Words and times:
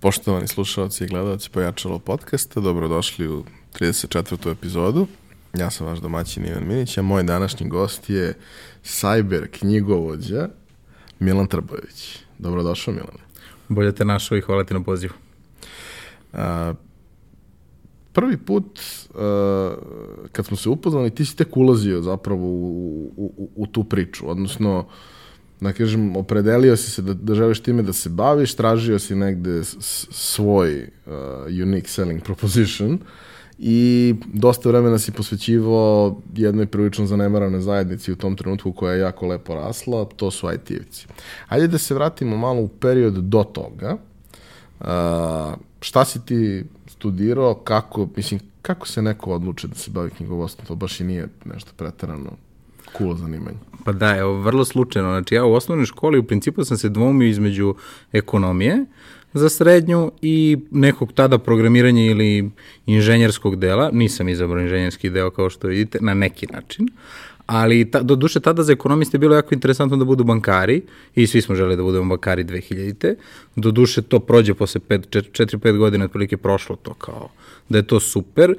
Poštovani 0.00 0.48
slušalci 0.48 1.04
i 1.04 1.06
gledalci 1.06 1.50
Pojačalo 1.50 1.98
podcasta, 1.98 2.60
dobrodošli 2.60 3.28
u 3.28 3.44
34. 3.80 4.52
epizodu. 4.52 5.06
Ja 5.54 5.70
sam 5.70 5.86
vaš 5.86 5.98
domaćin 5.98 6.46
Ivan 6.46 6.66
Minić, 6.66 6.98
a 6.98 7.02
moj 7.02 7.22
današnji 7.22 7.68
gost 7.68 8.10
je 8.10 8.34
sajber 8.82 9.48
knjigovođa 9.50 10.48
Milan 11.18 11.46
Trbojević. 11.46 12.18
Dobrodošao 12.38 12.94
Milan. 12.94 13.16
Bolje 13.68 13.94
te 13.94 14.04
našao 14.04 14.38
i 14.38 14.40
hvala 14.40 14.64
ti 14.64 14.74
na 14.74 14.82
pozivu. 14.82 15.14
A, 16.32 16.74
prvi 18.12 18.36
put 18.36 18.80
a, 19.14 19.74
kad 20.32 20.46
smo 20.46 20.56
se 20.56 20.68
upoznali, 20.68 21.14
ti 21.14 21.24
si 21.24 21.36
tek 21.36 21.56
ulazio 21.56 22.02
zapravo 22.02 22.46
u, 22.46 23.12
u, 23.16 23.32
u, 23.36 23.50
u 23.56 23.66
tu 23.66 23.84
priču, 23.84 24.30
odnosno 24.30 24.88
da 25.60 25.72
kažem, 25.72 26.16
opredelio 26.16 26.76
si 26.76 26.90
se 26.90 27.02
da, 27.02 27.14
da 27.14 27.34
želiš 27.34 27.60
time 27.60 27.82
da 27.82 27.92
se 27.92 28.08
baviš, 28.08 28.54
tražio 28.54 28.98
si 28.98 29.14
negde 29.14 29.60
svoj 30.10 30.90
uh, 31.06 31.12
unique 31.62 31.88
selling 31.88 32.22
proposition 32.22 32.98
i 33.58 34.14
dosta 34.26 34.68
vremena 34.68 34.98
si 34.98 35.12
posvećivao 35.12 36.20
jednoj 36.34 36.66
prilično 36.66 37.06
zanemaranoj 37.06 37.60
zajednici 37.60 38.12
u 38.12 38.16
tom 38.16 38.36
trenutku 38.36 38.72
koja 38.72 38.92
je 38.92 39.00
jako 39.00 39.26
lepo 39.26 39.54
rasla, 39.54 40.04
to 40.04 40.30
su 40.30 40.46
IT-evci. 40.46 41.06
Ajde 41.48 41.66
da 41.68 41.78
se 41.78 41.94
vratimo 41.94 42.36
malo 42.36 42.60
u 42.60 42.68
period 42.68 43.14
do 43.14 43.44
toga. 43.44 43.96
Uh, 44.80 44.86
šta 45.80 46.04
si 46.04 46.26
ti 46.26 46.64
studirao, 46.86 47.54
kako, 47.54 48.08
mislim, 48.16 48.40
kako 48.62 48.88
se 48.88 49.02
neko 49.02 49.32
odluče 49.32 49.68
da 49.68 49.74
se 49.74 49.90
bavi 49.90 50.10
knjigovodstvom, 50.10 50.66
to 50.66 50.74
baš 50.74 51.00
i 51.00 51.04
nije 51.04 51.28
nešto 51.44 51.70
pretarano 51.76 52.30
cool 52.98 53.14
zanimanje. 53.14 53.56
Pa 53.84 53.92
da, 53.92 54.16
evo, 54.16 54.40
vrlo 54.40 54.64
slučajno. 54.64 55.08
Znači, 55.08 55.34
ja 55.34 55.44
u 55.44 55.52
osnovnoj 55.52 55.86
školi 55.86 56.18
u 56.18 56.22
principu 56.22 56.64
sam 56.64 56.76
se 56.76 56.88
dvomio 56.88 57.28
između 57.28 57.74
ekonomije 58.12 58.84
za 59.32 59.48
srednju 59.48 60.12
i 60.22 60.58
nekog 60.70 61.12
tada 61.12 61.38
programiranja 61.38 62.02
ili 62.02 62.50
inženjerskog 62.86 63.56
dela. 63.56 63.90
Nisam 63.92 64.28
izabrao 64.28 64.62
inženjerski 64.62 65.10
deo 65.10 65.30
kao 65.30 65.50
što 65.50 65.68
vidite, 65.68 65.98
na 66.00 66.14
neki 66.14 66.46
način. 66.52 66.88
Ali 67.46 67.90
ta, 67.90 68.02
do 68.02 68.16
duše 68.16 68.40
tada 68.40 68.62
za 68.62 68.72
ekonomiste 68.72 69.16
je 69.16 69.18
bilo 69.18 69.34
jako 69.34 69.54
interesantno 69.54 69.96
da 69.96 70.04
budu 70.04 70.24
bankari 70.24 70.82
i 71.14 71.26
svi 71.26 71.40
smo 71.42 71.54
želi 71.54 71.76
da 71.76 71.82
budemo 71.82 72.08
bankari 72.08 72.44
2000-te. 72.44 73.14
Do 73.56 73.70
duše 73.70 74.02
to 74.02 74.20
prođe 74.20 74.54
posle 74.54 74.80
4-5 74.80 75.78
godina 75.78 76.04
otprilike 76.04 76.36
prošlo 76.36 76.76
to 76.76 76.94
kao 76.94 77.28
da 77.68 77.78
je 77.78 77.86
to 77.86 78.00
super 78.00 78.54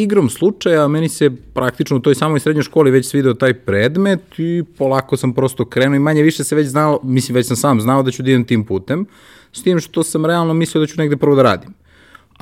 igrom 0.00 0.30
slučaja 0.30 0.88
meni 0.88 1.08
se 1.08 1.30
praktično 1.54 1.96
u 1.96 2.00
toj 2.00 2.14
samoj 2.14 2.40
srednjoj 2.40 2.62
školi 2.62 2.90
već 2.90 3.06
svideo 3.06 3.34
taj 3.34 3.54
predmet 3.54 4.38
i 4.38 4.64
polako 4.78 5.16
sam 5.16 5.32
prosto 5.32 5.64
krenuo 5.64 5.96
i 5.96 5.98
manje 5.98 6.22
više 6.22 6.44
se 6.44 6.56
već 6.56 6.66
znalo, 6.66 7.00
mislim 7.02 7.34
već 7.34 7.46
sam 7.46 7.56
sam 7.56 7.80
znao 7.80 8.02
da 8.02 8.10
ću 8.10 8.22
da 8.22 8.30
idem 8.30 8.44
tim 8.44 8.64
putem, 8.64 9.06
s 9.52 9.62
tim 9.62 9.80
što 9.80 10.02
sam 10.02 10.26
realno 10.26 10.54
mislio 10.54 10.80
da 10.80 10.86
ću 10.86 10.94
negde 10.98 11.16
prvo 11.16 11.36
da 11.36 11.42
radim 11.42 11.74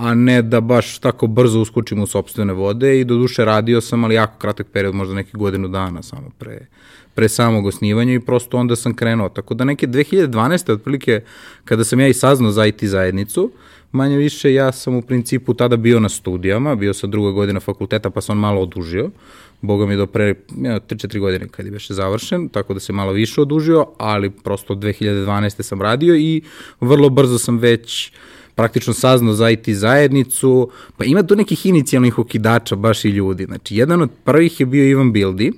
a 0.01 0.15
ne 0.15 0.43
da 0.43 0.61
baš 0.61 0.99
tako 0.99 1.27
brzo 1.27 1.61
uskočim 1.61 2.03
u 2.03 2.07
sobstvene 2.07 2.53
vode 2.53 3.01
i 3.01 3.05
do 3.05 3.15
duše 3.15 3.45
radio 3.45 3.81
sam, 3.81 4.05
ali 4.05 4.15
jako 4.15 4.39
kratak 4.39 4.67
period, 4.73 4.95
možda 4.95 5.15
neki 5.15 5.37
godinu 5.37 5.69
dana 5.69 6.03
samo 6.03 6.31
pre, 6.39 6.67
pre 7.15 7.29
samog 7.29 7.67
osnivanja 7.67 8.15
i 8.15 8.21
prosto 8.21 8.57
onda 8.57 8.77
sam 8.77 8.95
krenuo. 8.95 9.29
Tako 9.29 9.55
da 9.55 9.65
neke 9.65 9.87
2012. 9.87 10.73
otprilike, 10.73 11.21
kada 11.65 11.85
sam 11.85 12.01
ja 12.01 12.09
i 12.09 12.15
saznao 12.15 12.51
za 12.51 12.67
IT 12.67 12.85
zajednicu, 12.85 13.45
uh, 13.45 13.51
manje 13.93 14.17
više 14.17 14.55
ja 14.55 14.73
sam 14.73 14.95
u 14.95 15.03
principu 15.03 15.55
tada 15.55 15.77
bio 15.77 16.01
na 16.01 16.09
studijama, 16.09 16.75
bio 16.75 16.95
sam 16.95 17.11
druga 17.11 17.31
godina 17.31 17.61
fakulteta 17.61 18.11
pa 18.11 18.21
sam 18.21 18.39
malo 18.39 18.61
odužio, 18.61 19.11
Boga 19.63 19.87
mi 19.87 19.97
do 19.97 20.07
pre 20.07 20.35
ja, 20.63 20.81
3-4 20.81 21.19
godine 21.19 21.49
kad 21.49 21.67
je 21.67 21.73
veše 21.73 21.95
završen, 21.95 22.49
tako 22.49 22.75
da 22.75 22.81
se 22.81 22.93
malo 22.93 23.13
više 23.13 23.41
odužio, 23.41 23.87
ali 23.99 24.31
prosto 24.31 24.73
od 24.73 24.79
2012. 24.79 25.63
sam 25.63 25.83
radio 25.83 26.17
i 26.17 26.43
vrlo 26.81 27.09
brzo 27.09 27.39
sam 27.39 27.59
već 27.59 28.13
praktično 28.55 28.93
saznao 28.93 29.35
za 29.35 29.51
IT 29.51 29.69
zajednicu, 29.69 30.71
pa 30.97 31.05
ima 31.05 31.23
tu 31.23 31.37
nekih 31.37 31.67
inicijalnih 31.67 32.19
okidača 32.19 32.77
baš 32.77 33.05
i 33.05 33.09
ljudi. 33.09 33.45
Znači, 33.45 33.77
jedan 33.77 34.03
od 34.03 34.11
prvih 34.25 34.61
je 34.61 34.67
bio 34.67 34.85
Ivan 34.85 35.13
Bildi, 35.13 35.53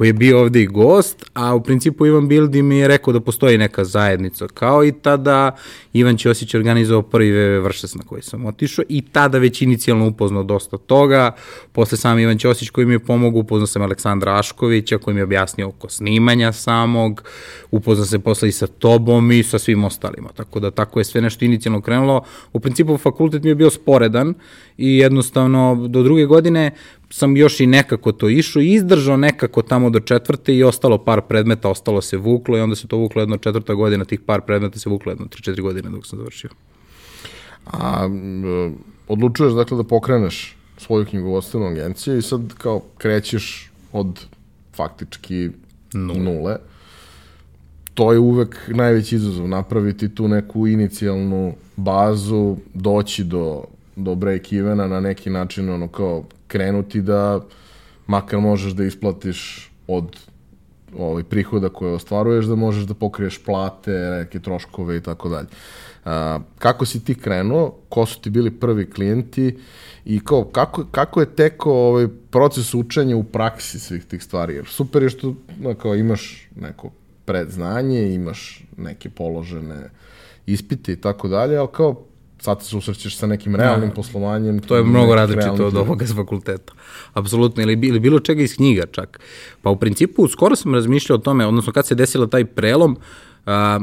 koji 0.00 0.08
je 0.08 0.12
bio 0.12 0.40
ovde 0.40 0.62
i 0.62 0.66
gost, 0.66 1.24
a 1.34 1.54
u 1.54 1.62
principu 1.62 2.06
Ivan 2.06 2.28
Bildi 2.28 2.62
mi 2.62 2.78
je 2.78 2.88
rekao 2.88 3.12
da 3.12 3.20
postoji 3.20 3.58
neka 3.58 3.84
zajednica, 3.84 4.46
kao 4.54 4.84
i 4.84 4.92
tada 4.92 5.56
Ivan 5.92 6.16
Ćosić 6.16 6.54
organizovao 6.54 7.02
prvi 7.02 7.32
VV 7.32 7.64
Vršac 7.64 7.94
na 7.94 8.02
koji 8.02 8.22
sam 8.22 8.46
otišao 8.46 8.84
i 8.88 9.02
tada 9.02 9.38
već 9.38 9.62
inicijalno 9.62 10.06
upoznao 10.06 10.42
dosta 10.42 10.78
toga, 10.78 11.32
posle 11.72 11.98
sam 11.98 12.18
Ivan 12.18 12.38
Ćosić 12.38 12.70
koji 12.70 12.86
mi 12.86 12.94
je 12.94 12.98
pomogao, 12.98 13.40
upoznao 13.40 13.66
sam 13.66 13.82
Aleksandra 13.82 14.38
Aškovića 14.38 14.98
koji 14.98 15.14
mi 15.14 15.20
je 15.20 15.24
objasnio 15.24 15.68
oko 15.68 15.88
snimanja 15.88 16.52
samog, 16.52 17.22
upoznao 17.70 18.06
se 18.06 18.18
posle 18.18 18.48
i 18.48 18.52
sa 18.52 18.66
tobom 18.66 19.32
i 19.32 19.42
sa 19.42 19.58
svim 19.58 19.84
ostalima, 19.84 20.28
tako 20.36 20.60
da 20.60 20.70
tako 20.70 21.00
je 21.00 21.04
sve 21.04 21.20
nešto 21.20 21.44
inicijalno 21.44 21.80
krenulo. 21.80 22.22
U 22.52 22.60
principu 22.60 22.96
fakultet 22.96 23.42
mi 23.42 23.50
je 23.50 23.54
bio 23.54 23.70
sporedan 23.70 24.34
i 24.78 24.98
jednostavno 24.98 25.86
do 25.88 26.02
druge 26.02 26.24
godine 26.24 26.70
sam 27.10 27.36
još 27.36 27.60
i 27.60 27.66
nekako 27.66 28.12
to 28.12 28.28
išao 28.28 28.62
i 28.62 28.72
izdržao 28.72 29.16
nekako 29.16 29.62
tamo 29.62 29.90
do 29.90 30.00
četvrte 30.00 30.56
i 30.56 30.62
ostalo 30.62 31.04
par 31.04 31.20
predmeta, 31.20 31.68
ostalo 31.68 32.00
se 32.00 32.16
vuklo 32.16 32.58
i 32.58 32.60
onda 32.60 32.76
se 32.76 32.88
to 32.88 32.96
vuklo 32.96 33.22
jedno 33.22 33.36
četvrta 33.36 33.74
godina, 33.74 34.04
tih 34.04 34.20
par 34.20 34.40
predmeta 34.40 34.78
se 34.78 34.90
vuklo 34.90 35.12
jedno 35.12 35.26
3-4 35.26 35.60
godine 35.60 35.90
dok 35.90 36.06
sam 36.06 36.18
završio. 36.18 36.50
A 37.66 38.08
odlučuješ 39.08 39.52
dakle 39.52 39.76
da 39.76 39.84
pokreneš 39.84 40.56
svoju 40.78 41.06
knjigovodstvenu 41.06 41.66
agenciju 41.66 42.18
i 42.18 42.22
sad 42.22 42.54
kao 42.58 42.82
krećeš 42.98 43.70
od 43.92 44.26
faktički 44.74 45.50
nule. 45.94 46.18
nule. 46.18 46.56
To 47.94 48.12
je 48.12 48.18
uvek 48.18 48.70
najveći 48.74 49.16
izazov, 49.16 49.48
napraviti 49.48 50.14
tu 50.14 50.28
neku 50.28 50.66
inicijalnu 50.66 51.54
bazu, 51.76 52.56
doći 52.74 53.24
do, 53.24 53.64
do 53.96 54.14
break-evena 54.14 54.86
na 54.86 55.00
neki 55.00 55.30
način, 55.30 55.68
ono 55.68 55.88
kao 55.88 56.24
krenuti 56.50 57.02
da 57.02 57.40
makar 58.06 58.40
možeš 58.40 58.72
da 58.72 58.84
isplatiš 58.84 59.70
od 59.86 60.16
ovaj, 60.98 61.24
prihoda 61.24 61.68
koje 61.68 61.94
ostvaruješ, 61.94 62.44
da 62.44 62.54
možeš 62.54 62.84
da 62.84 62.94
pokriješ 62.94 63.38
plate, 63.44 63.90
neke 63.90 64.40
troškove 64.40 64.96
i 64.96 65.00
tako 65.00 65.28
dalje. 65.28 65.48
Kako 66.58 66.86
si 66.86 67.04
ti 67.04 67.14
krenuo, 67.14 67.74
ko 67.88 68.06
su 68.06 68.20
ti 68.20 68.30
bili 68.30 68.50
prvi 68.50 68.90
klijenti 68.90 69.58
i 70.04 70.20
kao, 70.24 70.44
kako, 70.44 70.84
kako 70.90 71.20
je 71.20 71.34
teko 71.34 71.72
ovaj 71.72 72.08
proces 72.30 72.74
učenja 72.74 73.16
u 73.16 73.24
praksi 73.24 73.78
svih 73.78 74.04
tih 74.04 74.22
stvari? 74.22 74.54
Jer 74.54 74.66
super 74.66 75.02
je 75.02 75.10
što 75.10 75.34
no, 75.60 75.74
kao, 75.74 75.94
imaš 75.94 76.48
neko 76.56 76.90
predznanje, 77.24 78.14
imaš 78.14 78.64
neke 78.76 79.10
položene 79.10 79.90
ispite 80.46 80.92
i 80.92 80.96
tako 80.96 81.28
dalje, 81.28 81.56
ali 81.56 81.68
kao 81.72 82.04
sad 82.40 82.62
se 82.62 82.68
susrećeš 82.68 83.16
sa 83.16 83.26
nekim 83.26 83.56
realnim 83.56 83.88
da. 83.88 83.94
poslovanjem. 83.94 84.58
To 84.58 84.76
je 84.76 84.84
mnogo 84.84 85.14
različito 85.14 85.66
od 85.66 85.76
ovoga 85.76 86.06
s 86.06 86.14
fakulteta. 86.14 86.72
Apsolutno, 87.12 87.62
ili, 87.62 87.78
ili 87.82 88.00
bilo 88.00 88.20
čega 88.20 88.42
iz 88.42 88.56
knjiga 88.56 88.86
čak. 88.90 89.20
Pa 89.62 89.70
u 89.70 89.76
principu, 89.76 90.28
skoro 90.28 90.56
sam 90.56 90.74
razmišljao 90.74 91.16
o 91.16 91.20
tome, 91.20 91.46
odnosno 91.46 91.72
kad 91.72 91.86
se 91.86 91.94
desila 91.94 92.26
taj 92.26 92.44
prelom, 92.44 92.92
uh, 92.92 93.29
A, 93.46 93.80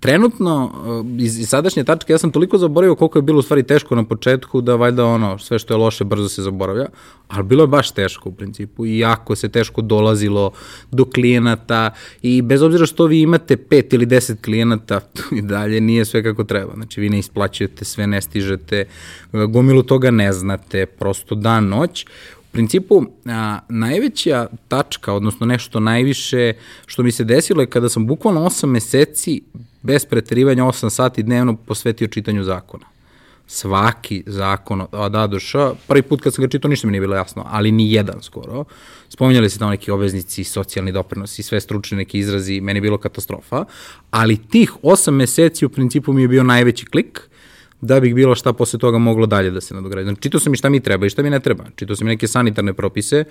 trenutno, 0.00 0.72
iz, 1.18 1.38
iz 1.38 1.48
sadašnje 1.48 1.84
tačke, 1.84 2.12
ja 2.12 2.18
sam 2.18 2.30
toliko 2.30 2.58
zaboravio 2.58 2.94
koliko 2.94 3.18
je 3.18 3.22
bilo 3.22 3.38
u 3.38 3.42
stvari 3.42 3.62
teško 3.62 3.94
na 3.94 4.04
početku, 4.04 4.60
da 4.60 4.74
valjda 4.74 5.04
ono, 5.04 5.38
sve 5.38 5.58
što 5.58 5.74
je 5.74 5.78
loše 5.78 6.04
brzo 6.04 6.28
se 6.28 6.42
zaboravlja, 6.42 6.86
ali 7.28 7.44
bilo 7.44 7.62
je 7.62 7.66
baš 7.66 7.90
teško 7.90 8.28
u 8.28 8.32
principu 8.32 8.86
i 8.86 8.98
jako 8.98 9.36
se 9.36 9.48
teško 9.48 9.82
dolazilo 9.82 10.50
do 10.90 11.04
klijenata 11.04 11.90
i 12.22 12.42
bez 12.42 12.62
obzira 12.62 12.86
što 12.86 13.06
vi 13.06 13.20
imate 13.20 13.56
pet 13.56 13.92
ili 13.92 14.06
deset 14.06 14.44
klijenata, 14.44 15.00
i 15.38 15.42
dalje 15.42 15.80
nije 15.80 16.04
sve 16.04 16.22
kako 16.22 16.44
treba. 16.44 16.72
Znači, 16.74 17.00
vi 17.00 17.08
ne 17.08 17.18
isplaćujete, 17.18 17.84
sve 17.84 18.06
ne 18.06 18.20
stižete, 18.20 18.84
gomilu 19.32 19.82
toga 19.82 20.10
ne 20.10 20.32
znate, 20.32 20.86
prosto 20.86 21.34
dan, 21.34 21.68
noć 21.68 22.06
principu, 22.52 23.02
a, 23.26 23.58
najveća 23.68 24.46
tačka, 24.68 25.12
odnosno 25.12 25.46
nešto 25.46 25.80
najviše 25.80 26.52
što 26.86 27.02
mi 27.02 27.12
se 27.12 27.24
desilo 27.24 27.60
je 27.60 27.66
kada 27.66 27.88
sam 27.88 28.06
bukvalno 28.06 28.40
8 28.40 28.66
meseci 28.66 29.42
bez 29.82 30.04
preterivanja 30.04 30.64
8 30.64 30.90
sati 30.90 31.22
dnevno 31.22 31.56
posvetio 31.56 32.08
čitanju 32.08 32.42
zakona. 32.42 32.86
Svaki 33.46 34.22
zakon 34.26 34.80
od 34.92 35.14
A 35.14 35.26
do 35.26 35.38
Š, 35.38 35.58
prvi 35.88 36.02
put 36.02 36.20
kad 36.20 36.34
sam 36.34 36.44
ga 36.44 36.48
čitao 36.48 36.68
ništa 36.68 36.86
mi 36.86 36.90
nije 36.90 37.00
bilo 37.00 37.16
jasno, 37.16 37.46
ali 37.46 37.72
ni 37.72 37.92
jedan 37.92 38.22
skoro. 38.22 38.64
Spominjali 39.08 39.50
se 39.50 39.58
tamo 39.58 39.70
neki 39.70 39.90
obveznici, 39.90 40.44
socijalni 40.44 40.92
doprinosi, 40.92 41.42
sve 41.42 41.60
stručne 41.60 41.96
neki 41.96 42.18
izrazi, 42.18 42.60
meni 42.60 42.76
je 42.76 42.82
bilo 42.82 42.98
katastrofa, 42.98 43.64
ali 44.10 44.36
tih 44.36 44.72
8 44.82 45.10
meseci 45.10 45.66
u 45.66 45.68
principu 45.68 46.12
mi 46.12 46.22
je 46.22 46.28
bio 46.28 46.42
najveći 46.42 46.86
klik, 46.86 47.29
da 47.80 48.00
bih 48.00 48.14
bilo 48.14 48.34
šta 48.34 48.52
posle 48.52 48.78
toga 48.78 48.98
moglo 48.98 49.26
dalje 49.26 49.50
da 49.50 49.60
se 49.60 49.74
nadograđe. 49.74 50.04
Znači, 50.04 50.20
čitao 50.20 50.40
sam 50.40 50.54
i 50.54 50.56
šta 50.56 50.68
mi 50.68 50.80
treba 50.80 51.06
i 51.06 51.10
šta 51.10 51.22
mi 51.22 51.30
ne 51.30 51.40
treba. 51.40 51.64
Čitao 51.74 51.96
sam 51.96 52.06
i 52.08 52.10
neke 52.10 52.28
sanitarne 52.28 52.72
propise, 52.72 53.24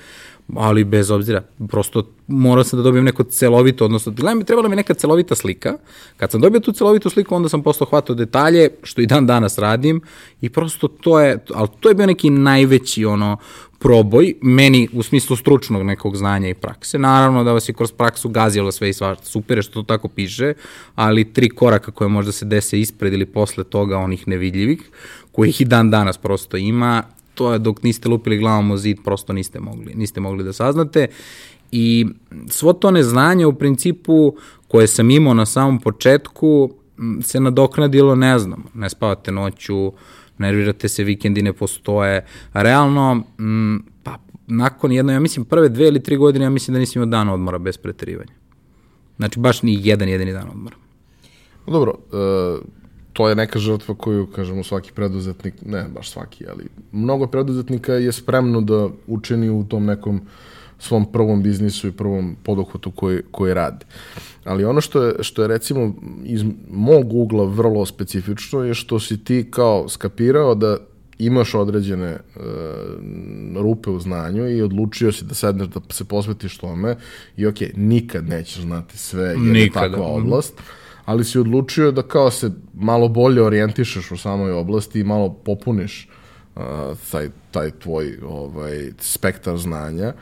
ali 0.56 0.84
bez 0.84 1.12
obzira, 1.12 1.42
prosto 1.68 2.04
morao 2.28 2.64
sam 2.64 2.80
da 2.80 2.84
dobijem 2.84 3.06
neko 3.06 3.24
celovito, 3.24 3.86
odnosno, 3.86 4.12
gledam, 4.12 4.44
trebala 4.44 4.70
mi 4.70 4.76
neka 4.76 4.94
celovita 4.94 5.36
slika. 5.36 5.74
Kad 6.18 6.32
sam 6.32 6.42
dobio 6.42 6.60
tu 6.60 6.72
celovitu 6.72 7.10
sliku, 7.10 7.36
onda 7.36 7.50
sam 7.50 7.64
posle 7.64 7.88
hvatao 7.90 8.16
detalje, 8.16 8.70
što 8.84 9.02
i 9.02 9.06
dan 9.06 9.28
danas 9.28 9.58
radim, 9.58 10.02
i 10.42 10.50
prosto 10.50 10.88
to 10.88 11.20
je, 11.20 11.46
ali 11.54 11.68
to 11.80 11.90
je 11.90 11.96
bio 11.96 12.06
neki 12.06 12.30
najveći, 12.30 13.06
ono, 13.06 13.38
proboj, 13.80 14.34
meni 14.42 14.88
u 14.94 15.04
smislu 15.04 15.36
stručnog 15.36 15.84
nekog 15.84 16.18
znanja 16.18 16.50
i 16.50 16.54
prakse. 16.54 17.00
Naravno 17.00 17.44
da 17.44 17.54
vas 17.54 17.70
je 17.70 17.74
kroz 17.74 17.92
praksu 17.92 18.30
gazilo 18.30 18.72
sve 18.72 18.90
i 18.90 18.94
svašta. 18.94 19.26
Super 19.26 19.58
je 19.58 19.62
što 19.62 19.74
to 19.74 19.84
tako 19.84 20.08
piše, 20.08 20.54
ali 20.96 21.34
tri 21.34 21.50
koraka 21.50 21.92
koje 21.92 22.08
možda 22.08 22.32
se 22.32 22.46
dese 22.46 22.80
ispred 22.80 23.14
ili 23.14 23.26
posle 23.26 23.64
toga 23.64 23.98
onih 23.98 24.28
nevidljivih, 24.28 24.90
kojih 25.32 25.62
i 25.62 25.66
dan 25.66 25.90
danas 25.92 26.18
prosto 26.18 26.58
ima, 26.58 27.04
to 27.34 27.54
je 27.54 27.60
dok 27.60 27.84
niste 27.84 28.10
lupili 28.10 28.38
glavom 28.38 28.72
o 28.72 28.78
zid, 28.78 28.98
prosto 29.04 29.34
niste 29.34 29.60
mogli, 29.60 29.94
niste 29.96 30.20
mogli 30.20 30.44
da 30.44 30.54
saznate. 30.54 31.08
I 31.72 32.06
svo 32.50 32.74
to 32.74 32.92
neznanje 32.92 33.46
u 33.46 33.54
principu 33.54 34.36
koje 34.68 34.88
sam 34.88 35.12
imao 35.12 35.34
na 35.34 35.46
samom 35.46 35.80
početku 35.80 36.72
se 37.22 37.40
nadoknadilo, 37.40 38.16
ne 38.16 38.40
znam, 38.40 38.64
ne 38.74 38.90
spavate 38.90 39.32
noću, 39.32 39.92
nervirate 40.40 40.88
se, 40.88 41.04
vikendi 41.04 41.42
ne 41.42 41.54
postoje. 41.54 42.26
Realno, 42.54 43.24
m, 43.40 43.84
pa 44.04 44.18
nakon 44.48 44.92
jedno, 44.92 45.12
ja 45.12 45.20
mislim 45.20 45.46
prve 45.46 45.70
dve 45.70 45.88
ili 45.88 46.04
tri 46.04 46.18
godine, 46.18 46.46
ja 46.46 46.50
mislim 46.50 46.74
da 46.74 46.80
nisam 46.80 47.02
imao 47.02 47.12
dan 47.12 47.30
odmora 47.30 47.58
bez 47.58 47.78
preterivanja. 47.78 48.34
Znači 49.18 49.40
baš 49.40 49.64
ni 49.64 49.80
jedan 49.84 50.10
jedini 50.10 50.34
dan 50.34 50.50
odmora. 50.50 50.76
Dobro, 51.68 51.94
e, 52.14 52.80
to 53.14 53.30
je 53.30 53.36
neka 53.36 53.60
žrtva 53.60 53.96
koju, 53.96 54.28
kažemo, 54.28 54.64
svaki 54.64 54.92
preduzetnik, 54.92 55.54
ne 55.66 55.86
baš 55.96 56.12
svaki, 56.12 56.46
ali 56.50 56.68
mnogo 56.92 57.28
preduzetnika 57.28 57.94
je 57.94 58.12
spremno 58.12 58.62
da 58.62 58.90
učini 59.08 59.50
u 59.50 59.64
tom 59.64 59.86
nekom 59.86 60.22
svom 60.80 61.12
prvom 61.12 61.44
biznisu 61.44 61.88
i 61.88 61.92
prvom 61.92 62.36
poduhvatu 62.44 62.92
koji, 62.92 63.22
koji 63.32 63.54
radi. 63.54 63.86
Ali 64.44 64.66
ono 64.66 64.82
što 64.82 65.04
je, 65.04 65.14
što 65.24 65.42
je 65.42 65.48
recimo 65.48 65.96
iz 66.24 66.44
mog 66.70 67.14
ugla 67.14 67.46
vrlo 67.46 67.86
specifično 67.86 68.64
je 68.64 68.74
što 68.74 69.00
si 69.00 69.24
ti 69.24 69.48
kao 69.52 69.90
skapirao 69.90 70.56
da 70.56 70.78
imaš 71.20 71.56
određene 71.56 72.08
e, 72.08 72.20
rupe 73.56 73.90
u 73.90 74.00
znanju 74.00 74.50
i 74.50 74.62
odlučio 74.62 75.12
si 75.12 75.26
da 75.26 75.34
sedneš 75.34 75.68
da 75.68 75.80
se 75.90 76.06
posvetiš 76.06 76.58
tome 76.58 76.96
i 77.38 77.48
ok, 77.48 77.56
nikad 77.76 78.30
nećeš 78.30 78.62
znati 78.62 78.98
sve 78.98 79.24
jer 79.24 79.38
Nikada. 79.38 79.86
je 79.86 79.92
takva 79.92 80.08
mhm. 80.08 80.22
oblast, 80.22 80.54
ali 81.06 81.26
si 81.26 81.40
odlučio 81.40 81.92
da 81.92 82.02
kao 82.02 82.32
se 82.32 82.52
malo 82.74 83.08
bolje 83.08 83.44
orijentišeš 83.44 84.12
u 84.12 84.18
samoj 84.18 84.52
oblasti 84.52 85.00
i 85.00 85.04
malo 85.04 85.34
popuniš 85.34 86.10
uh, 86.56 86.62
taj, 87.12 87.30
taj 87.52 87.72
tvoj 87.72 88.18
ovaj, 88.24 88.92
spektar 89.00 89.58
znanja, 89.58 90.14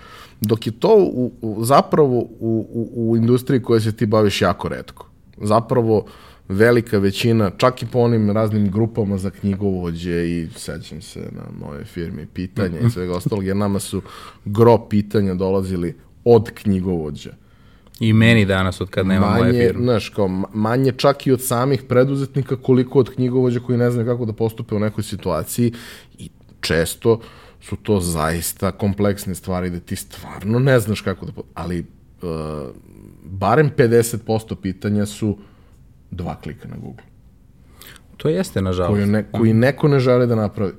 dok 0.41 0.67
je 0.67 0.71
to 0.71 0.95
u, 1.13 1.31
u, 1.41 1.65
zapravo 1.65 2.19
u, 2.19 2.67
u, 2.73 3.11
u 3.11 3.17
industriji 3.17 3.61
koje 3.61 3.81
se 3.81 3.91
ti 3.91 4.05
baviš 4.05 4.41
jako 4.41 4.67
redko. 4.67 5.07
Zapravo 5.41 6.05
velika 6.49 6.97
većina, 6.97 7.51
čak 7.57 7.83
i 7.83 7.85
po 7.85 7.99
onim 7.99 8.31
raznim 8.31 8.71
grupama 8.71 9.17
za 9.17 9.29
knjigovođe 9.29 10.27
i 10.27 10.47
sećam 10.55 11.01
se 11.01 11.19
na 11.19 11.67
moje 11.67 11.85
firme 11.85 12.25
pitanja 12.33 12.79
i 12.79 12.89
svega 12.89 13.13
ostalog, 13.13 13.45
jer 13.45 13.55
nama 13.55 13.79
su 13.79 14.01
gro 14.45 14.77
pitanja 14.89 15.33
dolazili 15.33 15.95
od 16.23 16.51
knjigovođa 16.51 17.31
I 17.99 18.13
meni 18.13 18.45
danas 18.45 18.81
od 18.81 18.89
kad 18.89 19.07
nema 19.07 19.29
moje 19.37 19.67
firme. 19.67 19.83
Znaš, 19.83 20.09
kao 20.09 20.27
manje 20.53 20.91
čak 20.91 21.27
i 21.27 21.31
od 21.31 21.41
samih 21.41 21.83
preduzetnika 21.83 22.55
koliko 22.55 22.99
od 22.99 23.15
knjigovođa 23.15 23.59
koji 23.59 23.77
ne 23.77 23.91
znaju 23.91 24.07
kako 24.07 24.25
da 24.25 24.33
postupe 24.33 24.75
u 24.75 24.79
nekoj 24.79 25.03
situaciji 25.03 25.73
i 26.17 26.29
često 26.61 27.19
su 27.69 27.75
to 27.75 27.99
zaista 27.99 28.71
kompleksne 28.71 29.35
stvari 29.35 29.69
da 29.69 29.79
ti 29.79 29.95
stvarno 29.95 30.59
ne 30.59 30.79
znaš 30.79 31.01
kako 31.01 31.25
da 31.25 31.31
ali 31.53 31.79
uh, 31.79 32.27
barem 33.23 33.71
50% 33.77 34.55
pitanja 34.55 35.05
su 35.05 35.37
dva 36.11 36.35
klika 36.35 36.67
na 36.67 36.75
Google. 36.75 37.03
To 38.17 38.29
jeste, 38.29 38.61
nažalost. 38.61 38.93
Koji, 38.93 39.05
ne, 39.05 39.25
koji 39.31 39.53
neko 39.53 39.87
ne 39.87 39.99
žele 39.99 40.25
da 40.25 40.35
napravi. 40.35 40.71
Uh, 40.71 40.77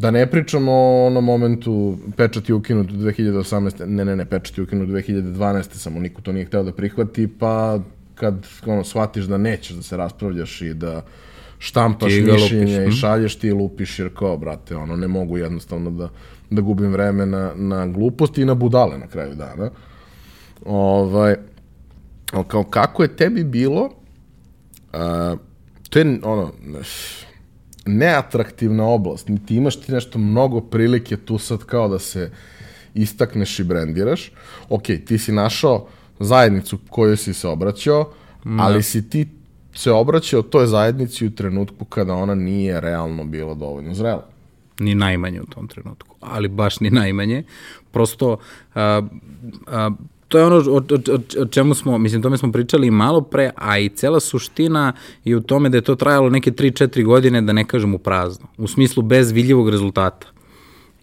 Da 0.00 0.10
ne 0.10 0.26
pričamo 0.26 0.72
o 0.72 1.06
onom 1.06 1.24
momentu 1.24 1.98
pečat 2.16 2.48
je 2.48 2.54
ukinut 2.54 2.86
2018. 2.86 3.86
Ne, 3.86 4.04
ne, 4.04 4.16
ne, 4.16 4.24
pečat 4.24 4.58
je 4.58 4.64
ukinut 4.64 4.88
2012. 4.88 5.74
Samo 5.74 6.00
niko 6.00 6.22
to 6.22 6.32
nije 6.32 6.44
hteo 6.44 6.62
da 6.62 6.72
prihvati, 6.72 7.28
pa 7.38 7.80
kad 8.14 8.46
ono, 8.66 8.84
shvatiš 8.84 9.24
da 9.24 9.38
nećeš 9.38 9.76
da 9.76 9.82
se 9.82 9.96
raspravljaš 9.96 10.62
i 10.62 10.74
da 10.74 11.02
štampaš 11.60 12.12
mišljenje 12.12 12.78
lupiš. 12.78 12.88
i 12.88 12.90
hm? 12.90 12.90
šalješ 12.90 13.36
ti 13.36 13.48
i 13.48 13.52
lupiš, 13.52 13.98
jer 13.98 14.14
kao, 14.14 14.36
brate, 14.36 14.76
ono, 14.76 14.96
ne 14.96 15.08
mogu 15.08 15.38
jednostavno 15.38 15.90
da, 15.90 16.08
da 16.50 16.62
gubim 16.62 16.92
vreme 16.92 17.26
na, 17.26 17.52
na 17.54 17.86
gluposti 17.86 18.42
i 18.42 18.44
na 18.44 18.54
budale 18.54 18.98
na 18.98 19.06
kraju 19.06 19.34
dana. 19.34 19.70
Ovaj, 20.64 21.36
kao, 22.46 22.64
kako 22.64 23.02
je 23.02 23.16
tebi 23.16 23.44
bilo, 23.44 23.84
uh, 23.84 25.38
to 25.90 25.98
je, 25.98 26.20
ono, 26.22 26.52
neatraktivna 27.86 28.84
oblast, 28.84 29.28
niti 29.28 29.56
imaš 29.56 29.80
ti 29.80 29.92
nešto 29.92 30.18
mnogo 30.18 30.60
prilike 30.60 31.16
tu 31.16 31.38
sad 31.38 31.64
kao 31.64 31.88
da 31.88 31.98
se 31.98 32.30
istakneš 32.94 33.58
i 33.58 33.64
brendiraš. 33.64 34.32
Ok, 34.68 34.82
ti 34.82 35.18
si 35.18 35.32
našao 35.32 35.88
zajednicu 36.20 36.78
koju 36.88 37.16
si 37.16 37.34
se 37.34 37.48
obraćao, 37.48 38.12
ne. 38.44 38.62
ali 38.62 38.82
si 38.82 39.10
ti 39.10 39.28
se 39.80 39.92
obraćao 39.92 40.42
toj 40.42 40.66
zajednici 40.66 41.26
u 41.26 41.30
trenutku 41.30 41.84
kada 41.84 42.14
ona 42.14 42.34
nije 42.34 42.80
realno 42.80 43.24
bila 43.24 43.54
dovoljno 43.54 43.94
zrela. 43.94 44.26
Ni 44.78 44.94
najmanje 44.94 45.40
u 45.40 45.46
tom 45.46 45.68
trenutku, 45.68 46.16
ali 46.20 46.48
baš 46.48 46.80
ni 46.80 46.90
najmanje. 46.90 47.42
Prosto, 47.90 48.36
a, 48.74 49.02
a, 49.66 49.90
to 50.28 50.38
je 50.38 50.44
ono 50.44 50.56
o, 50.56 50.76
o, 50.76 51.14
o, 51.14 51.42
o 51.42 51.46
čemu 51.46 51.74
smo, 51.74 51.98
mislim, 51.98 52.22
tome 52.22 52.38
smo 52.38 52.52
pričali 52.52 52.90
malo 52.90 53.20
pre, 53.20 53.50
a 53.56 53.78
i 53.78 53.88
cela 53.88 54.20
suština 54.20 54.92
je 55.24 55.36
u 55.36 55.40
tome 55.40 55.68
da 55.68 55.76
je 55.76 55.82
to 55.82 55.94
trajalo 55.94 56.30
neke 56.30 56.50
3-4 56.50 57.04
godine, 57.04 57.42
da 57.42 57.52
ne 57.52 57.64
kažem 57.64 57.94
u 57.94 57.98
prazno, 57.98 58.46
u 58.58 58.68
smislu 58.68 59.02
bez 59.02 59.30
vidljivog 59.30 59.68
rezultata. 59.68 60.26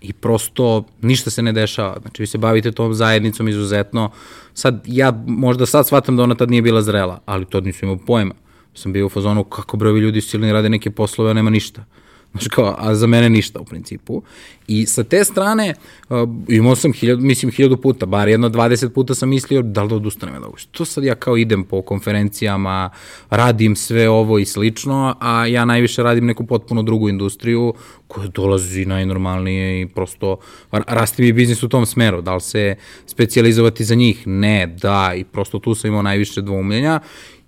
I 0.02 0.14
prosto 0.14 0.84
ništa 1.02 1.30
se 1.30 1.42
ne 1.42 1.54
dešava. 1.54 1.98
Znači, 2.02 2.22
vi 2.22 2.28
se 2.28 2.38
bavite 2.38 2.72
tom 2.72 2.94
zajednicom 2.94 3.48
izuzetno. 3.48 4.12
Sad, 4.54 4.84
ja 4.86 5.24
možda 5.28 5.66
sad 5.66 5.88
shvatam 5.88 6.18
da 6.18 6.24
ona 6.24 6.36
tad 6.36 6.52
nije 6.52 6.62
bila 6.62 6.82
zrela, 6.82 7.20
ali 7.26 7.46
to 7.46 7.62
nisu 7.62 7.86
imao 7.86 7.98
pojma. 7.98 8.34
Sam 8.78 8.94
bio 8.94 9.06
u 9.06 9.10
fazonu 9.10 9.44
kako 9.44 9.78
brovi 9.78 10.00
ljudi 10.00 10.22
silni 10.22 10.54
rade 10.54 10.70
neke 10.70 10.92
poslove, 10.92 11.32
a 11.32 11.34
nema 11.34 11.50
ništa. 11.50 11.86
Znaš 12.32 12.48
kao, 12.48 12.76
a 12.78 12.96
za 12.96 13.08
mene 13.08 13.30
ništa 13.30 13.60
u 13.60 13.66
principu. 13.66 14.22
I 14.68 14.86
sa 14.86 15.04
te 15.04 15.24
strane, 15.24 15.74
uh, 16.10 16.30
imao 16.48 16.76
sam 16.76 16.94
hiljadu, 16.94 17.22
mislim 17.22 17.52
hiljadu 17.52 17.78
puta, 17.78 18.06
bar 18.06 18.28
jedno 18.28 18.50
20 18.50 18.90
puta 18.90 19.16
sam 19.16 19.30
mislio 19.30 19.62
da 19.62 19.84
li 19.84 19.90
da 19.90 19.96
odustanem 19.96 20.36
od 20.36 20.44
ovoga. 20.44 20.58
Što 20.58 20.86
sad 20.86 21.04
ja 21.04 21.16
kao 21.16 21.38
idem 21.38 21.64
po 21.64 21.82
konferencijama, 21.82 22.90
radim 23.30 23.76
sve 23.76 24.10
ovo 24.10 24.40
i 24.40 24.46
slično, 24.46 25.16
a 25.20 25.46
ja 25.46 25.66
najviše 25.66 26.04
radim 26.04 26.26
neku 26.26 26.46
potpuno 26.46 26.84
drugu 26.84 27.10
industriju 27.10 27.74
koja 28.08 28.28
dolazi 28.28 28.86
najnormalnije 28.86 29.82
i 29.82 29.88
prosto 29.88 30.38
rasti 30.72 31.22
mi 31.22 31.34
biznis 31.34 31.64
u 31.64 31.70
tom 31.70 31.86
smeru. 31.86 32.22
Da 32.22 32.36
li 32.36 32.42
se 32.42 32.76
specializovati 33.06 33.84
za 33.84 33.96
njih? 33.96 34.28
Ne, 34.28 34.68
da, 34.68 35.14
i 35.16 35.24
prosto 35.24 35.60
tu 35.60 35.76
sam 35.76 35.88
imao 35.88 36.02
najviše 36.02 36.42
dvoumljenja. 36.42 37.00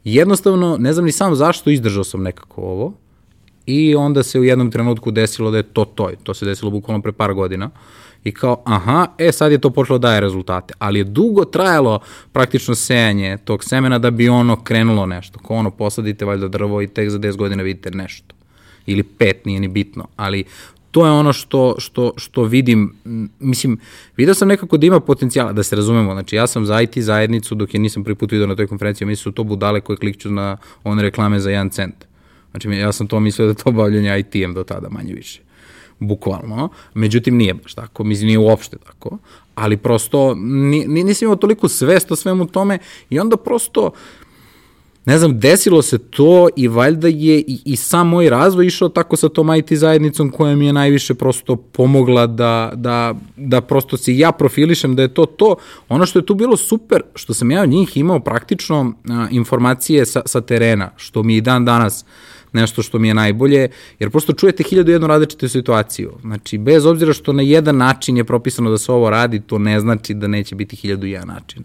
Jednostavno, 0.03 0.77
ne 0.79 0.93
znam 0.93 1.05
ni 1.05 1.11
sam 1.11 1.35
zašto 1.35 1.69
izdržao 1.69 2.03
sam 2.03 2.23
nekako 2.23 2.61
ovo, 2.61 2.93
I 3.69 3.95
onda 3.95 4.23
se 4.23 4.39
u 4.39 4.43
jednom 4.43 4.71
trenutku 4.71 5.11
desilo 5.11 5.51
da 5.51 5.57
je 5.57 5.63
to 5.63 5.85
to. 5.85 6.09
To 6.23 6.33
se 6.33 6.45
desilo 6.45 6.71
bukvalno 6.71 7.01
pre 7.01 7.11
par 7.11 7.33
godina. 7.33 7.69
I 8.23 8.31
kao, 8.31 8.63
aha, 8.65 9.07
e 9.17 9.31
sad 9.31 9.51
je 9.51 9.61
to 9.61 9.69
počelo 9.69 9.99
da 9.99 10.07
daje 10.07 10.21
rezultate. 10.21 10.73
Ali 10.79 10.99
je 10.99 11.03
dugo 11.03 11.45
trajalo 11.45 11.99
praktično 12.31 12.75
sejanje 12.75 13.37
tog 13.37 13.63
semena 13.63 13.99
da 13.99 14.11
bi 14.11 14.29
ono 14.29 14.63
krenulo 14.63 15.05
nešto. 15.05 15.39
Ko 15.39 15.55
ono, 15.55 15.71
posadite 15.71 16.25
valjda 16.25 16.47
drvo 16.47 16.81
i 16.81 16.87
tek 16.87 17.09
za 17.09 17.19
10 17.19 17.37
godina 17.37 17.63
vidite 17.63 17.91
nešto. 17.91 18.35
Ili 18.85 19.03
pet, 19.03 19.45
nije 19.45 19.59
ni 19.59 19.67
bitno. 19.67 20.07
Ali 20.15 20.43
to 20.91 21.05
je 21.05 21.11
ono 21.11 21.33
što, 21.33 21.75
što, 21.77 22.13
što 22.17 22.43
vidim, 22.43 22.93
mislim, 23.39 23.79
vidio 24.17 24.33
sam 24.33 24.47
nekako 24.47 24.77
da 24.77 24.85
ima 24.85 24.99
potencijala, 24.99 25.53
da 25.53 25.63
se 25.63 25.75
razumemo, 25.75 26.13
znači 26.13 26.35
ja 26.35 26.47
sam 26.47 26.65
za 26.65 26.81
IT 26.81 26.97
zajednicu 26.97 27.55
dok 27.55 27.73
je 27.73 27.79
nisam 27.79 28.03
prvi 28.03 28.15
put 28.15 28.31
vidio 28.31 28.47
na 28.47 28.55
toj 28.55 28.67
konferenciji, 28.67 29.07
mislim 29.07 29.23
su 29.23 29.31
to 29.31 29.43
budale 29.43 29.81
koje 29.81 29.97
klikću 29.97 30.31
na 30.31 30.57
one 30.83 31.01
reklame 31.03 31.39
za 31.39 31.49
1 31.49 31.71
cent. 31.71 32.05
Znači, 32.51 32.69
ja 32.69 32.91
sam 32.91 33.07
to 33.07 33.19
mislio 33.19 33.47
da 33.47 33.53
to 33.53 33.71
bavljanje 33.71 34.19
IT-em 34.19 34.53
do 34.53 34.63
tada, 34.63 34.89
manje 34.89 35.13
više. 35.13 35.41
Bukvalno. 35.99 36.69
Međutim, 36.93 37.37
nije 37.37 37.53
baš 37.53 37.73
tako. 37.73 38.03
Mislim, 38.03 38.27
nije 38.27 38.39
uopšte 38.39 38.77
tako. 38.77 39.17
Ali 39.55 39.77
prosto, 39.77 40.35
nisam 40.87 41.25
imao 41.25 41.35
toliko 41.35 41.67
svest 41.67 42.11
o 42.11 42.15
svemu 42.15 42.47
tome 42.47 42.79
i 43.09 43.19
onda 43.19 43.37
prosto, 43.37 43.91
ne 45.09 45.17
znam, 45.17 45.39
desilo 45.39 45.81
se 45.81 45.97
to 45.97 46.47
i 46.55 46.67
valjda 46.67 47.07
je 47.07 47.39
i, 47.39 47.59
i 47.65 47.75
sam 47.75 48.07
moj 48.07 48.29
razvoj 48.29 48.65
išao 48.65 48.89
tako 48.89 49.15
sa 49.15 49.29
tom 49.29 49.55
IT 49.55 49.73
zajednicom 49.73 50.29
koja 50.29 50.55
mi 50.55 50.65
je 50.65 50.73
najviše 50.73 51.13
prosto 51.13 51.55
pomogla 51.55 52.27
da, 52.27 52.71
da, 52.75 53.15
da 53.37 53.61
prosto 53.61 53.97
se 53.97 54.17
ja 54.17 54.31
profilišem 54.31 54.95
da 54.95 55.01
je 55.01 55.13
to 55.13 55.25
to. 55.25 55.55
Ono 55.89 56.05
što 56.05 56.19
je 56.19 56.25
tu 56.25 56.35
bilo 56.35 56.57
super, 56.57 57.01
što 57.15 57.33
sam 57.33 57.51
ja 57.51 57.61
od 57.61 57.69
njih 57.69 57.97
imao 57.97 58.19
praktično 58.19 58.93
a, 59.09 59.27
informacije 59.31 60.05
sa, 60.05 60.21
sa 60.25 60.41
terena, 60.41 60.91
što 60.95 61.23
mi 61.23 61.37
i 61.37 61.41
dan 61.41 61.65
danas 61.65 62.05
nešto 62.53 62.83
što 62.83 62.99
mi 62.99 63.07
je 63.07 63.13
najbolje, 63.13 63.67
jer 63.99 64.09
prosto 64.09 64.33
čujete 64.33 64.63
hiljadu 64.63 64.91
jednu 64.91 65.07
različitu 65.07 65.49
situaciju. 65.49 66.11
Znači, 66.21 66.57
bez 66.57 66.85
obzira 66.85 67.13
što 67.13 67.33
na 67.33 67.41
jedan 67.41 67.77
način 67.77 68.17
je 68.17 68.23
propisano 68.23 68.69
da 68.69 68.77
se 68.77 68.91
ovo 68.91 69.09
radi, 69.09 69.39
to 69.39 69.57
ne 69.57 69.79
znači 69.79 70.13
da 70.13 70.27
neće 70.27 70.55
biti 70.55 70.75
hiljadu 70.75 71.07
jedan 71.07 71.27
način 71.27 71.63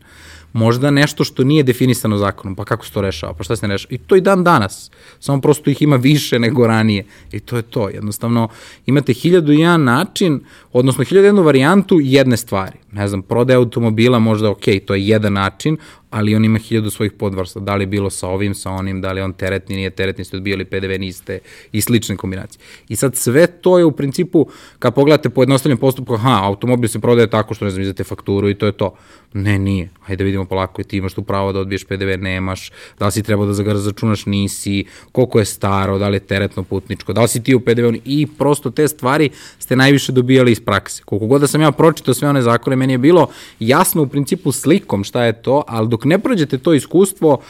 možda 0.55 0.91
nešto 0.91 1.25
što 1.25 1.45
nije 1.45 1.63
definisano 1.63 2.19
zakonom, 2.19 2.55
pa 2.57 2.65
kako 2.65 2.87
se 2.87 2.93
to 2.93 3.01
rešava, 3.01 3.35
pa 3.35 3.45
šta 3.45 3.57
se 3.57 3.69
ne 3.69 3.75
rešava. 3.75 3.95
I 3.95 3.99
to 3.99 4.17
i 4.17 4.21
dan 4.21 4.45
danas, 4.45 4.91
samo 5.21 5.41
prosto 5.41 5.71
ih 5.71 5.83
ima 5.83 5.97
više 5.97 6.39
nego 6.39 6.67
ranije. 6.67 7.05
I 7.33 7.41
to 7.41 7.57
je 7.57 7.63
to, 7.63 7.89
jednostavno 7.89 8.49
imate 8.87 9.13
hiljadu 9.13 9.53
i 9.53 9.59
jedan 9.59 9.85
način, 9.85 10.41
odnosno 10.73 11.05
hiljadu 11.05 11.27
jednu 11.27 11.43
varijantu 11.43 11.99
jedne 12.03 12.37
stvari. 12.37 12.79
Ne 12.93 13.09
znam, 13.09 13.23
prodaje 13.23 13.57
automobila 13.57 14.19
možda, 14.19 14.51
ok, 14.51 14.65
to 14.87 14.95
je 14.95 15.09
jedan 15.09 15.33
način, 15.33 15.77
ali 16.15 16.35
on 16.35 16.45
ima 16.45 16.59
hiljadu 16.59 16.91
svojih 16.91 17.13
podvrsta, 17.13 17.61
da 17.61 17.75
li 17.75 17.83
je 17.83 17.87
bilo 17.87 18.11
sa 18.11 18.29
ovim, 18.29 18.55
sa 18.55 18.71
onim, 18.71 19.01
da 19.01 19.13
li 19.13 19.21
on 19.21 19.33
teretni, 19.33 19.77
nije 19.77 19.91
teretni, 19.91 20.25
ste 20.25 20.37
odbijali 20.37 20.65
PDV, 20.65 20.99
niste 20.99 21.39
i 21.73 21.81
slične 21.81 22.17
kombinacije. 22.17 22.61
I 22.89 22.97
sad 22.97 23.17
sve 23.17 23.47
to 23.47 23.79
je 23.79 23.85
u 23.85 23.93
principu, 23.93 24.47
kad 24.79 24.95
pogledate 24.95 25.31
po 25.31 25.43
jednostavljen 25.43 25.79
postupku, 25.79 26.15
aha, 26.15 26.41
automobil 26.43 26.89
se 26.89 26.99
prodaje 26.99 27.31
tako 27.31 27.55
što 27.55 27.65
ne 27.65 27.71
znam, 27.71 27.83
izdate 27.83 28.05
fakturu 28.05 28.49
i 28.49 28.55
to 28.55 28.67
je 28.67 28.73
to. 28.73 28.95
Ne, 29.33 29.59
nije. 29.59 29.89
Hajde 30.01 30.25
da 30.25 30.25
vidimo 30.25 30.45
polako, 30.45 30.83
ti 30.83 30.97
imaš 30.97 31.15
tu 31.15 31.23
pravo 31.23 31.53
da 31.53 31.61
odbiješ 31.61 31.85
PDV, 31.85 32.19
nemaš, 32.19 32.71
da 32.99 33.07
li 33.07 33.13
si 33.13 33.23
trebao 33.23 33.47
da 33.47 33.63
ga 33.63 33.75
začunaš, 33.75 34.27
nisi, 34.27 34.85
koliko 35.13 35.39
je 35.39 35.45
staro, 35.45 35.99
da 35.99 36.09
li 36.09 36.17
je 36.17 36.21
teretno 36.21 36.63
putničko, 36.63 37.13
da 37.13 37.23
li 37.23 37.29
si 37.29 37.43
ti 37.43 37.55
u 37.55 37.61
PDV, 37.61 37.95
i 38.05 38.27
prosto 38.39 38.71
te 38.71 38.89
stvari 38.89 39.31
ste 39.59 39.77
najviše 39.77 40.13
dobijali 40.13 40.53
iz 40.53 40.61
prakse. 40.61 41.03
Koliko 41.05 41.27
god 41.27 41.41
da 41.41 41.47
sam 41.47 41.61
ja 41.61 41.73
pročitao 41.73 42.15
sve 42.15 42.29
one 42.29 42.43
zakone, 42.43 42.77
meni 42.77 42.93
je 42.93 42.99
bilo 42.99 43.29
jasno 43.59 44.03
u 44.03 44.07
principu 44.07 44.53
slikom 44.53 45.05
šta 45.05 45.25
je 45.25 45.43
to, 45.43 45.63
ali 45.67 45.89
dok 45.89 46.04
ne 46.05 46.19
prođete 46.19 46.59
to 46.59 46.75
iskustvo, 46.75 47.41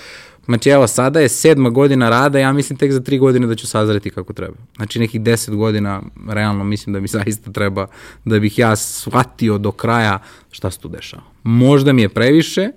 Znači, 0.47 0.71
evo, 0.71 0.87
sada 0.87 1.21
je 1.21 1.29
sedma 1.29 1.71
godina 1.71 2.11
rada, 2.11 2.39
ja 2.39 2.53
mislim 2.53 2.79
tek 2.79 2.93
za 2.93 3.01
tri 3.01 3.19
godine 3.19 3.47
da 3.47 3.55
ću 3.55 3.67
sazreti 3.67 4.11
kako 4.11 4.33
treba. 4.33 4.57
Znači, 4.77 4.99
nekih 4.99 5.21
deset 5.21 5.55
godina, 5.55 6.03
realno, 6.29 6.65
mislim 6.65 6.93
da 6.93 7.01
mi 7.01 7.09
zaista 7.09 7.53
treba, 7.53 7.87
da 8.25 8.39
bih 8.39 8.59
ja 8.59 8.77
shvatio 8.77 9.59
do 9.59 9.73
kraja 9.73 10.19
šta 10.51 10.71
se 10.71 10.79
tu 10.79 10.89
dešava. 10.89 11.23
Možda 11.43 11.93
mi 11.93 12.03
je 12.03 12.09
previše, 12.09 12.69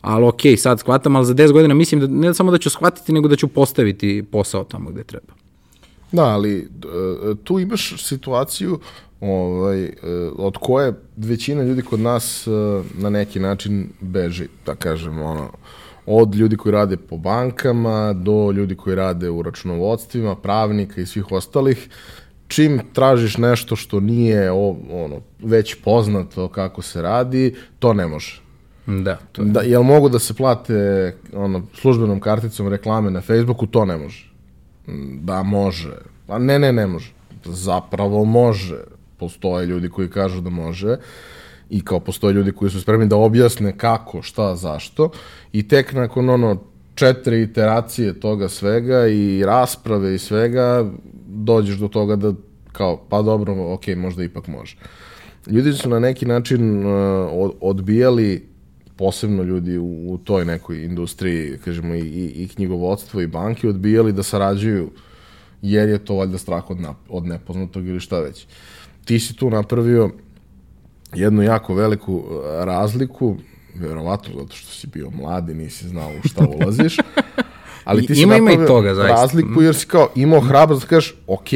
ali 0.00 0.24
ok, 0.24 0.40
sad 0.56 0.80
shvatam, 0.80 1.16
ali 1.16 1.26
za 1.26 1.34
10 1.34 1.52
godina 1.52 1.74
mislim 1.74 2.00
da 2.00 2.06
ne 2.06 2.34
samo 2.34 2.50
da 2.50 2.58
ću 2.58 2.70
shvatiti, 2.70 3.12
nego 3.12 3.28
da 3.28 3.36
ću 3.36 3.48
postaviti 3.48 4.24
posao 4.32 4.64
tamo 4.64 4.90
gde 4.90 5.04
treba. 5.04 5.32
Da, 6.12 6.24
ali 6.24 6.58
e, 6.58 7.34
tu 7.44 7.58
imaš 7.58 7.94
situaciju 8.04 8.80
ovaj, 9.20 9.84
e, 9.84 9.92
od 10.36 10.56
koje 10.60 10.92
većina 11.16 11.62
ljudi 11.62 11.82
kod 11.82 12.00
nas 12.00 12.46
e, 12.46 12.50
na 12.94 13.10
neki 13.10 13.40
način 13.40 13.88
beži, 14.00 14.48
da 14.66 14.74
kažem, 14.74 15.22
ono, 15.22 15.50
od 16.06 16.34
ljudi 16.34 16.56
koji 16.56 16.72
rade 16.72 16.96
po 16.96 17.16
bankama 17.16 18.12
do 18.12 18.52
ljudi 18.52 18.76
koji 18.76 18.96
rade 18.96 19.30
u 19.30 19.42
računovodstvima, 19.42 20.36
pravnika 20.36 21.00
i 21.00 21.06
svih 21.06 21.32
ostalih, 21.32 21.88
čim 22.48 22.80
tražiš 22.92 23.36
nešto 23.36 23.76
što 23.76 24.00
nije 24.00 24.50
ono, 24.50 25.20
već 25.38 25.74
poznato 25.84 26.48
kako 26.48 26.82
se 26.82 27.02
radi, 27.02 27.54
to 27.78 27.94
ne 27.94 28.06
može. 28.06 28.42
Da, 28.86 29.18
to 29.32 29.42
je. 29.42 29.48
Da, 29.48 29.60
jel 29.60 29.82
mogu 29.82 30.08
da 30.08 30.18
se 30.18 30.34
plate 30.34 31.14
ono, 31.32 31.62
službenom 31.74 32.20
karticom 32.20 32.68
reklame 32.68 33.10
na 33.10 33.20
Facebooku? 33.20 33.66
To 33.66 33.84
ne 33.84 33.96
može. 33.96 34.32
Da, 35.20 35.42
može. 35.42 35.94
A 36.28 36.38
ne, 36.38 36.58
ne, 36.58 36.72
ne 36.72 36.86
može. 36.86 37.12
Zapravo 37.44 38.24
može. 38.24 38.78
Postoje 39.16 39.66
ljudi 39.66 39.88
koji 39.88 40.10
kažu 40.10 40.40
da 40.40 40.50
može 40.50 40.96
i 41.70 41.84
kao 41.84 42.00
postoje 42.00 42.34
ljudi 42.34 42.52
koji 42.52 42.70
su 42.70 42.80
spremni 42.80 43.06
da 43.06 43.16
objasne 43.16 43.78
kako, 43.78 44.22
šta, 44.22 44.56
zašto 44.56 45.10
i 45.52 45.68
tek 45.68 45.92
nakon 45.92 46.30
ono 46.30 46.62
četiri 46.94 47.42
iteracije 47.42 48.20
toga 48.20 48.48
svega 48.48 49.06
i 49.06 49.44
rasprave 49.44 50.14
i 50.14 50.18
svega 50.18 50.90
dođeš 51.26 51.76
do 51.76 51.88
toga 51.88 52.16
da 52.16 52.32
kao 52.72 52.96
pa 53.08 53.22
dobro, 53.22 53.72
ok, 53.72 53.86
možda 53.96 54.24
ipak 54.24 54.46
može. 54.46 54.76
Ljudi 55.46 55.72
su 55.72 55.88
na 55.88 55.98
neki 55.98 56.26
način 56.26 56.86
uh, 56.86 57.50
odbijali 57.60 58.48
posebno 58.96 59.42
ljudi 59.42 59.78
u, 59.78 60.12
u 60.12 60.18
toj 60.18 60.44
nekoj 60.44 60.84
industriji, 60.84 61.58
kažemo, 61.64 61.94
i, 61.94 62.00
i, 62.00 62.42
i 62.42 62.48
knjigovodstvo 62.48 63.20
i 63.20 63.26
banke, 63.26 63.68
odbijali 63.68 64.12
da 64.12 64.22
sarađuju, 64.22 64.90
jer 65.62 65.88
je 65.88 65.98
to 65.98 66.14
valjda 66.14 66.38
strah 66.38 66.70
od, 66.70 66.80
na, 66.80 66.94
od 67.08 67.26
nepoznatog 67.26 67.86
ili 67.86 68.00
šta 68.00 68.20
već. 68.20 68.46
Ti 69.06 69.20
si 69.20 69.36
tu 69.36 69.50
napravio 69.50 70.10
jednu 71.14 71.42
jako 71.42 71.74
veliku 71.74 72.24
e, 72.60 72.64
razliku, 72.64 73.36
verovatno 73.74 74.34
zato 74.40 74.56
što 74.56 74.72
si 74.72 74.86
bio 74.86 75.10
mladi, 75.10 75.54
nisi 75.54 75.88
znao 75.88 76.10
u 76.10 76.28
šta 76.28 76.46
ulaziš, 76.46 76.96
ali 77.84 78.06
ti 78.06 78.14
si 78.14 78.22
ima, 78.22 78.36
ima 78.36 78.52
i 78.52 78.66
toga, 78.66 78.94
zaista. 78.94 79.14
razliku 79.14 79.62
jer 79.62 79.74
si 79.74 79.86
kao 79.86 80.08
imao 80.14 80.40
hrabrost 80.40 80.82
da 80.82 80.88
kažeš, 80.88 81.14
ok, 81.26 81.48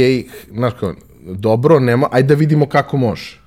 znaš 0.52 0.72
kao, 0.80 0.94
dobro, 1.22 1.80
nema, 1.80 2.08
ajde 2.12 2.34
da 2.34 2.38
vidimo 2.38 2.66
kako 2.66 2.96
može. 2.96 3.40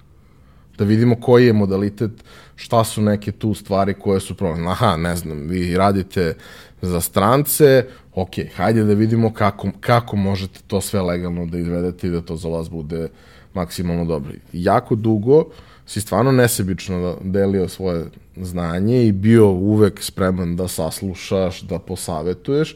Da 0.78 0.84
vidimo 0.84 1.16
koji 1.16 1.46
je 1.46 1.54
modalitet, 1.54 2.12
šta 2.56 2.84
su 2.84 3.02
neke 3.02 3.32
tu 3.32 3.54
stvari 3.54 3.94
koje 3.94 4.20
su 4.20 4.36
problem. 4.36 4.68
Aha, 4.68 4.98
ne 4.98 5.16
znam, 5.16 5.48
vi 5.48 5.78
radite 5.78 6.36
za 6.82 7.02
strance, 7.02 7.86
ok, 8.16 8.32
hajde 8.56 8.84
da 8.84 8.94
vidimo 8.94 9.34
kako, 9.34 9.70
kako 9.80 10.16
možete 10.16 10.60
to 10.68 10.82
sve 10.82 11.02
legalno 11.02 11.46
da 11.46 11.58
izvedete 11.58 12.08
i 12.08 12.10
da 12.10 12.22
to 12.22 12.36
za 12.36 12.50
vas 12.50 12.70
bude 12.70 13.08
maksimalno 13.54 14.06
dobro. 14.06 14.32
Jako 14.54 14.96
dugo 14.96 15.46
si 15.86 16.02
stvarno 16.02 16.32
nesebično 16.32 17.18
delio 17.22 17.68
svoje 17.68 18.06
znanje 18.36 19.08
i 19.08 19.12
bio 19.12 19.50
uvek 19.50 20.04
spreman 20.04 20.56
da 20.56 20.68
saslušaš, 20.68 21.62
da 21.62 21.80
posavetuješ 21.80 22.76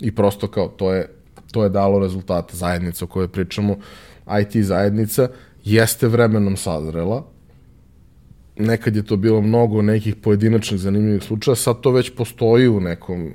i 0.00 0.14
prosto 0.14 0.48
kao 0.48 0.68
to 0.68 0.92
je, 0.92 1.08
to 1.52 1.62
je 1.62 1.68
dalo 1.68 1.98
rezultate 1.98 2.56
zajednica 2.56 3.04
o 3.04 3.08
kojoj 3.08 3.28
pričamo. 3.28 3.76
IT 4.40 4.64
zajednica 4.64 5.28
jeste 5.64 6.08
vremenom 6.08 6.56
sazrela, 6.56 7.24
nekad 8.56 8.96
je 8.96 9.02
to 9.02 9.16
bilo 9.16 9.40
mnogo 9.40 9.82
nekih 9.82 10.16
pojedinačnih 10.16 10.80
zanimljivih 10.80 11.22
slučaja, 11.22 11.54
sad 11.54 11.80
to 11.80 11.90
već 11.90 12.10
postoji 12.16 12.68
u 12.68 12.80
nekom 12.80 13.34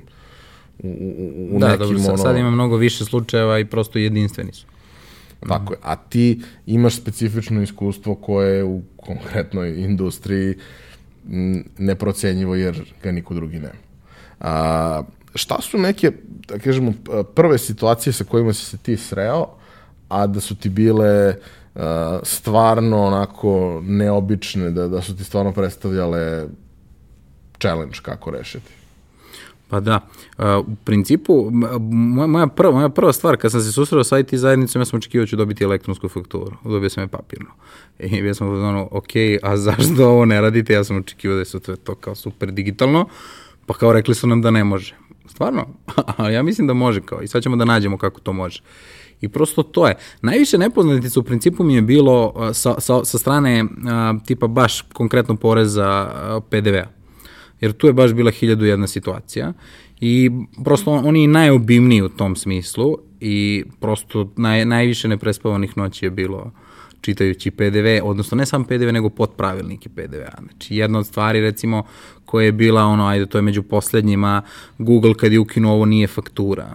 u, 0.82 0.88
u, 0.88 1.56
u 1.56 1.58
da, 1.58 1.68
nekim 1.68 1.86
dobro, 1.86 2.08
ono... 2.08 2.16
sad 2.16 2.36
ima 2.36 2.50
mnogo 2.50 2.76
više 2.76 3.04
slučajeva 3.04 3.58
i 3.58 3.64
prosto 3.64 3.98
jedinstveni 3.98 4.52
su. 4.52 4.66
Tako 5.48 5.72
je. 5.72 5.78
A 5.82 5.96
ti 5.96 6.42
imaš 6.66 6.96
specifično 6.96 7.62
iskustvo 7.62 8.14
koje 8.14 8.56
je 8.56 8.64
u 8.64 8.82
konkretnoj 8.96 9.80
industriji 9.80 10.54
neprocenjivo 11.78 12.54
jer 12.54 12.94
ga 13.02 13.12
niko 13.12 13.34
drugi 13.34 13.58
nema. 13.58 13.80
A, 14.40 15.02
šta 15.34 15.60
su 15.60 15.78
neke, 15.78 16.12
da 16.48 16.58
kažemo, 16.58 16.92
prve 17.34 17.58
situacije 17.58 18.12
sa 18.12 18.24
kojima 18.24 18.52
si 18.52 18.64
se 18.64 18.76
ti 18.78 18.96
sreo, 18.96 19.46
a 20.08 20.26
da 20.26 20.40
su 20.40 20.56
ti 20.56 20.68
bile 20.68 21.28
uh, 21.74 21.82
stvarno 22.22 23.02
onako 23.04 23.82
neobične, 23.84 24.70
da, 24.70 24.88
da 24.88 25.02
su 25.02 25.16
ti 25.16 25.24
stvarno 25.24 25.52
predstavljale 25.52 26.46
challenge 27.60 27.96
kako 28.02 28.30
rešiti? 28.30 28.79
Pa 29.70 29.80
da, 29.80 30.00
u 30.66 30.74
principu, 30.84 31.50
moja, 32.28 32.46
prva, 32.46 32.72
moja 32.72 32.88
prva 32.88 33.12
stvar, 33.12 33.36
kad 33.36 33.52
sam 33.52 33.60
se 33.60 33.72
susreo 33.72 34.04
sa 34.04 34.18
IT 34.18 34.34
zajednicom, 34.34 34.80
ja 34.80 34.84
sam 34.84 34.96
očekivao 34.96 35.22
da 35.22 35.26
ću 35.26 35.36
dobiti 35.36 35.64
elektronsku 35.64 36.08
fakturu. 36.08 36.56
Dobio 36.64 36.90
sam 36.90 37.02
je 37.02 37.08
papirno. 37.08 37.50
I 37.98 38.16
ja 38.26 38.34
sam 38.34 38.48
ono, 38.48 38.88
ok, 38.90 39.10
a 39.42 39.56
zašto 39.56 40.08
ovo 40.08 40.24
ne 40.24 40.40
radite? 40.40 40.72
Ja 40.72 40.84
sam 40.84 40.96
očekivao 40.96 41.36
da 41.36 41.40
je 41.40 41.60
to, 41.60 41.76
to 41.76 41.94
kao 41.94 42.14
super 42.14 42.52
digitalno, 42.52 43.06
pa 43.66 43.74
kao 43.74 43.92
rekli 43.92 44.14
su 44.14 44.26
nam 44.26 44.42
da 44.42 44.50
ne 44.50 44.64
može. 44.64 44.94
Stvarno? 45.26 45.66
A 46.16 46.30
ja 46.30 46.42
mislim 46.42 46.66
da 46.66 46.74
može 46.74 47.00
kao 47.00 47.22
i 47.22 47.28
sad 47.28 47.42
ćemo 47.42 47.56
da 47.56 47.64
nađemo 47.64 47.98
kako 47.98 48.20
to 48.20 48.32
može. 48.32 48.62
I 49.20 49.28
prosto 49.28 49.62
to 49.62 49.88
je. 49.88 49.94
Najviše 50.22 50.58
nepoznatica 50.58 51.20
u 51.20 51.22
principu 51.22 51.64
mi 51.64 51.74
je 51.74 51.82
bilo 51.82 52.34
sa, 52.52 52.80
sa, 52.80 53.04
sa 53.04 53.18
strane 53.18 53.64
a, 53.88 54.14
tipa 54.26 54.46
baš 54.46 54.82
konkretno 54.92 55.36
poreza 55.36 56.10
PDV-a 56.50 56.99
jer 57.60 57.72
tu 57.72 57.86
je 57.86 57.92
baš 57.92 58.12
bila 58.12 58.30
hiljadu 58.30 58.64
jedna 58.64 58.86
situacija 58.86 59.52
i 60.00 60.30
prosto 60.64 60.90
oni 60.90 61.26
najobimniji 61.26 62.02
u 62.02 62.08
tom 62.08 62.36
smislu 62.36 62.96
i 63.20 63.64
prosto 63.80 64.32
naj, 64.36 64.64
najviše 64.64 65.08
neprespavanih 65.08 65.76
noći 65.76 66.06
je 66.06 66.10
bilo 66.10 66.52
čitajući 67.00 67.50
PDV, 67.50 67.86
odnosno 68.02 68.36
ne 68.36 68.46
sam 68.46 68.64
PDV, 68.64 68.92
nego 68.92 69.08
podpravilnike 69.08 69.88
PDV-a. 69.88 70.42
Znači, 70.42 70.76
jedna 70.76 70.98
od 70.98 71.06
stvari, 71.06 71.40
recimo, 71.40 71.84
koja 72.30 72.44
je 72.44 72.52
bila 72.52 72.84
ono, 72.84 73.06
ajde, 73.06 73.26
to 73.26 73.38
je 73.38 73.42
među 73.42 73.62
poslednjima, 73.62 74.42
Google 74.78 75.14
kad 75.14 75.32
je 75.32 75.38
ukinuo 75.38 75.72
ovo 75.72 75.84
nije 75.84 76.06
faktura, 76.06 76.68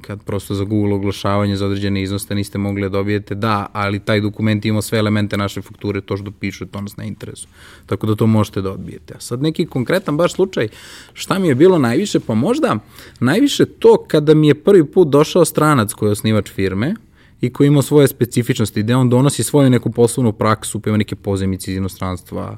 kad 0.00 0.22
prosto 0.22 0.54
za 0.54 0.64
Google 0.64 0.94
oglašavanje 0.94 1.56
za 1.56 1.66
određene 1.66 2.02
iznoste 2.02 2.34
niste 2.34 2.58
mogli 2.58 2.82
da 2.82 2.88
dobijete, 2.88 3.34
da, 3.34 3.66
ali 3.72 4.00
taj 4.00 4.20
dokument 4.20 4.64
ima 4.64 4.82
sve 4.82 4.98
elemente 4.98 5.36
naše 5.36 5.62
fakture, 5.62 6.00
to 6.00 6.16
što 6.16 6.30
piše, 6.30 6.66
to 6.66 6.80
nas 6.80 6.96
ne 6.96 7.08
interesuje. 7.08 7.48
Tako 7.86 8.06
da 8.06 8.16
to 8.16 8.26
možete 8.26 8.62
da 8.62 8.72
odbijete. 8.72 9.14
A 9.16 9.20
sad 9.20 9.42
neki 9.42 9.66
konkretan 9.66 10.16
baš 10.16 10.32
slučaj, 10.32 10.68
šta 11.12 11.38
mi 11.38 11.48
je 11.48 11.54
bilo 11.54 11.78
najviše? 11.78 12.20
Pa 12.20 12.34
možda 12.34 12.78
najviše 13.20 13.64
to 13.64 14.04
kada 14.08 14.34
mi 14.34 14.48
je 14.48 14.54
prvi 14.54 14.86
put 14.86 15.08
došao 15.08 15.44
stranac 15.44 15.92
koji 15.92 16.08
je 16.08 16.12
osnivač 16.12 16.50
firme, 16.50 16.94
i 17.40 17.52
koji 17.52 17.66
ima 17.66 17.82
svoje 17.82 18.08
specifičnosti, 18.08 18.82
gde 18.82 18.96
on 18.96 19.10
donosi 19.10 19.42
svoju 19.42 19.70
neku 19.70 19.90
poslovnu 19.90 20.32
praksu, 20.32 20.80
pa 20.80 20.90
ima 20.90 20.96
neke 20.96 21.16
pozemice 21.16 21.70
iz 21.70 21.76
inostranstva, 21.76 22.56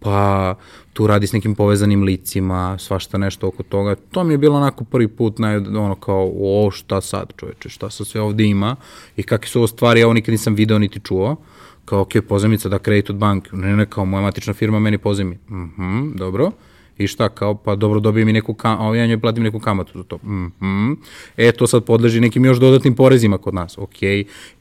pa 0.00 0.54
tu 0.92 1.06
radi 1.06 1.26
s 1.26 1.32
nekim 1.32 1.54
povezanim 1.54 2.02
licima, 2.02 2.78
svašta 2.78 3.18
nešto 3.18 3.48
oko 3.48 3.62
toga. 3.62 3.94
To 4.10 4.24
mi 4.24 4.34
je 4.34 4.38
bilo 4.38 4.56
onako 4.56 4.84
prvi 4.84 5.08
put, 5.08 5.38
na, 5.38 5.48
ono 5.66 5.94
kao, 5.94 6.32
o, 6.40 6.70
šta 6.70 7.00
sad 7.00 7.32
čoveče, 7.36 7.68
šta 7.68 7.90
sad 7.90 8.06
sve 8.06 8.20
ovde 8.20 8.44
ima 8.44 8.76
i 9.16 9.22
kakve 9.22 9.48
su 9.48 9.58
ovo 9.58 9.66
stvari, 9.66 10.00
ja 10.00 10.06
ovo 10.06 10.14
nikad 10.14 10.32
nisam 10.32 10.54
video 10.54 10.78
niti 10.78 11.00
čuo. 11.00 11.36
Kao, 11.84 12.00
ok, 12.00 12.12
pozemica 12.28 12.68
da 12.68 12.78
kredit 12.78 13.10
od 13.10 13.16
banke. 13.16 13.50
Ne, 13.52 13.76
ne, 13.76 13.86
kao 13.86 14.04
moja 14.04 14.22
matična 14.22 14.54
firma 14.54 14.78
meni 14.78 14.98
pozemi. 14.98 15.38
Mhm, 15.50 15.82
mm 15.82 16.16
dobro. 16.16 16.50
I 16.98 17.06
šta, 17.06 17.28
kao, 17.28 17.54
pa 17.54 17.74
dobro, 17.74 18.00
dobijem 18.00 18.28
i 18.28 18.32
neku 18.32 18.54
kamatu, 18.54 18.94
ja 18.94 19.06
njoj 19.06 19.20
platim 19.20 19.42
neku 19.42 19.60
kamatu 19.60 19.98
za 19.98 20.04
to. 20.04 20.16
Mm 20.16 20.52
-hmm. 20.60 20.96
E, 21.36 21.52
to 21.52 21.66
sad 21.66 21.84
podleži 21.84 22.20
nekim 22.20 22.44
još 22.44 22.58
dodatnim 22.58 22.94
porezima 22.94 23.38
kod 23.38 23.54
nas. 23.54 23.78
Ok. 23.78 24.02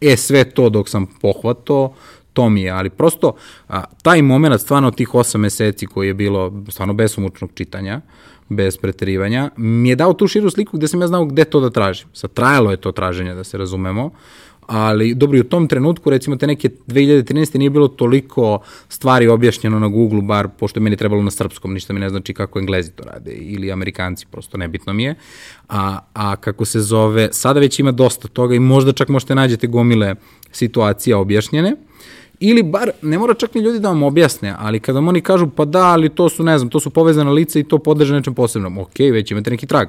E, 0.01 0.17
sve 0.17 0.43
to 0.43 0.69
dok 0.69 0.89
sam 0.89 1.07
pohvato, 1.21 1.93
to 2.35 2.49
mi 2.49 2.61
je, 2.61 2.71
ali 2.71 2.89
prosto 2.89 3.33
a, 3.67 3.83
taj 4.01 4.21
moment 4.21 4.61
stvarno 4.61 4.91
tih 4.91 5.15
osam 5.15 5.41
meseci 5.41 5.87
koji 5.87 6.07
je 6.07 6.13
bilo 6.13 6.63
stvarno 6.69 6.93
besomučnog 6.93 7.51
čitanja, 7.53 8.01
bez 8.49 8.77
preterivanja, 8.77 9.49
mi 9.57 9.89
je 9.89 9.95
dao 9.95 10.13
tu 10.13 10.27
širu 10.27 10.49
sliku 10.49 10.77
gde 10.77 10.87
sam 10.87 11.01
ja 11.01 11.07
znao 11.07 11.25
gde 11.25 11.45
to 11.45 11.59
da 11.59 11.69
tražim. 11.69 12.07
Sad, 12.13 12.33
trajalo 12.33 12.71
je 12.71 12.77
to 12.77 12.91
traženje, 12.91 13.33
da 13.33 13.43
se 13.43 13.57
razumemo, 13.57 14.11
ali 14.67 15.13
dobro, 15.15 15.37
i 15.37 15.41
u 15.41 15.49
tom 15.49 15.67
trenutku, 15.67 16.09
recimo 16.09 16.35
te 16.35 16.47
neke 16.47 16.69
2013. 16.87 17.57
nije 17.57 17.69
bilo 17.69 17.87
toliko 17.87 18.59
stvari 18.89 19.27
objašnjeno 19.27 19.79
na 19.79 19.87
Google, 19.87 20.21
bar 20.21 20.47
pošto 20.59 20.79
je 20.79 20.83
meni 20.83 20.95
trebalo 20.97 21.23
na 21.23 21.31
srpskom, 21.31 21.73
ništa 21.73 21.93
mi 21.93 21.99
ne 21.99 22.09
znači 22.09 22.33
kako 22.33 22.59
englezi 22.59 22.91
to 22.91 23.03
rade, 23.03 23.31
ili 23.31 23.71
amerikanci, 23.71 24.25
prosto 24.31 24.57
nebitno 24.57 24.93
mi 24.93 25.03
je. 25.03 25.15
A, 25.69 25.99
a 26.13 26.35
kako 26.35 26.65
se 26.65 26.79
zove, 26.79 27.29
sada 27.31 27.59
već 27.59 27.79
ima 27.79 27.91
dosta 27.91 28.27
toga 28.27 28.55
i 28.55 28.59
možda 28.59 28.93
čak 28.93 29.09
možete 29.09 29.35
nađete 29.35 29.67
gomile 29.67 30.15
situacija 30.51 31.17
objašnjene. 31.17 31.75
Ili 32.39 32.63
bar, 32.63 32.91
ne 33.01 33.17
mora 33.17 33.33
čak 33.33 33.55
ni 33.55 33.61
ljudi 33.61 33.79
da 33.79 33.87
vam 33.87 34.03
objasne, 34.03 34.55
ali 34.59 34.79
kada 34.79 34.99
vam 34.99 35.07
oni 35.07 35.21
kažu, 35.21 35.47
pa 35.47 35.65
da, 35.65 35.83
ali 35.83 36.09
to 36.09 36.29
su, 36.29 36.43
ne 36.43 36.57
znam, 36.57 36.69
to 36.69 36.79
su 36.79 36.89
povezana 36.89 37.31
lica 37.31 37.59
i 37.59 37.63
to 37.63 37.77
podrže 37.77 38.13
nečem 38.13 38.33
posebnom. 38.33 38.77
Ok, 38.77 38.99
već 38.99 39.31
imate 39.31 39.49
neki 39.49 39.67
trag, 39.67 39.87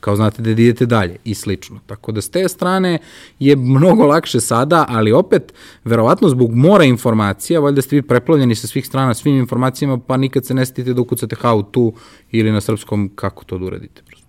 kao 0.00 0.16
znate 0.16 0.42
da 0.42 0.50
idete 0.50 0.86
dalje 0.86 1.16
i 1.24 1.34
slično. 1.34 1.80
Tako 1.86 2.12
da 2.12 2.20
s 2.20 2.30
te 2.30 2.48
strane 2.48 2.98
je 3.38 3.56
mnogo 3.56 4.06
lakše 4.06 4.40
sada, 4.40 4.84
ali 4.88 5.12
opet, 5.12 5.52
verovatno 5.84 6.28
zbog 6.28 6.54
mora 6.54 6.84
informacija, 6.84 7.60
valjda 7.60 7.82
ste 7.82 7.96
vi 7.96 8.02
preplavljeni 8.02 8.54
sa 8.54 8.66
svih 8.66 8.86
strana 8.86 9.14
svim 9.14 9.36
informacijama, 9.36 9.98
pa 9.98 10.16
nikad 10.16 10.46
se 10.46 10.54
ne 10.54 10.66
stite 10.66 10.94
da 10.94 11.00
ukucate 11.00 11.36
how 11.36 11.64
to 11.70 11.92
ili 12.30 12.52
na 12.52 12.60
srpskom 12.60 13.10
kako 13.14 13.44
to 13.44 13.58
da 13.58 13.64
uradite. 13.64 14.02
Prosto. 14.06 14.28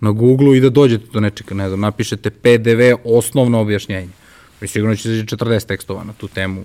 Na 0.00 0.10
Google 0.10 0.56
i 0.56 0.60
da 0.60 0.70
dođete 0.70 1.06
do 1.12 1.20
nečega, 1.20 1.54
ne 1.54 1.68
znam, 1.68 1.80
napišete 1.80 2.30
PDV 2.30 2.94
osnovno 3.04 3.60
objašnjenje. 3.60 4.12
Vi 4.60 4.68
sigurno 4.68 4.96
će 4.96 5.08
40 5.08 5.66
tekstova 5.66 6.04
na 6.04 6.12
tu 6.12 6.28
temu 6.28 6.64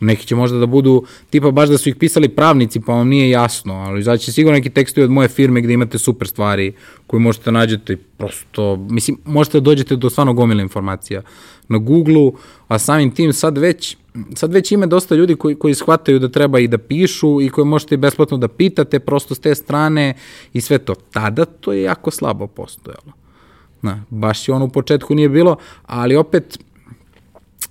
Neki 0.00 0.26
će 0.26 0.36
možda 0.36 0.58
da 0.58 0.66
budu, 0.66 1.04
tipa 1.30 1.50
baš 1.50 1.68
da 1.68 1.78
su 1.78 1.88
ih 1.88 1.96
pisali 1.96 2.28
pravnici, 2.28 2.80
pa 2.80 2.92
vam 2.92 3.08
nije 3.08 3.30
jasno, 3.30 3.74
ali 3.74 4.00
izaći 4.00 4.24
će 4.24 4.32
sigurno 4.32 4.56
neki 4.56 4.70
tekstovi 4.70 5.04
od 5.04 5.10
moje 5.10 5.28
firme 5.28 5.60
gde 5.60 5.72
imate 5.72 5.98
super 5.98 6.28
stvari 6.28 6.72
koje 7.06 7.20
možete 7.20 7.44
da 7.44 7.50
nađete 7.50 7.96
prosto, 7.96 8.76
mislim, 8.76 9.18
možete 9.24 9.60
da 9.60 9.64
dođete 9.64 9.96
do 9.96 10.10
stvarno 10.10 10.32
gomila 10.32 10.62
informacija 10.62 11.22
na 11.68 11.78
Google-u, 11.78 12.36
a 12.68 12.78
samim 12.78 13.10
tim 13.10 13.32
sad 13.32 13.58
već, 13.58 13.96
sad 14.34 14.52
već 14.52 14.72
ima 14.72 14.86
dosta 14.86 15.14
ljudi 15.14 15.34
koji, 15.34 15.54
koji 15.54 15.74
shvataju 15.74 16.18
da 16.18 16.28
treba 16.28 16.58
i 16.58 16.68
da 16.68 16.78
pišu 16.78 17.40
i 17.40 17.48
koje 17.48 17.64
možete 17.64 17.94
i 17.94 17.98
besplatno 17.98 18.36
da 18.36 18.48
pitate 18.48 19.00
prosto 19.00 19.34
s 19.34 19.38
te 19.38 19.54
strane 19.54 20.14
i 20.52 20.60
sve 20.60 20.78
to. 20.78 20.94
Tada 20.94 21.44
to 21.44 21.72
je 21.72 21.82
jako 21.82 22.10
slabo 22.10 22.46
postojalo. 22.46 23.12
Na, 23.82 24.04
baš 24.10 24.48
je 24.48 24.54
ono 24.54 24.64
u 24.64 24.68
početku 24.68 25.14
nije 25.14 25.28
bilo, 25.28 25.56
ali 25.86 26.16
opet 26.16 26.58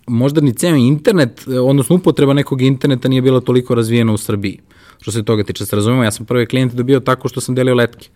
možda 0.09 0.41
ni 0.41 0.53
ceo 0.53 0.75
internet, 0.75 1.47
odnosno 1.47 1.95
upotreba 1.95 2.33
nekog 2.33 2.61
interneta 2.61 3.07
nije 3.07 3.21
bila 3.21 3.41
toliko 3.41 3.75
razvijena 3.75 4.13
u 4.13 4.17
Srbiji. 4.17 4.59
Što 5.01 5.11
se 5.11 5.23
toga 5.23 5.43
tiče, 5.43 5.65
se 5.65 5.75
razumemo, 5.75 6.03
ja 6.03 6.11
sam 6.11 6.25
prve 6.25 6.45
klijente 6.45 6.75
dobio 6.75 6.99
tako 6.99 7.29
što 7.29 7.41
sam 7.41 7.55
delio 7.55 7.75
letke. 7.75 8.09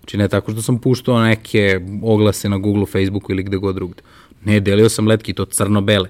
Znači 0.00 0.16
ne 0.16 0.28
tako 0.28 0.52
što 0.52 0.62
sam 0.62 0.78
puštao 0.78 1.22
neke 1.22 1.80
oglase 2.02 2.48
na 2.48 2.58
Google, 2.58 2.86
Facebooku 2.86 3.32
ili 3.32 3.42
gde 3.42 3.56
god 3.56 3.74
drugde. 3.74 4.02
Ne, 4.44 4.60
delio 4.60 4.88
sam 4.88 5.08
letke 5.08 5.32
to 5.32 5.44
crno-bele. 5.44 6.08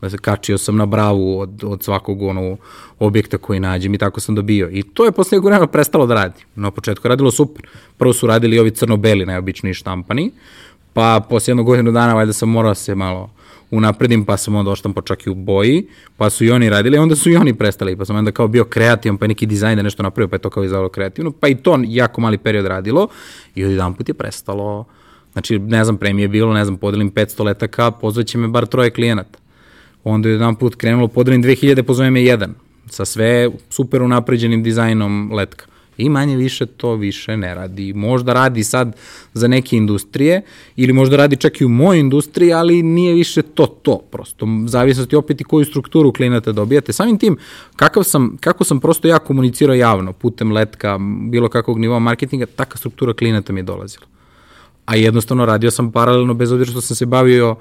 Da 0.00 0.10
se 0.10 0.18
kačio 0.18 0.58
sam 0.58 0.76
na 0.76 0.86
bravu 0.86 1.38
od, 1.40 1.64
od 1.64 1.82
svakog 1.82 2.22
ono, 2.22 2.56
objekta 2.98 3.38
koji 3.38 3.60
nađem 3.60 3.94
i 3.94 3.98
tako 3.98 4.20
sam 4.20 4.34
dobio. 4.34 4.70
I 4.72 4.82
to 4.82 5.04
je 5.04 5.12
posle 5.12 5.36
nekog 5.36 5.46
vremena 5.46 5.66
prestalo 5.66 6.06
da 6.06 6.14
radi. 6.14 6.44
Na 6.54 6.70
početku 6.70 7.08
radilo 7.08 7.30
super. 7.30 7.66
Prvo 7.98 8.12
su 8.12 8.26
radili 8.26 8.58
ovi 8.58 8.70
crno-beli, 8.70 9.26
najobičniji 9.26 9.74
štampani, 9.74 10.30
pa 10.92 11.20
posle 11.30 11.50
jednog 11.50 11.66
godinu 11.66 11.92
dana 11.92 12.14
valjda 12.14 12.32
sam 12.32 12.48
morao 12.48 12.74
se 12.74 12.94
malo 12.94 13.30
unapredim, 13.70 14.24
pa 14.24 14.36
sam 14.36 14.54
onda 14.54 14.70
oštampo 14.70 15.02
čak 15.02 15.26
i 15.26 15.30
u 15.30 15.34
boji, 15.34 15.86
pa 16.16 16.30
su 16.30 16.44
i 16.44 16.50
oni 16.50 16.70
radili, 16.70 16.98
onda 16.98 17.16
su 17.16 17.30
i 17.30 17.36
oni 17.36 17.54
prestali, 17.54 17.96
pa 17.96 18.04
sam 18.04 18.16
onda 18.16 18.32
kao 18.32 18.48
bio 18.48 18.64
kreativan, 18.64 19.18
pa 19.18 19.24
je 19.24 19.28
neki 19.28 19.46
dizajn 19.46 19.76
da 19.76 19.82
nešto 19.82 20.02
napravio, 20.02 20.28
pa 20.28 20.36
je 20.36 20.40
to 20.40 20.50
kao 20.50 20.64
izgledalo 20.64 20.88
kreativno, 20.88 21.30
pa 21.30 21.48
i 21.48 21.54
to 21.54 21.78
jako 21.86 22.20
mali 22.20 22.38
period 22.38 22.66
radilo 22.66 23.08
i 23.54 23.64
od 23.64 23.70
jedan 23.70 23.94
put 23.94 24.08
je 24.08 24.14
prestalo, 24.14 24.84
znači 25.32 25.58
ne 25.58 25.84
znam, 25.84 25.96
premije 25.96 26.28
bilo, 26.28 26.54
ne 26.54 26.64
znam, 26.64 26.76
podelim 26.76 27.12
500 27.12 27.44
letaka, 27.44 27.90
pozvaće 27.90 28.38
me 28.38 28.48
bar 28.48 28.66
troje 28.66 28.90
klijenata. 28.90 29.38
Onda 30.04 30.28
je 30.28 30.32
jedan 30.32 30.54
put 30.54 30.74
krenulo, 30.74 31.08
podelim 31.08 31.42
2000, 31.42 31.82
pozove 31.82 32.10
me 32.10 32.24
jedan, 32.24 32.54
sa 32.86 33.04
sve 33.04 33.50
super 33.70 34.02
unapređenim 34.02 34.62
dizajnom 34.62 35.32
letka 35.32 35.66
I 35.98 36.08
manje 36.08 36.36
više 36.36 36.66
to 36.66 36.94
više 36.94 37.36
ne 37.36 37.54
radi. 37.54 37.92
Možda 37.92 38.32
radi 38.32 38.64
sad 38.64 38.96
za 39.34 39.48
neke 39.48 39.76
industrije 39.76 40.42
ili 40.76 40.92
možda 40.92 41.16
radi 41.16 41.36
čak 41.36 41.60
i 41.60 41.64
u 41.64 41.68
mojoj 41.68 42.00
industriji, 42.00 42.52
ali 42.52 42.82
nije 42.82 43.14
više 43.14 43.42
to 43.42 43.66
to 43.66 43.98
prosto. 44.10 44.46
Zavisnosti 44.66 45.16
opet 45.16 45.40
i 45.40 45.44
koju 45.44 45.64
strukturu 45.64 46.12
klijenata 46.12 46.52
dobijate. 46.52 46.92
Samim 46.92 47.18
tim, 47.18 47.36
kakav 47.76 48.02
sam, 48.02 48.36
kako 48.40 48.64
sam 48.64 48.80
prosto 48.80 49.08
ja 49.08 49.18
komunicirao 49.18 49.74
javno 49.74 50.12
putem 50.12 50.52
letka, 50.52 50.98
bilo 51.30 51.48
kakvog 51.48 51.78
nivoa 51.78 51.98
marketinga, 51.98 52.46
takva 52.46 52.76
struktura 52.76 53.14
klijenata 53.14 53.52
mi 53.52 53.60
je 53.60 53.64
dolazila 53.64 54.06
a 54.84 54.96
jednostavno 54.96 55.46
radio 55.46 55.70
sam 55.70 55.92
paralelno 55.92 56.34
bez 56.34 56.52
obzira 56.52 56.70
što 56.70 56.80
sam 56.80 56.96
se 56.96 57.06
bavio 57.06 57.56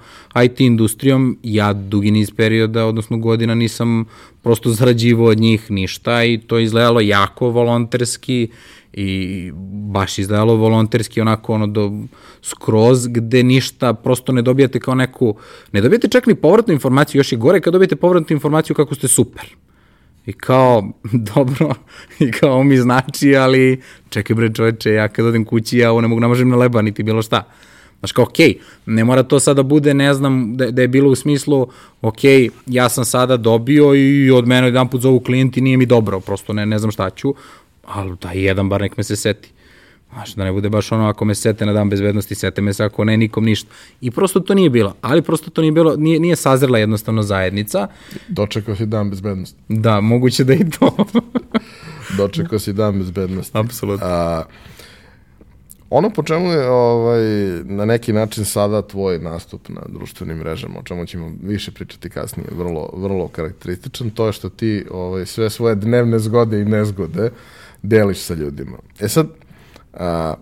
IT 0.46 0.60
industrijom, 0.60 1.38
ja 1.44 1.74
dugi 1.74 2.12
niz 2.12 2.32
perioda, 2.32 2.86
odnosno 2.86 3.18
godina 3.18 3.56
nisam 3.56 4.06
prosto 4.42 4.70
zarađivao 4.70 5.28
od 5.28 5.40
njih 5.40 5.72
ništa 5.72 6.24
i 6.24 6.38
to 6.48 6.58
je 6.58 6.64
izgledalo 6.64 7.00
jako 7.00 7.50
volonterski 7.50 8.50
i 8.94 9.52
baš 9.92 10.20
izgledalo 10.20 10.56
volonterski 10.56 11.22
onako 11.22 11.54
ono 11.54 11.68
do 11.68 11.92
skroz 12.42 13.08
gde 13.08 13.44
ništa 13.44 13.94
prosto 13.94 14.32
ne 14.32 14.42
dobijate 14.42 14.80
kao 14.80 14.96
neku, 14.96 15.36
ne 15.72 15.82
dobijate 15.82 16.08
čak 16.08 16.28
ni 16.28 16.36
povratnu 16.36 16.74
informaciju, 16.74 17.20
još 17.20 17.32
i 17.32 17.38
gore 17.38 17.62
kad 17.62 17.74
dobijete 17.74 17.96
povratnu 17.96 18.34
informaciju 18.34 18.76
kako 18.76 18.96
ste 18.96 19.08
super. 19.08 19.56
I 20.26 20.34
kao, 20.34 20.90
dobro, 21.36 21.74
i 22.20 22.32
kao 22.32 22.64
mi 22.64 22.78
znači, 22.78 23.36
ali 23.36 23.82
čekaj 24.10 24.36
bre 24.36 24.54
čoveče, 24.54 24.92
ja 24.92 25.08
kad 25.08 25.26
odem 25.26 25.46
kući, 25.46 25.78
ja 25.78 25.92
ovo 25.92 26.02
ne 26.02 26.08
mogu 26.08 26.22
namažem 26.22 26.50
na 26.50 26.56
leba, 26.56 26.82
niti 26.82 27.04
bilo 27.04 27.22
šta. 27.22 27.44
Znaš 28.00 28.12
kao, 28.12 28.24
okej, 28.26 28.48
okay, 28.48 28.58
ne 28.86 29.04
mora 29.04 29.24
to 29.24 29.40
sada 29.40 29.64
bude, 29.64 29.94
ne 29.94 30.14
znam, 30.14 30.58
da, 30.58 30.72
da 30.72 30.82
je 30.82 30.88
bilo 30.88 31.10
u 31.10 31.16
smislu, 31.16 31.68
okej, 32.02 32.42
okay, 32.42 32.50
ja 32.66 32.90
sam 32.90 33.06
sada 33.06 33.38
dobio 33.38 33.96
i 33.96 34.32
od 34.32 34.48
mene 34.48 34.68
jedan 34.68 34.90
put 34.90 35.02
zovu 35.02 35.20
klijenti, 35.20 35.62
nije 35.62 35.78
mi 35.78 35.86
dobro, 35.86 36.20
prosto 36.20 36.54
ne, 36.54 36.66
ne 36.66 36.80
znam 36.80 36.92
šta 36.92 37.10
ću, 37.10 37.36
ali 37.86 38.16
daj 38.22 38.44
jedan 38.44 38.70
bar 38.70 38.82
nek 38.82 38.98
me 38.98 39.04
se 39.04 39.16
seti. 39.16 39.52
Znaš, 40.14 40.36
da 40.36 40.44
ne 40.44 40.52
bude 40.52 40.70
baš 40.70 40.92
ono, 40.92 41.08
ako 41.08 41.26
me 41.26 41.36
sete 41.36 41.66
na 41.66 41.74
dan 41.74 41.90
bezbednosti, 41.90 42.36
sete 42.36 42.62
me 42.62 42.74
se, 42.74 42.84
ako 42.84 43.04
ne, 43.04 43.18
nikom 43.18 43.46
ništa. 43.46 43.70
I 44.02 44.12
prosto 44.12 44.40
to 44.40 44.54
nije 44.54 44.70
bilo. 44.70 44.96
Ali 45.02 45.22
prosto 45.22 45.50
to 45.50 45.62
nije 45.62 45.72
bilo, 45.72 45.96
nije, 45.96 46.20
nije 46.20 46.36
sazrela 46.36 46.78
jednostavno 46.78 47.24
zajednica. 47.24 47.88
Dočekao 48.28 48.76
si 48.76 48.86
dan 48.86 49.10
bezbednosti. 49.10 49.60
Da, 49.70 50.02
moguće 50.02 50.44
da 50.44 50.54
i 50.54 50.70
to. 50.70 50.96
Dočekao 52.18 52.60
si 52.60 52.74
dan 52.74 52.98
bezbednosti. 52.98 53.58
Apsolutno. 53.58 54.08
A, 54.08 54.44
ono 55.90 56.10
po 56.10 56.24
čemu 56.24 56.52
je 56.52 56.70
ovaj, 56.70 57.24
na 57.64 57.86
neki 57.86 58.14
način 58.14 58.46
sada 58.46 58.82
tvoj 58.82 59.20
nastup 59.20 59.70
na 59.70 59.82
društvenim 59.88 60.38
mrežama, 60.38 60.80
o 60.80 60.84
čemu 60.84 61.06
ćemo 61.06 61.32
više 61.44 61.72
pričati 61.72 62.10
kasnije, 62.10 62.48
vrlo, 62.52 62.90
vrlo 62.94 63.28
karakterističan, 63.28 64.10
to 64.10 64.28
je 64.28 64.34
što 64.34 64.50
ti 64.50 64.86
ovaj, 64.92 65.26
sve 65.26 65.50
svoje 65.50 65.76
dnevne 65.76 66.20
zgode 66.20 66.62
i 66.62 66.66
nezgode 66.66 67.32
deliš 67.84 68.18
sa 68.18 68.34
ljudima. 68.34 68.78
E 69.00 69.08
sad, 69.08 69.28
A, 69.94 70.34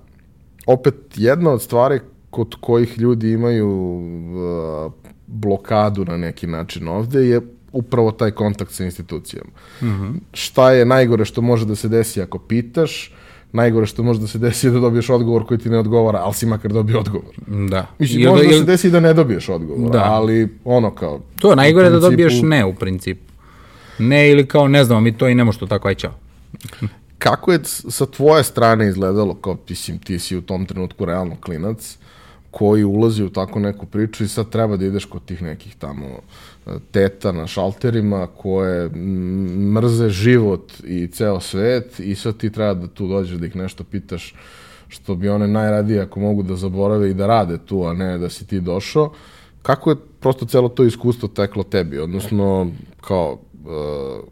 opet, 0.66 0.96
jedna 1.16 1.52
od 1.52 1.62
stvari 1.62 2.00
kod 2.30 2.56
kojih 2.62 2.98
ljudi 2.98 3.32
imaju 3.32 4.00
a, 4.38 4.90
blokadu 5.28 6.06
na 6.06 6.18
neki 6.18 6.48
način 6.48 6.88
ovde 6.88 7.28
je 7.28 7.42
upravo 7.72 8.12
taj 8.12 8.32
kontakt 8.32 8.72
sa 8.72 8.84
institucijama. 8.84 9.50
Mm 9.82 9.88
-hmm. 9.88 10.14
Šta 10.34 10.72
je 10.72 10.86
najgore 10.86 11.26
što 11.26 11.42
može 11.42 11.66
da 11.66 11.76
se 11.76 11.88
desi 11.88 12.22
ako 12.22 12.40
pitaš, 12.40 13.14
najgore 13.54 13.86
što 13.86 14.04
može 14.04 14.20
da 14.20 14.28
se 14.28 14.40
desi 14.40 14.68
je 14.68 14.72
da 14.72 14.80
dobiješ 14.80 15.10
odgovor 15.10 15.46
koji 15.46 15.58
ti 15.58 15.70
ne 15.70 15.78
odgovara, 15.78 16.20
ali 16.20 16.34
si 16.34 16.46
makar 16.46 16.72
dobio 16.72 17.00
odgovor. 17.00 17.36
Da. 17.70 17.88
Mislim, 18.00 18.30
može 18.30 18.44
da, 18.44 18.50
da 18.50 18.58
se 18.58 18.64
desi 18.64 18.90
da 18.90 19.00
ne 19.00 19.14
dobiješ 19.14 19.50
odgovor, 19.50 19.92
da. 19.92 20.04
ali 20.04 20.58
ono 20.66 20.92
kao... 20.96 21.20
To 21.40 21.50
je 21.50 21.56
najgore 21.56 21.86
principu... 21.86 22.02
da 22.02 22.10
dobiješ 22.10 22.42
ne 22.42 22.66
u 22.66 22.76
principu. 22.76 23.32
Ne 24.00 24.32
ili 24.32 24.46
kao 24.46 24.68
ne 24.68 24.84
znam, 24.84 25.04
mi 25.04 25.18
to 25.18 25.28
i 25.28 25.36
ne 25.36 25.44
možemo 25.44 25.68
tako, 25.68 25.88
aj 25.88 25.96
čao 25.96 26.14
kako 27.24 27.52
je 27.52 27.60
sa 27.66 28.06
tvoje 28.06 28.44
strane 28.44 28.88
izgledalo, 28.88 29.34
kao, 29.34 29.58
mislim, 29.70 30.00
ti 30.00 30.20
si 30.20 30.38
u 30.38 30.42
tom 30.42 30.66
trenutku 30.66 31.06
realno 31.06 31.36
klinac, 31.42 31.98
koji 32.52 32.84
ulazi 32.84 33.24
u 33.24 33.30
tako 33.30 33.60
neku 33.60 33.86
priču 33.86 34.24
i 34.24 34.28
sad 34.28 34.50
treba 34.50 34.78
da 34.78 34.86
ideš 34.86 35.06
kod 35.06 35.26
tih 35.26 35.42
nekih 35.42 35.76
tamo 35.76 36.06
e, 36.08 36.72
teta 36.92 37.32
na 37.32 37.48
šalterima 37.48 38.28
koje 38.38 38.90
mrze 39.76 40.10
život 40.10 40.74
i 40.84 41.08
ceo 41.08 41.40
svet 41.40 42.00
i 42.00 42.16
sad 42.16 42.38
ti 42.38 42.52
treba 42.52 42.74
da 42.74 42.88
tu 42.88 43.08
dođeš 43.08 43.38
da 43.38 43.46
ih 43.46 43.56
nešto 43.56 43.84
pitaš 43.84 44.36
što 44.88 45.16
bi 45.16 45.30
one 45.30 45.48
najradije 45.48 46.02
ako 46.02 46.20
mogu 46.20 46.44
da 46.44 46.56
zaborave 46.56 47.12
i 47.12 47.14
da 47.14 47.28
rade 47.28 47.58
tu, 47.66 47.84
a 47.86 47.94
ne 47.94 48.18
da 48.18 48.30
si 48.30 48.48
ti 48.48 48.60
došao. 48.60 49.14
Kako 49.62 49.90
je 49.90 49.96
prosto 50.20 50.46
celo 50.46 50.70
to 50.70 50.84
iskustvo 50.84 51.28
teklo 51.28 51.64
tebi? 51.64 52.00
Odnosno, 52.00 52.72
kao, 53.02 53.34
uh, 53.34 54.26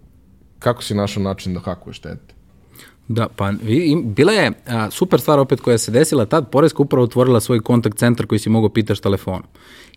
kako 0.60 0.84
si 0.84 0.96
našao 0.96 1.24
način 1.24 1.54
da 1.54 1.60
hakuješ 1.60 2.00
tete? 2.00 2.39
Da, 3.10 3.28
pa 3.28 3.54
bila 4.04 4.32
je 4.32 4.52
a, 4.68 4.92
super 4.92 5.20
stvar 5.20 5.40
opet 5.40 5.62
koja 5.62 5.78
se 5.78 5.92
desila 5.92 6.26
tad, 6.26 6.52
Poreska 6.52 6.84
upravo 6.84 7.04
otvorila 7.04 7.40
svoj 7.40 7.60
kontakt 7.60 7.98
centar 7.98 8.26
koji 8.26 8.40
si 8.40 8.50
mogao 8.50 8.70
pitaš 8.70 9.00
telefonom. 9.00 9.44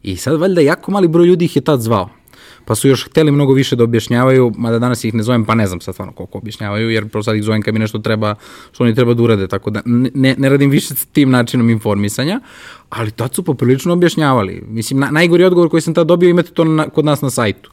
I 0.03 0.17
sad 0.17 0.41
valjda 0.41 0.61
jako 0.61 0.91
mali 0.91 1.09
broj 1.09 1.27
ljudi 1.27 1.45
ih 1.45 1.57
je 1.57 1.63
tad 1.63 1.81
zvao 1.81 2.09
pa 2.65 2.75
su 2.75 2.89
još 2.89 3.05
hteli 3.05 3.31
mnogo 3.31 3.53
više 3.53 3.77
da 3.77 3.85
objašnjavaju, 3.85 4.53
mada 4.57 4.79
danas 4.79 5.05
ih 5.05 5.15
ne 5.15 5.23
zovem, 5.23 5.45
pa 5.45 5.55
ne 5.55 5.67
znam 5.67 5.81
sad 5.81 5.95
stvarno 5.95 6.13
koliko 6.13 6.39
objašnjavaju, 6.39 6.91
jer 6.91 7.09
prosto 7.09 7.31
sad 7.31 7.37
ih 7.37 7.43
zovem 7.43 7.63
kad 7.63 7.75
mi 7.75 7.81
nešto 7.81 7.99
treba, 7.99 8.35
što 8.73 8.85
oni 8.85 8.95
treba 8.95 9.15
da 9.15 9.23
urade, 9.23 9.49
tako 9.49 9.71
da 9.71 9.83
ne, 9.85 10.35
ne 10.39 10.49
radim 10.49 10.71
više 10.71 10.95
s 10.95 11.07
tim 11.07 11.31
načinom 11.31 11.71
informisanja, 11.71 12.41
ali 12.91 13.11
tad 13.11 13.35
su 13.35 13.43
poprilično 13.43 13.93
objašnjavali. 13.93 14.63
Mislim, 14.69 15.01
na, 15.01 15.11
najgori 15.11 15.45
odgovor 15.45 15.71
koji 15.71 15.81
sam 15.81 15.95
tad 15.95 16.07
dobio 16.07 16.29
imate 16.29 16.51
to 16.51 16.65
na, 16.65 16.89
kod 16.89 17.05
nas 17.05 17.21
na 17.21 17.31
sajtu 17.31 17.71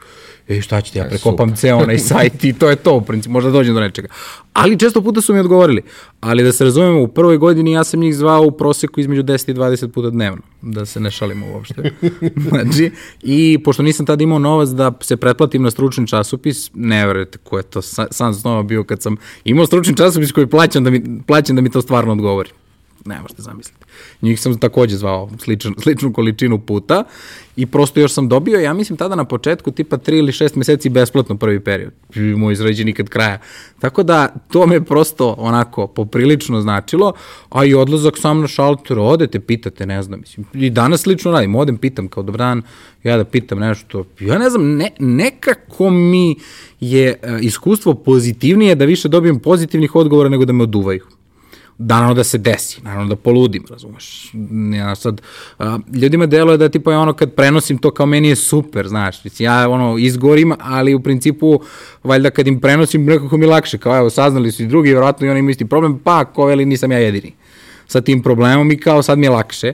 e 0.49 0.61
šta 0.61 0.81
ćete, 0.81 0.99
ja 0.99 1.05
e, 1.05 1.09
prekopam 1.09 1.55
ceo 1.55 1.77
onaj 1.77 1.99
sajt 2.09 2.43
i 2.43 2.53
to 2.53 2.69
je 2.69 2.75
to 2.75 2.95
u 2.95 3.01
principu, 3.01 3.33
možda 3.33 3.51
dođem 3.51 3.73
do 3.73 3.79
nečega. 3.79 4.07
Ali 4.53 4.79
često 4.79 5.01
puta 5.01 5.21
su 5.21 5.33
mi 5.33 5.39
odgovorili, 5.39 5.81
ali 6.19 6.43
da 6.43 6.51
se 6.51 6.63
razumemo, 6.63 7.01
u 7.01 7.07
prvoj 7.07 7.37
godini 7.37 7.71
ja 7.71 7.83
sam 7.83 7.99
njih 7.99 8.15
zvao 8.15 8.43
u 8.43 8.51
proseku 8.51 8.99
između 8.99 9.23
10 9.23 9.51
i 9.51 9.53
20 9.53 9.87
puta 9.87 10.09
dnevno, 10.09 10.41
da 10.61 10.85
se 10.85 10.99
ne 10.99 11.11
šalimo 11.11 11.45
uopšte. 11.53 11.91
znači, 12.49 12.91
i 13.21 13.59
pošto 13.63 13.83
nisam 13.83 14.05
tada 14.05 14.23
imao 14.23 14.39
novac 14.39 14.69
da 14.69 14.91
se 15.01 15.17
pretplatim 15.17 15.63
na 15.63 15.71
stručni 15.71 16.07
časopis, 16.07 16.71
ne 16.73 17.07
verujete 17.07 17.37
ko 17.37 17.57
je 17.57 17.63
to 17.63 17.81
sam 18.11 18.33
snova 18.33 18.63
bio 18.63 18.83
kad 18.83 19.01
sam 19.01 19.17
imao 19.43 19.65
stručni 19.65 19.97
časopis 19.97 20.31
koji 20.31 20.47
plaćam 20.47 20.83
da 20.83 20.89
mi, 20.89 21.03
plaćam 21.27 21.55
da 21.55 21.61
mi 21.61 21.71
to 21.71 21.81
stvarno 21.81 22.11
odgovori 22.11 22.49
ne 23.05 23.21
možete 23.21 23.41
zamisliti. 23.41 23.85
Njih 24.21 24.41
sam 24.41 24.59
takođe 24.59 24.97
zvao 24.97 25.29
sličan, 25.39 25.73
sličnu 25.83 26.13
količinu 26.13 26.59
puta 26.59 27.03
i 27.55 27.65
prosto 27.65 27.99
još 27.99 28.13
sam 28.13 28.29
dobio, 28.29 28.59
ja 28.59 28.73
mislim 28.73 28.97
tada 28.97 29.15
na 29.15 29.25
početku 29.25 29.71
tipa 29.71 29.97
3 29.97 30.17
ili 30.17 30.31
6 30.31 30.57
meseci 30.57 30.89
besplatno 30.89 31.37
prvi 31.37 31.59
period. 31.59 31.91
Moj 32.15 32.53
izrađe 32.53 32.83
nikad 32.83 33.09
kraja. 33.09 33.39
Tako 33.79 34.03
da 34.03 34.27
to 34.51 34.67
me 34.67 34.85
prosto 34.85 35.35
onako 35.37 35.87
poprilično 35.87 36.61
značilo, 36.61 37.13
a 37.49 37.65
i 37.65 37.73
odlazak 37.73 38.17
sam 38.17 38.41
na 38.41 38.47
šalter, 38.47 38.99
odete, 38.99 39.39
pitate, 39.39 39.85
ne 39.85 40.03
znam, 40.03 40.19
mislim, 40.19 40.45
i 40.53 40.69
danas 40.69 41.01
slično 41.01 41.31
radim, 41.31 41.55
odem, 41.55 41.77
pitam 41.77 42.07
kao 42.07 42.23
dobar 42.23 42.37
dan, 42.37 42.61
ja 43.03 43.17
da 43.17 43.23
pitam 43.23 43.59
nešto, 43.59 44.05
ja 44.19 44.37
ne 44.37 44.49
znam, 44.49 44.75
ne, 44.75 44.91
nekako 44.99 45.89
mi 45.89 46.35
je 46.79 47.19
uh, 47.23 47.29
iskustvo 47.41 47.93
pozitivnije 47.93 48.75
da 48.75 48.85
više 48.85 49.07
dobijem 49.07 49.39
pozitivnih 49.39 49.95
odgovora 49.95 50.29
nego 50.29 50.45
da 50.45 50.53
me 50.53 50.63
oduvaju 50.63 51.18
naravno 51.79 52.13
da 52.13 52.23
se 52.23 52.37
desi, 52.37 52.81
naravno 52.81 53.09
da 53.09 53.15
poludim, 53.15 53.65
razumeš. 53.69 54.31
Ja 54.75 54.95
sad, 54.95 55.21
a, 55.59 55.79
ljudima 55.93 56.25
deluje 56.25 56.57
da 56.57 56.69
tipa 56.69 56.91
je 56.91 56.97
ono 56.97 57.13
kad 57.13 57.33
prenosim 57.33 57.77
to 57.77 57.91
kao 57.91 58.05
meni 58.05 58.29
je 58.29 58.35
super, 58.35 58.87
znaš, 58.87 59.23
mislim, 59.23 59.45
ja 59.45 59.69
ono 59.69 59.97
izgorim, 59.97 60.53
ali 60.59 60.93
u 60.93 60.99
principu, 60.99 61.61
valjda 62.03 62.29
kad 62.29 62.47
im 62.47 62.59
prenosim, 62.61 63.05
nekako 63.05 63.37
mi 63.37 63.45
lakše, 63.45 63.77
kao 63.77 63.97
evo, 63.97 64.09
saznali 64.09 64.51
su 64.51 64.63
i 64.63 64.67
drugi, 64.67 64.89
vjerojatno 64.89 65.27
i 65.27 65.29
oni 65.29 65.39
imaju 65.39 65.51
isti 65.51 65.65
problem, 65.65 65.99
pa 65.99 66.25
ko 66.25 66.45
veli 66.45 66.65
nisam 66.65 66.91
ja 66.91 66.97
jedini 66.97 67.33
sa 67.87 68.01
tim 68.01 68.21
problemom 68.23 68.71
i 68.71 68.77
kao 68.77 69.01
sad 69.01 69.17
mi 69.19 69.25
je 69.25 69.29
lakše, 69.29 69.73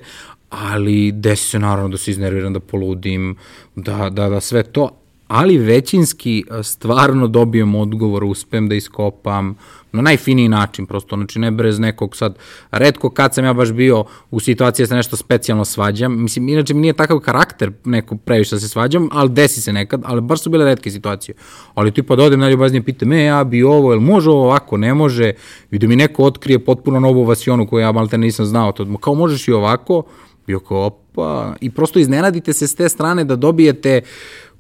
ali 0.50 1.12
desi 1.12 1.50
se 1.50 1.60
naravno 1.60 1.90
da 1.90 1.98
se 1.98 2.12
iznerviram, 2.12 2.54
da 2.54 2.60
poludim, 2.60 3.36
da, 3.76 4.10
da, 4.10 4.30
da 4.30 4.40
sve 4.40 4.64
to, 4.64 5.05
ali 5.28 5.58
većinski 5.58 6.44
stvarno 6.64 7.28
dobijem 7.28 7.76
odgovor, 7.76 8.24
uspem 8.24 8.70
da 8.70 8.76
iskopam, 8.76 9.56
na 9.96 10.02
najfiniji 10.02 10.50
način, 10.50 10.86
prosto, 10.86 11.16
znači 11.16 11.40
ne 11.40 11.52
brez 11.52 11.80
nekog 11.80 12.16
sad, 12.16 12.38
redko 12.72 13.10
kad 13.10 13.34
sam 13.34 13.46
ja 13.46 13.54
baš 13.54 13.72
bio 13.72 14.04
u 14.32 14.40
situaciji 14.40 14.84
da 14.84 14.88
se 14.88 14.96
nešto 14.96 15.16
specijalno 15.16 15.66
svađam, 15.66 16.22
mislim, 16.24 16.50
inače 16.50 16.74
mi 16.74 16.82
nije 16.82 16.94
takav 16.94 17.20
karakter 17.20 17.72
neko 17.86 18.18
previše 18.18 18.56
da 18.56 18.60
se 18.60 18.68
svađam, 18.68 19.10
ali 19.12 19.30
desi 19.30 19.62
se 19.62 19.74
nekad, 19.74 20.02
ali 20.06 20.22
baš 20.22 20.42
su 20.42 20.50
bile 20.50 20.66
redke 20.66 20.92
situacije. 20.92 21.36
Ali 21.74 21.92
tipa 21.92 22.16
da 22.16 22.24
odem 22.24 22.40
najljubaznije, 22.40 22.84
pita 22.84 23.06
me, 23.06 23.24
ja 23.24 23.44
bi 23.44 23.64
ovo, 23.64 23.92
jel 23.92 24.00
može 24.00 24.30
ovo 24.30 24.44
ovako, 24.44 24.78
ne 24.78 24.94
može, 24.94 25.34
i 25.72 25.80
da 25.80 25.88
mi 25.88 25.96
neko 25.96 26.24
otkrije 26.24 26.60
potpuno 26.60 27.00
novu 27.00 27.24
vasionu 27.24 27.68
koju 27.68 27.82
ja 27.82 27.92
malte 27.92 28.18
nisam 28.18 28.46
znao, 28.46 28.72
to, 28.72 28.98
kao 28.98 29.14
možeš 29.14 29.48
i 29.48 29.52
ovako, 29.52 30.04
bio 30.48 30.60
kao, 30.60 30.86
opa, 30.86 31.56
i 31.62 31.70
prosto 31.70 32.00
iznenadite 32.00 32.54
se 32.54 32.68
s 32.68 32.76
te 32.76 32.90
strane 32.90 33.24
da 33.24 33.36
dobijete 33.36 34.02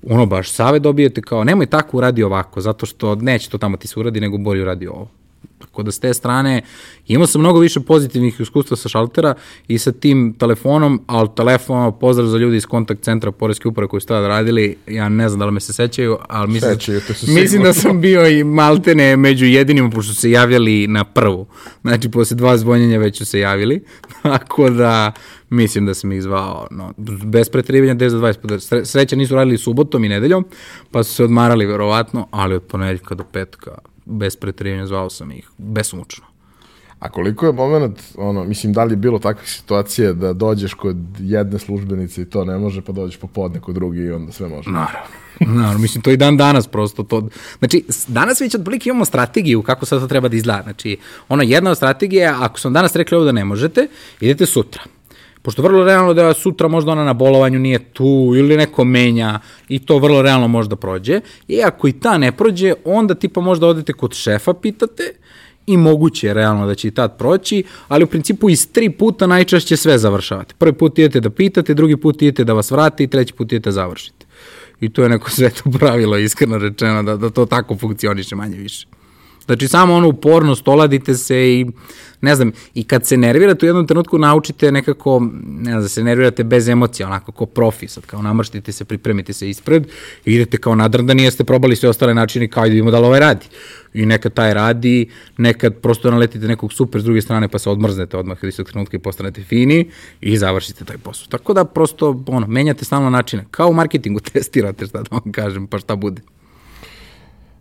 ono 0.10 0.26
baš 0.26 0.52
save 0.52 0.80
dobijete 0.80 1.22
kao 1.22 1.44
nemoj 1.44 1.65
tako 1.65 1.98
uradi 1.98 2.24
ovako, 2.24 2.62
zato 2.62 2.86
što 2.86 3.15
neće 3.15 3.50
to 3.50 3.58
tamo 3.58 3.78
ti 3.78 3.88
se 3.88 4.00
uradi, 4.00 4.20
nego 4.20 4.38
bolje 4.38 4.62
uradi 4.62 4.88
ovo. 4.88 5.08
Tako 5.60 5.84
da 5.84 5.91
s 5.91 6.00
te 6.00 6.13
strane 6.13 6.62
imao 7.08 7.28
sam 7.28 7.41
mnogo 7.41 7.60
više 7.60 7.80
pozitivnih 7.80 8.39
iskustva 8.39 8.78
sa 8.78 8.89
šaltera 8.89 9.34
i 9.68 9.78
sa 9.78 9.91
tim 9.91 10.36
telefonom, 10.39 11.02
ali 11.08 11.30
telefon, 11.36 12.00
pozdrav 12.00 12.28
za 12.28 12.38
ljudi 12.38 12.58
iz 12.58 12.65
kontakt 12.65 13.04
centra 13.04 13.32
Poreske 13.32 13.68
uprave 13.68 13.88
koji 13.88 14.02
su 14.02 14.08
tada 14.08 14.28
radili, 14.28 14.78
ja 14.88 15.10
ne 15.10 15.30
znam 15.30 15.39
da 15.39 15.46
li 15.46 15.52
me 15.52 15.60
se 15.60 15.74
sećaju, 15.74 16.18
ali 16.30 16.52
mislim, 16.52 16.74
Sećaju, 16.74 17.02
mislim 17.28 17.63
da 17.63 17.74
sam 17.74 18.02
bio 18.02 18.28
i 18.28 18.44
maltene 18.44 19.18
među 19.18 19.46
jedinima, 19.46 19.89
pošto 19.89 20.13
su 20.13 20.22
se 20.22 20.32
javljali 20.32 20.88
na 20.88 21.04
prvu. 21.04 21.48
Znači, 21.82 22.12
posle 22.12 22.38
dva 22.38 22.58
zvonjenja 22.58 23.00
već 23.00 23.18
su 23.18 23.26
se 23.26 23.39
javili, 23.39 23.84
tako 24.24 24.70
da 24.70 25.12
mislim 25.56 25.86
da 25.86 25.94
sam 25.94 26.12
ih 26.12 26.22
zvao 26.22 26.68
no, 26.72 26.94
bez 27.24 27.50
pretrivanja 27.50 27.96
10 27.96 28.10
do 28.10 28.20
20 28.58 28.86
Sreća 28.86 29.15
nisu 29.15 29.36
radili 29.36 29.58
subotom 29.58 30.04
i 30.04 30.10
nedeljom, 30.10 30.46
pa 30.91 31.04
su 31.04 31.13
se 31.13 31.24
odmarali 31.24 31.65
verovatno, 31.65 32.28
ali 32.32 32.56
od 32.56 32.63
ponedeljka 32.63 33.15
do 33.15 33.24
petka 33.24 33.72
bez 34.06 34.36
pretrivanja 34.36 34.88
zvao 34.88 35.10
sam 35.10 35.32
ih 35.32 35.50
besmučno. 35.58 36.26
A 37.00 37.10
koliko 37.10 37.46
je 37.46 37.54
moment, 37.54 38.02
ono, 38.18 38.44
mislim, 38.44 38.74
da 38.74 38.84
li 38.84 38.94
je 38.94 38.98
bilo 38.98 39.20
takve 39.20 39.48
situacije 39.48 40.13
da 40.13 40.34
dođeš 40.34 40.74
kod 40.74 40.98
jedne 41.20 41.60
službenice 41.60 42.22
i 42.22 42.26
to 42.26 42.46
ne 42.46 42.58
može, 42.58 42.82
pa 42.82 42.91
dođeš 42.91 43.18
popodne 43.18 43.60
kod 43.60 43.76
drugi 43.76 44.00
i 44.00 44.12
onda 44.12 44.32
sve 44.32 44.48
može? 44.48 44.72
Naravno. 44.72 45.08
Naravno, 45.39 45.80
mislim, 45.80 46.02
to 46.02 46.12
i 46.12 46.18
dan 46.18 46.38
danas 46.38 46.68
prosto 46.68 47.04
to. 47.04 47.28
Znači, 47.60 47.86
danas 48.08 48.41
već 48.41 48.56
otprilike 48.56 48.89
imamo 48.89 49.06
strategiju 49.06 49.62
kako 49.62 49.86
sad 49.86 50.00
to 50.00 50.08
treba 50.08 50.28
da 50.28 50.36
izgleda. 50.36 50.63
Znači, 50.63 50.98
ona 51.30 51.44
jedna 51.44 51.72
od 51.72 51.78
strategija, 51.78 52.38
ako 52.39 52.60
sam 52.60 52.74
danas 52.74 52.96
rekli 52.96 53.15
ovo 53.15 53.26
da 53.26 53.32
ne 53.32 53.46
možete, 53.46 53.88
idete 54.20 54.46
sutra 54.46 54.82
pošto 55.46 55.62
vrlo 55.62 55.84
realno 55.86 56.14
da 56.14 56.34
sutra 56.34 56.68
možda 56.68 56.92
ona 56.92 57.04
na 57.04 57.14
bolovanju 57.14 57.60
nije 57.60 57.80
tu 57.80 58.34
ili 58.36 58.58
neko 58.58 58.84
menja 58.84 59.40
i 59.70 59.80
to 59.80 60.00
vrlo 60.00 60.22
realno 60.22 60.48
možda 60.48 60.76
prođe. 60.76 61.20
I 61.48 61.62
ako 61.62 61.88
i 61.88 61.92
ta 61.94 62.18
ne 62.18 62.32
prođe, 62.32 62.74
onda 62.86 63.16
tipa 63.16 63.42
možda 63.42 63.68
odete 63.68 63.94
kod 63.94 64.14
šefa, 64.14 64.54
pitate 64.54 65.04
i 65.68 65.78
moguće 65.78 66.28
je 66.28 66.34
realno 66.34 66.66
da 66.68 66.76
će 66.76 66.88
i 66.88 66.92
tad 66.92 67.18
proći, 67.18 67.64
ali 67.88 68.04
u 68.04 68.08
principu 68.08 68.50
iz 68.50 68.72
tri 68.72 68.90
puta 68.90 69.28
najčešće 69.28 69.78
sve 69.78 69.98
završavate. 69.98 70.56
Prvi 70.58 70.74
put 70.74 71.00
idete 71.00 71.20
da 71.20 71.30
pitate, 71.30 71.74
drugi 71.74 71.98
put 71.98 72.22
idete 72.22 72.44
da 72.44 72.54
vas 72.54 72.72
vrati 72.72 73.04
i 73.04 73.08
treći 73.08 73.34
put 73.34 73.52
idete 73.52 73.70
da 73.70 73.72
završite. 73.72 74.26
I 74.82 74.90
to 74.90 75.04
je 75.04 75.10
neko 75.10 75.30
sveto 75.38 75.64
pravilo, 75.80 76.18
iskreno 76.18 76.58
rečeno, 76.58 77.04
da, 77.04 77.18
da 77.18 77.30
to 77.30 77.46
tako 77.46 77.78
funkcioniše 77.78 78.36
manje 78.36 78.58
više. 78.58 78.88
Znači, 79.46 79.68
samo 79.68 79.94
ono 79.94 80.08
upornost, 80.08 80.68
oladite 80.68 81.16
se 81.16 81.54
i, 81.54 81.66
ne 82.22 82.36
znam, 82.36 82.52
i 82.74 82.84
kad 82.84 83.06
se 83.06 83.18
nervirate 83.18 83.66
u 83.66 83.70
jednom 83.70 83.88
trenutku 83.88 84.18
naučite 84.18 84.72
nekako, 84.72 85.20
ne 85.44 85.72
znam, 85.72 85.82
da 85.82 85.90
se 85.90 86.04
nervirate 86.04 86.44
bez 86.44 86.68
emocija, 86.68 87.08
onako 87.08 87.32
kao 87.32 87.48
profi, 87.48 87.88
sad 87.88 88.06
kao 88.06 88.22
namrštite 88.22 88.72
se, 88.72 88.86
pripremite 88.86 89.34
se 89.34 89.50
ispred 89.50 89.88
i 90.26 90.34
idete 90.34 90.58
kao 90.58 90.76
nadrdani, 90.76 91.24
jeste 91.24 91.44
probali 91.44 91.76
sve 91.76 91.90
ostale 91.90 92.14
načine 92.14 92.48
kao 92.48 92.64
da 92.64 92.70
vidimo 92.70 92.92
da 92.92 93.00
li 93.00 93.06
ovaj 93.06 93.20
radi. 93.20 93.46
I 93.94 94.06
nekad 94.06 94.34
taj 94.34 94.54
radi, 94.54 95.10
nekad 95.38 95.76
prosto 95.76 96.12
naletite 96.12 96.48
nekog 96.48 96.74
super 96.74 97.02
s 97.02 97.04
druge 97.04 97.22
strane 97.22 97.48
pa 97.48 97.60
se 97.60 97.70
odmrznete 97.70 98.18
odmah 98.18 98.38
iz 98.44 98.58
tog 98.58 98.70
trenutka 98.70 98.98
i 98.98 99.00
postanete 99.00 99.44
fini 99.44 99.90
i 100.22 100.38
završite 100.38 100.86
taj 100.86 100.98
posao. 100.98 101.28
Tako 101.30 101.54
da 101.54 101.66
prosto, 101.66 102.24
ono, 102.28 102.48
menjate 102.48 102.86
stalno 102.86 103.10
načine. 103.10 103.46
Kao 103.52 103.70
u 103.70 103.74
marketingu 103.74 104.20
testirate 104.34 104.86
šta 104.86 104.98
da 104.98 105.08
vam 105.12 105.32
kažem, 105.32 105.68
pa 105.68 105.80
šta 105.80 105.96
bude. 105.96 106.22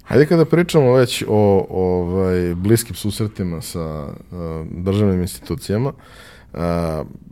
Hajde 0.05 0.27
kada 0.27 0.45
pričamo 0.45 0.93
već 0.93 1.25
o, 1.29 1.67
ovaj, 1.71 2.55
bliskim 2.55 2.95
susretima 2.95 3.61
sa 3.61 4.05
uh, 4.05 4.13
državnim 4.71 5.21
institucijama, 5.21 5.93
uh, 6.53 6.61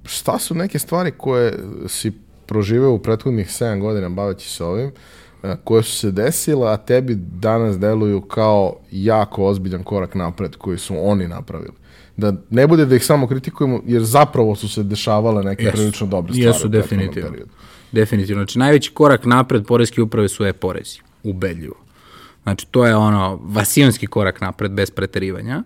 šta 0.05 0.39
su 0.39 0.55
neke 0.55 0.79
stvari 0.79 1.11
koje 1.11 1.59
si 1.87 2.13
proživeo 2.47 2.93
u 2.93 2.99
prethodnih 2.99 3.49
7 3.49 3.81
godina 3.81 4.09
baveći 4.09 4.51
se 4.51 4.65
ovim, 4.65 4.91
uh, 5.43 5.51
koje 5.65 5.83
su 5.83 5.97
se 5.97 6.11
desile, 6.11 6.73
a 6.73 6.77
tebi 6.77 7.15
danas 7.15 7.79
deluju 7.79 8.21
kao 8.21 8.77
jako 8.91 9.45
ozbiljan 9.45 9.85
korak 9.85 10.15
napred 10.15 10.57
koji 10.57 10.79
su 10.79 10.95
oni 11.09 11.29
napravili? 11.29 11.73
Da 12.17 12.33
ne 12.51 12.67
bude 12.67 12.87
da 12.87 12.97
ih 12.97 13.05
samo 13.05 13.27
kritikujemo, 13.27 13.81
jer 13.87 14.03
zapravo 14.03 14.57
su 14.57 14.69
se 14.69 14.83
dešavale 14.83 15.43
neke 15.43 15.65
yes. 15.65 15.73
prilično 15.73 16.07
dobre 16.07 16.33
stvari. 16.33 16.49
Jesu, 16.49 16.69
definitivno. 16.69 17.31
Definitivno. 17.93 18.41
Znači, 18.41 18.59
najveći 18.59 18.91
korak 18.91 19.25
napred 19.25 19.67
poreske 19.67 20.03
uprave 20.03 20.29
su 20.29 20.45
e-porezi. 20.45 20.99
Ubedljivo 21.25 21.82
Znači, 22.43 22.67
to 22.67 22.87
je 22.87 22.97
ono 22.97 23.41
vasijonski 23.43 24.07
korak 24.07 24.41
napred 24.41 24.73
bez 24.73 24.91
preterivanja, 24.91 25.63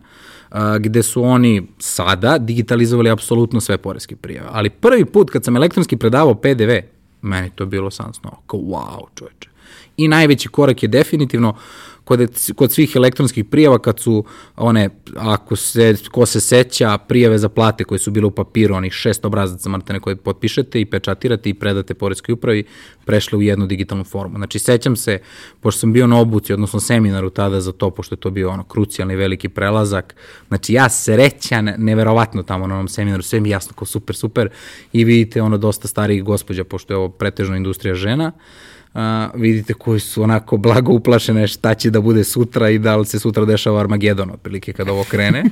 a, 0.50 0.78
gde 0.78 1.02
su 1.02 1.22
oni 1.22 1.68
sada 1.78 2.38
digitalizovali 2.38 3.10
apsolutno 3.10 3.60
sve 3.60 3.78
poreske 3.78 4.16
prijave. 4.16 4.48
Ali 4.52 4.70
prvi 4.70 5.04
put 5.04 5.30
kad 5.30 5.44
sam 5.44 5.56
elektronski 5.56 5.96
predavao 5.96 6.34
PDV, 6.34 6.72
meni 7.22 7.50
to 7.54 7.66
bilo 7.66 7.90
sam 7.90 8.14
snovo, 8.14 8.42
kao 8.46 8.60
wow, 8.60 9.06
čoveče. 9.14 9.48
I 9.96 10.08
najveći 10.08 10.48
korak 10.48 10.82
je 10.82 10.88
definitivno 10.88 11.54
kod, 12.06 12.20
kod 12.54 12.72
svih 12.72 12.92
elektronskih 12.96 13.44
prijava 13.44 13.78
kad 13.78 14.00
su 14.00 14.24
one, 14.56 14.90
ako 15.16 15.56
se, 15.56 15.94
ko 16.10 16.26
se 16.26 16.40
seća, 16.40 16.98
prijave 16.98 17.38
za 17.38 17.48
plate 17.48 17.84
koje 17.84 17.98
su 17.98 18.10
bile 18.10 18.26
u 18.26 18.30
papiru, 18.30 18.74
onih 18.74 18.92
šest 18.92 19.24
obrazaca 19.24 19.68
martene 19.68 20.00
koje 20.00 20.16
potpišete 20.16 20.80
i 20.80 20.84
pečatirate 20.86 21.50
i 21.50 21.54
predate 21.54 21.94
Poreskoj 21.94 22.32
upravi, 22.32 22.64
prešle 23.04 23.38
u 23.38 23.42
jednu 23.42 23.66
digitalnu 23.66 24.04
formu. 24.04 24.36
Znači, 24.36 24.58
sećam 24.58 24.96
se, 24.96 25.18
pošto 25.60 25.80
sam 25.80 25.92
bio 25.92 26.06
na 26.06 26.20
obuci, 26.20 26.52
odnosno 26.52 26.80
seminaru 26.80 27.30
tada 27.30 27.60
za 27.60 27.72
to, 27.72 27.90
pošto 27.90 28.14
je 28.14 28.20
to 28.20 28.30
bio 28.30 28.50
ono 28.50 28.64
krucijalni 28.64 29.16
veliki 29.16 29.48
prelazak, 29.48 30.14
znači 30.48 30.72
ja 30.72 30.88
srećan, 30.88 31.74
neverovatno 31.78 32.42
tamo 32.42 32.66
na 32.66 32.74
onom 32.74 32.88
seminaru, 32.88 33.22
sve 33.22 33.40
mi 33.40 33.50
jasno 33.50 33.72
kao 33.74 33.86
super, 33.86 34.16
super, 34.16 34.48
i 34.92 35.04
vidite 35.04 35.42
ono 35.42 35.58
dosta 35.58 35.88
starijih 35.88 36.24
gospođa, 36.24 36.64
pošto 36.64 36.92
je 36.92 36.96
ovo 36.96 37.08
pretežno 37.08 37.56
industrija 37.56 37.94
žena, 37.94 38.32
a, 38.96 39.30
vidite 39.35 39.74
koji 39.74 40.00
su 40.00 40.22
onako 40.22 40.56
blago 40.56 40.92
uplašene 40.92 41.48
šta 41.48 41.74
će 41.74 41.90
da 41.90 42.00
bude 42.00 42.24
sutra 42.24 42.70
i 42.70 42.78
da 42.78 42.96
li 42.96 43.06
se 43.06 43.18
sutra 43.18 43.44
dešava 43.44 43.80
Armagedon, 43.80 44.30
otprilike 44.30 44.72
kada 44.72 44.92
ovo 44.92 45.04
krene. 45.04 45.44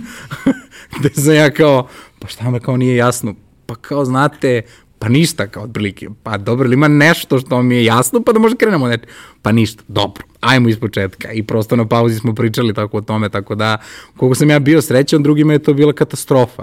Gde 0.99 1.09
sam 1.09 1.35
ja 1.35 1.51
kao, 1.51 1.89
pa 2.19 2.29
šta 2.29 2.51
me 2.51 2.61
kao 2.61 2.77
nije 2.77 2.97
jasno? 2.97 3.35
Pa 3.67 3.75
kao 3.75 4.05
znate, 4.05 4.63
pa 4.99 5.09
ništa 5.09 5.47
kao 5.47 5.63
otprilike. 5.63 6.09
Pa 6.23 6.39
dobro, 6.39 6.67
ili 6.67 6.75
ima 6.75 6.89
nešto 6.89 7.39
što 7.39 7.63
mi 7.63 7.77
je 7.77 7.85
jasno, 7.85 8.23
pa 8.23 8.33
da 8.33 8.39
možda 8.39 8.57
krenemo 8.57 8.89
nešto. 8.89 9.07
Pa 9.43 9.53
ništa, 9.53 9.83
dobro, 9.89 10.25
ajmo 10.41 10.69
iz 10.69 10.79
početka. 10.81 11.33
I 11.33 11.43
prosto 11.43 11.77
na 11.77 11.89
pauzi 11.89 12.19
smo 12.19 12.35
pričali 12.35 12.75
tako 12.75 12.97
o 12.97 13.01
tome, 13.01 13.29
tako 13.29 13.55
da 13.55 13.79
koliko 14.17 14.35
sam 14.35 14.51
ja 14.51 14.59
bio 14.59 14.83
srećan, 14.83 15.23
drugima 15.23 15.53
je 15.53 15.59
to 15.59 15.75
bila 15.75 15.93
katastrofa. 15.93 16.63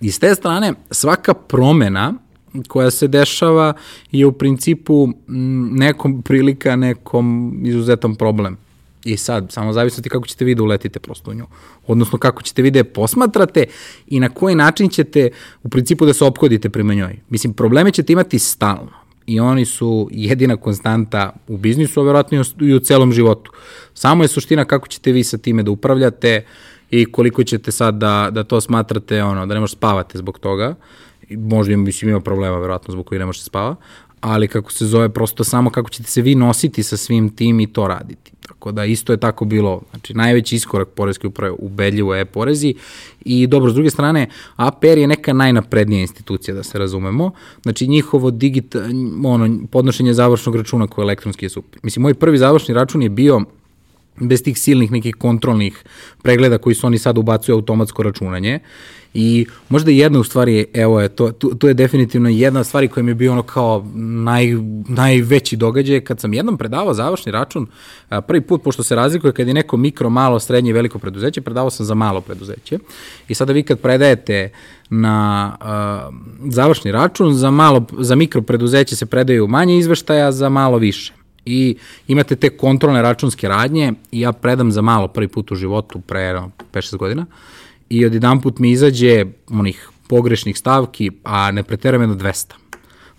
I 0.00 0.10
s 0.10 0.18
te 0.18 0.34
strane, 0.34 0.72
svaka 0.90 1.34
promena 1.34 2.14
koja 2.68 2.90
se 2.90 3.08
dešava 3.08 3.72
je 4.12 4.26
u 4.26 4.32
principu 4.32 5.08
nekom 5.72 6.22
prilika, 6.22 6.76
nekom 6.76 7.58
izuzetan 7.64 8.14
problem. 8.14 8.56
I 9.04 9.16
sad, 9.16 9.52
samo 9.52 9.72
zavisati 9.72 10.08
kako 10.08 10.26
ćete 10.26 10.44
vi 10.44 10.54
da 10.54 10.62
uletite 10.62 11.00
prosto 11.00 11.30
u 11.30 11.34
nju. 11.34 11.46
Odnosno 11.86 12.18
kako 12.18 12.42
ćete 12.42 12.62
vi 12.62 12.70
da 12.70 12.78
je 12.78 12.84
posmatrate 12.84 13.64
i 14.06 14.20
na 14.20 14.28
koji 14.28 14.54
način 14.54 14.88
ćete 14.88 15.30
u 15.62 15.68
principu 15.68 16.06
da 16.06 16.12
se 16.12 16.24
ophodite 16.24 16.70
prema 16.70 16.94
njoj. 16.94 17.16
Mislim, 17.28 17.52
probleme 17.52 17.90
ćete 17.90 18.12
imati 18.12 18.38
stalno 18.38 19.02
i 19.26 19.40
oni 19.40 19.64
su 19.64 20.08
jedina 20.12 20.56
konstanta 20.56 21.32
u 21.48 21.56
biznisu, 21.56 22.00
a 22.00 22.04
verovatno 22.04 22.42
i 22.60 22.74
u 22.74 22.80
celom 22.80 23.12
životu. 23.12 23.52
Samo 23.94 24.24
je 24.24 24.28
suština 24.28 24.64
kako 24.64 24.88
ćete 24.88 25.12
vi 25.12 25.24
sa 25.24 25.38
time 25.38 25.62
da 25.62 25.70
upravljate 25.70 26.44
i 26.90 27.12
koliko 27.12 27.44
ćete 27.44 27.72
sad 27.72 27.94
da, 27.94 28.28
da 28.32 28.44
to 28.44 28.60
smatrate, 28.60 29.22
ono, 29.22 29.46
da 29.46 29.54
ne 29.54 29.60
možete 29.60 29.78
spavate 29.78 30.18
zbog 30.18 30.38
toga 30.38 30.74
možda 31.30 31.72
ima, 31.72 31.82
mislim, 31.82 32.10
ima 32.10 32.20
problema, 32.20 32.58
verovatno, 32.58 32.92
zbog 32.92 33.06
koji 33.06 33.18
ne 33.18 33.26
može 33.26 33.38
se 33.38 33.44
spava, 33.44 33.76
ali 34.20 34.48
kako 34.48 34.72
se 34.72 34.86
zove, 34.86 35.08
prosto 35.08 35.44
samo 35.44 35.70
kako 35.70 35.90
ćete 35.90 36.10
se 36.10 36.22
vi 36.22 36.34
nositi 36.34 36.82
sa 36.82 36.96
svim 36.96 37.36
tim 37.36 37.60
i 37.60 37.72
to 37.72 37.88
raditi. 37.88 38.32
Tako 38.48 38.72
da 38.72 38.84
isto 38.84 39.12
je 39.12 39.16
tako 39.16 39.44
bilo, 39.44 39.80
znači 39.90 40.14
najveći 40.14 40.56
iskorak 40.56 40.88
Poreske 40.88 41.26
uprave 41.26 41.54
ubedljivo 41.58 42.14
je 42.14 42.24
porezi 42.24 42.74
i 43.24 43.46
dobro, 43.46 43.70
s 43.70 43.74
druge 43.74 43.90
strane, 43.90 44.28
APR 44.56 44.98
je 44.98 45.06
neka 45.06 45.32
najnaprednija 45.32 46.00
institucija, 46.00 46.54
da 46.54 46.62
se 46.62 46.78
razumemo, 46.78 47.30
znači 47.62 47.86
njihovo 47.86 48.30
digita, 48.30 48.78
ono, 49.24 49.58
podnošenje 49.70 50.14
završnog 50.14 50.56
računa 50.56 50.86
koji 50.86 51.02
je 51.02 51.06
elektronski 51.06 51.44
je 51.44 51.50
super. 51.50 51.80
Mislim, 51.82 52.02
moj 52.02 52.14
prvi 52.14 52.38
završni 52.38 52.74
račun 52.74 53.02
je 53.02 53.08
bio 53.08 53.40
bez 54.20 54.42
tih 54.42 54.58
silnih 54.58 54.90
nekih 54.90 55.14
kontrolnih 55.14 55.84
pregleda 56.22 56.58
koji 56.58 56.74
su 56.74 56.86
oni 56.86 56.98
sad 56.98 57.18
ubacuju 57.18 57.56
automatsko 57.56 58.02
računanje 58.02 58.58
I 59.14 59.46
možda 59.68 59.90
jedna 59.90 60.18
u 60.18 60.24
stvari, 60.24 60.66
evo 60.74 61.00
je, 61.00 61.08
to, 61.08 61.32
tu, 61.32 61.54
tu 61.54 61.68
je 61.68 61.74
definitivno 61.74 62.28
jedna 62.28 62.64
stvari 62.64 62.88
koja 62.88 63.04
mi 63.04 63.10
je 63.10 63.14
bio 63.14 63.32
ono 63.32 63.42
kao 63.42 63.86
naj, 63.94 64.46
najveći 64.88 65.56
događaj, 65.56 66.00
kad 66.00 66.20
sam 66.20 66.34
jednom 66.34 66.58
predavao 66.58 66.94
završni 66.94 67.32
račun, 67.32 67.66
prvi 68.26 68.40
put, 68.40 68.62
pošto 68.62 68.82
se 68.82 68.96
razlikuje 68.96 69.32
kad 69.32 69.48
je 69.48 69.54
neko 69.54 69.76
mikro, 69.76 70.10
malo, 70.10 70.40
srednje 70.40 70.70
i 70.70 70.72
veliko 70.72 70.98
preduzeće, 70.98 71.40
predavao 71.40 71.70
sam 71.70 71.86
za 71.86 71.94
malo 71.94 72.20
preduzeće. 72.20 72.78
I 73.28 73.34
sada 73.34 73.52
vi 73.52 73.62
kad 73.62 73.80
predajete 73.80 74.50
na 74.90 75.52
uh, 75.60 76.52
završni 76.52 76.92
račun, 76.92 77.34
za, 77.34 77.50
malo, 77.50 77.86
za 77.98 78.14
mikro 78.14 78.42
preduzeće 78.42 78.96
se 78.96 79.06
predaju 79.06 79.46
manje 79.46 79.78
izveštaja, 79.78 80.32
za 80.32 80.48
malo 80.48 80.78
više 80.78 81.12
i 81.44 81.76
imate 82.08 82.36
te 82.36 82.50
kontrolne 82.50 83.02
računske 83.02 83.48
radnje 83.48 83.92
i 84.12 84.20
ja 84.20 84.32
predam 84.32 84.72
za 84.72 84.82
malo 84.82 85.08
prvi 85.08 85.28
put 85.28 85.52
u 85.52 85.54
životu 85.54 86.00
pre 86.00 86.40
5-6 86.72 86.96
godina 86.96 87.26
i 87.92 87.98
jedan 87.98 88.40
put 88.40 88.58
mi 88.58 88.70
izađe 88.70 89.24
onih 89.50 89.88
pogrešnih 90.08 90.58
stavki, 90.58 91.10
a 91.24 91.50
ne 91.50 91.62
preteram 91.62 92.00
jedno 92.00 92.16
200. 92.16 92.52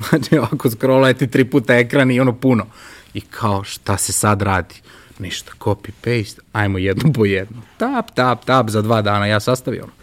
Znači, 0.09 0.37
ovako 0.37 0.69
scrollujete 0.69 1.27
tri 1.27 1.45
puta 1.45 1.75
ekran 1.75 2.11
i 2.11 2.19
ono 2.19 2.33
puno. 2.33 2.65
I 3.13 3.21
kao, 3.21 3.63
šta 3.63 3.97
se 3.97 4.13
sad 4.13 4.41
radi? 4.41 4.75
Ništa, 5.19 5.51
copy, 5.59 5.91
paste, 6.01 6.41
ajmo 6.51 6.77
jedno 6.77 7.13
po 7.13 7.25
jedno. 7.25 7.61
Tap, 7.77 8.11
tap, 8.15 8.45
tap, 8.45 8.69
za 8.69 8.81
dva 8.81 9.01
dana 9.01 9.25
ja 9.25 9.39
sastavio 9.39 9.83
ono. 9.83 9.93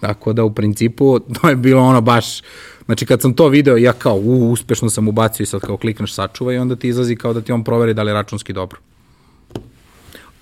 Tako 0.00 0.32
da 0.32 0.44
u 0.44 0.54
principu 0.54 1.18
to 1.20 1.48
je 1.48 1.56
bilo 1.56 1.82
ono 1.82 2.00
baš, 2.00 2.42
znači 2.84 3.06
kad 3.06 3.20
sam 3.20 3.34
to 3.34 3.48
video 3.48 3.76
ja 3.76 3.92
kao 3.92 4.14
u, 4.14 4.52
uspešno 4.52 4.90
sam 4.90 5.08
ubacio 5.08 5.44
i 5.44 5.46
sad 5.46 5.60
kao 5.60 5.76
klikneš 5.76 6.14
sačuvaj 6.14 6.54
i 6.54 6.58
onda 6.58 6.76
ti 6.76 6.88
izlazi 6.88 7.16
kao 7.16 7.32
da 7.32 7.40
ti 7.40 7.52
on 7.52 7.64
proveri 7.64 7.94
da 7.94 8.02
li 8.02 8.10
je 8.10 8.14
računski 8.14 8.52
dobro. 8.52 8.80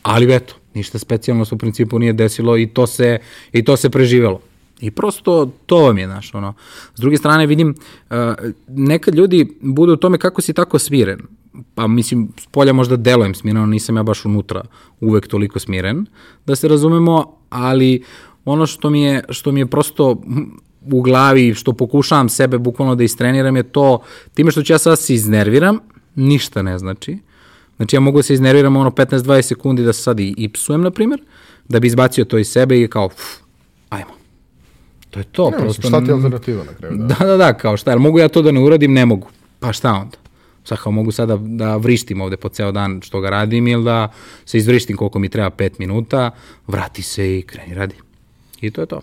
Ali 0.02 0.34
eto, 0.34 0.54
ništa 0.78 0.98
specijalno 0.98 1.44
se 1.44 1.54
u 1.54 1.58
principu 1.58 1.98
nije 1.98 2.12
desilo 2.12 2.56
i 2.56 2.66
to 2.66 2.86
se, 2.86 3.18
i 3.52 3.64
to 3.64 3.76
se 3.76 3.90
preživelo. 3.90 4.40
I 4.80 4.90
prosto 4.90 5.50
to 5.66 5.76
vam 5.76 5.98
je, 5.98 6.06
znaš, 6.06 6.34
ono. 6.34 6.54
S 6.94 7.00
druge 7.00 7.16
strane 7.16 7.46
vidim, 7.46 7.74
uh, 8.10 8.16
nekad 8.68 9.14
ljudi 9.14 9.58
budu 9.60 9.92
u 9.92 9.96
tome 9.96 10.18
kako 10.18 10.42
si 10.42 10.52
tako 10.52 10.78
smiren. 10.78 11.20
Pa 11.74 11.86
mislim, 11.86 12.28
s 12.40 12.46
polja 12.46 12.72
možda 12.72 12.96
delujem 12.96 13.34
smireno, 13.34 13.66
nisam 13.66 13.96
ja 13.96 14.02
baš 14.02 14.24
unutra 14.24 14.62
uvek 15.00 15.26
toliko 15.26 15.58
smiren, 15.58 16.06
da 16.46 16.56
se 16.56 16.68
razumemo, 16.68 17.34
ali 17.50 18.02
ono 18.44 18.66
što 18.66 18.90
mi 18.90 19.02
je, 19.02 19.24
što 19.30 19.52
mi 19.52 19.60
je 19.60 19.66
prosto 19.66 20.22
u 20.90 21.02
glavi, 21.02 21.54
što 21.54 21.72
pokušavam 21.72 22.28
sebe 22.28 22.58
bukvalno 22.58 22.94
da 22.94 23.04
istreniram 23.04 23.56
je 23.56 23.62
to, 23.62 23.98
time 24.34 24.50
što 24.50 24.62
ću 24.62 24.72
ja 24.72 24.78
sad 24.78 24.98
se 24.98 25.14
iznerviram, 25.14 25.78
ništa 26.14 26.62
ne 26.62 26.78
znači, 26.78 27.18
Znači 27.78 27.96
ja 27.96 28.00
mogu 28.00 28.18
da 28.18 28.22
se 28.22 28.34
iznerviram 28.34 28.76
ono 28.76 28.90
15-20 28.90 29.42
sekundi 29.42 29.82
da 29.82 29.92
se 29.92 30.02
sad 30.02 30.20
i, 30.20 30.48
psujem, 30.52 30.82
na 30.82 30.90
primjer, 30.90 31.20
da 31.68 31.80
bi 31.80 31.86
izbacio 31.86 32.24
to 32.24 32.38
iz 32.38 32.48
sebe 32.48 32.80
i 32.80 32.88
kao, 32.88 33.06
uf, 33.06 33.36
ajmo. 33.88 34.10
To 35.10 35.20
je 35.20 35.24
to. 35.24 35.50
Ne, 35.50 35.58
prosto, 35.58 35.88
šta 35.88 36.00
ti 36.00 36.10
je 36.10 36.12
alternativa 36.12 36.64
na 36.64 36.72
kraju? 36.74 36.96
Da. 36.96 37.04
da, 37.18 37.26
da, 37.26 37.36
da, 37.36 37.52
kao 37.54 37.76
šta, 37.76 37.90
jel 37.90 37.98
mogu 37.98 38.18
ja 38.18 38.28
to 38.28 38.42
da 38.42 38.52
ne 38.52 38.60
uradim? 38.60 38.92
Ne 38.92 39.06
mogu. 39.06 39.28
Pa 39.60 39.72
šta 39.72 39.92
onda? 39.92 40.16
Sad 40.64 40.78
kao 40.78 40.92
mogu 40.92 41.12
sada 41.12 41.36
da, 41.36 41.64
da 41.64 41.76
vrištim 41.76 42.20
ovde 42.20 42.36
po 42.36 42.48
ceo 42.48 42.72
dan 42.72 43.00
što 43.04 43.20
ga 43.20 43.30
radim 43.30 43.68
ili 43.68 43.84
da 43.84 44.12
se 44.44 44.58
izvrištim 44.58 44.96
koliko 44.96 45.18
mi 45.18 45.28
treba 45.28 45.50
5 45.50 45.70
minuta, 45.78 46.30
vrati 46.66 47.02
se 47.02 47.38
i 47.38 47.42
kreni 47.42 47.74
radi. 47.74 47.94
I 48.60 48.70
to 48.70 48.80
je 48.80 48.86
to. 48.86 49.00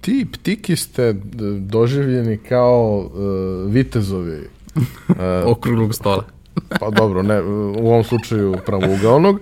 Ti 0.00 0.26
ptiki 0.32 0.76
ste 0.76 1.12
doživljeni 1.58 2.38
kao 2.38 2.98
uh, 2.98 3.72
vitezovi. 3.72 4.48
Uh, 4.76 5.14
Okruglog 5.52 5.94
stola 5.94 6.37
pa 6.80 6.90
dobro, 6.90 7.22
ne, 7.22 7.42
u 7.42 7.88
ovom 7.88 8.04
slučaju 8.04 8.56
pravougaonog, 8.66 9.40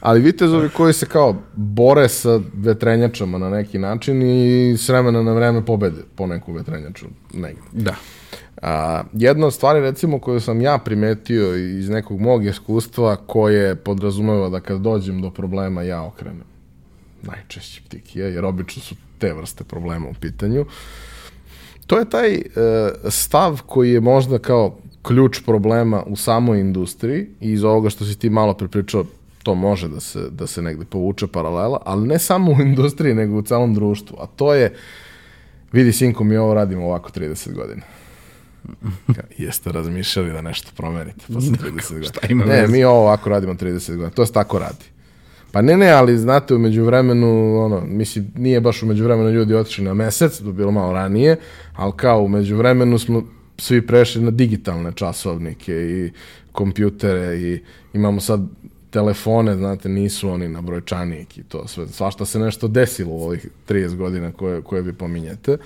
ali 0.00 0.20
vitezovi 0.20 0.68
koji 0.68 0.92
se 0.92 1.06
kao 1.06 1.36
bore 1.54 2.08
sa 2.08 2.40
vetrenjačama 2.54 3.38
na 3.38 3.50
neki 3.50 3.78
način 3.78 4.22
i 4.22 4.76
s 4.78 4.88
vremena 4.88 5.22
na 5.22 5.32
vreme 5.32 5.64
pobede 5.64 6.02
po 6.14 6.26
neku 6.26 6.52
vetrenjaču. 6.52 7.06
Negde. 7.34 7.62
Da. 7.72 7.94
A, 8.62 9.02
jedna 9.12 9.46
od 9.46 9.54
stvari 9.54 9.80
recimo 9.80 10.18
koju 10.18 10.40
sam 10.40 10.60
ja 10.60 10.78
primetio 10.78 11.54
iz 11.54 11.88
nekog 11.88 12.20
mog 12.20 12.46
iskustva 12.46 13.16
koje 13.16 13.74
podrazumeva 13.74 14.48
da 14.48 14.60
kad 14.60 14.80
dođem 14.80 15.22
do 15.22 15.30
problema 15.30 15.82
ja 15.82 16.02
okrenem 16.02 16.56
najčešće 17.22 17.82
ptikije, 17.86 18.34
jer 18.34 18.44
obično 18.44 18.82
su 18.82 18.94
te 19.18 19.32
vrste 19.32 19.64
problema 19.64 20.08
u 20.08 20.14
pitanju. 20.20 20.66
To 21.86 21.98
je 21.98 22.10
taj 22.10 22.34
e, 22.34 22.40
stav 23.08 23.62
koji 23.66 23.92
je 23.92 24.00
možda 24.00 24.38
kao 24.38 24.78
ključ 25.06 25.40
problema 25.40 26.02
u 26.06 26.16
samoj 26.16 26.60
industriji 26.60 27.26
i 27.40 27.52
iz 27.52 27.64
ovoga 27.64 27.90
što 27.90 28.04
si 28.04 28.18
ti 28.18 28.30
malo 28.30 28.54
prepričao, 28.54 29.04
to 29.42 29.54
može 29.54 29.88
da 29.88 30.00
se, 30.00 30.30
da 30.30 30.46
se 30.46 30.62
negde 30.62 30.84
povuče 30.84 31.26
paralela, 31.26 31.82
ali 31.84 32.08
ne 32.08 32.18
samo 32.18 32.52
u 32.52 32.60
industriji, 32.60 33.14
nego 33.14 33.38
u 33.38 33.42
celom 33.42 33.74
društvu. 33.74 34.16
A 34.20 34.26
to 34.26 34.54
je, 34.54 34.74
vidi 35.72 35.92
sinko, 35.92 36.24
mi 36.24 36.36
ovo 36.36 36.54
radimo 36.54 36.86
ovako 36.86 37.10
30 37.10 37.52
godina. 37.52 37.82
Jeste 39.38 39.72
razmišljali 39.72 40.32
da 40.32 40.40
nešto 40.40 40.70
promenite 40.76 41.24
posle 41.32 41.52
30 41.52 41.92
godina. 41.92 42.08
Šta 42.08 42.26
ima 42.28 42.44
ne, 42.44 42.66
mi 42.66 42.84
ovo 42.84 43.00
ovako 43.00 43.30
radimo 43.30 43.54
30 43.54 43.88
godina. 43.90 44.10
To 44.10 44.26
se 44.26 44.32
tako 44.32 44.58
radi. 44.58 44.84
Pa 45.52 45.62
ne, 45.62 45.76
ne, 45.76 45.90
ali 45.90 46.18
znate, 46.18 46.54
umeđu 46.54 46.84
vremenu, 46.84 47.58
ono, 47.64 47.80
mislim, 47.80 48.32
nije 48.36 48.60
baš 48.60 48.82
umeđu 48.82 49.04
vremenu 49.04 49.30
ljudi 49.30 49.54
otišli 49.54 49.84
na 49.84 49.94
mesec, 49.94 50.38
to 50.38 50.52
bilo 50.52 50.70
malo 50.70 50.92
ranije, 50.92 51.36
ali 51.76 51.92
kao 51.96 52.22
umeđu 52.22 52.56
vremenu 52.56 52.98
smo 52.98 53.22
svi 53.58 53.86
prešli 53.86 54.22
na 54.22 54.30
digitalne 54.30 54.92
časovnike 54.94 55.72
i 55.72 56.10
kompjutere 56.52 57.36
i 57.36 57.60
imamo 57.92 58.20
sad 58.20 58.40
telefone, 58.90 59.56
znate, 59.56 59.88
nisu 59.88 60.30
oni 60.30 60.48
na 60.48 60.60
brojčanik 60.60 61.38
i 61.38 61.42
to 61.42 61.68
sve. 61.68 61.86
Svašta 61.88 62.24
se 62.24 62.38
nešto 62.38 62.68
desilo 62.68 63.12
u 63.12 63.22
ovih 63.22 63.48
30 63.68 63.96
godina 63.96 64.32
koje, 64.32 64.62
koje 64.62 64.82
vi 64.82 64.92
pominjete. 64.92 65.56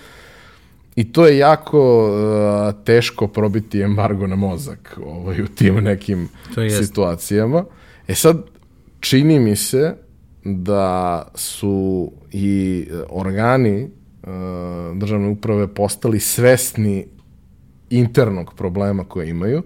I 0.96 1.12
to 1.12 1.26
je 1.26 1.38
jako 1.38 2.08
uh, 2.08 2.84
teško 2.84 3.28
probiti 3.28 3.80
embargo 3.80 4.26
na 4.26 4.36
mozak 4.36 4.98
ovaj, 5.06 5.42
u 5.42 5.46
tim 5.46 5.74
nekim 5.74 6.28
situacijama. 6.82 7.64
E 8.08 8.14
sad, 8.14 8.42
čini 9.00 9.38
mi 9.38 9.56
se 9.56 9.94
da 10.44 11.28
su 11.34 12.12
i 12.32 12.86
organi 13.08 13.84
uh, 13.84 14.28
državne 14.96 15.28
uprave 15.28 15.74
postali 15.74 16.20
svesni 16.20 17.06
internog 17.90 18.54
problema 18.54 19.04
koje 19.04 19.28
imaju, 19.28 19.62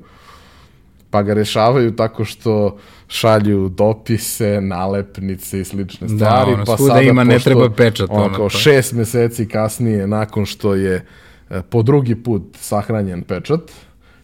pa 1.11 1.23
ga 1.23 1.35
rešavaju 1.35 1.97
tako 1.97 2.25
što 2.25 2.79
šalju 3.09 3.69
dopise, 3.69 4.61
nalepnice 4.61 5.61
i 5.61 5.65
slične 5.65 6.09
da, 6.09 6.15
stvari, 6.15 6.53
ono, 6.53 6.65
pa 6.65 6.77
sada 6.77 7.01
ima, 7.01 7.25
ne 7.25 7.39
treba 7.39 7.71
pečat. 7.71 8.11
Ono, 8.11 8.25
ono, 8.25 8.37
kao 8.37 8.49
pa. 8.49 8.59
šest 8.59 8.93
meseci 8.93 9.49
kasnije, 9.49 10.07
nakon 10.07 10.47
što 10.47 10.75
je 10.75 11.07
e, 11.51 11.63
po 11.63 11.83
drugi 11.83 12.15
put 12.15 12.43
sahranjen 12.61 13.23
pečat, 13.23 13.61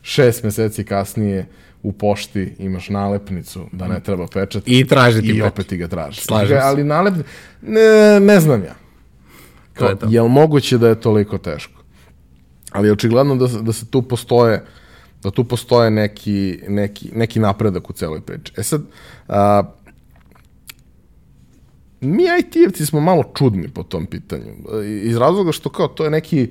šest 0.02 0.44
meseci 0.44 0.84
kasnije 0.84 1.46
u 1.82 1.92
pošti 1.92 2.54
imaš 2.58 2.88
nalepnicu 2.88 3.66
da 3.72 3.88
ne 3.88 4.00
treba 4.00 4.26
pečat 4.26 4.62
i 4.66 4.86
traži 4.86 5.22
ti 5.22 5.28
i 5.28 5.32
pečat. 5.32 5.52
opet 5.52 5.66
ti 5.66 5.76
ga 5.76 5.88
traži. 5.88 6.20
Slažem 6.20 6.58
se. 6.58 6.64
Ali 6.64 6.84
nalepnice, 6.84 7.28
ne, 7.62 8.20
ne 8.20 8.40
znam 8.40 8.64
ja. 8.64 8.74
Kao, 9.72 9.86
to 9.86 9.92
je 9.92 9.98
to. 9.98 10.06
Jel 10.10 10.28
moguće 10.28 10.78
da 10.78 10.88
je 10.88 11.00
toliko 11.00 11.38
teško? 11.38 11.79
Ali 12.70 12.90
očigledno 12.90 13.36
da, 13.36 13.46
da 13.46 13.72
se 13.72 13.86
tu 13.86 14.02
postoje 14.02 14.64
da 15.22 15.30
tu 15.30 15.44
postoje 15.44 15.90
neki, 15.90 16.58
neki, 16.68 17.10
neki 17.14 17.40
napredak 17.40 17.90
u 17.90 17.92
celoj 17.92 18.20
priči. 18.20 18.52
E 18.56 18.62
sad, 18.62 18.82
a, 19.28 19.62
mi 22.00 22.22
IT-evci 22.22 22.86
smo 22.86 23.00
malo 23.00 23.24
čudni 23.34 23.68
po 23.68 23.82
tom 23.82 24.06
pitanju. 24.06 24.54
Iz 25.02 25.16
razloga 25.16 25.52
što 25.52 25.68
kao 25.68 25.88
to 25.88 26.04
je 26.04 26.10
neki 26.10 26.48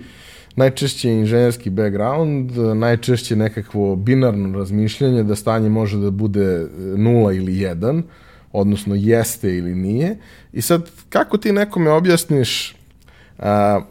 najčešće 0.55 1.09
inženjerski 1.09 1.69
background, 1.69 2.51
najčešće 2.57 3.35
nekakvo 3.35 3.95
binarno 3.95 4.57
razmišljanje 4.57 5.23
da 5.23 5.35
stanje 5.35 5.69
može 5.69 5.97
da 5.97 6.11
bude 6.11 6.67
nula 6.95 7.33
ili 7.33 7.57
jedan, 7.57 8.03
odnosno 8.51 8.95
jeste 8.95 9.57
ili 9.57 9.75
nije. 9.75 10.17
I 10.53 10.61
sad, 10.61 10.89
kako 11.09 11.37
ti 11.37 11.51
nekome 11.51 11.91
objasniš 11.91 12.75
a, 13.39 13.81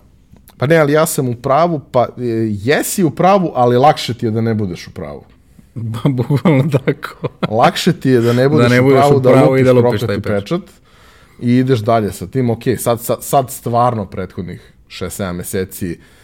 Pa 0.59 0.67
ne, 0.67 0.77
ali 0.77 0.93
ja 0.93 1.07
sam 1.07 1.29
u 1.29 1.35
pravu, 1.35 1.81
pa 1.93 2.09
e, 2.19 2.23
jesi 2.51 3.05
u 3.05 3.11
pravu, 3.11 3.53
ali 3.55 3.77
lakše 3.77 4.15
ti 4.15 4.27
je 4.27 4.31
da 4.31 4.41
ne 4.41 4.55
budeš 4.55 4.87
u 4.87 4.91
pravu. 4.91 5.25
Bukvalno 6.19 6.65
tako. 6.85 7.29
lakše 7.49 7.93
ti 7.93 8.11
je 8.11 8.21
da 8.21 8.33
ne 8.33 8.49
budeš, 8.49 8.69
da 8.69 8.75
ne 8.75 8.83
budeš 8.83 9.05
u 9.05 9.09
pravu, 9.09 9.21
da 9.21 9.45
lupiš, 9.45 9.65
da 9.65 9.73
lupiš 9.73 10.01
taj 10.01 10.21
pečat. 10.21 10.41
pečat 10.41 10.61
i 11.41 11.57
ideš 11.57 11.79
dalje 11.79 12.13
sa 12.13 12.27
tim, 12.27 12.51
ok, 12.51 12.63
sad, 12.79 13.01
sad, 13.01 13.23
sad 13.23 13.51
stvarno 13.51 14.07
prethodnih 14.07 14.73
6-7 14.89 15.33
meseci 15.33 15.91
uh, 15.91 16.18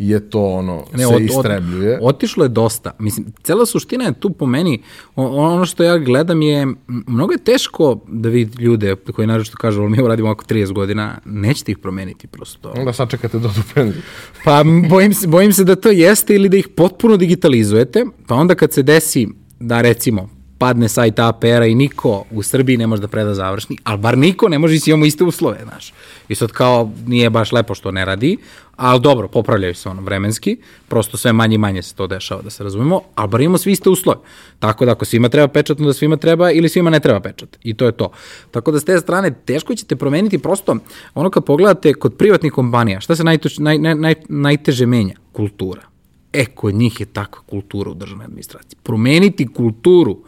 je 0.00 0.30
to 0.30 0.44
ono, 0.44 0.84
ne, 0.92 1.06
se 1.06 1.14
od, 1.14 1.22
istrebljuje. 1.22 1.98
Od, 2.02 2.14
otišlo 2.14 2.44
je 2.44 2.48
dosta. 2.48 2.90
Mislim, 2.98 3.26
cela 3.42 3.66
suština 3.66 4.04
je 4.04 4.20
tu 4.20 4.30
po 4.30 4.46
meni, 4.46 4.82
ono 5.16 5.64
što 5.64 5.82
ja 5.82 5.98
gledam 5.98 6.42
je, 6.42 6.66
mnogo 6.86 7.32
je 7.32 7.38
teško 7.38 8.00
da 8.08 8.28
vidi 8.28 8.62
ljude 8.62 8.96
koji 8.96 9.26
naravno 9.26 9.50
kažu, 9.58 9.80
ali 9.80 9.90
mi 9.90 10.08
radimo 10.08 10.30
oko 10.30 10.44
30 10.44 10.72
godina, 10.72 11.18
nećete 11.24 11.72
ih 11.72 11.78
promeniti 11.78 12.26
prosto. 12.26 12.72
Onda 12.76 12.92
sačekate 12.92 13.38
do 13.38 13.48
do 13.48 13.62
penziju. 13.74 14.02
pa 14.44 14.64
bojim 14.88 15.14
se, 15.14 15.26
bojim 15.26 15.52
se 15.52 15.64
da 15.64 15.76
to 15.76 15.90
jeste 15.90 16.34
ili 16.34 16.48
da 16.48 16.56
ih 16.56 16.68
potpuno 16.68 17.16
digitalizujete, 17.16 18.04
pa 18.26 18.34
onda 18.34 18.54
kad 18.54 18.72
se 18.72 18.82
desi 18.82 19.28
da 19.58 19.80
recimo 19.80 20.39
padne 20.60 20.88
sajt 20.88 21.18
APR-a 21.18 21.66
i 21.66 21.74
niko 21.74 22.24
u 22.30 22.42
Srbiji 22.42 22.76
ne 22.76 22.86
može 22.86 23.02
da 23.02 23.08
preda 23.08 23.34
završni, 23.34 23.78
ali 23.84 23.98
bar 23.98 24.18
niko 24.18 24.48
ne 24.48 24.58
može 24.58 24.74
i 24.74 24.80
imamo 24.86 25.06
iste 25.06 25.24
uslove, 25.24 25.58
znaš. 25.62 25.92
I 26.28 26.34
sad 26.34 26.52
kao 26.52 26.90
nije 27.06 27.30
baš 27.30 27.52
lepo 27.52 27.74
što 27.74 27.90
ne 27.90 28.04
radi, 28.04 28.36
ali 28.76 29.00
dobro, 29.00 29.28
popravljaju 29.28 29.74
se 29.74 29.88
ono 29.88 30.02
vremenski, 30.02 30.56
prosto 30.88 31.16
sve 31.16 31.32
manje 31.32 31.54
i 31.54 31.58
manje 31.58 31.82
se 31.82 31.94
to 31.94 32.06
dešava, 32.06 32.42
da 32.42 32.50
se 32.50 32.64
razumemo, 32.64 33.00
ali 33.14 33.28
bar 33.28 33.40
imamo 33.40 33.58
svi 33.58 33.72
iste 33.72 33.90
uslove. 33.90 34.18
Tako 34.58 34.84
da 34.84 34.92
ako 34.92 35.04
svima 35.04 35.28
treba 35.28 35.48
pečat, 35.48 35.80
onda 35.80 35.92
svima 35.92 36.16
treba 36.16 36.50
ili 36.50 36.68
svima 36.68 36.90
ne 36.90 37.00
treba 37.00 37.20
pečat. 37.20 37.56
I 37.62 37.74
to 37.74 37.86
je 37.86 37.92
to. 37.92 38.10
Tako 38.50 38.72
da 38.72 38.80
s 38.80 38.84
te 38.84 38.98
strane 39.00 39.34
teško 39.44 39.74
ćete 39.74 39.96
promeniti 39.96 40.38
prosto 40.38 40.76
ono 41.14 41.30
kad 41.30 41.44
pogledate 41.44 41.94
kod 41.94 42.16
privatnih 42.16 42.52
kompanija, 42.52 43.00
šta 43.00 43.16
se 43.16 43.24
najtuč, 43.24 43.58
naj, 43.58 43.78
naj, 43.78 43.94
naj, 43.94 44.14
najteže 44.28 44.86
menja? 44.86 45.14
Kultura. 45.32 45.82
E, 46.32 46.44
kod 46.44 46.74
njih 46.74 47.00
je 47.00 47.06
takva 47.06 47.42
kultura 47.46 47.90
u 47.90 47.94
državnoj 47.94 48.24
administraciji. 48.24 48.78
Promeniti 48.82 49.46
kulturu 49.46 50.18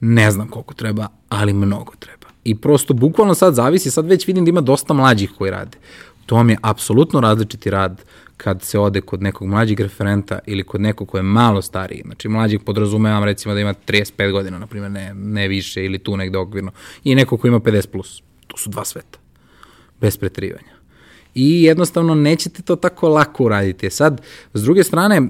ne 0.00 0.30
znam 0.30 0.48
koliko 0.48 0.74
treba, 0.74 1.08
ali 1.28 1.52
mnogo 1.52 1.92
treba. 1.98 2.26
I 2.44 2.54
prosto, 2.54 2.94
bukvalno 2.94 3.34
sad 3.34 3.54
zavisi, 3.54 3.90
sad 3.90 4.06
već 4.06 4.26
vidim 4.26 4.44
da 4.44 4.48
ima 4.48 4.60
dosta 4.60 4.94
mlađih 4.94 5.30
koji 5.38 5.50
rade. 5.50 5.78
To 6.26 6.34
vam 6.34 6.50
je 6.50 6.58
apsolutno 6.62 7.20
različiti 7.20 7.70
rad 7.70 8.02
kad 8.36 8.62
se 8.62 8.78
ode 8.78 9.00
kod 9.00 9.22
nekog 9.22 9.48
mlađeg 9.48 9.80
referenta 9.80 10.38
ili 10.46 10.64
kod 10.64 10.80
nekog 10.80 11.08
ko 11.08 11.16
je 11.16 11.22
malo 11.22 11.62
stariji. 11.62 12.02
Znači, 12.04 12.28
mlađih 12.28 12.60
podrazumevam 12.60 13.24
recimo 13.24 13.54
da 13.54 13.60
ima 13.60 13.74
35 13.86 14.32
godina, 14.32 14.58
na 14.58 14.66
primjer, 14.66 14.90
ne, 14.90 15.14
ne 15.14 15.48
više 15.48 15.84
ili 15.84 15.98
tu 15.98 16.16
negde 16.16 16.38
okvirno. 16.38 16.70
I 17.04 17.14
neko 17.14 17.36
ko 17.36 17.46
ima 17.46 17.60
50 17.60 17.86
plus. 17.86 18.22
To 18.46 18.56
su 18.56 18.70
dva 18.70 18.84
sveta. 18.84 19.18
Bez 20.00 20.16
pretrivanja 20.16 20.78
i 21.34 21.62
jednostavno 21.62 22.14
nećete 22.14 22.62
to 22.62 22.76
tako 22.76 23.08
lako 23.08 23.44
uraditi. 23.44 23.90
Sad, 23.90 24.20
s 24.54 24.62
druge 24.62 24.84
strane, 24.84 25.22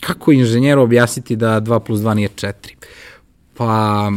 kako 0.00 0.32
inženjeru 0.32 0.82
objasniti 0.82 1.36
da 1.36 1.60
2 1.60 1.78
plus 1.78 2.00
2 2.00 2.14
nije 2.14 2.28
4? 2.28 2.52
Pa, 3.60 4.10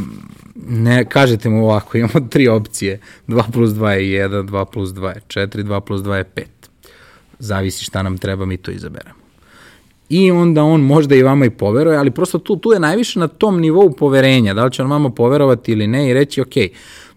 ne, 0.55 1.05
kažete 1.05 1.49
mu 1.49 1.63
ovako, 1.63 1.97
imamo 1.97 2.27
tri 2.29 2.47
opcije, 2.47 2.99
2 3.27 3.51
plus 3.51 3.69
2 3.69 3.89
je 3.89 4.29
1, 4.29 4.47
2 4.47 4.65
plus 4.65 4.89
2 4.89 5.07
je 5.07 5.21
4, 5.27 5.63
2 5.63 5.79
plus 5.79 6.01
2 6.01 6.13
je 6.13 6.23
5. 6.35 6.43
Zavisi 7.39 7.83
šta 7.83 8.03
nam 8.03 8.17
treba, 8.17 8.45
mi 8.45 8.57
to 8.57 8.71
izaberemo. 8.71 9.15
I 10.09 10.31
onda 10.31 10.63
on 10.63 10.81
možda 10.81 11.15
i 11.15 11.23
vama 11.23 11.45
i 11.45 11.49
poveruje, 11.49 11.97
ali 11.97 12.11
prosto 12.11 12.39
tu, 12.39 12.55
tu 12.55 12.71
je 12.71 12.79
najviše 12.79 13.19
na 13.19 13.27
tom 13.27 13.59
nivou 13.59 13.93
poverenja, 13.93 14.53
da 14.53 14.65
li 14.65 14.71
će 14.71 14.83
on 14.83 14.91
vama 14.91 15.09
poverovati 15.09 15.71
ili 15.71 15.87
ne 15.87 16.09
i 16.09 16.13
reći, 16.13 16.41
ok, 16.41 16.53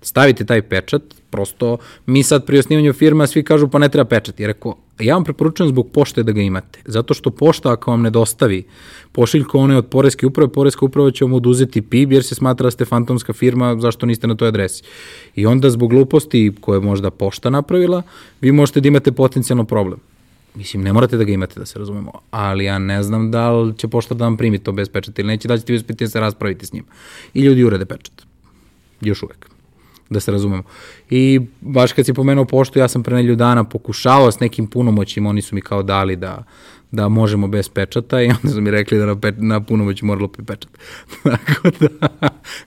stavite 0.03 0.47
taj 0.47 0.62
pečat, 0.62 1.03
prosto 1.31 1.79
mi 2.07 2.23
sad 2.23 2.47
pri 2.47 2.59
osnivanju 2.59 2.93
firma 2.93 3.27
svi 3.27 3.43
kažu 3.45 3.69
pa 3.69 3.79
ne 3.79 3.89
treba 3.89 4.09
pečat. 4.09 4.41
I 4.41 4.47
rekao, 4.47 4.75
ja 4.98 5.14
vam 5.14 5.24
preporučujem 5.24 5.68
zbog 5.68 5.90
pošte 5.92 6.22
da 6.22 6.32
ga 6.32 6.40
imate. 6.40 6.80
Zato 6.85 7.14
što 7.14 7.30
pošta 7.30 7.72
ako 7.72 7.90
vam 7.90 8.02
ne 8.02 8.11
dostavi 8.11 8.64
pošiljko 9.12 9.59
one 9.59 9.76
od 9.76 9.87
Poreske 9.87 10.26
uprave, 10.26 10.52
Poreska 10.52 10.85
uprava 10.85 11.11
će 11.11 11.24
vam 11.24 11.32
oduzeti 11.35 11.82
PIB 11.82 12.12
jer 12.12 12.24
se 12.24 12.35
smatra 12.35 12.64
da 12.64 12.70
ste 12.70 12.85
fantomska 12.85 13.32
firma, 13.32 13.76
zašto 13.80 14.06
niste 14.06 14.26
na 14.26 14.37
toj 14.37 14.48
adresi. 14.48 14.82
I 15.35 15.46
onda 15.46 15.70
zbog 15.70 15.90
gluposti 15.90 16.52
koje 16.61 16.80
možda 16.80 17.11
pošta 17.11 17.50
napravila, 17.50 18.02
vi 18.40 18.52
možete 18.52 18.80
da 18.80 18.88
imate 18.88 19.12
potencijalno 19.12 19.64
problem. 19.64 19.98
Mislim, 20.54 20.82
ne 20.82 20.92
morate 20.92 21.16
da 21.16 21.24
ga 21.24 21.32
imate, 21.32 21.61
da 21.61 21.66
se 21.66 21.78
razumemo, 21.78 22.12
ali 22.30 22.64
ja 22.64 22.78
ne 22.78 23.02
znam 23.02 23.30
da 23.30 23.52
li 23.52 23.76
će 23.76 23.88
pošta 23.88 24.14
da 24.14 24.24
vam 24.24 24.37
primi 24.37 24.59
to 24.59 24.72
bez 24.72 24.88
pečata 24.88 25.22
ili 25.22 25.28
neće, 25.28 25.48
da 25.48 25.59
ćete 25.59 25.72
vi 25.72 25.76
uspiti 25.76 26.04
da 26.04 26.11
se 26.11 26.20
raspraviti 26.20 26.66
s 26.66 26.72
njim. 26.72 26.85
I 27.35 27.40
ljudi 27.40 27.64
urede 27.64 27.85
pečat. 27.85 28.22
Još 29.00 29.22
uvek 29.22 29.56
da 30.11 30.21
se 30.21 30.31
razumemo. 30.31 30.62
I 31.11 31.40
baš 31.61 31.92
kad 31.92 32.07
si 32.07 32.14
pomenuo 32.14 32.45
poštu, 32.45 32.79
ja 32.79 32.88
sam 32.88 33.03
pre 33.03 33.16
nelju 33.16 33.37
dana 33.37 33.64
pokušavao 33.64 34.33
s 34.33 34.40
nekim 34.40 34.66
punomoćima, 34.66 35.31
oni 35.31 35.42
su 35.42 35.55
mi 35.55 35.61
kao 35.61 35.83
dali 35.83 36.16
da 36.16 36.45
da 36.90 37.09
možemo 37.09 37.49
bez 37.49 37.69
pečata 37.69 38.23
i 38.23 38.29
onda 38.42 38.49
su 38.49 38.61
mi 38.61 38.71
rekli 38.71 38.99
da 38.99 39.07
na, 39.07 39.21
pe, 39.21 39.33
na 39.37 39.61
punomoći 39.61 40.05
moralo 40.05 40.29
pečat. 40.29 40.71
Tako 41.23 41.71
da 41.81 42.09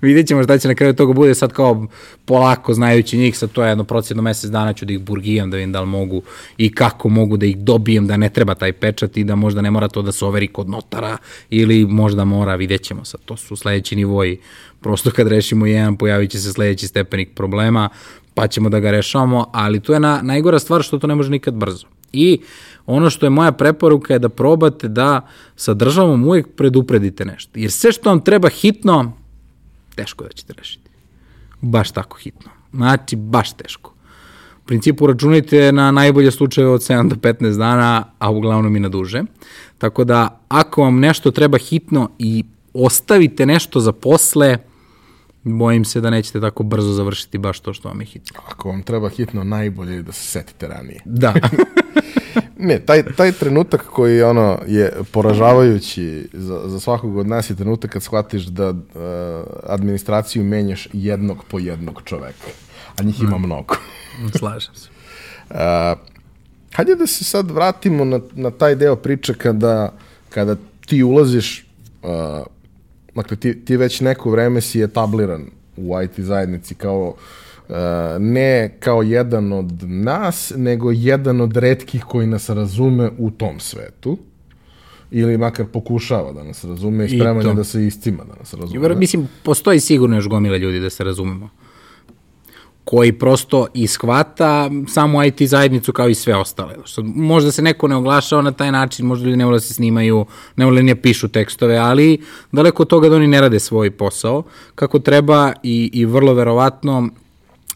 vidjet 0.02 0.28
ćemo 0.28 0.44
šta 0.44 0.58
će 0.58 0.68
na 0.68 0.76
kraju 0.76 0.94
toga 0.94 1.14
bude 1.14 1.36
sad 1.36 1.54
kao 1.54 1.88
polako 2.26 2.74
znajući 2.74 3.18
njih, 3.18 3.38
sad 3.38 3.52
to 3.52 3.64
je 3.64 3.70
jedno 3.70 3.84
procjedno 3.84 4.24
mesec 4.24 4.50
dana 4.50 4.74
ću 4.74 4.86
da 4.86 4.94
ih 4.94 5.00
burgijam, 5.00 5.52
da 5.52 5.58
vidim 5.58 5.72
da 5.72 5.82
li 5.82 5.88
mogu 5.88 6.22
i 6.58 6.72
kako 6.72 7.10
mogu 7.10 7.38
da 7.38 7.46
ih 7.46 7.58
dobijem, 7.58 8.08
da 8.08 8.18
ne 8.18 8.30
treba 8.30 8.56
taj 8.56 8.74
pečat 8.74 9.18
i 9.18 9.24
da 9.24 9.36
možda 9.36 9.62
ne 9.62 9.72
mora 9.72 9.88
to 9.88 10.02
da 10.02 10.12
se 10.12 10.26
overi 10.26 10.48
kod 10.48 10.70
notara 10.70 11.18
ili 11.50 11.86
možda 11.86 12.26
mora, 12.26 12.56
vidjet 12.56 12.82
ćemo 12.82 13.06
sad, 13.06 13.22
to 13.26 13.38
su 13.38 13.56
sledeći 13.56 13.96
nivoji, 13.96 14.38
prosto 14.82 15.12
kad 15.12 15.28
rešimo 15.28 15.66
jedan 15.66 15.96
pojavit 15.96 16.32
će 16.32 16.40
se 16.40 16.54
sledeći 16.54 16.88
stepenik 16.88 17.30
problema, 17.36 17.90
pa 18.34 18.48
ćemo 18.48 18.70
da 18.70 18.80
ga 18.80 18.92
rešavamo, 18.92 19.50
ali 19.54 19.80
to 19.80 19.94
je 19.94 20.00
na, 20.00 20.20
najgora 20.24 20.60
stvar 20.60 20.84
što 20.84 20.98
to 20.98 21.08
ne 21.08 21.16
može 21.16 21.30
nikad 21.30 21.54
brzo. 21.54 21.88
I 22.14 22.42
ono 22.86 23.10
što 23.10 23.26
je 23.26 23.30
moja 23.30 23.52
preporuka 23.52 24.14
je 24.14 24.20
da 24.20 24.30
probate 24.30 24.88
da 24.88 25.28
sa 25.56 25.74
državom 25.74 26.24
uvijek 26.26 26.48
predupredite 26.56 27.26
nešto. 27.26 27.60
Jer 27.60 27.72
sve 27.72 27.92
što 27.92 28.10
vam 28.10 28.22
treba 28.22 28.50
hitno, 28.50 29.14
teško 29.96 30.24
da 30.24 30.30
ćete 30.30 30.54
rešiti. 30.54 30.90
Baš 31.62 31.92
tako 31.92 32.18
hitno. 32.18 32.52
Znači, 32.74 33.16
baš 33.16 33.54
teško. 33.54 33.94
U 34.64 34.66
principu 34.66 35.08
računajte 35.08 35.72
na 35.72 35.92
najbolje 35.92 36.32
slučaje 36.32 36.68
od 36.68 36.82
7 36.82 37.10
do 37.10 37.16
15 37.16 37.58
dana, 37.58 38.06
a 38.20 38.32
uglavnom 38.32 38.76
i 38.76 38.80
na 38.80 38.90
duže. 38.90 39.24
Tako 39.78 40.04
da, 40.04 40.42
ako 40.48 40.82
vam 40.82 41.00
nešto 41.00 41.32
treba 41.32 41.58
hitno 41.58 42.10
i 42.20 42.44
ostavite 42.74 43.46
nešto 43.46 43.80
za 43.80 43.92
posle, 43.92 44.58
bojim 45.44 45.86
se 45.86 46.02
da 46.02 46.10
nećete 46.10 46.42
tako 46.42 46.64
brzo 46.64 46.94
završiti 46.94 47.38
baš 47.38 47.60
to 47.60 47.74
što 47.74 47.88
vam 47.88 48.02
je 48.02 48.06
hitno. 48.06 48.40
Ako 48.50 48.70
vam 48.70 48.84
treba 48.84 49.10
hitno, 49.10 49.44
najbolje 49.44 49.94
je 49.94 50.04
da 50.04 50.12
se 50.12 50.26
setite 50.26 50.68
ranije. 50.68 51.02
Da. 51.06 51.34
Ne, 52.62 52.80
taj, 52.80 53.04
taj 53.04 53.32
trenutak 53.32 53.86
koji 53.86 54.22
ono 54.24 54.60
je 54.68 54.92
poražavajući 55.12 56.30
za, 56.34 56.62
za 56.66 56.80
svakog 56.80 57.18
od 57.18 57.28
nas 57.28 57.50
je 57.50 57.56
trenutak 57.56 57.92
kad 57.92 58.04
shvatiš 58.04 58.46
da 58.46 58.70
uh, 58.70 58.76
administraciju 59.64 60.44
menjaš 60.44 60.88
jednog 60.94 61.44
po 61.48 61.60
jednog 61.60 62.02
čoveka, 62.06 62.48
a 63.00 63.04
njih 63.04 63.22
ima 63.22 63.38
mnogo. 63.38 63.76
Slažem 64.40 64.76
se. 64.76 64.90
Uh, 65.50 65.56
hajde 66.74 66.96
da 66.96 67.08
se 67.08 67.24
sad 67.24 67.52
vratimo 67.52 68.06
na, 68.06 68.20
na 68.34 68.52
taj 68.52 68.76
deo 68.76 68.96
priče 68.96 69.34
kada, 69.34 69.94
kada 70.30 70.56
ti 70.86 71.04
ulaziš, 71.04 71.66
uh, 72.04 72.10
dakle 73.22 73.38
ti, 73.38 73.66
ti 73.66 73.78
već 73.78 74.02
neko 74.02 74.32
vreme 74.32 74.62
si 74.62 74.84
etabliran 74.84 75.46
u 75.78 76.02
IT 76.02 76.20
zajednici 76.20 76.76
kao 76.76 77.16
uh, 77.70 77.76
ne 78.20 78.76
kao 78.80 79.02
jedan 79.02 79.54
od 79.54 79.84
nas, 79.84 80.54
nego 80.56 80.92
jedan 80.92 81.42
od 81.42 81.58
redkih 81.58 82.04
koji 82.04 82.28
nas 82.28 82.50
razume 82.50 83.10
u 83.18 83.32
tom 83.32 83.60
svetu 83.60 84.18
ili 85.12 85.38
makar 85.38 85.66
pokušava 85.66 86.32
da 86.32 86.44
nas 86.44 86.64
razume 86.64 87.06
i 87.06 87.10
spreman 87.10 87.48
je 87.48 87.54
da 87.54 87.64
se 87.64 87.88
iscima 87.88 88.24
da 88.24 88.36
nas 88.40 88.54
razume. 88.54 88.96
Mislim, 88.96 89.28
postoji 89.44 89.80
sigurno 89.80 90.16
još 90.16 90.28
gomila 90.28 90.58
ljudi 90.58 90.80
da 90.80 90.90
se 90.90 91.04
razumemo 91.04 91.50
koji 92.90 93.12
prosto 93.14 93.68
ishvata 93.74 94.70
samu 94.88 95.24
IT 95.24 95.42
zajednicu 95.42 95.94
kao 95.94 96.10
i 96.10 96.16
sve 96.16 96.36
ostale. 96.36 96.76
Što 96.86 97.04
možda 97.04 97.52
se 97.52 97.62
neko 97.62 97.88
ne 97.88 97.96
oglašava 97.96 98.42
na 98.42 98.52
taj 98.52 98.72
način, 98.72 99.06
možda 99.06 99.26
ljudi 99.26 99.38
ne 99.38 99.46
vole 99.46 99.56
da 99.56 99.60
se 99.60 99.74
snimaju, 99.74 100.26
ne 100.56 100.66
vole 100.66 100.84
ne 100.84 100.96
pišu 100.96 101.28
tekstove, 101.28 101.78
ali 101.78 102.22
daleko 102.52 102.84
od 102.84 102.90
toga 102.90 103.10
da 103.10 103.16
oni 103.16 103.28
ne 103.28 103.42
rade 103.42 103.60
svoj 103.60 103.92
posao 103.92 104.44
kako 104.76 105.00
treba 105.00 105.54
i, 105.64 105.90
i 105.94 106.06
vrlo 106.06 106.34
verovatno 106.34 107.10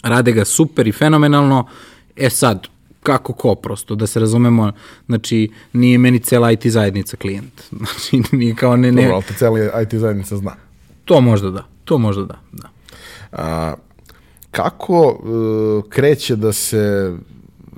rade 0.03 0.32
ga 0.32 0.45
super 0.45 0.88
i 0.88 0.91
fenomenalno. 0.91 1.68
E 2.16 2.30
sad, 2.30 2.68
kako 3.03 3.34
ko 3.34 3.55
prosto, 3.55 3.95
da 3.95 4.07
se 4.07 4.20
razumemo, 4.20 4.72
znači 5.05 5.49
nije 5.74 5.97
meni 5.97 6.20
cela 6.20 6.51
IT 6.51 6.68
zajednica 6.68 7.18
klijent. 7.18 7.61
Znači 7.72 8.24
nije 8.32 8.55
kao 8.55 8.78
ne... 8.78 8.91
ne... 8.91 9.01
Dobro, 9.01 9.16
ali 9.16 9.24
to 9.24 9.34
cela 9.34 9.82
IT 9.82 9.93
zajednica 9.93 10.38
zna. 10.38 10.55
To 11.05 11.22
možda 11.22 11.49
da, 11.49 11.66
to 11.86 11.97
možda 11.97 12.26
da, 12.26 12.39
da. 12.51 12.70
A, 13.32 13.74
kako 14.54 15.08
uh, 15.08 15.89
kreće 15.89 16.36
da 16.36 16.54
se, 16.54 17.16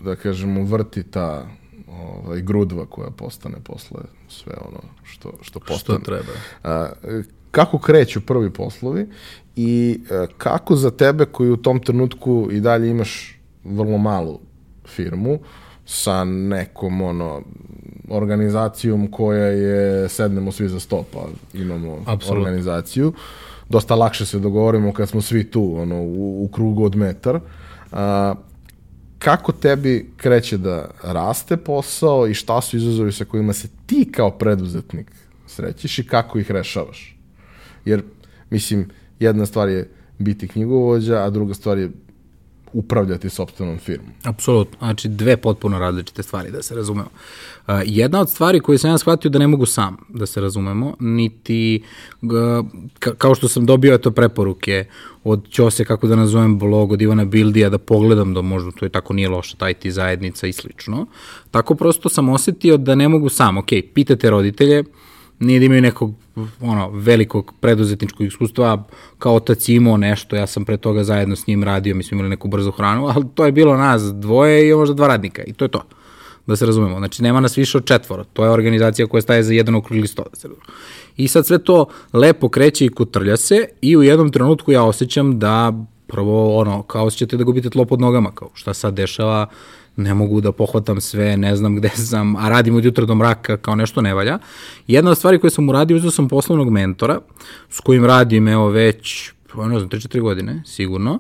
da 0.04 0.16
kažemo, 0.16 0.64
vrti 0.64 1.04
ta 1.04 1.48
ovaj, 2.02 2.42
grudva 2.42 2.86
koja 2.86 3.10
postane 3.10 3.56
posle 3.64 4.02
sve 4.30 4.54
ono 4.68 4.80
što, 5.04 5.32
što 5.42 5.60
postane. 5.60 6.00
Što 6.00 6.06
treba. 6.06 6.32
A, 6.64 6.90
kako 7.52 7.80
kreću 7.80 8.22
prvi 8.22 8.50
poslovi 8.50 9.08
i 9.56 10.00
a, 10.12 10.26
kako 10.38 10.76
za 10.76 10.92
tebe 10.92 11.26
koji 11.26 11.52
u 11.52 11.58
tom 11.58 11.80
trenutku 11.80 12.50
i 12.52 12.60
dalje 12.60 12.90
imaš 12.90 13.40
vrlo 13.64 13.98
malu 13.98 14.40
firmu 14.86 15.40
sa 15.86 16.24
nekom 16.24 17.02
ono 17.02 17.42
organizacijom 18.10 19.12
koja 19.12 19.46
je 19.46 20.10
sednemo 20.10 20.52
svi 20.52 20.68
za 20.68 20.80
sto 20.80 21.04
pa 21.14 21.20
imamo 21.54 22.04
Absolut. 22.06 22.38
organizaciju 22.38 23.14
dosta 23.70 23.96
lakše 23.96 24.26
se 24.26 24.40
dogovorimo 24.40 24.94
kad 24.94 25.10
smo 25.10 25.22
svi 25.22 25.44
tu, 25.44 25.76
ono, 25.78 25.96
u, 26.02 26.44
u 26.44 26.48
krugu 26.48 26.84
od 26.84 26.96
metar. 26.96 27.40
A, 27.92 28.36
kako 29.20 29.52
tebi 29.52 30.12
kreće 30.18 30.58
da 30.58 30.90
raste 31.04 31.58
posao 31.58 32.28
i 32.28 32.34
šta 32.34 32.62
su 32.62 32.78
izazovi 32.78 33.12
sa 33.12 33.26
kojima 33.26 33.54
se 33.54 33.68
ti 33.86 34.12
kao 34.12 34.32
preduzetnik 34.32 35.12
srećiš 35.48 36.00
i 36.00 36.08
kako 36.08 36.40
ih 36.40 36.52
rešavaš? 36.52 37.18
Jer, 37.86 38.04
mislim, 38.50 38.90
jedna 39.20 39.46
stvar 39.46 39.70
je 39.70 39.90
biti 40.20 40.48
knjigovođa, 40.48 41.24
a 41.24 41.30
druga 41.30 41.54
stvar 41.54 41.78
je 41.78 41.92
upravljati 42.76 43.30
sobstvenom 43.30 43.78
firmom. 43.78 44.10
Apsolutno. 44.24 44.78
Znači, 44.78 45.08
dve 45.08 45.38
potpuno 45.38 45.80
različite 45.80 46.24
stvari, 46.24 46.52
da 46.52 46.62
se 46.62 46.76
razumemo. 46.76 47.10
Uh, 47.68 47.74
jedna 47.86 48.22
od 48.22 48.30
stvari 48.30 48.60
koje 48.60 48.78
sam 48.78 48.92
ja 48.92 48.98
shvatio 48.98 49.32
da 49.32 49.40
ne 49.40 49.48
mogu 49.48 49.66
sam, 49.66 49.98
da 50.10 50.26
se 50.26 50.42
razumemo, 50.42 50.96
niti, 51.00 51.84
uh, 52.22 52.30
ka, 53.00 53.14
kao 53.14 53.36
što 53.36 53.48
sam 53.48 53.66
dobio 53.66 53.94
eto 53.94 54.12
preporuke 54.12 54.86
od 55.24 55.50
Ćose, 55.50 55.86
kako 55.86 56.08
da 56.08 56.16
nazovem 56.16 56.60
blog, 56.60 56.92
od 56.92 57.02
Ivana 57.02 57.26
Bildija, 57.26 57.70
da 57.70 57.78
pogledam 57.78 58.34
da 58.34 58.42
možda 58.42 58.72
to 58.72 58.86
je 58.86 58.90
tako 58.90 59.14
nije 59.14 59.30
loša, 59.30 59.58
taj 59.58 59.74
ti 59.74 59.92
zajednica 59.92 60.48
i 60.48 60.54
slično. 60.54 61.06
Tako 61.52 61.76
prosto 61.76 62.10
sam 62.10 62.30
osetio 62.30 62.78
da 62.78 62.96
ne 62.96 63.10
mogu 63.10 63.30
sam. 63.30 63.58
Ok, 63.58 63.70
pitate 63.94 64.30
roditelje, 64.30 64.84
nije 65.40 65.60
da 65.60 65.66
imaju 65.66 65.82
nekog 65.82 66.14
ono, 66.62 66.90
velikog 66.90 67.54
preduzetničkog 67.60 68.28
iskustva, 68.28 68.84
kao 69.20 69.36
otac 69.36 69.70
imao 69.70 69.98
nešto, 69.98 70.36
ja 70.36 70.48
sam 70.48 70.66
pre 70.66 70.78
toga 70.78 71.04
zajedno 71.04 71.36
s 71.36 71.48
njim 71.48 71.64
radio, 71.64 71.96
mi 71.96 72.04
smo 72.04 72.16
imali 72.16 72.30
neku 72.30 72.48
brzu 72.48 72.72
hranu, 72.72 73.08
ali 73.08 73.26
to 73.36 73.46
je 73.46 73.52
bilo 73.52 73.78
nas 73.78 74.02
dvoje 74.04 74.70
i 74.70 74.74
možda 74.74 74.96
dva 74.96 75.08
radnika 75.08 75.44
i 75.44 75.54
to 75.54 75.66
je 75.66 75.70
to, 75.70 75.84
da 76.48 76.56
se 76.56 76.66
razumemo. 76.66 76.98
Znači, 76.98 77.24
nema 77.24 77.40
nas 77.40 77.58
više 77.58 77.78
od 77.78 77.86
četvora, 77.86 78.24
to 78.24 78.44
je 78.44 78.50
organizacija 78.50 79.08
koja 79.08 79.22
staje 79.22 79.44
za 79.44 79.54
jedan 79.54 79.76
okrugli 79.76 80.08
sto, 80.08 80.24
da 80.24 80.36
se 80.36 80.48
razumemo. 80.48 80.74
I 81.18 81.28
sad 81.28 81.46
sve 81.46 81.58
to 81.58 81.86
lepo 82.14 82.50
kreće 82.50 82.86
i 82.86 82.90
kutrlja 82.90 83.38
se 83.38 83.68
i 83.82 83.98
u 83.98 84.04
jednom 84.04 84.32
trenutku 84.32 84.72
ja 84.72 84.84
osjećam 84.84 85.40
da 85.40 85.74
prvo, 86.08 86.58
ono, 86.58 86.84
kao 86.84 87.06
osjećate 87.06 87.38
da 87.38 87.44
gubite 87.44 87.70
tlo 87.70 87.86
pod 87.86 88.02
nogama, 88.02 88.32
kao 88.32 88.50
šta 88.54 88.74
sad 88.74 88.94
dešava, 88.94 89.48
ne 89.98 90.14
mogu 90.14 90.42
da 90.42 90.52
pohvatam 90.52 91.02
sve, 91.02 91.38
ne 91.38 91.56
znam 91.56 91.76
gde 91.76 91.90
sam, 92.10 92.36
a 92.36 92.50
radim 92.50 92.76
od 92.76 92.86
jutra 92.86 93.06
do 93.06 93.16
mraka, 93.16 93.58
kao 93.58 93.76
nešto 93.76 94.02
ne 94.02 94.14
valja. 94.14 94.40
Jedna 94.88 95.12
od 95.12 95.18
stvari 95.18 95.40
koje 95.40 95.52
sam 95.52 95.70
uradio, 95.70 95.98
uzeo 95.98 96.12
sam 96.12 96.28
poslovnog 96.28 96.70
mentora, 96.70 97.20
s 97.70 97.80
kojim 97.80 98.06
radim, 98.06 98.48
evo, 98.48 98.70
već, 98.70 99.32
pa 99.54 99.68
ne 99.68 99.80
znam, 99.80 99.90
3-4 99.90 100.22
godine, 100.22 100.64
sigurno, 100.66 101.20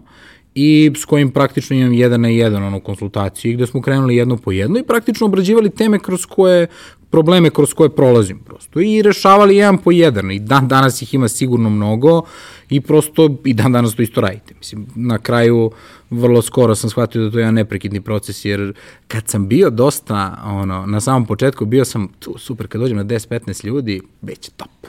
i 0.55 0.91
s 0.95 1.05
kojim 1.05 1.31
praktično 1.31 1.75
imam 1.75 1.93
jedan 1.93 2.21
na 2.21 2.27
jedan 2.27 2.63
ono 2.63 2.79
konsultaciju 2.79 3.53
gde 3.53 3.67
smo 3.67 3.81
krenuli 3.81 4.15
jedno 4.15 4.37
po 4.37 4.51
jedno 4.51 4.79
i 4.79 4.83
praktično 4.83 5.27
obrađivali 5.27 5.69
teme 5.69 5.99
kroz 5.99 6.25
koje 6.25 6.67
probleme 7.09 7.49
kroz 7.49 7.73
koje 7.73 7.89
prolazim 7.89 8.39
prosto 8.39 8.79
i 8.79 9.01
rešavali 9.01 9.55
jedan 9.55 9.77
po 9.77 9.91
jedan 9.91 10.31
i 10.31 10.39
dan 10.39 10.67
danas 10.67 11.01
ih 11.01 11.13
ima 11.13 11.27
sigurno 11.27 11.69
mnogo 11.69 12.21
i 12.69 12.81
prosto 12.81 13.35
i 13.45 13.53
dan 13.53 13.71
danas 13.71 13.95
to 13.95 14.01
isto 14.01 14.21
radite. 14.21 14.53
Mislim, 14.57 14.87
na 14.95 15.17
kraju 15.17 15.71
vrlo 16.09 16.41
skoro 16.41 16.75
sam 16.75 16.89
shvatio 16.89 17.23
da 17.23 17.31
to 17.31 17.37
je 17.37 17.41
jedan 17.41 17.53
neprekidni 17.53 18.01
proces 18.01 18.45
jer 18.45 18.73
kad 19.07 19.27
sam 19.27 19.47
bio 19.47 19.69
dosta, 19.69 20.41
ono, 20.45 20.85
na 20.85 21.01
samom 21.01 21.25
početku 21.25 21.65
bio 21.65 21.85
sam 21.85 22.07
tu 22.19 22.37
super, 22.37 22.67
kad 22.67 22.81
dođem 22.81 22.97
na 22.97 23.05
10-15 23.05 23.65
ljudi, 23.65 24.01
već 24.21 24.49
top. 24.49 24.87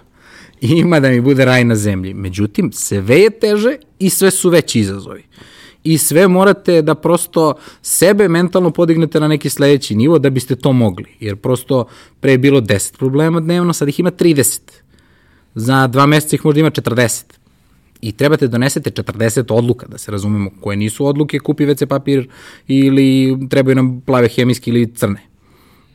I 0.61 0.69
ima 0.69 1.01
da 1.01 1.09
mi 1.09 1.21
bude 1.21 1.45
raj 1.45 1.65
na 1.65 1.77
zemlji. 1.77 2.15
Međutim, 2.15 2.73
sve 2.73 3.19
je 3.19 3.31
teže 3.31 3.77
i 3.99 4.11
sve 4.11 4.31
su 4.31 4.51
veći 4.51 4.81
izazovi 4.81 5.25
i 5.87 5.99
sve 5.99 6.29
morate 6.29 6.83
da 6.83 6.95
prosto 6.95 7.55
sebe 7.83 8.29
mentalno 8.29 8.71
podignete 8.71 9.21
na 9.21 9.29
neki 9.29 9.51
sledeći 9.51 9.95
nivo 9.95 10.19
da 10.19 10.31
biste 10.31 10.57
to 10.57 10.73
mogli. 10.73 11.07
Jer 11.21 11.37
prosto 11.37 11.85
pre 12.21 12.33
je 12.33 12.39
bilo 12.39 12.61
10 12.61 12.97
problema 12.99 13.41
dnevno, 13.41 13.73
sad 13.73 13.89
ih 13.89 14.01
ima 14.01 14.11
30. 14.11 14.61
Za 15.55 15.87
dva 15.87 16.07
meseca 16.07 16.37
ih 16.37 16.45
možda 16.45 16.61
ima 16.61 16.71
40. 16.71 17.23
I 18.01 18.13
trebate 18.13 18.47
da 18.47 18.51
donesete 18.51 18.91
40 18.91 19.55
odluka, 19.55 19.87
da 19.87 19.99
se 19.99 20.11
razumemo, 20.11 20.51
koje 20.61 20.77
nisu 20.77 21.07
odluke, 21.07 21.39
kupi 21.39 21.67
WC 21.67 21.87
papir 21.87 22.29
ili 22.69 23.39
trebaju 23.51 23.77
nam 23.77 24.01
plave 24.01 24.29
hemijski 24.29 24.71
ili 24.71 24.95
crne 24.95 25.36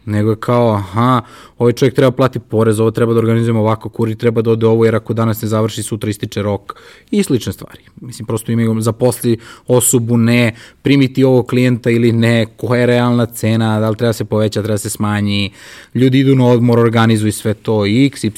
nego 0.06 0.30
je 0.30 0.36
kao, 0.36 0.74
aha, 0.74 1.22
ovaj 1.58 1.74
čovjek 1.74 1.96
treba 1.96 2.12
plati 2.12 2.40
porez, 2.40 2.80
ovo 2.80 2.92
treba 2.92 3.14
da 3.14 3.20
organizujemo 3.20 3.60
ovako, 3.60 3.90
kuri 3.90 4.16
treba 4.16 4.42
da 4.42 4.52
ode 4.52 4.68
ovo, 4.68 4.86
jer 4.86 4.96
ako 4.96 5.14
danas 5.14 5.42
ne 5.42 5.48
završi, 5.48 5.84
sutra 5.84 6.10
ističe 6.10 6.42
rok 6.42 6.80
i 7.12 7.24
slične 7.24 7.54
stvari. 7.54 7.80
Mislim, 8.02 8.26
prosto 8.26 8.52
imaju 8.52 8.82
zaposli 8.82 9.38
osobu, 9.68 10.18
ne, 10.18 10.56
primiti 10.82 11.24
ovog 11.24 11.48
klijenta 11.48 11.90
ili 11.90 12.12
ne, 12.12 12.46
koja 12.58 12.80
je 12.80 12.86
realna 12.86 13.26
cena, 13.26 13.80
da 13.80 13.90
li 13.90 13.96
treba 13.96 14.14
se 14.14 14.26
poveća, 14.26 14.64
treba 14.64 14.78
se 14.78 14.90
smanji, 14.90 15.52
ljudi 15.96 16.20
idu 16.20 16.36
na 16.36 16.48
odmor, 16.48 16.80
organizuju 16.80 17.32
sve 17.32 17.54
to 17.54 17.86
x, 17.86 18.24
y 18.24 18.32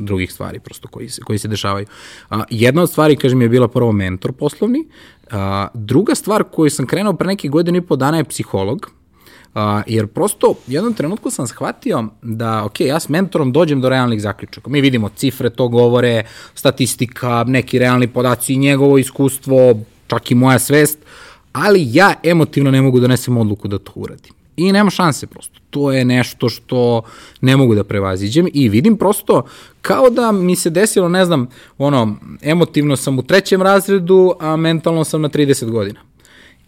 drugih 0.00 0.32
stvari 0.32 0.60
prosto 0.60 0.88
koji 0.88 1.08
se, 1.08 1.22
koji 1.22 1.38
se 1.38 1.48
dešavaju. 1.48 1.86
A, 2.30 2.42
jedna 2.50 2.82
od 2.82 2.90
stvari, 2.90 3.16
kažem, 3.16 3.42
je 3.42 3.48
bila 3.48 3.68
prvo 3.68 3.92
mentor 3.92 4.32
poslovni, 4.32 4.84
a, 5.30 5.68
druga 5.74 6.14
stvar 6.14 6.44
koju 6.52 6.70
sam 6.70 6.86
krenuo 6.86 7.12
pre 7.12 7.26
nekih 7.26 7.50
godina 7.50 7.78
i 7.78 7.80
po 7.80 7.96
dana 7.96 8.16
je 8.16 8.24
psiholog, 8.24 8.90
Uh, 9.54 9.60
jer 9.86 10.06
prosto 10.06 10.50
u 10.50 10.56
jednom 10.66 10.94
trenutku 10.94 11.30
sam 11.30 11.46
shvatio 11.46 12.04
da, 12.22 12.64
ok, 12.64 12.80
ja 12.80 13.00
s 13.00 13.08
mentorom 13.08 13.52
dođem 13.52 13.80
do 13.80 13.88
realnih 13.88 14.20
zaključaka. 14.20 14.70
Mi 14.70 14.80
vidimo 14.80 15.08
cifre, 15.16 15.50
to 15.50 15.68
govore, 15.68 16.24
statistika, 16.54 17.44
neki 17.46 17.78
realni 17.78 18.08
podaci, 18.08 18.56
njegovo 18.56 18.98
iskustvo, 18.98 19.74
čak 20.06 20.30
i 20.30 20.34
moja 20.34 20.58
svest, 20.58 20.98
ali 21.52 21.88
ja 21.92 22.14
emotivno 22.22 22.70
ne 22.70 22.82
mogu 22.82 23.00
da 23.00 23.06
nesem 23.06 23.36
odluku 23.36 23.68
da 23.68 23.78
to 23.78 23.92
uradim. 23.94 24.32
I 24.56 24.72
nema 24.72 24.90
šanse 24.90 25.26
prosto. 25.26 25.58
To 25.70 25.92
je 25.92 26.04
nešto 26.04 26.48
što 26.48 27.02
ne 27.40 27.56
mogu 27.56 27.74
da 27.74 27.84
prevaziđem 27.84 28.48
i 28.54 28.68
vidim 28.68 28.96
prosto 28.96 29.42
kao 29.82 30.10
da 30.10 30.32
mi 30.32 30.56
se 30.56 30.70
desilo, 30.70 31.08
ne 31.08 31.24
znam, 31.24 31.48
ono, 31.78 32.16
emotivno 32.42 32.96
sam 32.96 33.18
u 33.18 33.22
trećem 33.22 33.62
razredu, 33.62 34.34
a 34.40 34.56
mentalno 34.56 35.04
sam 35.04 35.22
na 35.22 35.28
30 35.28 35.70
godina. 35.70 36.00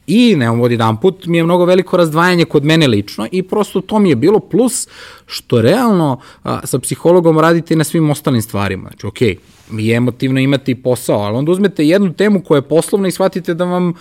I 0.06 0.36
ne 0.36 0.50
od 0.50 0.70
jedan 0.70 1.00
put 1.00 1.26
mi 1.26 1.36
je 1.36 1.44
mnogo 1.44 1.64
veliko 1.64 1.96
razdvajanje 1.96 2.44
kod 2.44 2.64
mene 2.64 2.86
lično 2.86 3.26
i 3.32 3.42
prosto 3.42 3.80
to 3.80 3.98
mi 3.98 4.08
je 4.08 4.16
bilo 4.16 4.40
plus 4.40 4.88
što 5.26 5.62
realno 5.62 6.20
a, 6.42 6.66
sa 6.66 6.78
psihologom 6.78 7.38
radite 7.38 7.76
na 7.76 7.84
svim 7.84 8.10
ostalim 8.10 8.42
stvarima. 8.42 8.88
Znači, 8.88 9.06
okej, 9.06 9.36
okay, 9.70 9.78
je 9.78 9.96
emotivno 9.96 10.40
imati 10.40 10.74
posao, 10.74 11.18
ali 11.18 11.36
onda 11.36 11.52
uzmete 11.52 11.86
jednu 11.86 12.12
temu 12.12 12.42
koja 12.42 12.58
je 12.58 12.68
poslovna 12.68 13.08
i 13.08 13.12
shvatite 13.12 13.54
da 13.54 13.64
vam 13.64 13.94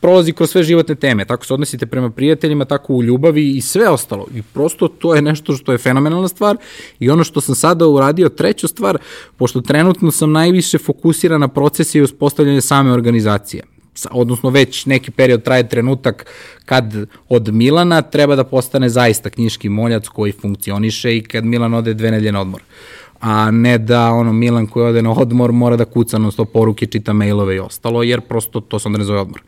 prolazi 0.00 0.32
kroz 0.32 0.50
sve 0.50 0.62
životne 0.62 0.94
teme. 0.94 1.24
Tako 1.24 1.46
se 1.46 1.54
odnosite 1.54 1.86
prema 1.86 2.10
prijateljima, 2.10 2.64
tako 2.64 2.94
u 2.94 3.02
ljubavi 3.02 3.50
i 3.56 3.60
sve 3.60 3.88
ostalo. 3.88 4.26
I 4.34 4.42
prosto 4.42 4.88
to 4.88 5.14
je 5.14 5.22
nešto 5.22 5.52
što 5.56 5.72
je 5.72 5.78
fenomenalna 5.78 6.28
stvar 6.28 6.56
i 7.00 7.10
ono 7.10 7.24
što 7.24 7.40
sam 7.40 7.54
sada 7.54 7.86
uradio, 7.86 8.28
treću 8.28 8.68
stvar, 8.68 8.98
pošto 9.36 9.60
trenutno 9.60 10.10
sam 10.10 10.32
najviše 10.32 10.78
fokusiran 10.78 11.40
na 11.40 11.48
procese 11.48 11.98
i 11.98 12.02
uspostavljanje 12.02 12.60
same 12.60 12.92
organizacije 12.92 13.62
odnosno 14.10 14.50
već 14.50 14.86
neki 14.86 15.10
period 15.10 15.42
traje 15.42 15.68
trenutak 15.68 16.26
kad 16.64 16.94
od 17.28 17.54
Milana 17.54 18.02
treba 18.02 18.36
da 18.36 18.44
postane 18.44 18.88
zaista 18.88 19.30
knjiški 19.30 19.68
moljac 19.68 20.08
koji 20.08 20.32
funkcioniše 20.32 21.16
i 21.16 21.22
kad 21.22 21.44
Milan 21.44 21.74
ode 21.74 21.94
dve 21.94 22.10
nedelje 22.10 22.32
na 22.32 22.40
odmor 22.40 22.62
a 23.22 23.50
ne 23.50 23.78
da 23.78 24.10
ono 24.10 24.32
Milan 24.32 24.66
koji 24.66 24.86
ode 24.86 25.02
na 25.02 25.12
odmor 25.12 25.52
mora 25.52 25.76
da 25.76 25.84
kuca 25.84 26.18
na 26.18 26.30
sto 26.30 26.44
poruke, 26.44 26.86
čita 26.86 27.12
mailove 27.12 27.56
i 27.56 27.58
ostalo, 27.58 28.02
jer 28.02 28.20
prosto 28.20 28.60
to 28.60 28.78
se 28.78 28.88
onda 28.88 28.98
ne 28.98 29.04
zove 29.04 29.20
odmor. 29.20 29.42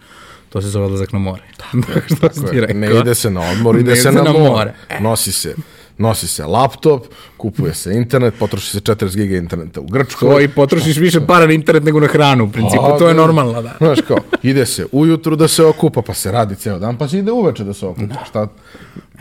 To 0.49 0.63
se 0.63 0.69
zove 0.69 0.85
odlazak 0.85 1.13
na 1.13 1.19
more. 1.19 1.43
Tako, 1.57 2.01
tako 2.21 2.57
je. 2.57 2.75
Ne 2.75 2.99
ide 3.01 3.15
se 3.15 3.31
na 3.31 3.41
odmor, 3.51 3.79
ide 3.79 3.97
se 3.97 4.13
na, 4.13 4.23
na 4.23 4.33
more. 4.33 4.49
more. 4.49 4.75
Nosi 5.01 5.33
se 5.33 5.55
nosi 5.99 6.29
se 6.29 6.47
laptop, 6.47 7.07
kupuje 7.37 7.75
se 7.75 7.95
internet, 7.95 8.35
potroši 8.39 8.71
se 8.71 8.81
40 8.81 9.17
giga 9.17 9.37
interneta 9.37 9.81
u 9.81 9.87
Grčkoj. 9.87 10.31
To 10.31 10.41
i 10.41 10.49
potrošiš 10.49 10.97
više 10.97 11.27
para 11.27 11.47
na 11.47 11.53
internet 11.53 11.85
nego 11.85 12.01
na 12.01 12.07
hranu, 12.07 12.45
u 12.45 12.51
principu, 12.51 12.85
A, 12.85 12.99
to 12.99 13.09
je 13.09 13.15
da. 13.15 13.21
normalno, 13.21 13.63
da. 13.63 13.75
Znaš 13.79 13.99
kao, 14.09 14.17
ide 14.43 14.67
se 14.67 14.87
ujutru 14.93 15.37
da 15.37 15.49
se 15.49 15.65
okupa, 15.65 16.03
pa 16.03 16.15
se 16.15 16.33
radi 16.33 16.55
ceo 16.55 16.79
dan, 16.79 16.99
pa 16.99 17.09
se 17.09 17.19
ide 17.19 17.33
uveče 17.33 17.65
da 17.65 17.75
se 17.75 17.87
okupa. 17.87 18.07
Da. 18.07 18.25
Šta? 18.29 18.49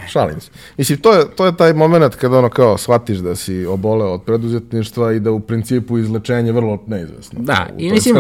Šalim 0.08 0.42
se. 0.42 0.52
Mislim, 0.78 0.98
to 0.98 1.14
je, 1.14 1.26
to 1.36 1.46
je 1.46 1.58
taj 1.58 1.74
moment 1.74 2.16
kada 2.16 2.38
ono 2.38 2.50
kao 2.50 2.78
shvatiš 2.78 3.18
da 3.18 3.36
si 3.36 3.66
oboleo 3.66 4.14
od 4.14 4.24
preduzetništva 4.24 5.14
i 5.14 5.20
da 5.20 5.32
u 5.32 5.40
principu 5.40 5.98
izlečenje 5.98 6.52
vrlo 6.52 6.84
neizvesno. 6.88 7.40
Da, 7.42 7.70
i 7.78 7.92
mislim, 7.92 8.16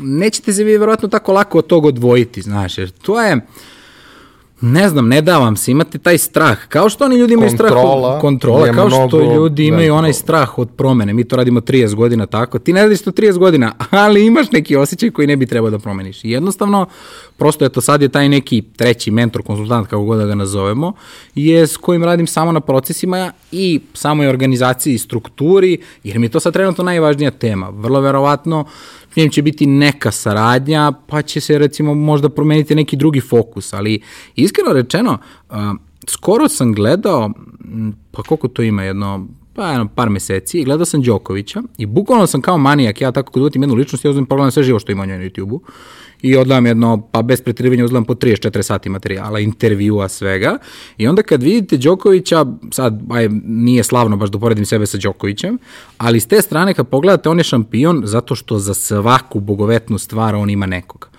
nećete 0.00 0.52
se 0.52 0.64
vi 0.64 0.76
verovatno 0.78 1.08
tako 1.08 1.32
lako 1.32 1.58
od 1.58 1.66
toga 1.66 1.88
odvojiti, 1.88 2.42
znaš, 2.42 2.78
jer 2.78 2.90
to 2.90 3.22
je, 3.22 3.40
ne 4.64 4.88
znam, 4.88 5.08
ne 5.08 5.22
da 5.22 5.38
vam 5.38 5.56
se, 5.56 5.70
imate 5.70 5.98
taj 5.98 6.18
strah. 6.18 6.58
Kao 6.68 6.88
što 6.88 7.04
oni 7.04 7.16
ljudi 7.16 7.34
imaju 7.34 7.50
kontrola, 7.50 7.70
strah 7.70 8.14
od 8.14 8.20
kontrola, 8.20 8.72
kao 8.72 8.90
što 8.90 9.18
mnogo, 9.18 9.34
ljudi 9.34 9.66
imaju 9.66 9.94
onaj 9.94 10.12
strah 10.12 10.58
od 10.58 10.70
promene. 10.76 11.12
Mi 11.12 11.24
to 11.24 11.36
radimo 11.36 11.60
30 11.60 11.94
godina 11.94 12.26
tako. 12.26 12.58
Ti 12.58 12.72
ne 12.72 12.82
radiš 12.82 13.02
to 13.02 13.10
30 13.10 13.38
godina, 13.38 13.72
ali 13.90 14.26
imaš 14.26 14.50
neki 14.52 14.76
osjećaj 14.76 15.10
koji 15.10 15.26
ne 15.26 15.36
bi 15.36 15.46
trebao 15.46 15.70
da 15.70 15.78
promeniš. 15.78 16.24
I 16.24 16.30
jednostavno, 16.30 16.86
prosto 17.36 17.64
eto 17.64 17.80
sad 17.80 18.02
je 18.02 18.08
taj 18.08 18.28
neki 18.28 18.62
treći 18.76 19.10
mentor, 19.10 19.42
konsultant, 19.42 19.88
kako 19.88 20.04
god 20.04 20.18
da 20.18 20.26
ga 20.26 20.34
nazovemo, 20.34 20.92
je 21.34 21.66
s 21.66 21.76
kojim 21.76 22.04
radim 22.04 22.26
samo 22.26 22.52
na 22.52 22.60
procesima 22.60 23.32
i 23.52 23.80
samoj 23.94 24.28
organizaciji 24.28 24.94
i 24.94 24.98
strukturi, 24.98 25.78
jer 26.04 26.18
mi 26.18 26.26
je 26.26 26.30
to 26.30 26.40
sad 26.40 26.52
trenutno 26.52 26.84
najvažnija 26.84 27.30
tema. 27.30 27.68
Vrlo 27.68 28.00
verovatno 28.00 28.64
njim 29.16 29.30
će 29.30 29.42
biti 29.42 29.66
neka 29.66 30.10
saradnja, 30.10 30.92
pa 31.06 31.22
će 31.22 31.40
se 31.40 31.58
recimo 31.58 31.94
možda 31.94 32.28
promeniti 32.28 32.74
neki 32.74 32.96
drugi 32.96 33.20
fokus, 33.20 33.72
ali 33.72 34.02
iskreno 34.36 34.72
rečeno, 34.72 35.18
skoro 36.08 36.48
sam 36.48 36.72
gledao, 36.72 37.30
pa 38.10 38.22
koliko 38.22 38.48
to 38.48 38.62
ima, 38.62 38.82
jedno 38.82 39.26
pa 39.54 39.68
jedno 39.70 39.88
par 39.94 40.10
meseci 40.10 40.64
gledao 40.64 40.84
sam 40.84 41.02
Đokovića 41.02 41.62
i 41.78 41.86
bukvalno 41.86 42.26
sam 42.26 42.40
kao 42.40 42.58
manijak, 42.58 43.00
ja 43.00 43.12
tako 43.12 43.32
kad 43.32 43.40
uvatim 43.40 43.62
jednu 43.62 43.74
ličnost, 43.74 44.04
ja 44.04 44.10
uzmem 44.10 44.26
pogledam 44.26 44.50
sve 44.50 44.62
živo 44.62 44.78
što 44.78 44.92
ima 44.92 45.06
na 45.06 45.14
YouTube-u 45.14 45.60
i 46.24 46.36
odlam 46.36 46.66
jedno, 46.66 47.08
pa 47.12 47.22
bez 47.22 47.42
pretrivanja 47.42 47.84
uzlam 47.84 48.04
po 48.04 48.14
34 48.14 48.62
sati 48.62 48.88
materijala, 48.88 49.40
intervjua, 49.40 50.08
svega. 50.08 50.58
I 50.98 51.08
onda 51.08 51.22
kad 51.22 51.42
vidite 51.42 51.76
Đokovića, 51.76 52.46
sad 52.70 53.00
aj, 53.10 53.28
nije 53.44 53.84
slavno 53.84 54.16
baš 54.16 54.30
da 54.30 54.38
uporedim 54.38 54.66
sebe 54.66 54.86
sa 54.86 54.98
Đokovićem, 54.98 55.58
ali 55.98 56.20
s 56.20 56.26
te 56.26 56.42
strane 56.42 56.74
kad 56.74 56.88
pogledate 56.88 57.28
on 57.28 57.38
je 57.38 57.44
šampion 57.44 58.02
zato 58.04 58.34
što 58.34 58.58
za 58.58 58.74
svaku 58.74 59.40
bogovetnu 59.40 59.98
stvar 59.98 60.34
on 60.34 60.50
ima 60.50 60.66
nekoga 60.66 61.14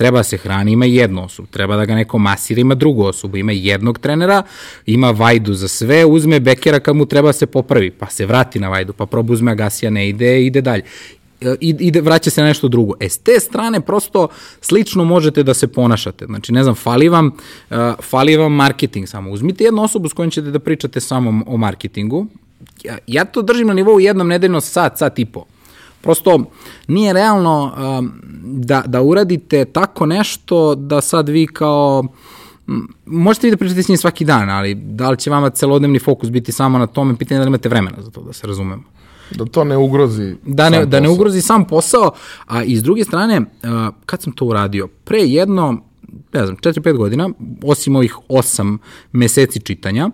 treba 0.00 0.22
se 0.22 0.36
hrani, 0.36 0.72
ima 0.72 0.86
jednu 0.86 1.24
osobu, 1.24 1.48
treba 1.48 1.76
da 1.76 1.84
ga 1.84 1.94
neko 1.94 2.18
masira, 2.18 2.60
ima 2.60 2.74
drugu 2.74 3.04
osobu, 3.04 3.36
ima 3.36 3.52
jednog 3.52 3.98
trenera, 3.98 4.42
ima 4.86 5.10
vajdu 5.10 5.54
za 5.54 5.68
sve, 5.68 6.04
uzme 6.04 6.40
bekera 6.40 6.80
kad 6.80 6.96
mu 6.96 7.06
treba 7.06 7.32
se 7.32 7.46
popravi, 7.46 7.90
pa 7.90 8.06
se 8.06 8.26
vrati 8.26 8.58
na 8.60 8.68
vajdu, 8.68 8.92
pa 8.92 9.06
proba 9.06 9.32
uzme 9.32 9.52
agasija, 9.52 9.90
ne 9.90 10.08
ide, 10.08 10.44
ide 10.46 10.60
dalje 10.60 10.82
ide, 11.60 12.00
vraća 12.00 12.30
se 12.30 12.40
na 12.40 12.46
nešto 12.46 12.68
drugo. 12.68 12.94
E, 13.00 13.08
s 13.08 13.18
te 13.18 13.40
strane 13.40 13.80
prosto 13.80 14.28
slično 14.60 15.04
možete 15.04 15.42
da 15.42 15.54
se 15.54 15.66
ponašate. 15.66 16.26
Znači, 16.26 16.52
ne 16.52 16.62
znam, 16.62 16.74
fali 16.74 17.08
vam, 17.08 17.26
uh, 17.26 17.76
fali 18.02 18.36
vam 18.36 18.52
marketing 18.52 19.08
samo. 19.08 19.30
Uzmite 19.30 19.64
jednu 19.64 19.82
osobu 19.82 20.08
s 20.08 20.12
kojom 20.12 20.30
ćete 20.30 20.50
da 20.50 20.58
pričate 20.58 21.00
samo 21.00 21.44
o 21.46 21.56
marketingu. 21.56 22.26
Ja, 22.84 22.98
ja 23.06 23.24
to 23.24 23.42
držim 23.42 23.66
na 23.66 23.74
nivou 23.74 24.00
jednom 24.00 24.28
nedeljno 24.28 24.60
sat, 24.60 24.98
sat 24.98 25.18
i 25.18 25.24
po. 25.24 25.44
Prosto 26.00 26.44
nije 26.88 27.12
realno 27.12 27.72
um, 27.98 28.12
da, 28.44 28.82
da 28.86 29.02
uradite 29.02 29.64
tako 29.64 30.06
nešto 30.06 30.74
da 30.74 31.00
sad 31.00 31.28
vi 31.28 31.46
kao 31.46 32.04
možete 33.06 33.46
vi 33.46 33.50
da 33.50 33.56
pričate 33.56 33.82
s 33.82 33.88
njim 33.88 33.98
svaki 33.98 34.24
dan, 34.24 34.50
ali 34.50 34.74
da 34.74 35.10
li 35.10 35.18
će 35.18 35.30
vama 35.30 35.50
celodnevni 35.50 35.98
fokus 35.98 36.30
biti 36.30 36.52
samo 36.52 36.78
na 36.78 36.86
tome, 36.86 37.16
pitanje 37.16 37.38
da 37.38 37.44
li 37.44 37.48
imate 37.48 37.68
vremena 37.68 38.02
za 38.02 38.10
to, 38.10 38.22
da 38.22 38.32
se 38.32 38.46
razumemo. 38.46 38.82
Da 39.30 39.44
to 39.44 39.64
ne 39.64 39.76
ugrozi 39.76 40.36
da 40.46 40.68
ne, 40.68 40.86
Da 40.86 41.00
ne 41.00 41.08
ugrozi 41.08 41.40
sam 41.40 41.64
posao, 41.66 42.10
a 42.46 42.62
iz 42.62 42.82
druge 42.82 43.04
strane, 43.04 43.40
kad 44.06 44.22
sam 44.22 44.32
to 44.32 44.44
uradio? 44.44 44.88
Pre 45.04 45.18
jedno, 45.18 45.82
ne 46.32 46.46
znam, 46.46 46.56
4-5 46.56 46.96
godina, 46.96 47.30
osim 47.62 47.96
ovih 47.96 48.16
8 48.28 48.78
meseci 49.12 49.60
čitanja, 49.60 50.10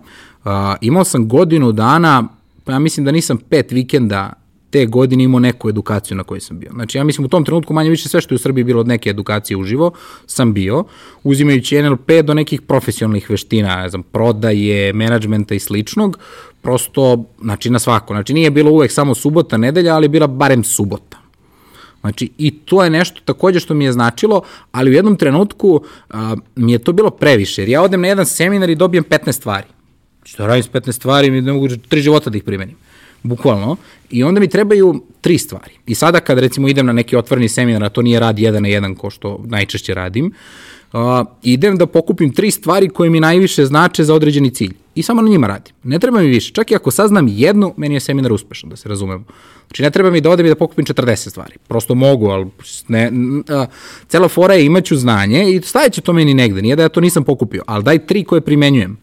imao 0.81 1.03
sam 1.03 1.27
godinu 1.27 1.71
dana, 1.71 2.27
pa 2.63 2.71
ja 2.71 2.79
mislim 2.79 3.05
da 3.05 3.11
nisam 3.11 3.37
pet 3.37 3.71
vikenda 3.71 4.33
te 4.69 4.85
godine 4.85 5.23
imao 5.23 5.39
neku 5.39 5.69
edukaciju 5.69 6.17
na 6.17 6.23
kojoj 6.23 6.41
sam 6.41 6.59
bio. 6.59 6.71
Znači, 6.73 6.97
ja 6.97 7.03
mislim 7.03 7.25
u 7.25 7.27
tom 7.27 7.45
trenutku 7.45 7.73
manje 7.73 7.89
više 7.89 8.09
sve 8.09 8.21
što 8.21 8.33
je 8.33 8.35
u 8.35 8.39
Srbiji 8.39 8.63
bilo 8.63 8.79
od 8.79 8.87
neke 8.87 9.09
edukacije 9.09 9.57
uživo, 9.57 9.91
sam 10.25 10.53
bio, 10.53 10.83
uzimajući 11.23 11.81
NLP 11.81 12.11
do 12.23 12.33
nekih 12.33 12.61
profesionalnih 12.61 13.29
veština, 13.29 13.81
ne 13.81 13.89
znam, 13.89 14.03
prodaje, 14.03 14.93
menadžmenta 14.93 15.55
i 15.55 15.59
sličnog, 15.59 16.19
prosto, 16.61 17.25
znači 17.41 17.69
na 17.69 17.79
svako. 17.79 18.13
Znači, 18.13 18.33
nije 18.33 18.51
bilo 18.51 18.71
uvek 18.71 18.91
samo 18.91 19.15
subota, 19.15 19.57
nedelja, 19.57 19.95
ali 19.95 20.07
bila 20.07 20.27
barem 20.27 20.63
subota. 20.63 21.17
Znači, 22.01 22.29
i 22.37 22.51
to 22.51 22.83
je 22.83 22.89
nešto 22.89 23.21
takođe 23.25 23.59
što 23.59 23.73
mi 23.73 23.85
je 23.85 23.91
značilo, 23.91 24.41
ali 24.71 24.89
u 24.89 24.93
jednom 24.93 25.15
trenutku 25.15 25.81
a, 26.09 26.35
mi 26.55 26.71
je 26.71 26.79
to 26.79 26.93
bilo 26.93 27.09
previše, 27.09 27.61
jer 27.61 27.69
ja 27.69 27.81
odem 27.81 28.01
na 28.01 28.07
jedan 28.07 28.25
seminar 28.25 28.69
i 28.69 28.75
dobijem 28.75 29.03
15 29.03 29.31
stvari. 29.31 29.67
Što 30.23 30.47
radim 30.47 30.63
s 30.63 30.69
15 30.69 30.91
stvari, 30.91 31.31
mi 31.31 31.41
ne 31.41 31.53
mogu 31.53 31.67
tri 31.89 32.01
života 32.01 32.29
da 32.29 32.37
ih 32.37 32.43
primenim 32.43 32.75
bukvalno, 33.23 33.75
i 34.09 34.23
onda 34.23 34.39
mi 34.39 34.47
trebaju 34.47 35.03
tri 35.21 35.37
stvari. 35.37 35.71
I 35.87 35.95
sada 35.95 36.19
kad 36.19 36.39
recimo 36.39 36.67
idem 36.67 36.85
na 36.85 36.93
neki 36.93 37.15
otvoreni 37.15 37.49
seminar, 37.49 37.83
a 37.83 37.89
to 37.89 38.01
nije 38.01 38.19
rad 38.19 38.39
jedan 38.39 38.63
na 38.63 38.69
jedan 38.69 38.95
ko 38.95 39.09
što 39.09 39.43
najčešće 39.45 39.93
radim, 39.93 40.33
uh, 40.93 40.99
idem 41.43 41.77
da 41.77 41.85
pokupim 41.85 42.33
tri 42.33 42.51
stvari 42.51 42.89
koje 42.89 43.09
mi 43.09 43.19
najviše 43.19 43.65
znače 43.65 44.03
za 44.03 44.13
određeni 44.13 44.49
cilj. 44.49 44.73
I 44.95 45.03
samo 45.03 45.21
na 45.21 45.29
njima 45.29 45.47
radim. 45.47 45.73
Ne 45.83 45.99
treba 45.99 46.19
mi 46.19 46.27
više. 46.27 46.53
Čak 46.53 46.71
i 46.71 46.75
ako 46.75 46.91
saznam 46.91 47.27
jednu, 47.29 47.73
meni 47.77 47.95
je 47.95 47.99
seminar 47.99 48.33
uspešan, 48.33 48.69
da 48.69 48.75
se 48.75 48.89
razumemo. 48.89 49.23
Znači, 49.67 49.83
ne 49.83 49.91
treba 49.91 50.11
mi 50.11 50.21
da 50.21 50.29
odem 50.29 50.45
i 50.45 50.49
da 50.49 50.55
pokupim 50.55 50.85
40 50.85 51.29
stvari. 51.29 51.53
Prosto 51.67 51.95
mogu, 51.95 52.27
ali 52.27 52.47
ne, 52.87 53.11
a, 53.49 53.65
cela 54.07 54.27
fora 54.27 54.53
je 54.53 54.65
imaću 54.65 54.95
znanje 54.95 55.51
i 55.51 55.61
stajeće 55.61 56.01
to 56.01 56.13
meni 56.13 56.33
negde. 56.33 56.61
Nije 56.61 56.75
da 56.75 56.83
ja 56.83 56.89
to 56.89 57.01
nisam 57.01 57.23
pokupio, 57.23 57.63
ali 57.67 57.83
daj 57.83 58.05
tri 58.05 58.23
koje 58.23 58.41
primenjujem 58.41 58.97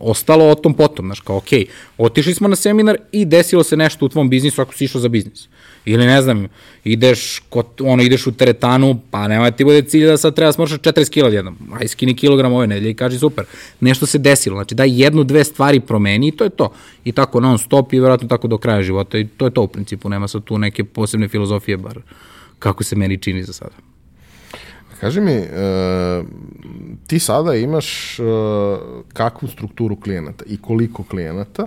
ostalo 0.00 0.48
o 0.48 0.54
tom 0.54 0.74
potom, 0.74 1.06
znaš, 1.06 1.20
kao, 1.20 1.36
okej, 1.36 1.60
okay, 1.60 1.68
otišli 1.98 2.34
smo 2.34 2.48
na 2.48 2.56
seminar 2.56 2.96
i 3.12 3.24
desilo 3.24 3.64
se 3.64 3.76
nešto 3.76 4.06
u 4.06 4.08
tvom 4.08 4.30
biznisu 4.30 4.62
ako 4.62 4.74
si 4.74 4.84
išao 4.84 5.00
za 5.00 5.08
biznis. 5.08 5.48
Ili 5.84 6.06
ne 6.06 6.22
znam, 6.22 6.46
ideš, 6.84 7.42
kod, 7.48 7.66
ono, 7.80 8.02
ideš 8.02 8.26
u 8.26 8.32
teretanu, 8.32 9.00
pa 9.10 9.28
nema 9.28 9.50
ti 9.50 9.64
bude 9.64 9.82
cilj 9.82 10.06
da 10.06 10.16
sad 10.16 10.34
treba 10.34 10.52
smršati 10.52 10.88
40 10.88 11.10
kila 11.10 11.28
jednom. 11.28 11.56
Aj, 11.80 11.88
skini 11.88 12.16
kilogram 12.16 12.52
ove 12.52 12.66
nedelje 12.66 12.90
i 12.90 12.94
kaži 12.94 13.18
super. 13.18 13.44
Nešto 13.80 14.06
se 14.06 14.18
desilo, 14.18 14.56
znači 14.56 14.74
da 14.74 14.84
jednu, 14.84 15.24
dve 15.24 15.44
stvari 15.44 15.80
promeni 15.80 16.28
i 16.28 16.32
to 16.32 16.44
je 16.44 16.50
to. 16.50 16.72
I 17.04 17.12
tako 17.12 17.40
non 17.40 17.58
stop 17.58 17.92
i 17.92 18.00
vjerojatno 18.00 18.28
tako 18.28 18.48
do 18.48 18.58
kraja 18.58 18.82
života 18.82 19.18
i 19.18 19.26
to 19.26 19.44
je 19.44 19.50
to 19.50 19.62
u 19.62 19.68
principu, 19.68 20.08
nema 20.08 20.28
sad 20.28 20.44
tu 20.44 20.58
neke 20.58 20.84
posebne 20.84 21.28
filozofije, 21.28 21.76
bar 21.76 21.98
kako 22.58 22.84
se 22.84 22.96
meni 22.96 23.18
čini 23.18 23.42
za 23.44 23.52
sada. 23.52 23.89
Kaži 25.00 25.20
mi, 25.20 25.38
uh, 25.38 26.26
ti 27.06 27.18
sada 27.18 27.54
imaš 27.54 28.18
uh, 28.18 28.26
kakvu 29.12 29.48
strukturu 29.48 29.96
klijenata 29.96 30.44
i 30.46 30.56
koliko 30.56 31.02
klijenata 31.02 31.66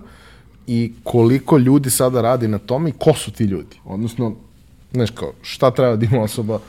i 0.67 0.93
koliko 1.03 1.57
ljudi 1.57 1.89
sada 1.89 2.21
radi 2.21 2.47
na 2.47 2.57
tome 2.57 2.89
i 2.89 2.93
ko 2.99 3.13
su 3.13 3.31
ti 3.31 3.43
ljudi? 3.43 3.79
Odnosno, 3.85 4.35
znaš 4.91 5.11
kao, 5.11 5.31
šta 5.41 5.71
treba 5.71 5.95
da 5.95 6.05
ima 6.05 6.21
osoba 6.21 6.59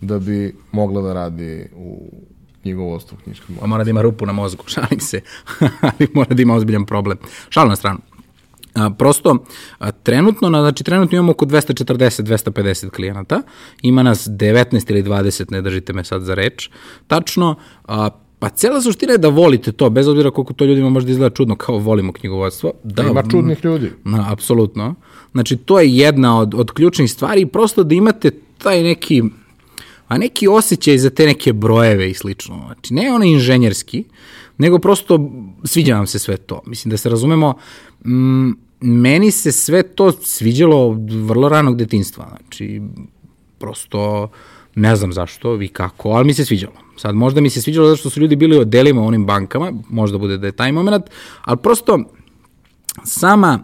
da 0.00 0.18
bi 0.18 0.54
mogla 0.72 1.02
da 1.02 1.12
radi 1.12 1.66
u 1.76 2.10
knjigovodstvu 2.62 3.18
knjiškom? 3.24 3.56
Mora 3.66 3.84
da 3.84 3.90
ima 3.90 4.02
rupu 4.02 4.26
na 4.26 4.32
mozgu, 4.32 4.64
šalim 4.74 5.00
se, 5.00 5.20
ali 5.88 6.08
mora 6.14 6.34
da 6.34 6.42
ima 6.42 6.54
ozbiljan 6.54 6.86
problem. 6.86 7.18
Šal 7.48 7.68
na 7.68 7.76
stranu. 7.76 8.00
A, 8.74 8.90
prosto, 8.90 9.44
a, 9.78 9.90
trenutno, 9.90 10.48
znači 10.48 10.84
trenutno 10.84 11.16
imamo 11.16 11.32
oko 11.32 11.46
240-250 11.46 12.90
klijenata, 12.90 13.42
ima 13.82 14.02
nas 14.02 14.28
19 14.28 14.90
ili 14.90 15.02
20, 15.02 15.52
ne 15.52 15.62
držite 15.62 15.92
me 15.92 16.04
sad 16.04 16.22
za 16.22 16.34
reč, 16.34 16.70
tačno, 17.06 17.56
a, 17.84 18.10
Pa 18.42 18.48
cela 18.48 18.80
suština 18.82 19.12
je 19.12 19.18
da 19.18 19.28
volite 19.28 19.72
to, 19.72 19.90
bez 19.90 20.08
obzira 20.08 20.30
koliko 20.30 20.52
to 20.52 20.64
ljudima 20.64 20.88
možda 20.90 21.10
izgleda 21.10 21.34
čudno, 21.34 21.56
kao 21.56 21.78
volimo 21.78 22.12
knjigovodstvo. 22.12 22.72
Da, 22.84 23.02
Ima 23.02 23.22
čudnih 23.30 23.64
ljudi. 23.64 23.90
Na, 24.04 24.32
apsolutno. 24.32 24.94
Znači, 25.32 25.56
to 25.56 25.80
je 25.80 25.96
jedna 25.96 26.40
od, 26.40 26.54
od 26.54 26.70
ključnih 26.70 27.10
stvari, 27.10 27.46
prosto 27.46 27.84
da 27.84 27.94
imate 27.94 28.30
taj 28.58 28.82
neki, 28.82 29.22
a 30.08 30.18
neki 30.18 30.48
osjećaj 30.48 30.98
za 30.98 31.10
te 31.10 31.26
neke 31.26 31.52
brojeve 31.52 32.10
i 32.10 32.14
slično. 32.14 32.62
Znači, 32.66 32.94
ne 32.94 33.12
onaj 33.12 33.28
inženjerski, 33.28 34.04
nego 34.62 34.78
prosto 34.78 35.30
sviđa 35.64 35.96
vam 35.96 36.06
se 36.06 36.18
sve 36.18 36.36
to. 36.36 36.62
Mislim 36.66 36.90
da 36.90 36.96
se 36.96 37.08
razumemo, 37.08 37.54
mm, 38.06 38.50
meni 38.80 39.30
se 39.30 39.52
sve 39.52 39.82
to 39.82 40.12
sviđalo 40.12 40.88
od 40.88 41.12
vrlo 41.12 41.48
ranog 41.48 41.76
detinstva. 41.76 42.28
Znači, 42.40 42.82
prosto 43.58 44.30
ne 44.74 44.96
znam 44.96 45.12
zašto 45.12 45.62
i 45.62 45.68
kako, 45.68 46.08
ali 46.10 46.24
mi 46.24 46.34
se 46.34 46.44
sviđalo. 46.44 46.74
Sad, 46.96 47.14
možda 47.14 47.40
mi 47.40 47.50
se 47.50 47.62
sviđalo 47.62 47.88
zato 47.88 47.96
što 47.96 48.10
su 48.10 48.20
ljudi 48.20 48.36
bili 48.36 48.58
u 48.58 48.64
delima 48.64 49.02
u 49.02 49.06
onim 49.06 49.26
bankama, 49.26 49.72
možda 49.88 50.18
bude 50.18 50.38
da 50.38 50.46
je 50.46 50.52
taj 50.52 50.72
moment, 50.72 51.04
ali 51.44 51.58
prosto 51.62 51.98
sama, 53.04 53.58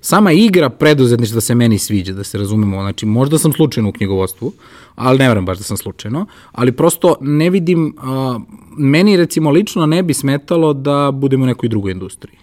sama 0.00 0.32
igra 0.32 0.68
preduzetništva 0.68 1.40
se 1.40 1.54
meni 1.54 1.78
sviđa, 1.78 2.12
da 2.12 2.24
se 2.24 2.38
razumemo. 2.38 2.82
Znači, 2.82 3.06
možda 3.06 3.38
sam 3.38 3.52
slučajno 3.52 3.88
u 3.88 3.92
knjigovodstvu, 3.92 4.52
ali 4.94 5.18
ne 5.18 5.28
verujem 5.28 5.46
baš 5.46 5.58
da 5.58 5.64
sam 5.64 5.76
slučajno, 5.76 6.26
ali 6.52 6.72
prosto 6.72 7.16
ne 7.20 7.50
vidim, 7.50 7.96
uh, 7.96 8.42
meni 8.78 9.16
recimo 9.16 9.50
lično 9.50 9.86
ne 9.86 10.02
bi 10.02 10.14
smetalo 10.14 10.72
da 10.72 11.10
budemo 11.14 11.44
u 11.44 11.46
nekoj 11.46 11.68
drugoj 11.68 11.92
industriji. 11.92 12.38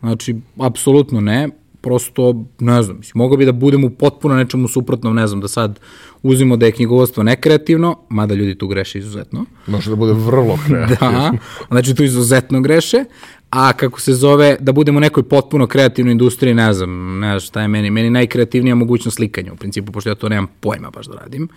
Znači, 0.00 0.36
apsolutno 0.58 1.20
ne, 1.20 1.48
prosto, 1.80 2.44
ne 2.58 2.82
znam, 2.82 2.96
mislim, 2.96 3.12
mogao 3.14 3.36
bi 3.36 3.44
da 3.44 3.52
budem 3.52 3.84
u 3.84 3.90
potpuno 3.90 4.34
nečemu 4.34 4.68
suprotnom, 4.68 5.14
ne 5.14 5.26
znam, 5.26 5.40
da 5.40 5.48
sad 5.48 5.80
uzimo 6.22 6.56
da 6.56 6.66
je 6.66 6.72
knjigovodstvo 6.72 7.22
nekreativno, 7.22 7.98
mada 8.08 8.34
ljudi 8.34 8.58
tu 8.58 8.68
greše 8.68 8.98
izuzetno. 8.98 9.44
Može 9.66 9.90
da 9.90 9.96
bude 9.96 10.12
vrlo 10.12 10.58
kreativno. 10.66 11.12
da, 11.12 11.32
znači 11.68 11.94
tu 11.94 12.04
izuzetno 12.04 12.60
greše, 12.60 13.04
a 13.50 13.72
kako 13.72 14.00
se 14.00 14.12
zove, 14.12 14.56
da 14.60 14.72
budemo 14.72 14.96
u 14.96 15.00
nekoj 15.00 15.22
potpuno 15.22 15.66
kreativnoj 15.66 16.12
industriji, 16.12 16.54
ne 16.54 16.72
znam, 16.72 17.18
ne 17.18 17.28
znam 17.28 17.40
šta 17.40 17.62
je 17.62 17.68
meni, 17.68 17.90
meni 17.90 18.10
najkreativnija 18.10 18.74
mogućnost 18.74 19.16
slikanja, 19.16 19.52
u 19.52 19.56
principu, 19.56 19.92
pošto 19.92 20.10
ja 20.10 20.14
to 20.14 20.28
nemam 20.28 20.46
pojma 20.60 20.90
baš 20.90 21.06
da 21.06 21.14
radim. 21.14 21.48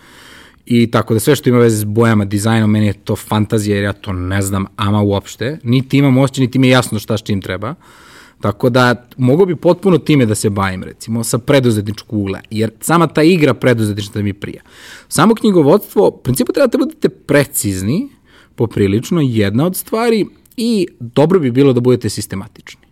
I 0.66 0.90
tako 0.90 1.14
da 1.14 1.20
sve 1.20 1.36
što 1.36 1.50
ima 1.50 1.58
veze 1.58 1.76
s 1.76 1.84
bojama, 1.84 2.24
dizajnom, 2.24 2.70
meni 2.70 2.86
je 2.86 2.92
to 2.92 3.16
fantazija, 3.16 3.76
jer 3.76 3.84
ja 3.84 3.92
to 3.92 4.12
ne 4.12 4.42
znam 4.42 4.66
ama 4.76 5.02
uopšte. 5.02 5.58
Niti 5.62 5.98
imam 5.98 6.18
osjećaj, 6.18 6.44
niti 6.44 6.58
mi 6.58 6.66
je 6.66 6.70
jasno 6.70 6.98
šta 6.98 7.18
s 7.18 7.22
čim 7.22 7.42
treba. 7.42 7.74
Tako 8.40 8.70
da 8.70 9.06
mogu 9.16 9.46
bi 9.46 9.56
potpuno 9.56 9.98
time 9.98 10.26
da 10.26 10.34
se 10.34 10.50
bavim, 10.50 10.82
recimo, 10.82 11.24
sa 11.24 11.38
preduzetničkog 11.38 12.18
ugla, 12.18 12.40
jer 12.50 12.70
sama 12.80 13.06
ta 13.06 13.22
igra 13.22 13.54
preduzetnička 13.54 14.18
da 14.18 14.22
mi 14.22 14.32
prija. 14.32 14.62
Samo 15.08 15.34
knjigovodstvo, 15.34 16.08
u 16.08 16.22
principu 16.22 16.52
treba 16.52 16.66
da 16.66 16.78
budete 16.78 17.08
precizni, 17.08 18.08
poprilično, 18.54 19.20
jedna 19.20 19.66
od 19.66 19.76
stvari, 19.76 20.26
i 20.56 20.86
dobro 21.00 21.40
bi 21.40 21.50
bilo 21.50 21.72
da 21.72 21.80
budete 21.80 22.08
sistematični, 22.08 22.82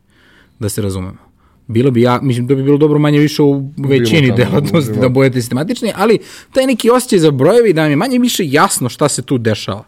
da 0.58 0.68
se 0.68 0.82
razumemo. 0.82 1.30
Bilo 1.66 1.90
bi 1.90 2.02
ja, 2.02 2.20
mislim 2.22 2.46
da 2.46 2.54
bi 2.54 2.62
bilo 2.62 2.78
dobro 2.78 2.98
manje 2.98 3.18
više 3.18 3.42
u 3.42 3.72
većini 3.76 4.32
delatnosti 4.36 4.98
da 5.00 5.08
budete 5.08 5.40
sistematični, 5.40 5.92
ali 5.96 6.18
taj 6.52 6.66
neki 6.66 6.90
osjećaj 6.90 7.18
za 7.18 7.30
brojevi 7.30 7.72
da 7.72 7.82
vam 7.82 7.90
je 7.90 7.96
manje 7.96 8.18
više 8.18 8.42
jasno 8.46 8.88
šta 8.88 9.08
se 9.08 9.22
tu 9.22 9.38
dešava. 9.38 9.84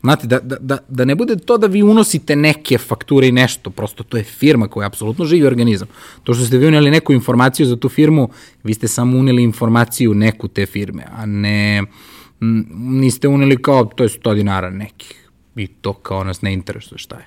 Znate, 0.00 0.26
da, 0.26 0.40
da, 0.40 0.56
da, 0.60 0.78
da 0.88 1.04
ne 1.04 1.14
bude 1.14 1.36
to 1.36 1.58
da 1.58 1.66
vi 1.66 1.82
unosite 1.82 2.36
neke 2.36 2.78
fakture 2.78 3.28
i 3.28 3.32
nešto, 3.32 3.70
prosto 3.70 4.04
to 4.04 4.16
je 4.16 4.24
firma 4.24 4.68
koja 4.68 4.84
je 4.84 4.86
apsolutno 4.86 5.24
živi 5.24 5.46
organizam. 5.46 5.88
To 6.22 6.34
što 6.34 6.44
ste 6.44 6.58
vi 6.58 6.66
uneli 6.66 6.90
neku 6.90 7.12
informaciju 7.12 7.66
za 7.66 7.76
tu 7.76 7.88
firmu, 7.88 8.28
vi 8.64 8.74
ste 8.74 8.88
samo 8.88 9.18
uneli 9.18 9.42
informaciju 9.42 10.14
neku 10.14 10.48
te 10.48 10.66
firme, 10.66 11.04
a 11.16 11.26
ne 11.26 11.82
niste 12.74 13.28
uneli 13.28 13.62
kao, 13.62 13.84
to 13.84 14.02
je 14.02 14.08
100 14.08 14.34
dinara 14.34 14.70
nekih. 14.70 15.21
I 15.56 15.66
to 15.66 15.92
kao 15.92 16.24
nas 16.24 16.42
ne 16.42 16.52
interesuje 16.52 16.98
šta 16.98 17.16
je 17.16 17.26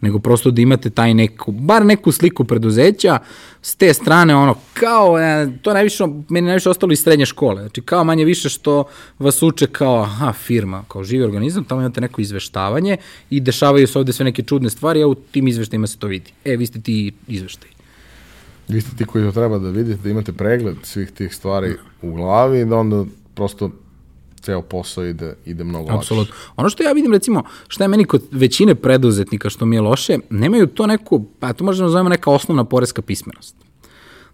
nego 0.00 0.18
prosto 0.18 0.50
da 0.50 0.62
imate 0.62 0.90
taj 0.90 1.14
neku, 1.14 1.52
bar 1.52 1.86
neku 1.86 2.12
sliku 2.12 2.44
preduzeća, 2.44 3.18
s 3.62 3.74
te 3.74 3.94
strane 3.94 4.36
ono, 4.36 4.54
kao, 4.74 5.18
e, 5.18 5.48
to 5.62 5.74
najviše, 5.74 6.04
meni 6.28 6.46
najviše 6.46 6.70
ostalo 6.70 6.92
iz 6.92 7.02
srednje 7.02 7.26
škole, 7.26 7.62
znači 7.62 7.82
kao 7.82 8.04
manje 8.04 8.24
više 8.24 8.48
što 8.48 8.84
vas 9.18 9.42
uče 9.42 9.66
kao, 9.66 10.02
aha, 10.02 10.32
firma, 10.32 10.84
kao 10.88 11.04
živi 11.04 11.24
organizam, 11.24 11.64
tamo 11.64 11.80
imate 11.80 12.00
neko 12.00 12.20
izveštavanje 12.20 12.96
i 13.30 13.40
dešavaju 13.40 13.86
se 13.86 13.98
ovde 13.98 14.12
sve 14.12 14.24
neke 14.24 14.42
čudne 14.42 14.70
stvari, 14.70 15.02
a 15.02 15.06
u 15.06 15.14
tim 15.14 15.48
izveštajima 15.48 15.86
se 15.86 15.98
to 15.98 16.06
vidi. 16.06 16.32
E, 16.44 16.56
vi 16.56 16.66
ste 16.66 16.80
ti 16.80 17.12
izveštaj. 17.28 17.68
Vi 18.68 18.80
ste 18.80 18.96
ti 18.96 19.04
koji 19.04 19.24
to 19.24 19.32
treba 19.32 19.58
da 19.58 19.70
vidite, 19.70 20.02
da 20.02 20.10
imate 20.10 20.32
pregled 20.32 20.76
svih 20.82 21.10
tih 21.10 21.34
stvari 21.34 21.74
u 22.02 22.12
glavi 22.12 22.60
i 22.60 22.64
da 22.64 22.76
onda 22.76 23.04
prosto 23.34 23.70
ceo 24.42 24.62
posao 24.62 25.04
ide, 25.04 25.34
ide 25.44 25.64
mnogo 25.64 25.90
lakše. 25.90 25.98
Apsolutno. 25.98 26.34
Ono 26.56 26.68
što 26.68 26.82
ja 26.82 26.92
vidim, 26.92 27.12
recimo, 27.12 27.42
šta 27.68 27.84
je 27.84 27.88
meni 27.88 28.04
kod 28.04 28.22
većine 28.30 28.74
preduzetnika, 28.74 29.50
što 29.50 29.66
mi 29.66 29.76
je 29.76 29.80
loše, 29.80 30.18
nemaju 30.30 30.66
to 30.66 30.86
neku, 30.86 31.24
pa 31.38 31.52
to 31.52 31.64
možemo 31.64 31.88
da 31.88 31.92
zovemo 31.92 32.08
neka 32.08 32.30
osnovna 32.30 32.64
poreska 32.64 33.02
pismenost. 33.02 33.56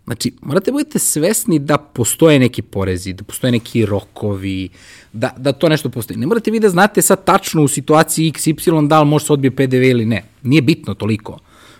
Znači, 0.04 0.32
morate 0.42 0.72
budete 0.72 0.98
svesni 0.98 1.58
da 1.58 1.78
postoje 1.78 2.38
neki 2.38 2.62
porezi, 2.62 3.12
da 3.12 3.24
postoje 3.24 3.50
neki 3.50 3.86
rokovi, 3.86 4.68
da, 5.12 5.34
da 5.36 5.52
to 5.52 5.68
nešto 5.68 5.88
postoji. 5.88 6.18
Ne 6.18 6.26
morate 6.26 6.50
vi 6.50 6.60
da 6.60 6.68
znate 6.68 7.02
sad 7.02 7.24
tačno 7.24 7.62
u 7.62 7.68
situaciji 7.68 8.28
x, 8.28 8.46
y, 8.46 8.54
da 8.88 9.00
li 9.00 9.08
može 9.08 9.26
se 9.26 9.32
odbije 9.32 9.50
PDV 9.50 9.82
ili 9.82 10.06
ne. 10.06 10.24
Nije 10.42 10.62
bitno 10.62 10.94
toliko 10.94 11.38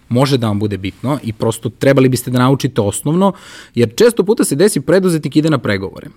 može 0.08 0.38
da 0.38 0.46
vam 0.46 0.58
bude 0.58 0.78
bitno 0.78 1.18
i 1.22 1.32
prosto 1.32 1.68
trebali 1.68 2.08
biste 2.08 2.30
da 2.30 2.38
naučite 2.38 2.80
osnovno, 2.80 3.32
jer 3.74 3.94
često 3.96 4.22
puta 4.22 4.44
se 4.44 4.56
desi 4.56 4.80
preduzetnik 4.80 5.36
ide 5.36 5.50
na 5.50 5.58
pregovore 5.58 6.08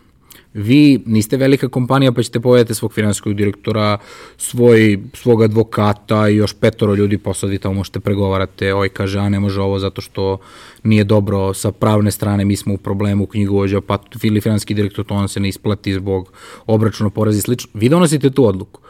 vi 0.54 1.04
niste 1.06 1.38
velika 1.38 1.68
kompanija 1.68 2.12
pa 2.12 2.24
ćete 2.24 2.40
povedati 2.40 2.74
svog 2.74 2.94
finansijskog 2.94 3.34
direktora, 3.34 3.98
svoj, 4.38 5.00
svog 5.14 5.44
advokata 5.44 6.30
i 6.30 6.36
još 6.36 6.54
petoro 6.54 6.96
ljudi 6.96 7.18
posadite, 7.18 7.62
tamo 7.62 7.74
možete 7.74 8.00
pregovarate, 8.00 8.74
oj 8.74 8.90
kaže, 8.90 9.20
a 9.20 9.30
ne 9.30 9.40
može 9.40 9.62
ovo 9.62 9.80
zato 9.80 10.02
što 10.02 10.38
nije 10.84 11.04
dobro 11.04 11.54
sa 11.54 11.72
pravne 11.72 12.12
strane, 12.12 12.46
mi 12.46 12.56
smo 12.56 12.74
u 12.74 12.78
problemu 12.78 13.26
knjigovođa, 13.26 13.82
pa 13.82 13.98
ili 14.24 14.42
finansijski 14.42 14.74
direktor 14.74 15.06
to 15.06 15.14
on 15.14 15.30
se 15.30 15.40
ne 15.40 15.50
isplati 15.50 15.94
zbog 15.94 16.34
obračuna 16.66 17.10
poreza 17.10 17.38
i 17.38 17.42
slično. 17.42 17.70
Vi 17.74 17.90
donosite 17.90 18.30
tu 18.30 18.46
odluku. 18.46 18.82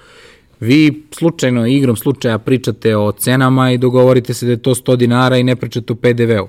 Vi 0.60 1.03
slučajno, 1.12 1.68
igrom 1.68 1.95
slučaja 1.95 2.38
pričate 2.38 2.97
o 2.97 3.12
cenama 3.12 3.72
i 3.72 3.78
dogovorite 3.78 4.34
se 4.34 4.45
da 4.45 4.51
je 4.51 4.62
to 4.62 4.76
100 4.76 4.95
dinara 4.95 5.38
i 5.38 5.43
ne 5.43 5.55
pričate 5.55 5.93
o 5.93 5.95
PDV-u. 5.95 6.47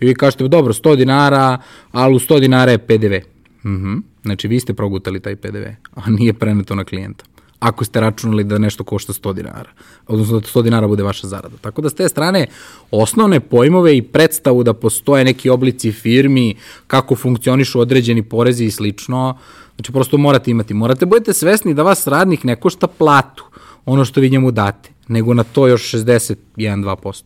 I 0.00 0.06
vi 0.06 0.14
kažete, 0.14 0.48
dobro, 0.48 0.72
100 0.72 0.96
dinara, 0.96 1.58
ali 1.92 2.14
u 2.14 2.18
100 2.18 2.40
dinara 2.40 2.72
je 2.72 2.78
PDV. 2.78 3.39
Mm 3.64 3.98
Znači, 4.22 4.48
vi 4.48 4.60
ste 4.60 4.74
progutali 4.74 5.20
taj 5.20 5.36
PDV, 5.36 5.64
a 5.94 6.10
nije 6.10 6.32
preneto 6.32 6.74
na 6.74 6.84
klijenta. 6.84 7.24
Ako 7.58 7.84
ste 7.84 8.00
računali 8.00 8.44
da 8.44 8.58
nešto 8.58 8.84
košta 8.84 9.12
100 9.12 9.32
dinara, 9.34 9.70
odnosno 10.06 10.40
da 10.40 10.46
100 10.46 10.62
dinara 10.62 10.88
bude 10.88 11.02
vaša 11.02 11.26
zarada. 11.26 11.56
Tako 11.60 11.82
da 11.82 11.90
s 11.90 11.94
te 11.94 12.08
strane, 12.08 12.46
osnovne 12.90 13.40
pojmove 13.40 13.96
i 13.96 14.02
predstavu 14.02 14.62
da 14.62 14.74
postoje 14.74 15.24
neki 15.24 15.50
oblici 15.50 15.92
firmi, 15.92 16.56
kako 16.86 17.16
funkcionišu 17.16 17.80
određeni 17.80 18.22
porezi 18.22 18.64
i 18.64 18.70
slično, 18.70 19.38
znači 19.74 19.92
prosto 19.92 20.16
morate 20.16 20.50
imati. 20.50 20.74
Morate 20.74 21.06
budete 21.06 21.32
svesni 21.32 21.74
da 21.74 21.82
vas 21.82 22.06
radnik 22.06 22.44
ne 22.44 22.56
košta 22.56 22.86
platu, 22.86 23.44
ono 23.84 24.04
što 24.04 24.20
vi 24.20 24.30
njemu 24.30 24.50
date, 24.50 24.90
nego 25.08 25.34
na 25.34 25.44
to 25.44 25.66
još 25.66 25.92
61-2%. 25.92 27.22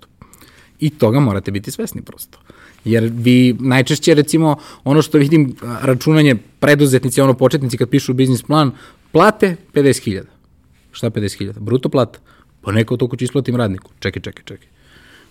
I 0.81 0.91
toga 0.91 1.21
morate 1.21 1.51
biti 1.51 1.71
svesni 1.71 2.03
prosto. 2.03 2.39
Jer 2.85 3.11
vi 3.15 3.57
najčešće, 3.61 4.15
recimo, 4.15 4.57
ono 4.85 5.03
što 5.03 5.19
vidim, 5.19 5.55
računanje 5.83 6.37
preduzetnici, 6.61 7.21
ono 7.21 7.35
početnici 7.35 7.77
kad 7.77 7.89
pišu 7.89 8.13
biznis 8.13 8.43
plan, 8.43 8.71
plate 9.13 9.57
50.000. 9.75 10.23
Šta 10.93 11.11
50.000? 11.11 11.59
Bruto 11.59 11.89
plata. 11.89 12.19
Pa 12.61 12.73
neko 12.73 12.97
toliko 12.97 13.17
ću 13.17 13.25
isplatim 13.25 13.57
radniku. 13.57 13.91
Čekaj, 13.99 14.23
čekaj, 14.23 14.45
čekaj. 14.45 14.69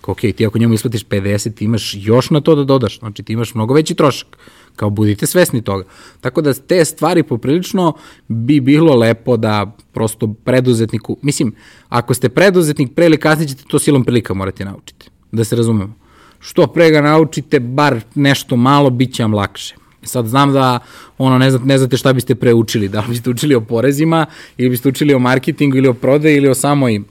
Ok, 0.08 0.20
ti 0.36 0.46
ako 0.46 0.58
njemu 0.58 0.74
isplatiš 0.74 1.06
50, 1.06 1.54
ti 1.54 1.66
imaš 1.66 1.96
još 1.98 2.30
na 2.30 2.42
to 2.42 2.56
da 2.56 2.64
dodaš. 2.64 3.00
Znači 3.00 3.24
ti 3.24 3.34
imaš 3.34 3.54
mnogo 3.56 3.74
veći 3.74 3.96
trošak. 3.96 4.38
Kao 4.76 4.90
budite 4.90 5.26
svesni 5.26 5.62
toga. 5.62 5.84
Tako 6.22 6.42
da 6.42 6.54
te 6.54 6.86
stvari 6.86 7.24
poprilično 7.24 7.94
bi 8.28 8.60
bilo 8.60 8.96
lepo 8.96 9.38
da 9.38 9.78
prosto 9.94 10.34
preduzetniku, 10.44 11.18
mislim, 11.22 11.56
ako 11.90 12.14
ste 12.14 12.30
preduzetnik, 12.30 12.96
pre 12.96 13.06
ili 13.06 13.18
kasnije 13.18 13.48
ćete 13.48 13.64
to 13.68 13.80
silom 13.80 14.04
prilika 14.04 14.34
morati 14.34 14.66
naučiti. 14.66 15.10
Da 15.32 15.44
se 15.44 15.56
razumemo 15.56 16.03
što 16.44 16.68
pre 16.68 16.90
ga 16.92 17.02
naučite 17.02 17.60
bar 17.60 18.02
nešto 18.16 18.56
malo, 18.56 18.90
bit 18.90 19.14
će 19.14 19.24
vam 19.24 19.34
lakše. 19.34 19.76
Sad 20.04 20.28
znam 20.28 20.54
da 20.54 20.80
ono 21.18 21.38
ne 21.38 21.52
znate, 21.52 21.66
ne 21.66 21.78
znate 21.78 21.98
šta 21.98 22.14
biste 22.14 22.36
preučili, 22.36 22.90
da 22.90 23.00
li 23.00 23.08
biste 23.10 23.30
učili 23.30 23.56
o 23.56 23.62
porezima 23.62 24.26
ili 24.58 24.70
biste 24.70 24.90
učili 24.90 25.14
o 25.14 25.20
marketingu 25.20 25.78
ili 25.78 25.88
o 25.88 25.94
prodaji 25.94 26.38
ili 26.38 26.50
o 26.50 26.56
samoj 26.56 27.02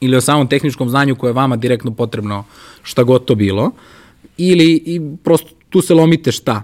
ili 0.00 0.16
o 0.16 0.20
samom 0.20 0.46
tehničkom 0.48 0.88
znanju 0.88 1.16
koje 1.16 1.30
je 1.30 1.34
vama 1.34 1.56
direktno 1.56 1.90
potrebno 1.90 2.44
šta 2.82 3.02
god 3.02 3.24
to 3.24 3.34
bilo 3.34 3.70
ili 4.38 4.82
i 4.86 5.00
prosto 5.24 5.48
tu 5.70 5.82
se 5.82 5.94
lomite 5.94 6.32
šta. 6.32 6.62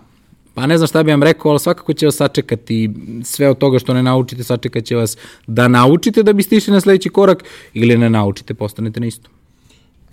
Pa 0.55 0.67
ne 0.67 0.79
znam 0.79 0.89
šta 0.89 1.03
bih 1.03 1.13
vam 1.13 1.23
rekao, 1.23 1.51
ali 1.51 1.61
svakako 1.61 1.93
će 1.93 2.07
vas 2.07 2.17
sačekati 2.17 2.91
sve 3.25 3.49
od 3.51 3.59
toga 3.59 3.79
što 3.79 3.95
ne 3.95 4.03
naučite, 4.03 4.45
sačekat 4.45 4.85
će 4.85 4.97
vas 4.97 5.17
da 5.47 5.69
naučite 5.69 6.23
da 6.23 6.33
biste 6.33 6.57
išli 6.57 6.73
na 6.73 6.81
sledeći 6.81 7.09
korak 7.09 7.45
ili 7.75 7.99
ne 7.99 8.11
naučite, 8.11 8.55
postanete 8.55 9.01
na 9.01 9.07
istom. 9.07 9.33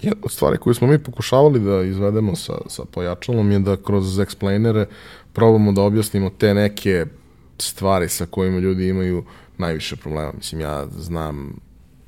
Jedna 0.01 0.21
od 0.23 0.31
stvari 0.31 0.57
koju 0.57 0.73
smo 0.73 0.87
mi 0.87 1.03
pokušavali 1.03 1.59
da 1.59 1.81
izvedemo 1.81 2.35
sa, 2.35 2.53
sa 2.67 2.85
pojačalom 2.85 3.51
je 3.51 3.59
da 3.59 3.77
kroz 3.77 4.19
explainere 4.19 4.85
probamo 5.33 5.71
da 5.71 5.81
objasnimo 5.81 6.29
te 6.29 6.53
neke 6.53 7.05
stvari 7.57 8.09
sa 8.09 8.25
kojima 8.25 8.59
ljudi 8.59 8.87
imaju 8.87 9.23
najviše 9.57 9.95
problema. 9.95 10.31
Mislim, 10.37 10.61
ja 10.61 10.87
znam 10.97 11.55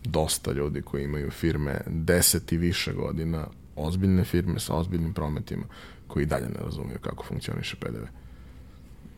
dosta 0.04 0.52
ljudi 0.52 0.82
koji 0.82 1.04
imaju 1.04 1.32
firme 1.32 1.82
10 1.88 2.54
i 2.54 2.58
više 2.58 2.94
godina, 2.94 3.48
ozbiljne 3.76 4.24
firme 4.24 4.60
sa 4.60 4.76
ozbiljnim 4.76 5.14
prometima, 5.14 5.64
koji 6.08 6.26
dalje 6.26 6.46
ne 6.46 6.60
razumiju 6.64 6.98
kako 7.02 7.24
funkcioniše 7.24 7.76
PDV. 7.76 8.21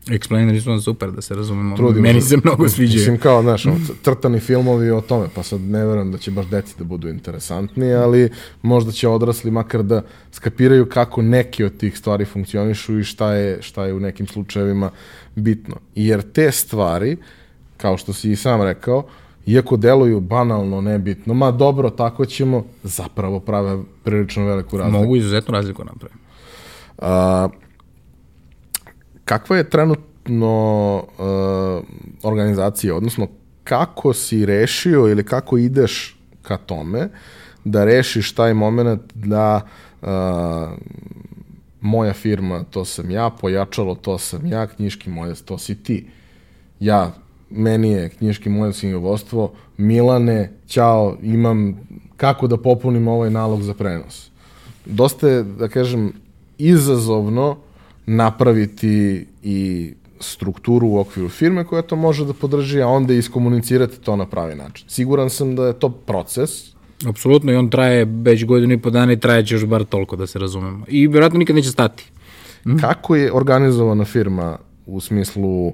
Explaineri 0.06 0.60
su 0.60 0.80
super, 0.80 1.10
da 1.10 1.20
se 1.20 1.34
razumemo. 1.34 1.76
Trudimo 1.76 2.02
Meni 2.02 2.20
se 2.20 2.36
mnogo 2.44 2.68
sviđaju. 2.68 2.98
Mislim 2.98 3.18
kao, 3.18 3.42
znaš, 3.42 3.64
crtani 4.04 4.40
filmovi 4.40 4.90
o 4.90 5.00
tome, 5.00 5.26
pa 5.34 5.42
sad 5.42 5.60
ne 5.60 5.86
verujem 5.86 6.12
da 6.12 6.18
će 6.18 6.30
baš 6.30 6.46
deci 6.46 6.74
da 6.78 6.84
budu 6.84 7.08
interesantni, 7.08 7.92
ali 7.92 8.30
možda 8.62 8.92
će 8.92 9.08
odrasli 9.08 9.50
makar 9.50 9.82
da 9.82 10.02
skapiraju 10.32 10.88
kako 10.88 11.22
neki 11.22 11.64
od 11.64 11.76
tih 11.76 11.98
stvari 11.98 12.24
funkcionišu 12.24 12.98
i 12.98 13.04
šta 13.04 13.32
je, 13.32 13.62
šta 13.62 13.84
je 13.84 13.94
u 13.94 14.00
nekim 14.00 14.26
slučajevima 14.26 14.90
bitno. 15.34 15.74
Jer 15.94 16.22
te 16.32 16.52
stvari, 16.52 17.16
kao 17.76 17.96
što 17.96 18.12
si 18.12 18.30
i 18.30 18.36
sam 18.36 18.62
rekao, 18.62 19.06
iako 19.46 19.76
deluju 19.76 20.20
banalno, 20.20 20.80
nebitno, 20.80 21.34
ma 21.34 21.50
dobro, 21.50 21.90
tako 21.90 22.26
ćemo, 22.26 22.64
zapravo 22.82 23.40
prave 23.40 23.82
prilično 24.02 24.46
veliku 24.46 24.76
razliku. 24.76 24.98
Mogu 24.98 25.16
izuzetnu 25.16 25.52
razliku 25.52 25.84
napraviti. 25.84 26.24
Kakva 29.24 29.56
je 29.56 29.70
trenutno 29.70 30.96
uh, 30.96 31.84
organizacija, 32.22 32.96
odnosno 32.96 33.28
kako 33.64 34.12
si 34.12 34.46
rešio 34.46 35.08
ili 35.08 35.24
kako 35.24 35.58
ideš 35.58 36.16
ka 36.42 36.56
tome 36.56 37.08
da 37.64 37.84
rešiš 37.84 38.34
taj 38.34 38.54
moment 38.54 39.02
da 39.14 39.60
uh, 40.02 40.08
moja 41.80 42.12
firma, 42.12 42.64
to 42.64 42.84
sam 42.84 43.10
ja, 43.10 43.30
pojačalo, 43.40 43.94
to 43.94 44.18
sam 44.18 44.46
ja, 44.46 44.66
knjiški 44.66 45.10
moje, 45.10 45.34
to 45.34 45.58
si 45.58 45.82
ti. 45.82 46.06
Ja, 46.80 47.12
meni 47.50 47.90
je 47.90 48.08
knjiški 48.08 48.48
moje 48.48 48.72
knjigovodstvo, 48.72 49.52
Milane, 49.76 50.52
ćao, 50.66 51.16
imam 51.22 51.80
kako 52.16 52.46
da 52.46 52.56
popunim 52.56 53.08
ovaj 53.08 53.30
nalog 53.30 53.62
za 53.62 53.74
prenos. 53.74 54.30
Dosta 54.86 55.28
je, 55.28 55.42
da 55.42 55.68
kažem, 55.68 56.12
izazovno 56.58 57.56
napraviti 58.06 59.26
i 59.42 59.92
strukturu 60.20 60.86
u 60.86 60.98
okviru 60.98 61.28
firme 61.28 61.64
koja 61.64 61.82
to 61.82 61.96
može 61.96 62.24
da 62.24 62.32
podrži, 62.32 62.82
a 62.82 62.88
onda 62.88 63.14
iskomunicirati 63.14 64.00
to 64.00 64.16
na 64.16 64.26
pravi 64.26 64.54
način. 64.54 64.88
Siguran 64.88 65.30
sam 65.30 65.56
da 65.56 65.66
je 65.66 65.78
to 65.78 65.88
proces. 65.88 66.50
Apsolutno 67.08 67.52
i 67.52 67.56
on 67.56 67.70
traje 67.70 68.04
već 68.04 68.44
godinu 68.44 68.74
i 68.74 68.78
po 68.78 68.90
dana 68.90 69.12
i 69.12 69.20
traje 69.20 69.46
će 69.46 69.54
još 69.54 69.66
bar 69.66 69.84
toliko 69.84 70.16
da 70.16 70.26
se 70.26 70.38
razumemo. 70.38 70.84
I 70.88 71.06
vjerojatno 71.06 71.38
nikad 71.38 71.56
neće 71.56 71.70
stati. 71.70 72.04
Mm. 72.66 72.76
Kako 72.76 73.16
je 73.16 73.32
organizovana 73.32 74.04
firma 74.04 74.58
u 74.86 75.00
smislu 75.00 75.72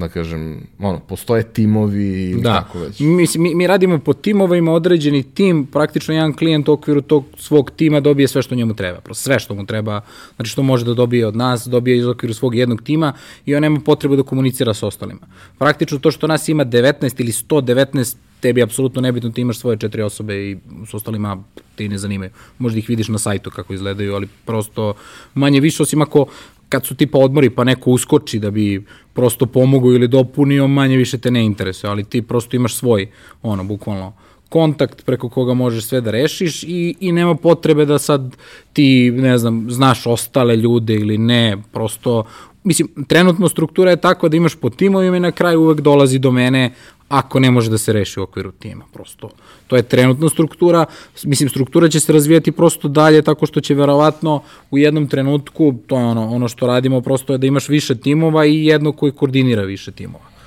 da 0.00 0.08
kažem, 0.08 0.66
ono, 0.78 1.00
postoje 1.00 1.42
timovi 1.42 2.30
i 2.30 2.34
da. 2.34 2.60
tako 2.60 2.78
već. 2.78 3.00
Mi, 3.00 3.26
mi, 3.36 3.54
mi 3.54 3.66
radimo 3.66 3.98
po 3.98 4.12
timovima, 4.12 4.72
određeni 4.72 5.22
tim, 5.22 5.66
praktično 5.66 6.14
jedan 6.14 6.32
klijent 6.32 6.68
u 6.68 6.72
okviru 6.72 7.00
tog 7.00 7.24
svog 7.36 7.70
tima 7.70 8.00
dobije 8.00 8.28
sve 8.28 8.42
što 8.42 8.54
njemu 8.54 8.74
treba, 8.74 9.00
prosto 9.00 9.22
sve 9.22 9.38
što 9.38 9.54
mu 9.54 9.66
treba, 9.66 10.00
znači 10.36 10.50
što 10.50 10.62
može 10.62 10.84
da 10.84 10.94
dobije 10.94 11.26
od 11.26 11.36
nas, 11.36 11.66
dobije 11.66 11.98
iz 11.98 12.06
okviru 12.06 12.34
svog 12.34 12.54
jednog 12.54 12.82
tima 12.82 13.12
i 13.46 13.54
on 13.54 13.62
nema 13.62 13.80
potrebu 13.80 14.16
da 14.16 14.22
komunicira 14.22 14.74
sa 14.74 14.86
ostalima. 14.86 15.20
Praktično 15.58 15.98
to 15.98 16.10
što 16.10 16.26
nas 16.26 16.48
ima 16.48 16.64
19 16.64 17.20
ili 17.20 17.32
119 17.32 18.16
tebi 18.40 18.62
apsolutno 18.62 19.00
nebitno, 19.00 19.30
ti 19.30 19.40
imaš 19.40 19.58
svoje 19.58 19.76
četiri 19.76 20.02
osobe 20.02 20.36
i 20.36 20.56
s 20.90 20.94
ostalima 20.94 21.42
ti 21.76 21.88
ne 21.88 21.98
zanimaju. 21.98 22.30
Možda 22.58 22.78
ih 22.78 22.88
vidiš 22.88 23.08
na 23.08 23.18
sajtu 23.18 23.50
kako 23.50 23.74
izgledaju, 23.74 24.14
ali 24.14 24.28
prosto 24.44 24.94
manje 25.34 25.60
više, 25.60 25.82
osim 25.82 26.02
ako 26.02 26.26
kad 26.70 26.86
su 26.86 26.94
tipa 26.94 27.18
odmori 27.18 27.50
pa 27.50 27.64
neko 27.64 27.90
uskoči 27.90 28.38
da 28.38 28.50
bi 28.50 28.84
prosto 29.12 29.46
pomogao 29.46 29.92
ili 29.92 30.08
dopunio, 30.08 30.68
manje 30.68 30.96
više 30.96 31.18
te 31.18 31.30
ne 31.30 31.44
interesuje, 31.44 31.90
ali 31.90 32.04
ti 32.04 32.22
prosto 32.22 32.56
imaš 32.56 32.74
svoj, 32.74 33.08
ono, 33.42 33.64
bukvalno, 33.64 34.12
kontakt 34.48 35.04
preko 35.04 35.28
koga 35.28 35.54
možeš 35.54 35.84
sve 35.84 36.00
da 36.00 36.10
rešiš 36.10 36.62
i, 36.62 36.94
i 37.00 37.12
nema 37.12 37.34
potrebe 37.34 37.84
da 37.84 37.98
sad 37.98 38.36
ti, 38.72 39.10
ne 39.10 39.38
znam, 39.38 39.66
znaš 39.70 40.06
ostale 40.06 40.56
ljude 40.56 40.94
ili 40.94 41.18
ne, 41.18 41.56
prosto, 41.72 42.24
mislim, 42.64 42.88
trenutno 43.08 43.48
struktura 43.48 43.90
je 43.90 43.96
tako 43.96 44.28
da 44.28 44.36
imaš 44.36 44.54
po 44.54 44.70
timovima 44.70 45.16
i 45.16 45.20
na 45.20 45.32
kraju 45.32 45.60
uvek 45.60 45.80
dolazi 45.80 46.18
do 46.18 46.30
mene 46.30 46.72
ako 47.08 47.40
ne 47.40 47.50
može 47.50 47.70
da 47.70 47.78
se 47.78 47.92
reši 47.92 48.20
u 48.20 48.22
okviru 48.22 48.52
tima, 48.52 48.84
prosto. 48.92 49.30
To 49.66 49.76
je 49.76 49.82
trenutna 49.82 50.28
struktura, 50.28 50.84
mislim, 51.24 51.48
struktura 51.48 51.88
će 51.88 52.00
se 52.00 52.12
razvijati 52.12 52.52
prosto 52.52 52.88
dalje 52.88 53.22
tako 53.22 53.46
što 53.46 53.60
će 53.60 53.74
verovatno 53.74 54.42
u 54.70 54.78
jednom 54.78 55.06
trenutku, 55.08 55.74
to 55.86 55.98
je 55.98 56.04
ono, 56.04 56.28
ono 56.28 56.48
što 56.48 56.66
radimo, 56.66 57.00
prosto 57.00 57.32
je 57.32 57.38
da 57.38 57.46
imaš 57.46 57.68
više 57.68 57.94
timova 57.94 58.46
i 58.46 58.66
jedno 58.66 58.92
koji 58.92 59.12
koordinira 59.12 59.62
više 59.62 59.92
timova 59.92 60.39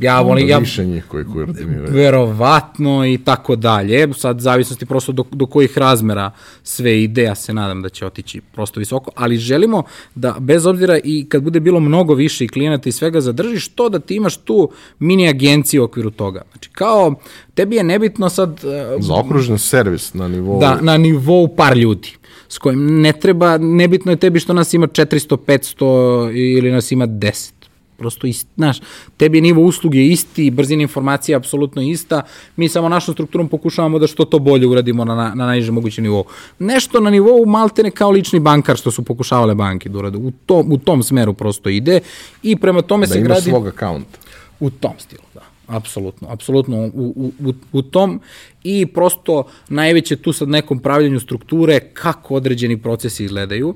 ja 0.00 0.20
volim... 0.20 0.48
Ja, 0.48 0.58
više 0.58 0.84
njih 0.84 1.04
koji 1.08 1.24
koordiniraju. 1.24 1.92
Verovatno 1.92 3.06
i 3.06 3.18
tako 3.18 3.56
dalje. 3.56 4.08
Sad, 4.14 4.40
zavisnosti 4.40 4.86
prosto 4.86 5.12
do, 5.12 5.24
do 5.30 5.46
kojih 5.46 5.78
razmera 5.78 6.30
sve 6.62 7.02
ide, 7.02 7.22
ja 7.22 7.34
se 7.34 7.54
nadam 7.54 7.82
da 7.82 7.88
će 7.88 8.06
otići 8.06 8.40
prosto 8.40 8.80
visoko, 8.80 9.10
ali 9.14 9.36
želimo 9.36 9.82
da, 10.14 10.36
bez 10.40 10.66
obzira 10.66 10.98
i 11.04 11.26
kad 11.28 11.42
bude 11.42 11.60
bilo 11.60 11.80
mnogo 11.80 12.14
više 12.14 12.44
i 12.44 12.48
klijenata 12.48 12.88
i 12.88 12.92
svega, 12.92 13.20
zadržiš 13.20 13.68
to 13.68 13.88
da 13.88 13.98
ti 13.98 14.16
imaš 14.16 14.36
tu 14.36 14.70
mini 14.98 15.28
agenciju 15.28 15.82
u 15.82 15.84
okviru 15.84 16.10
toga. 16.10 16.42
Znači, 16.52 16.70
kao, 16.70 17.14
tebi 17.54 17.76
je 17.76 17.84
nebitno 17.84 18.28
sad... 18.28 18.50
Uh, 18.50 19.04
Zaokružen 19.04 19.58
servis 19.58 20.14
na 20.14 20.28
nivou... 20.28 20.60
Da, 20.60 20.78
na 20.80 20.96
nivou 20.96 21.56
par 21.56 21.76
ljudi 21.76 22.12
s 22.48 22.58
kojim 22.58 23.00
ne 23.00 23.12
treba, 23.12 23.58
nebitno 23.58 24.12
je 24.12 24.16
tebi 24.16 24.40
što 24.40 24.52
nas 24.52 24.74
ima 24.74 24.86
400, 24.86 25.36
500 25.36 26.32
ili 26.58 26.70
nas 26.70 26.92
ima 26.92 27.06
10 27.06 27.55
prosto 27.96 28.26
ist, 28.26 28.48
znaš, 28.56 28.80
tebi 29.16 29.38
je 29.38 29.42
nivo 29.42 29.62
usluge 29.62 30.04
isti, 30.06 30.50
brzina 30.50 30.82
informacija 30.82 31.34
je 31.34 31.36
apsolutno 31.36 31.82
ista, 31.82 32.22
mi 32.56 32.68
samo 32.68 32.88
našom 32.88 33.14
strukturom 33.14 33.48
pokušavamo 33.48 33.98
da 33.98 34.06
što 34.06 34.24
to 34.24 34.38
bolje 34.38 34.66
uradimo 34.66 35.04
na, 35.04 35.14
na, 35.14 35.34
na 35.34 35.46
najnižem 35.46 35.74
mogućem 35.74 36.04
nivou. 36.04 36.24
Nešto 36.58 37.00
na 37.00 37.10
nivou 37.10 37.46
maltene 37.46 37.90
kao 37.90 38.10
lični 38.10 38.40
bankar 38.40 38.76
što 38.76 38.90
su 38.90 39.02
pokušavale 39.02 39.54
banke 39.54 39.88
da 39.88 39.98
urade. 39.98 40.18
U 40.18 40.30
tom, 40.46 40.72
u 40.72 40.78
tom 40.78 41.02
smeru 41.02 41.32
prosto 41.32 41.68
ide 41.68 42.00
i 42.42 42.56
prema 42.56 42.82
tome 42.82 43.06
da 43.06 43.12
se 43.12 43.20
gradi... 43.20 43.44
Da 43.44 43.50
svog 43.50 43.66
akaunta. 43.66 44.18
U 44.60 44.70
tom 44.70 44.92
stilu, 44.98 45.22
da. 45.34 45.40
Apsolutno, 45.66 46.28
apsolutno 46.30 46.76
u, 46.94 47.32
u, 47.40 47.52
u 47.72 47.82
tom 47.82 48.20
i 48.62 48.86
prosto 48.86 49.44
najveće 49.68 50.16
tu 50.16 50.32
sad 50.32 50.48
nekom 50.48 50.78
pravljanju 50.78 51.20
strukture 51.20 51.80
kako 51.80 52.34
određeni 52.34 52.76
procesi 52.82 53.24
izgledaju. 53.24 53.74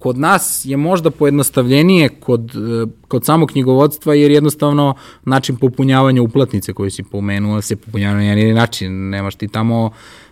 Kod 0.00 0.18
nas 0.18 0.64
je 0.64 0.76
možda 0.76 1.10
pojednostavljenije 1.10 2.08
kod, 2.08 2.50
e, 2.50 2.86
kod 3.08 3.24
samog 3.24 3.50
knjigovodstva 3.50 4.14
jer 4.14 4.30
jednostavno 4.30 4.94
način 5.24 5.56
popunjavanja 5.56 6.22
uplatnice 6.22 6.72
koju 6.72 6.90
si 6.90 7.02
pomenuo 7.02 7.62
se 7.62 7.76
popunjava 7.76 8.14
na 8.14 8.22
jedan 8.22 8.54
način, 8.54 9.10
nemaš 9.10 9.34
ti 9.34 9.48
tamo 9.48 9.90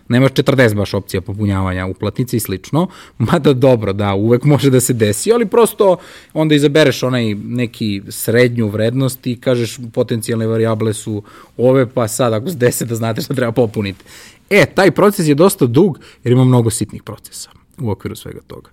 nemaš 0.09 0.31
40 0.31 0.75
baš 0.75 0.93
opcija 0.93 1.21
popunjavanja 1.21 1.85
uplatnice 1.85 2.37
i 2.37 2.39
slično, 2.39 2.87
mada 3.31 3.53
dobro, 3.53 3.93
da, 3.93 4.13
uvek 4.13 4.43
može 4.43 4.69
da 4.69 4.79
se 4.79 4.93
desi, 4.93 5.33
ali 5.33 5.45
prosto 5.45 5.97
onda 6.33 6.55
izabereš 6.55 7.03
onaj 7.03 7.35
neki 7.35 8.01
srednju 8.09 8.67
vrednost 8.67 9.27
i 9.27 9.35
kažeš 9.35 9.77
potencijalne 9.93 10.47
variable 10.47 10.93
su 10.93 11.23
ove, 11.57 11.85
pa 11.89 12.07
sad 12.07 12.33
ako 12.33 12.49
se 12.49 12.55
desi 12.55 12.85
da 12.85 12.95
znate 12.95 13.21
šta 13.21 13.33
treba 13.33 13.51
popuniti. 13.51 14.03
E, 14.49 14.65
taj 14.65 14.91
proces 14.91 15.27
je 15.27 15.35
dosta 15.35 15.65
dug 15.65 15.99
jer 16.23 16.31
ima 16.31 16.43
mnogo 16.43 16.69
sitnih 16.69 17.03
procesa 17.03 17.49
u 17.81 17.89
okviru 17.91 18.15
svega 18.15 18.41
toga. 18.47 18.69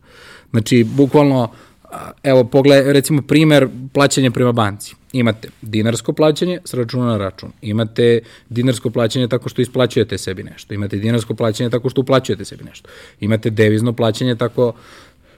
Znači, 0.50 0.84
bukvalno, 0.84 1.48
evo, 2.22 2.44
pogled, 2.44 2.86
recimo 2.86 3.22
primer 3.22 3.68
plaćanja 3.92 4.30
prema 4.30 4.52
banci. 4.52 4.94
Imate 5.12 5.48
dinarsko 5.62 6.12
plaćanje 6.12 6.58
s 6.64 6.74
računa 6.74 7.06
na 7.06 7.16
račun. 7.16 7.52
Imate 7.62 8.20
dinarsko 8.48 8.90
plaćanje 8.90 9.28
tako 9.28 9.48
što 9.48 9.62
isplaćujete 9.62 10.18
sebi 10.18 10.42
nešto. 10.42 10.74
Imate 10.74 10.96
dinarsko 10.96 11.34
plaćanje 11.34 11.70
tako 11.70 11.90
što 11.90 12.00
uplaćujete 12.00 12.44
sebi 12.44 12.64
nešto. 12.64 12.88
Imate 13.20 13.50
devizno 13.50 13.92
plaćanje 13.92 14.34
tako 14.34 14.72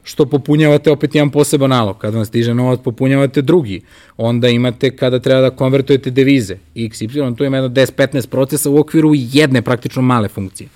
što 0.02 0.26
popunjavate 0.26 0.90
opet 0.90 1.14
jedan 1.14 1.30
poseban 1.30 1.70
nalog. 1.70 1.98
Kada 1.98 2.16
vam 2.16 2.24
stiže 2.24 2.54
novac, 2.54 2.80
popunjavate 2.84 3.42
drugi. 3.42 3.80
Onda 4.16 4.48
imate 4.48 4.96
kada 4.96 5.18
treba 5.18 5.40
da 5.40 5.50
konvertujete 5.50 6.10
devize, 6.10 6.56
x, 6.74 7.02
y, 7.02 7.36
tu 7.36 7.44
ima 7.44 7.56
jedno 7.56 7.68
10-15 7.68 8.28
procesa 8.28 8.70
u 8.70 8.78
okviru 8.78 9.12
jedne 9.14 9.62
praktično 9.62 10.02
male 10.02 10.28
funkcije 10.28 10.68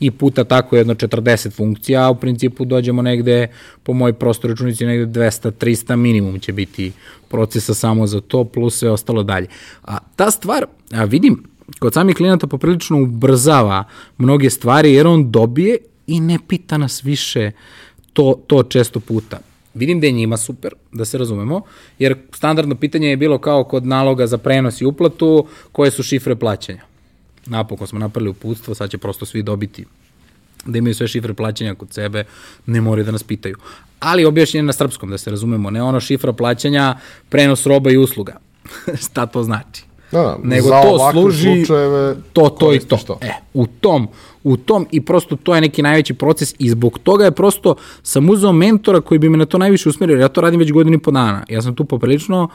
i 0.00 0.10
puta 0.10 0.44
tako 0.44 0.76
jedno 0.76 0.94
40 0.94 1.52
funkcija, 1.52 2.06
a 2.06 2.10
u 2.10 2.14
principu 2.14 2.64
dođemo 2.64 3.02
negde, 3.02 3.48
po 3.82 3.92
moj 3.92 4.12
prostor 4.12 4.50
računici, 4.50 4.86
negde 4.86 5.20
200-300 5.20 5.96
minimum 5.96 6.40
će 6.40 6.52
biti 6.52 6.92
procesa 7.28 7.74
samo 7.74 8.06
za 8.06 8.20
to, 8.20 8.44
plus 8.44 8.78
sve 8.78 8.90
ostalo 8.90 9.22
dalje. 9.22 9.46
A 9.84 9.98
ta 10.16 10.30
stvar, 10.30 10.66
a 10.92 11.04
vidim, 11.04 11.42
kod 11.78 11.94
samih 11.94 12.16
klijenata 12.16 12.46
poprilično 12.46 13.02
ubrzava 13.02 13.84
mnoge 14.18 14.50
stvari, 14.50 14.92
jer 14.92 15.06
on 15.06 15.30
dobije 15.30 15.78
i 16.06 16.20
ne 16.20 16.38
pita 16.48 16.78
nas 16.78 17.04
više 17.04 17.50
to, 18.12 18.40
to 18.46 18.62
često 18.62 19.00
puta. 19.00 19.38
Vidim 19.74 20.00
da 20.00 20.06
je 20.06 20.12
njima 20.12 20.36
super, 20.36 20.74
da 20.92 21.04
se 21.04 21.18
razumemo, 21.18 21.60
jer 21.98 22.16
standardno 22.32 22.74
pitanje 22.74 23.08
je 23.08 23.16
bilo 23.16 23.38
kao 23.38 23.64
kod 23.64 23.86
naloga 23.86 24.26
za 24.26 24.38
prenos 24.38 24.80
i 24.80 24.84
uplatu, 24.84 25.46
koje 25.72 25.90
su 25.90 26.02
šifre 26.02 26.36
plaćanja 26.36 26.95
napokon 27.46 27.86
smo 27.86 27.98
napravili 27.98 28.30
uputstvo, 28.30 28.74
sad 28.74 28.90
će 28.90 28.98
prosto 28.98 29.26
svi 29.26 29.42
dobiti 29.42 29.84
da 30.66 30.78
imaju 30.78 30.94
sve 30.94 31.08
šifre 31.08 31.34
plaćanja 31.34 31.74
kod 31.74 31.92
sebe, 31.92 32.24
ne 32.66 32.80
moraju 32.80 33.04
da 33.04 33.12
nas 33.12 33.22
pitaju. 33.22 33.56
Ali 34.00 34.24
objašnjenje 34.24 34.66
na 34.66 34.72
srpskom, 34.72 35.10
da 35.10 35.18
se 35.18 35.30
razumemo, 35.30 35.70
ne 35.70 35.82
ono 35.82 36.00
šifra 36.00 36.32
plaćanja, 36.32 36.96
prenos 37.28 37.66
roba 37.66 37.90
i 37.90 37.96
usluga. 37.96 38.36
Šta 39.02 39.26
to 39.26 39.42
znači? 39.42 39.84
Da, 40.12 40.22
da, 40.22 40.38
nego 40.42 40.68
za 40.68 40.82
to 40.82 41.10
služi 41.12 41.56
slučajeve 41.56 42.14
to, 42.32 42.40
to 42.40 42.46
i 42.46 42.50
to. 42.50 42.66
koristiš 42.66 43.04
to. 43.04 43.18
E, 43.22 43.32
u 43.54 43.66
tom, 43.66 44.08
u 44.44 44.56
tom 44.56 44.86
i 44.90 45.00
prosto 45.00 45.36
to 45.36 45.54
je 45.54 45.60
neki 45.60 45.82
najveći 45.82 46.14
proces 46.14 46.54
i 46.58 46.70
zbog 46.70 46.98
toga 46.98 47.24
je 47.24 47.30
prosto 47.30 47.74
sam 48.02 48.30
uzeo 48.30 48.52
mentora 48.52 49.00
koji 49.00 49.18
bi 49.18 49.28
me 49.28 49.36
na 49.36 49.46
to 49.46 49.58
najviše 49.58 49.88
usmerio, 49.88 50.18
ja 50.18 50.28
to 50.28 50.40
radim 50.40 50.60
već 50.60 50.72
godinu 50.72 50.96
i 50.96 51.00
po 51.00 51.10
dana. 51.10 51.44
Ja 51.48 51.62
sam 51.62 51.74
tu 51.74 51.84
poprilično 51.84 52.48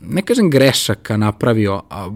ne 0.00 0.22
kažem 0.22 0.50
grešaka 0.50 1.16
napravio, 1.16 1.82
a 1.90 2.08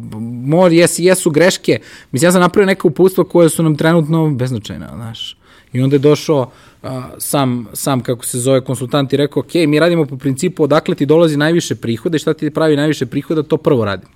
mor, 0.46 0.72
jes, 0.72 0.98
jesu 0.98 1.30
greške. 1.30 1.80
Mislim, 2.12 2.28
ja 2.28 2.32
sam 2.32 2.40
napravio 2.40 2.66
neka 2.66 2.88
upustva 2.88 3.24
koje 3.24 3.48
su 3.48 3.62
nam 3.62 3.76
trenutno 3.76 4.30
beznačajna, 4.30 4.90
znaš. 4.94 5.36
I 5.72 5.80
onda 5.80 5.96
je 5.96 6.00
došao 6.00 6.50
a, 6.82 7.02
sam, 7.18 7.66
sam, 7.72 8.00
kako 8.00 8.26
se 8.26 8.38
zove, 8.38 8.60
konsultant 8.64 9.12
i 9.12 9.16
rekao, 9.16 9.40
ok, 9.40 9.54
mi 9.54 9.78
radimo 9.78 10.04
po 10.06 10.16
principu 10.16 10.62
odakle 10.62 10.94
ti 10.94 11.06
dolazi 11.06 11.36
najviše 11.36 11.74
prihoda 11.74 12.16
i 12.16 12.18
šta 12.18 12.34
ti 12.34 12.50
pravi 12.50 12.76
najviše 12.76 13.06
prihoda, 13.06 13.42
to 13.42 13.56
prvo 13.56 13.84
radim. 13.84 14.08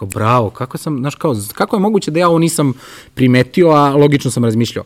Kao, 0.00 0.08
bravo, 0.08 0.50
kako 0.50 0.78
sam, 0.78 0.98
znaš, 0.98 1.14
kao, 1.14 1.36
kako 1.54 1.76
je 1.76 1.80
moguće 1.80 2.10
da 2.10 2.20
ja 2.20 2.28
ovo 2.28 2.38
nisam 2.38 2.72
primetio, 3.14 3.68
a 3.68 3.90
logično 3.96 4.30
sam 4.30 4.44
razmišljao. 4.44 4.84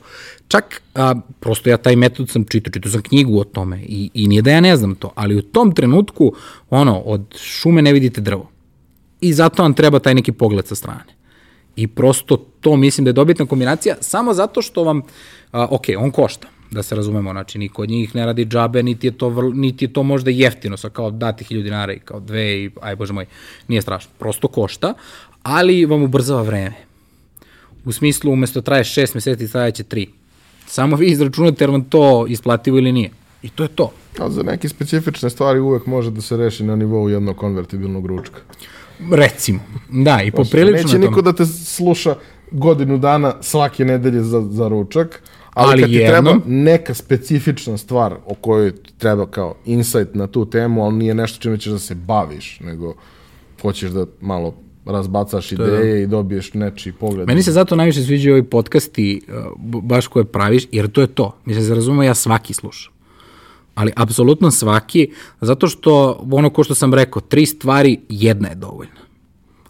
Čak, 0.49 0.83
a, 0.95 1.15
prosto 1.41 1.71
ja 1.71 1.77
taj 1.77 1.97
metod 1.97 2.31
sam 2.31 2.45
čitao, 2.45 2.73
čitao 2.73 2.93
sam 2.93 3.03
knjigu 3.03 3.39
o 3.39 3.45
tome 3.45 3.83
i, 3.83 4.11
i 4.15 4.29
nije 4.29 4.43
da 4.43 4.51
ja 4.51 4.61
ne 4.61 4.77
znam 4.77 4.95
to, 4.95 5.13
ali 5.15 5.37
u 5.37 5.43
tom 5.43 5.73
trenutku, 5.75 6.33
ono, 6.71 6.99
od 6.99 7.37
šume 7.39 7.83
ne 7.83 7.93
vidite 7.93 8.21
drvo. 8.21 8.51
I 9.21 9.33
zato 9.33 9.63
vam 9.63 9.75
treba 9.75 9.99
taj 9.99 10.15
neki 10.15 10.33
pogled 10.33 10.67
sa 10.67 10.75
strane. 10.75 11.15
I 11.77 11.87
prosto 11.87 12.37
to 12.61 12.77
mislim 12.77 13.05
da 13.05 13.09
je 13.09 13.13
dobitna 13.13 13.47
kombinacija, 13.47 13.97
samo 14.01 14.35
zato 14.35 14.63
što 14.63 14.85
vam, 14.85 15.03
a, 15.53 15.67
ok, 15.71 15.85
on 15.99 16.11
košta, 16.11 16.49
da 16.75 16.83
se 16.83 16.95
razumemo, 16.95 17.33
znači 17.33 17.59
niko 17.59 17.83
od 17.83 17.89
njih 17.89 18.15
ne 18.15 18.27
radi 18.27 18.45
džabe, 18.45 18.83
niti 18.83 19.07
je 19.07 19.19
to, 19.19 19.29
vrlo, 19.29 19.53
niti 19.53 19.85
je 19.85 19.93
to 19.93 20.03
možda 20.03 20.31
jeftino, 20.31 20.77
sa 20.77 20.89
kao 20.89 21.11
dati 21.11 21.45
hiljadu 21.45 21.65
dinara 21.65 21.93
i 21.93 21.99
kao 21.99 22.21
dve 22.21 22.65
i, 22.65 22.71
aj 22.81 22.97
bože 22.97 23.13
moj, 23.13 23.27
nije 23.69 23.83
strašno, 23.83 24.11
prosto 24.19 24.49
košta, 24.49 24.95
ali 25.43 25.87
vam 25.87 26.03
ubrzava 26.03 26.43
vreme. 26.43 26.75
U 27.85 27.93
smislu, 27.93 28.33
umesto 28.33 28.61
da 28.61 28.65
traje 28.65 28.85
šest 28.85 29.15
meseci, 29.15 29.53
trajeće 29.53 29.83
tri. 29.83 30.09
Samo 30.67 30.97
vi 30.97 31.07
izračunate 31.07 31.65
jer 31.65 31.71
vam 31.71 31.85
to 31.85 32.27
isplativo 32.29 32.79
ili 32.79 32.93
nije. 32.93 33.11
I 33.43 33.49
to 33.49 33.63
je 33.63 33.69
to. 33.69 33.93
A 34.19 34.31
za 34.31 34.43
neke 34.43 34.69
specifične 34.69 35.31
stvari 35.31 35.61
uvek 35.61 35.87
može 35.87 36.11
da 36.11 36.21
se 36.21 36.37
reši 36.37 36.65
na 36.65 36.77
nivou 36.77 37.09
jednog 37.09 37.37
konvertibilnog 37.37 38.07
ručka. 38.07 38.41
Recimo. 39.11 39.61
Da, 39.91 40.23
i 40.23 40.31
poprilično 40.31 40.87
Neće 40.87 40.99
niko 40.99 41.23
da 41.23 41.33
te 41.33 41.47
sluša 41.47 42.15
godinu 42.51 42.99
dana 42.99 43.35
svake 43.41 43.85
nedelje 43.85 44.23
za, 44.23 44.41
za 44.51 44.69
ručak, 44.69 45.23
ali, 45.55 45.73
Ali 45.73 45.83
kad 45.83 45.91
ti 45.91 45.97
jednom- 45.97 46.25
treba 46.25 46.41
neka 46.47 46.95
specifična 46.95 47.77
stvar 47.77 48.15
o 48.27 48.35
kojoj 48.35 48.73
ti 48.73 48.93
treba 48.95 49.27
kao 49.27 49.55
insight 49.65 50.15
na 50.15 50.27
tu 50.27 50.47
temu, 50.47 50.85
ali 50.85 50.95
nije 50.95 51.15
nešto 51.15 51.39
čime 51.41 51.59
ćeš 51.59 51.73
da 51.73 51.79
se 51.79 51.95
baviš, 51.97 52.61
nego 52.61 52.95
hoćeš 53.63 53.91
da 53.91 54.07
malo 54.21 54.55
razbacaš 54.87 55.53
ideje 55.53 56.03
i 56.03 56.07
dobiješ 56.07 56.55
nečiji 56.55 56.93
pogled. 56.93 57.27
Meni 57.29 57.43
se 57.43 57.53
zato 57.53 57.77
najviše 57.77 58.03
sviđaju 58.03 58.35
ovi 58.35 58.43
podcasti, 58.45 59.21
b- 59.57 59.79
baš 59.83 60.07
koje 60.07 60.25
praviš, 60.25 60.67
jer 60.73 60.89
to 60.89 61.01
je 61.01 61.07
to. 61.07 61.37
Mislim, 61.45 61.67
se 61.67 61.75
razume, 61.75 62.07
ja 62.07 62.15
svaki 62.15 62.55
slušam. 62.55 62.93
Ali 63.75 63.93
apsolutno 63.97 64.51
svaki, 64.51 65.11
zato 65.41 65.67
što, 65.67 65.93
ono 66.31 66.51
ko 66.51 66.65
što 66.65 66.75
sam 66.75 66.95
rekao, 66.95 67.23
tri 67.23 67.47
stvari, 67.47 68.01
jedna 68.09 68.49
je 68.49 68.55
dovoljna. 68.55 69.04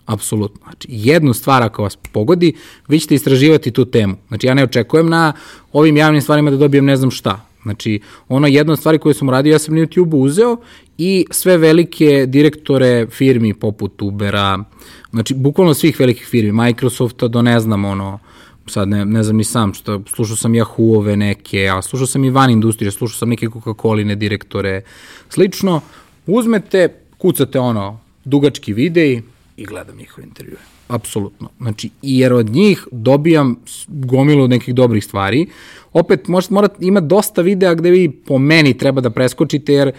Apsolutno. 0.07 0.61
Znači, 0.63 0.89
jednu 0.91 1.33
stvar 1.33 1.63
ako 1.63 1.83
vas 1.83 1.97
pogodi, 1.97 2.53
vi 2.89 3.01
ćete 3.01 3.15
istraživati 3.15 3.71
tu 3.71 3.85
temu. 3.85 4.17
Znači, 4.29 4.47
ja 4.47 4.55
ne 4.55 4.65
očekujem 4.65 5.09
na 5.09 5.33
ovim 5.73 5.97
javnim 5.97 6.23
stvarima 6.23 6.51
da 6.51 6.57
dobijem 6.57 6.85
ne 6.85 6.97
znam 6.97 7.11
šta. 7.11 7.47
Znači, 7.63 8.01
ono 8.29 8.47
jedna 8.47 8.73
od 8.73 8.79
stvari 8.79 8.99
koje 8.99 9.15
sam 9.15 9.31
radio, 9.31 9.53
ja 9.53 9.59
sam 9.59 9.75
na 9.75 9.81
YouTube 9.81 10.17
uzeo 10.17 10.57
i 10.99 11.27
sve 11.31 11.57
velike 11.59 12.27
direktore 12.27 13.07
firmi 13.07 13.55
poput 13.55 14.03
Ubera, 14.03 14.65
znači, 15.11 15.35
bukvalno 15.35 15.75
svih 15.75 16.01
velikih 16.01 16.27
firmi, 16.27 16.53
Microsofta 16.53 17.29
do 17.29 17.43
ne 17.43 17.61
znam, 17.61 17.85
ono, 17.85 18.19
sad 18.67 18.89
ne, 18.89 19.05
ne 19.05 19.23
znam 19.23 19.37
ni 19.37 19.45
sam, 19.45 19.75
što, 19.75 20.03
slušao 20.15 20.37
sam 20.37 20.53
Yahoo-ove 20.53 21.17
neke, 21.17 21.69
a 21.69 21.83
slušao 21.83 22.07
sam 22.07 22.25
i 22.25 22.31
van 22.31 22.51
industrije, 22.51 22.91
slušao 22.91 23.19
sam 23.19 23.29
neke 23.29 23.47
Coca-Coline 23.47 24.15
direktore, 24.15 24.83
slično, 25.29 25.81
uzmete, 26.27 26.89
kucate 27.19 27.59
ono, 27.59 28.01
dugački 28.25 28.73
videi 28.73 29.23
i 29.57 29.65
gledam 29.65 29.97
njihove 29.97 30.27
intervjue. 30.27 30.59
Apsolutno. 30.89 31.49
Znači, 31.61 31.91
jer 32.03 32.33
od 32.33 32.51
njih 32.51 32.89
dobijam 32.91 33.57
gomilu 33.89 34.49
nekih 34.49 34.75
dobrih 34.75 35.05
stvari. 35.05 35.47
Opet, 35.93 36.29
možete, 36.29 36.55
mora, 36.55 36.69
ima 36.81 37.01
dosta 37.01 37.43
videa 37.43 37.75
gde 37.75 37.91
vi 37.91 38.11
po 38.11 38.39
meni 38.39 38.79
treba 38.79 39.01
da 39.01 39.11
preskočite, 39.11 39.73
jer 39.73 39.93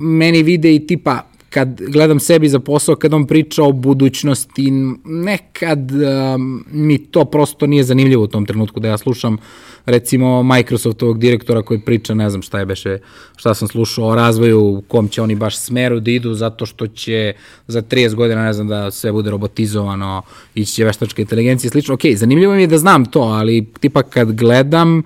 meni 0.00 0.42
videi 0.42 0.86
tipa 0.86 1.22
kad 1.50 1.80
gledam 1.92 2.20
sebi 2.20 2.48
za 2.48 2.58
posao, 2.58 2.96
kad 2.96 3.14
on 3.14 3.26
priča 3.26 3.62
o 3.62 3.72
budućnosti, 3.72 4.70
nekad 5.04 5.92
um, 5.92 6.64
mi 6.72 6.98
to 6.98 7.24
prosto 7.24 7.66
nije 7.66 7.84
zanimljivo 7.84 8.24
u 8.24 8.26
tom 8.26 8.46
trenutku 8.46 8.80
da 8.80 8.88
ja 8.88 8.98
slušam 8.98 9.38
recimo 9.86 10.42
Microsoftovog 10.42 11.18
direktora 11.18 11.62
koji 11.62 11.80
priča, 11.80 12.14
ne 12.14 12.30
znam 12.30 12.42
šta 12.42 12.58
je 12.58 12.66
beše, 12.66 12.98
šta 13.36 13.54
sam 13.54 13.68
slušao 13.68 14.06
o 14.06 14.14
razvoju, 14.14 14.60
u 14.60 14.82
kom 14.88 15.08
će 15.08 15.22
oni 15.22 15.34
baš 15.34 15.56
smeru 15.56 16.00
da 16.00 16.10
idu 16.10 16.34
zato 16.34 16.66
što 16.66 16.86
će 16.86 17.32
za 17.66 17.82
30 17.82 18.14
godina, 18.14 18.44
ne 18.44 18.52
znam, 18.52 18.68
da 18.68 18.90
sve 18.90 19.12
bude 19.12 19.30
robotizovano, 19.30 20.22
ići 20.54 20.72
će 20.72 20.84
veštačka 20.84 21.22
inteligencija 21.22 21.68
i 21.68 21.70
slično. 21.70 21.94
Ok, 21.94 22.00
zanimljivo 22.14 22.54
mi 22.54 22.60
je 22.60 22.66
da 22.66 22.78
znam 22.78 23.04
to, 23.04 23.20
ali 23.20 23.66
tipa 23.80 24.02
kad 24.02 24.32
gledam 24.32 25.02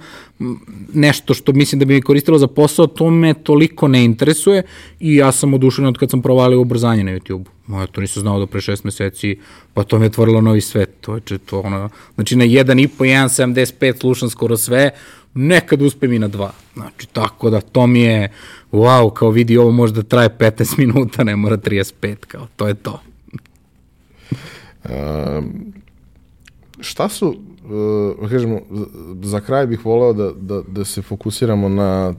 nešto 0.94 1.34
što 1.34 1.52
mislim 1.52 1.78
da 1.78 1.84
bi 1.84 1.94
mi 1.94 2.02
koristilo 2.02 2.38
za 2.38 2.46
posao, 2.46 2.86
to 2.86 3.10
me 3.10 3.34
toliko 3.34 3.88
ne 3.88 4.04
interesuje 4.04 4.62
i 5.00 5.16
ja 5.16 5.32
sam 5.32 5.54
odušen 5.54 5.86
od 5.86 5.98
kad 5.98 6.10
sam 6.10 6.22
provalio 6.22 6.60
ubrzanje 6.60 7.04
na 7.04 7.12
YouTube. 7.12 7.44
Ja 7.68 7.86
to 7.86 8.00
nisam 8.00 8.20
znao 8.20 8.38
do 8.38 8.46
pre 8.46 8.60
šest 8.60 8.84
meseci, 8.84 9.38
pa 9.74 9.84
to 9.84 9.98
mi 9.98 10.04
je 10.04 10.06
otvorilo 10.06 10.40
novi 10.40 10.60
svet. 10.60 10.90
To 11.00 11.14
je 11.14 11.38
to 11.38 11.60
ono, 11.60 11.88
znači 12.14 12.36
na 12.36 12.44
1,5, 12.44 12.88
1,75 12.98 14.00
slušam 14.00 14.30
skoro 14.30 14.56
sve, 14.56 14.90
nekad 15.34 15.82
uspem 15.82 16.12
i 16.12 16.18
na 16.18 16.28
dva. 16.28 16.52
Znači, 16.74 17.08
tako 17.12 17.50
da 17.50 17.60
to 17.60 17.86
mi 17.86 18.00
je, 18.00 18.32
wow, 18.72 19.12
kao 19.12 19.30
vidi, 19.30 19.56
ovo 19.56 19.70
možda 19.70 20.02
traje 20.02 20.28
15 20.38 20.78
minuta, 20.78 21.24
ne 21.24 21.36
mora 21.36 21.56
35, 21.56 22.16
kao, 22.16 22.48
to 22.56 22.68
je 22.68 22.74
to. 22.74 23.00
Um, 24.84 25.72
šta 26.82 27.08
su, 27.08 27.28
uh, 28.18 28.28
kažemo, 28.30 28.60
za, 29.22 29.40
kraj 29.40 29.66
bih 29.66 29.86
voleo 29.86 30.12
da, 30.12 30.32
da, 30.32 30.62
da 30.68 30.84
se 30.84 31.02
fokusiramo 31.02 31.68
na 31.68 32.14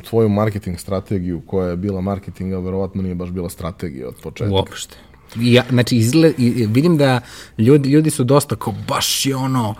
tvoju 0.00 0.28
marketing 0.28 0.78
strategiju 0.78 1.42
koja 1.46 1.68
je 1.68 1.76
bila 1.76 2.00
marketing, 2.00 2.52
a 2.52 2.58
verovatno 2.58 3.02
nije 3.02 3.14
baš 3.14 3.30
bila 3.30 3.48
strategija 3.48 4.08
od 4.08 4.14
početka. 4.22 4.52
Uopšte. 4.52 4.96
Ja, 5.36 5.64
znači, 5.70 5.96
izle, 5.96 6.32
i- 6.38 6.66
vidim 6.66 6.96
da 6.96 7.20
ljudi, 7.58 7.88
ljudi 7.88 8.10
su 8.10 8.24
dosta 8.24 8.56
kao 8.56 8.74
baš 8.88 9.26
je 9.26 9.36
ono 9.36 9.74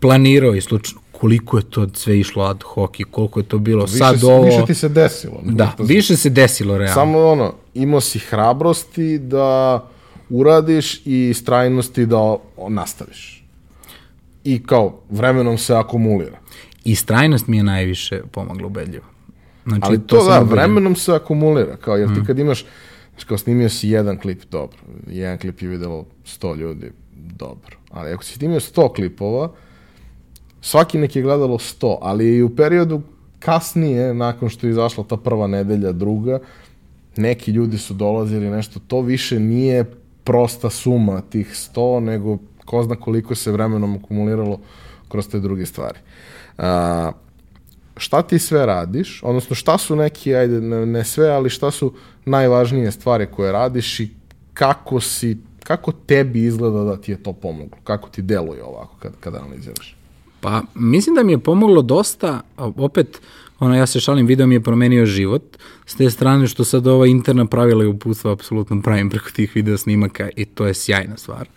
planirao 0.00 0.54
i 0.54 0.60
slučajno 0.60 1.00
koliko 1.12 1.56
je 1.56 1.62
to 1.64 1.88
sve 1.88 2.18
išlo 2.18 2.44
ad 2.44 2.62
hoc 2.64 2.90
i 2.98 3.04
koliko 3.04 3.40
je 3.40 3.44
to 3.44 3.58
bilo 3.58 3.84
Više, 3.84 3.98
sad 3.98 4.24
ovo. 4.24 4.44
više 4.44 4.64
ti 4.66 4.74
se 4.74 4.88
desilo. 4.88 5.40
Da, 5.42 5.72
više 5.78 6.16
se 6.16 6.30
desilo 6.30 6.78
realno. 6.78 6.94
Samo 6.94 7.18
ono, 7.20 7.52
imao 7.74 8.00
si 8.00 8.18
hrabrosti 8.18 9.18
da 9.18 9.84
uradiš 10.30 11.02
i 11.04 11.34
strajnosti 11.34 12.06
da 12.06 12.36
nastaviš. 12.68 13.33
I 14.44 14.62
kao, 14.62 15.00
vremenom 15.10 15.58
se 15.58 15.74
akumulira. 15.74 16.38
I 16.84 16.94
strajnost 16.94 17.46
mi 17.46 17.56
je 17.56 17.62
najviše 17.62 18.22
pomogla 18.32 18.66
ubedljivo. 18.66 19.04
Znači, 19.66 19.80
Ali 19.82 20.06
to, 20.06 20.20
sam 20.20 20.48
da, 20.48 20.54
vremenom 20.54 20.96
se 20.96 21.12
akumulira, 21.14 21.76
kao, 21.76 21.96
jer 21.96 22.14
ti 22.14 22.20
Mm. 22.20 22.24
kad 22.24 22.38
imaš, 22.38 22.64
znaš, 23.10 23.24
kao 23.24 23.38
snimio 23.38 23.68
si 23.68 23.88
jedan 23.88 24.18
klip, 24.18 24.42
dobro, 24.50 24.78
jedan 25.06 25.38
klip 25.38 25.62
je 25.62 25.68
videlo 25.68 26.04
100 26.24 26.56
ljudi, 26.56 26.92
dobro, 27.16 27.76
ali 27.90 28.12
ako 28.12 28.24
si 28.24 28.34
snimio 28.34 28.60
100 28.60 28.94
klipova, 28.94 29.52
svaki 30.60 30.98
nek 30.98 31.16
je 31.16 31.22
gledalo 31.22 31.58
100, 31.58 31.98
ali 32.00 32.36
i 32.36 32.42
u 32.42 32.56
periodu 32.56 33.00
kasnije, 33.38 34.14
nakon 34.14 34.48
što 34.48 34.66
je 34.66 34.70
izašla 34.70 35.04
ta 35.04 35.16
prva 35.16 35.46
nedelja, 35.46 35.92
druga, 35.92 36.38
neki 37.16 37.50
ljudi 37.50 37.78
su 37.78 37.94
dolazili 37.94 38.50
nešto, 38.50 38.80
to 38.86 39.00
više 39.00 39.40
nije 39.40 39.84
prosta 40.24 40.70
suma 40.70 41.20
tih 41.20 41.48
100, 41.74 42.00
nego 42.00 42.38
ko 42.64 42.82
zna 42.82 42.96
koliko 42.96 43.34
se 43.34 43.52
vremenom 43.52 44.00
akumuliralo 44.04 44.58
kroz 45.08 45.28
te 45.28 45.40
druge 45.40 45.66
stvari. 45.66 45.98
A, 46.58 47.12
šta 47.96 48.22
ti 48.22 48.38
sve 48.38 48.66
radiš, 48.66 49.20
odnosno 49.22 49.56
šta 49.56 49.78
su 49.78 49.96
neki, 49.96 50.34
ajde, 50.34 50.60
ne, 50.60 51.04
sve, 51.04 51.28
ali 51.28 51.50
šta 51.50 51.70
su 51.70 51.92
najvažnije 52.24 52.90
stvari 52.90 53.26
koje 53.26 53.52
radiš 53.52 54.00
i 54.00 54.10
kako 54.54 55.00
si, 55.00 55.38
kako 55.62 55.92
tebi 55.92 56.44
izgleda 56.44 56.84
da 56.84 56.96
ti 56.96 57.12
je 57.12 57.22
to 57.22 57.32
pomoglo, 57.32 57.78
kako 57.84 58.08
ti 58.08 58.22
deluje 58.22 58.64
ovako 58.64 58.96
kad, 58.98 59.12
kad 59.20 59.34
analiziraš. 59.34 59.96
Pa, 60.40 60.62
mislim 60.74 61.14
da 61.14 61.22
mi 61.22 61.32
je 61.32 61.38
pomoglo 61.38 61.82
dosta, 61.82 62.40
opet, 62.56 63.20
ono, 63.64 63.76
ja 63.76 63.86
se 63.86 64.00
šalim, 64.00 64.26
video 64.26 64.46
mi 64.46 64.54
je 64.54 64.60
promenio 64.60 65.06
život, 65.06 65.42
s 65.86 65.94
te 65.94 66.10
strane 66.10 66.46
što 66.46 66.64
sad 66.64 66.86
ova 66.86 67.06
interna 67.06 67.46
pravila 67.46 67.84
i 67.84 67.86
uputstva 67.86 68.32
apsolutno 68.32 68.82
pravim 68.82 69.10
preko 69.10 69.30
tih 69.30 69.52
video 69.54 69.76
snimaka 69.78 70.28
i 70.36 70.44
to 70.44 70.66
je 70.66 70.74
sjajna 70.74 71.16
stvar, 71.16 71.48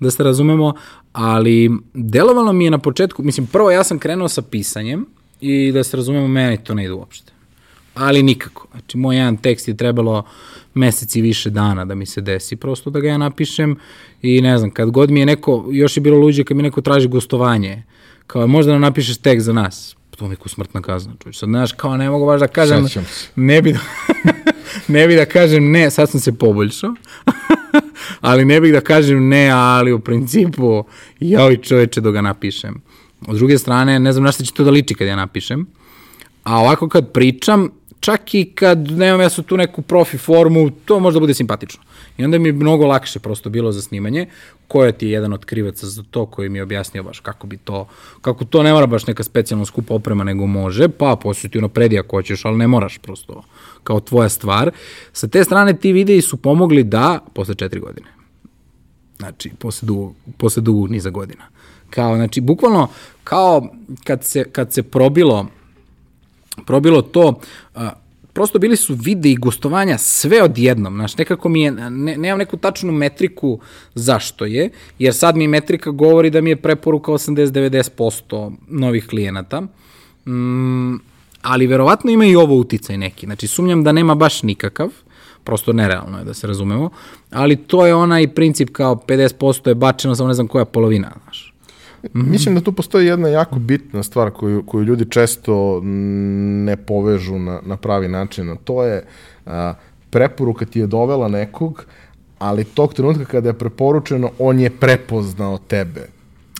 da 0.00 0.10
se 0.10 0.22
razumemo, 0.22 0.74
ali 1.12 1.70
delovalo 1.94 2.52
mi 2.52 2.64
je 2.64 2.70
na 2.70 2.78
početku, 2.78 3.22
mislim, 3.22 3.46
prvo 3.46 3.70
ja 3.70 3.84
sam 3.84 3.98
krenuo 3.98 4.28
sa 4.28 4.42
pisanjem 4.42 5.06
i 5.40 5.72
da 5.72 5.84
se 5.84 5.96
razumemo, 5.96 6.28
meni 6.28 6.64
to 6.64 6.74
ne 6.74 6.84
ide 6.84 6.92
uopšte. 6.92 7.32
ali 7.94 8.22
nikako. 8.22 8.68
Znači, 8.70 8.98
moj 8.98 9.16
jedan 9.16 9.36
tekst 9.36 9.68
je 9.68 9.76
trebalo 9.76 10.24
meseci 10.74 11.20
više 11.20 11.50
dana 11.50 11.84
da 11.84 11.94
mi 11.94 12.06
se 12.06 12.20
desi, 12.20 12.56
prosto 12.56 12.90
da 12.90 13.00
ga 13.00 13.08
ja 13.08 13.18
napišem 13.18 13.76
i 14.22 14.40
ne 14.40 14.58
znam, 14.58 14.70
kad 14.70 14.90
god 14.90 15.10
mi 15.10 15.20
je 15.20 15.26
neko, 15.26 15.68
još 15.70 15.96
je 15.96 16.00
bilo 16.00 16.18
luđe 16.18 16.44
kad 16.44 16.56
mi 16.56 16.62
neko 16.62 16.80
traži 16.80 17.08
gostovanje, 17.08 17.82
kao 18.26 18.46
možda 18.46 18.72
nam 18.72 18.80
napišeš 18.80 19.18
tekst 19.18 19.46
za 19.46 19.52
nas, 19.52 19.96
to 20.16 20.28
mi 20.28 20.34
je 20.34 20.38
smrtna 20.46 20.82
kazna, 20.82 21.12
čuć. 21.22 21.38
Sad, 21.38 21.48
znaš, 21.48 21.72
kao 21.72 21.96
ne 21.96 22.10
mogu 22.10 22.26
baš 22.26 22.40
da 22.40 22.48
kažem, 22.48 22.86
ne 23.36 23.62
bi 23.62 23.72
da, 23.72 23.78
ne 24.94 25.06
bi 25.06 25.16
da 25.16 25.24
kažem 25.24 25.70
ne, 25.70 25.90
sad 25.90 26.10
sam 26.10 26.20
se 26.20 26.32
poboljšao, 26.32 26.94
ali 28.20 28.44
ne 28.44 28.60
bih 28.60 28.72
da 28.72 28.80
kažem 28.80 29.28
ne, 29.28 29.50
ali 29.50 29.92
u 29.92 29.98
principu, 29.98 30.84
joj 31.20 31.56
čoveče 31.56 32.00
da 32.00 32.10
ga 32.10 32.20
napišem. 32.20 32.82
Od 33.26 33.36
druge 33.36 33.58
strane, 33.58 33.98
ne 33.98 34.12
znam 34.12 34.24
na 34.24 34.32
šta 34.32 34.44
će 34.44 34.52
to 34.52 34.64
da 34.64 34.70
liči 34.70 34.94
kad 34.94 35.08
ja 35.08 35.16
napišem, 35.16 35.66
a 36.44 36.58
ovako 36.58 36.88
kad 36.88 37.12
pričam, 37.12 37.70
čak 38.02 38.34
i 38.34 38.44
kad 38.44 38.90
nemam 38.90 39.20
ja 39.20 39.28
su 39.30 39.42
tu 39.42 39.56
neku 39.56 39.82
profi 39.82 40.18
formu, 40.18 40.70
to 40.70 41.00
možda 41.00 41.20
bude 41.20 41.34
simpatično. 41.34 41.82
I 42.18 42.24
onda 42.24 42.38
mi 42.38 42.48
je 42.48 42.52
mnogo 42.52 42.86
lakše 42.86 43.18
prosto 43.18 43.50
bilo 43.50 43.72
za 43.72 43.82
snimanje, 43.82 44.26
koja 44.68 44.92
ti 44.92 45.06
je 45.06 45.12
jedan 45.12 45.32
od 45.32 45.44
krivaca 45.44 45.86
za 45.86 46.02
to 46.10 46.26
koji 46.26 46.48
mi 46.48 46.58
je 46.58 46.62
objasnio 46.62 47.02
baš 47.02 47.20
kako 47.20 47.46
bi 47.46 47.56
to, 47.56 47.88
kako 48.20 48.44
to 48.44 48.62
ne 48.62 48.72
mora 48.72 48.86
baš 48.86 49.06
neka 49.06 49.22
specijalno 49.22 49.64
skupa 49.64 49.94
oprema, 49.94 50.24
nego 50.24 50.46
može, 50.46 50.88
pa 50.88 51.16
posle 51.16 51.50
ti 51.50 51.60
predi 51.74 51.98
ako 51.98 52.16
hoćeš, 52.16 52.44
ali 52.44 52.56
ne 52.56 52.66
moraš 52.66 52.98
prosto 52.98 53.42
kao 53.84 54.00
tvoja 54.00 54.28
stvar. 54.28 54.70
Sa 55.12 55.28
te 55.28 55.44
strane 55.44 55.76
ti 55.76 55.92
videi 55.92 56.22
su 56.22 56.36
pomogli 56.36 56.84
da, 56.84 57.20
posle 57.34 57.54
četiri 57.54 57.80
godine, 57.80 58.08
znači 59.18 59.50
posle 59.58 59.86
dugog, 59.86 60.14
posle 60.38 60.62
dugog 60.62 60.90
niza 60.90 61.10
godina, 61.10 61.44
kao, 61.90 62.16
znači, 62.16 62.40
bukvalno, 62.40 62.88
kao 63.24 63.68
kad 64.04 64.24
se, 64.24 64.44
kad 64.44 64.72
se 64.72 64.82
probilo 64.82 65.46
probilo 66.66 67.02
to, 67.02 67.40
a, 67.74 67.90
prosto 68.32 68.58
bili 68.58 68.76
su 68.76 68.94
vide 68.94 69.30
i 69.30 69.36
gostovanja 69.36 69.98
sve 69.98 70.42
odjednom, 70.42 70.94
znaš, 70.94 71.16
nekako 71.16 71.48
mi 71.48 71.62
je, 71.62 71.70
ne, 71.70 72.16
nemam 72.16 72.38
neku 72.38 72.56
tačnu 72.56 72.92
metriku 72.92 73.60
zašto 73.94 74.44
je, 74.44 74.70
jer 74.98 75.14
sad 75.14 75.36
mi 75.36 75.48
metrika 75.48 75.90
govori 75.90 76.30
da 76.30 76.40
mi 76.40 76.50
je 76.50 76.56
preporuka 76.56 77.12
80-90% 77.12 78.52
novih 78.68 79.06
klijenata, 79.06 79.60
mm, 80.26 80.94
ali 81.42 81.66
verovatno 81.66 82.10
ima 82.10 82.24
i 82.24 82.36
ovo 82.36 82.56
uticaj 82.56 82.96
neki, 82.96 83.26
znači 83.26 83.46
sumnjam 83.46 83.84
da 83.84 83.92
nema 83.92 84.14
baš 84.14 84.42
nikakav, 84.42 84.88
prosto 85.44 85.72
nerealno 85.72 86.18
je 86.18 86.24
da 86.24 86.34
se 86.34 86.46
razumemo, 86.46 86.90
ali 87.30 87.56
to 87.56 87.86
je 87.86 87.94
onaj 87.94 88.34
princip 88.34 88.68
kao 88.72 88.94
50% 88.94 89.68
je 89.68 89.74
bačeno, 89.74 90.14
samo 90.14 90.28
ne 90.28 90.34
znam 90.34 90.48
koja 90.48 90.64
polovina, 90.64 91.12
znaš. 91.24 91.51
-hmm. 92.02 92.30
Mislim 92.30 92.54
da 92.54 92.60
tu 92.60 92.72
postoji 92.72 93.06
jedna 93.06 93.28
jako 93.28 93.58
bitna 93.58 94.02
stvar 94.02 94.30
koju, 94.30 94.62
koju 94.66 94.84
ljudi 94.84 95.10
često 95.10 95.80
ne 96.64 96.76
povežu 96.76 97.38
na, 97.38 97.60
na 97.66 97.76
pravi 97.76 98.08
način, 98.08 98.50
a 98.50 98.56
to 98.64 98.84
je 98.84 99.04
a, 99.46 99.74
preporuka 100.10 100.66
ti 100.66 100.80
je 100.80 100.86
dovela 100.86 101.28
nekog, 101.28 101.84
ali 102.38 102.64
tog 102.64 102.94
trenutka 102.94 103.24
kada 103.24 103.48
je 103.48 103.58
preporučeno, 103.58 104.30
on 104.38 104.60
je 104.60 104.70
prepoznao 104.70 105.58
tebe. 105.58 106.08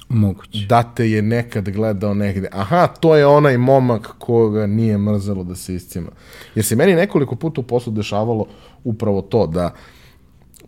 Moguće. 0.09 0.67
Da 0.69 0.83
te 0.83 1.11
je 1.11 1.23
nekad 1.23 1.71
gledao 1.71 2.15
negde. 2.15 2.49
Aha, 2.53 2.87
to 2.87 3.17
je 3.17 3.27
onaj 3.27 3.59
momak 3.59 4.15
koga 4.19 4.67
nije 4.67 4.99
mrzelo 4.99 5.45
da 5.45 5.55
se 5.55 5.75
iscima. 5.75 6.09
Jer 6.55 6.65
se 6.65 6.77
meni 6.77 6.95
nekoliko 6.95 7.37
puta 7.37 7.61
u 7.61 7.65
poslu 7.65 7.93
dešavalo 7.93 8.47
upravo 8.85 9.23
to, 9.23 9.47
da 9.47 9.67
uh, 9.67 9.73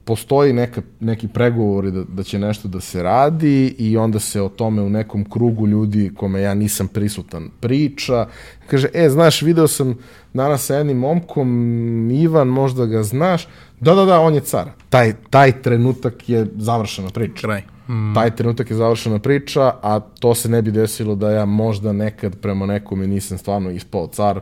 postoji 0.04 0.52
neka, 0.52 0.82
neki 1.00 1.28
pregovori 1.28 1.90
da, 1.90 2.04
da 2.04 2.22
će 2.22 2.38
nešto 2.38 2.68
da 2.68 2.80
se 2.80 3.02
radi 3.02 3.74
i 3.78 3.96
onda 3.96 4.18
se 4.18 4.42
o 4.42 4.48
tome 4.48 4.82
u 4.82 4.90
nekom 4.90 5.24
krugu 5.30 5.66
ljudi 5.66 6.12
kome 6.16 6.40
ja 6.40 6.54
nisam 6.54 6.88
prisutan 6.88 7.50
priča. 7.60 8.26
Kaže, 8.66 8.88
e, 8.94 9.08
znaš, 9.08 9.42
video 9.42 9.68
sam 9.68 9.98
danas 10.34 10.66
sa 10.66 10.76
jednim 10.76 10.98
momkom, 10.98 12.10
Ivan, 12.10 12.48
možda 12.48 12.86
ga 12.86 13.02
znaš. 13.02 13.48
Da, 13.80 13.94
da, 13.94 14.04
da, 14.04 14.20
on 14.20 14.34
je 14.34 14.40
car. 14.40 14.70
Taj, 14.88 15.14
taj 15.30 15.62
trenutak 15.62 16.28
je 16.28 16.46
završena 16.56 17.10
priča. 17.10 17.46
Kraj. 17.46 17.62
Mm. 17.88 18.14
Taj 18.14 18.36
trenutak 18.36 18.70
je 18.70 18.76
završena 18.76 19.18
priča, 19.18 19.72
a 19.82 20.00
to 20.00 20.34
se 20.34 20.48
ne 20.48 20.62
bi 20.62 20.70
desilo 20.70 21.14
da 21.14 21.30
ja 21.30 21.44
možda 21.44 21.92
nekad 21.92 22.36
prema 22.36 22.66
nekome 22.66 23.06
nisam 23.06 23.38
stvarno 23.38 23.70
ispao 23.70 24.06
car, 24.06 24.40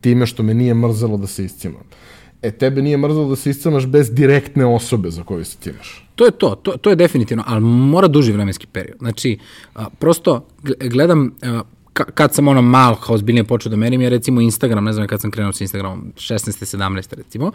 time 0.00 0.26
što 0.26 0.42
me 0.42 0.54
nije 0.54 0.74
mrzelo 0.74 1.16
da 1.16 1.26
se 1.26 1.44
iscimam 1.44 1.82
e, 2.42 2.50
tebe 2.50 2.82
nije 2.82 2.96
mrzalo 2.96 3.28
da 3.28 3.36
se 3.36 3.50
iscrnaš 3.50 3.86
bez 3.86 4.10
direktne 4.10 4.66
osobe 4.66 5.10
za 5.10 5.22
koju 5.22 5.44
se 5.44 5.56
timaš. 5.56 6.08
To 6.14 6.24
je 6.24 6.30
to, 6.30 6.54
to, 6.54 6.76
to 6.76 6.90
je 6.90 6.96
definitivno, 6.96 7.44
ali 7.46 7.60
mora 7.60 8.08
duži 8.08 8.32
vremenski 8.32 8.66
period. 8.66 8.98
Znači, 8.98 9.38
a, 9.74 9.86
prosto 9.98 10.46
gledam, 10.80 11.34
a, 11.42 11.62
kad 11.92 12.34
sam 12.34 12.48
ono 12.48 12.62
malo 12.62 12.98
ozbiljnije 13.08 13.44
počeo 13.44 13.70
da 13.70 13.76
merim, 13.76 14.00
je 14.00 14.10
recimo 14.10 14.40
Instagram, 14.40 14.84
ne 14.84 14.92
znam 14.92 15.06
kad 15.06 15.20
sam 15.20 15.30
krenuo 15.30 15.52
sa 15.52 15.64
Instagramom, 15.64 16.12
16. 16.16 16.76
17. 16.76 17.14
recimo, 17.16 17.52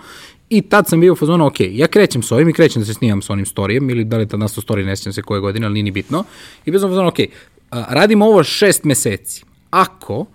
i 0.49 0.61
tad 0.61 0.87
sam 0.87 0.99
bio 0.99 1.13
u 1.13 1.15
fazonu, 1.15 1.45
ok, 1.45 1.55
ja 1.59 1.87
krećem 1.87 2.23
s 2.23 2.31
ovim 2.31 2.49
i 2.49 2.53
krećem 2.53 2.81
da 2.81 2.85
se 2.85 2.93
snimam 2.93 3.21
sa 3.21 3.33
onim 3.33 3.45
storijem, 3.45 3.89
ili 3.89 4.03
da 4.03 4.17
li 4.17 4.27
tad 4.27 4.39
nastao 4.39 4.61
story, 4.61 4.85
ne 4.85 4.95
sjećam 4.95 5.13
se 5.13 5.21
koje 5.21 5.41
godine, 5.41 5.65
ali 5.65 5.73
nije 5.73 5.83
ni 5.83 5.91
bitno, 5.91 6.23
i 6.65 6.71
bio 6.71 6.79
sam 6.79 6.89
u 6.89 6.91
fazonu, 6.91 7.07
ok, 7.07 7.19
a, 7.71 7.85
radim 7.89 8.21
ovo 8.21 8.43
šest 8.43 8.83
meseci. 8.83 9.43
Ako 9.69 10.25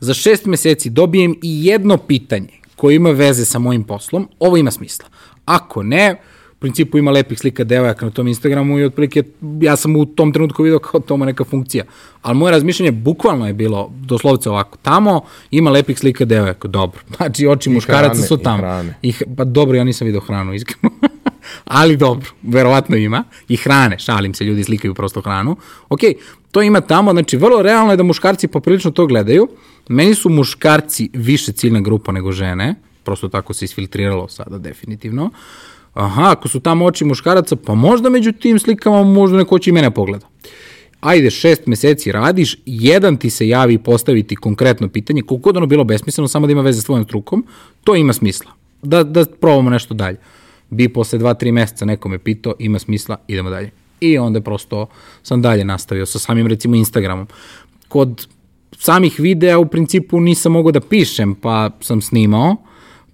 za 0.00 0.14
šest 0.14 0.46
meseci 0.46 0.90
dobijem 0.90 1.34
i 1.42 1.66
jedno 1.66 1.96
pitanje 1.96 2.61
koji 2.82 2.96
ima 2.96 3.10
veze 3.10 3.44
sa 3.44 3.58
mojim 3.58 3.84
poslom, 3.84 4.28
ovo 4.40 4.56
ima 4.56 4.70
smisla. 4.70 5.08
Ako 5.44 5.82
ne, 5.82 6.16
u 6.52 6.60
principu 6.60 6.98
ima 6.98 7.10
lepih 7.10 7.38
slika 7.38 7.64
devojaka 7.64 8.04
na 8.04 8.10
tom 8.10 8.28
Instagramu 8.28 8.78
i 8.78 8.84
otprilike 8.84 9.22
ja 9.60 9.76
sam 9.76 9.96
u 9.96 10.06
tom 10.06 10.32
trenutku 10.32 10.62
video 10.62 10.78
kao 10.78 11.00
toma 11.00 11.26
neka 11.26 11.44
funkcija. 11.44 11.84
Ali 12.22 12.38
moje 12.38 12.50
razmišljanje 12.50 12.92
bukvalno 12.92 13.46
je 13.46 13.52
bilo 13.52 13.92
doslovce 13.92 14.50
ovako. 14.50 14.78
Tamo 14.82 15.20
ima 15.50 15.70
lepih 15.70 15.98
slika 15.98 16.24
devojaka, 16.24 16.68
dobro. 16.68 17.00
Znači 17.16 17.46
oči 17.46 17.70
I 17.70 17.72
muškaraca 17.72 18.14
hrane, 18.14 18.26
su 18.26 18.36
tamo. 18.36 18.58
I 18.58 18.60
hrane. 18.60 18.94
I, 19.02 19.14
pa 19.36 19.44
dobro, 19.44 19.76
ja 19.76 19.84
nisam 19.84 20.06
video 20.06 20.20
hranu, 20.20 20.54
iskreno. 20.54 20.90
Ali 21.64 21.96
dobro, 21.96 22.30
verovatno 22.42 22.96
ima. 22.96 23.24
I 23.48 23.56
hrane, 23.56 23.98
šalim 23.98 24.34
se, 24.34 24.44
ljudi 24.44 24.64
slikaju 24.64 24.94
prosto 24.94 25.20
hranu. 25.20 25.56
Ok, 25.88 26.00
to 26.50 26.62
ima 26.62 26.80
tamo, 26.80 27.12
znači 27.12 27.36
vrlo 27.36 27.62
realno 27.62 27.92
je 27.92 27.96
da 27.96 28.02
muškarci 28.02 28.48
poprilično 28.48 28.90
to 28.90 29.06
gledaju. 29.06 29.48
Meni 29.88 30.14
su 30.14 30.28
muškarci 30.28 31.10
više 31.12 31.52
ciljna 31.52 31.80
grupa 31.80 32.12
nego 32.12 32.32
žene, 32.32 32.74
prosto 33.04 33.28
tako 33.28 33.54
se 33.54 33.64
isfiltriralo 33.64 34.28
sada 34.28 34.58
definitivno. 34.58 35.30
Aha, 35.94 36.30
ako 36.30 36.48
su 36.48 36.60
tamo 36.60 36.84
oči 36.84 37.04
muškaraca, 37.04 37.56
pa 37.56 37.74
možda 37.74 38.10
među 38.10 38.32
tim 38.32 38.58
slikama 38.58 39.02
možda 39.02 39.36
neko 39.36 39.58
će 39.58 39.70
i 39.70 39.72
mene 39.72 39.90
pogleda. 39.90 40.26
Ajde, 41.00 41.30
šest 41.30 41.66
meseci 41.66 42.12
radiš, 42.12 42.56
jedan 42.66 43.16
ti 43.16 43.30
se 43.30 43.48
javi 43.48 43.74
i 43.74 43.78
postavi 43.78 44.22
ti 44.22 44.36
konkretno 44.36 44.88
pitanje, 44.88 45.22
koliko 45.22 45.42
god 45.42 45.56
ono 45.56 45.66
bilo 45.66 45.84
besmisleno, 45.84 46.28
samo 46.28 46.46
da 46.46 46.52
ima 46.52 46.62
veze 46.62 46.80
s 46.80 46.84
tvojom 46.84 47.04
strukom, 47.04 47.46
to 47.84 47.96
ima 47.96 48.12
smisla. 48.12 48.50
Da, 48.82 49.02
da 49.02 49.24
probamo 49.40 49.70
nešto 49.70 49.94
dalje. 49.94 50.18
Bi 50.72 50.88
posle 50.88 51.18
dva, 51.18 51.34
tri 51.34 51.52
meseca 51.52 51.84
neko 51.84 52.08
me 52.08 52.18
pitao, 52.18 52.54
ima 52.58 52.78
smisla, 52.78 53.16
idemo 53.28 53.50
dalje. 53.50 53.70
I 54.00 54.18
onda 54.18 54.40
prosto 54.40 54.86
sam 55.22 55.42
dalje 55.42 55.64
nastavio 55.64 56.06
sa 56.06 56.18
samim 56.18 56.46
recimo 56.46 56.76
Instagramom. 56.76 57.26
Kod 57.88 58.26
samih 58.78 59.20
videa 59.20 59.58
u 59.58 59.66
principu 59.66 60.20
nisam 60.20 60.52
mogao 60.52 60.72
da 60.72 60.80
pišem, 60.80 61.34
pa 61.34 61.70
sam 61.80 62.00
snimao, 62.00 62.56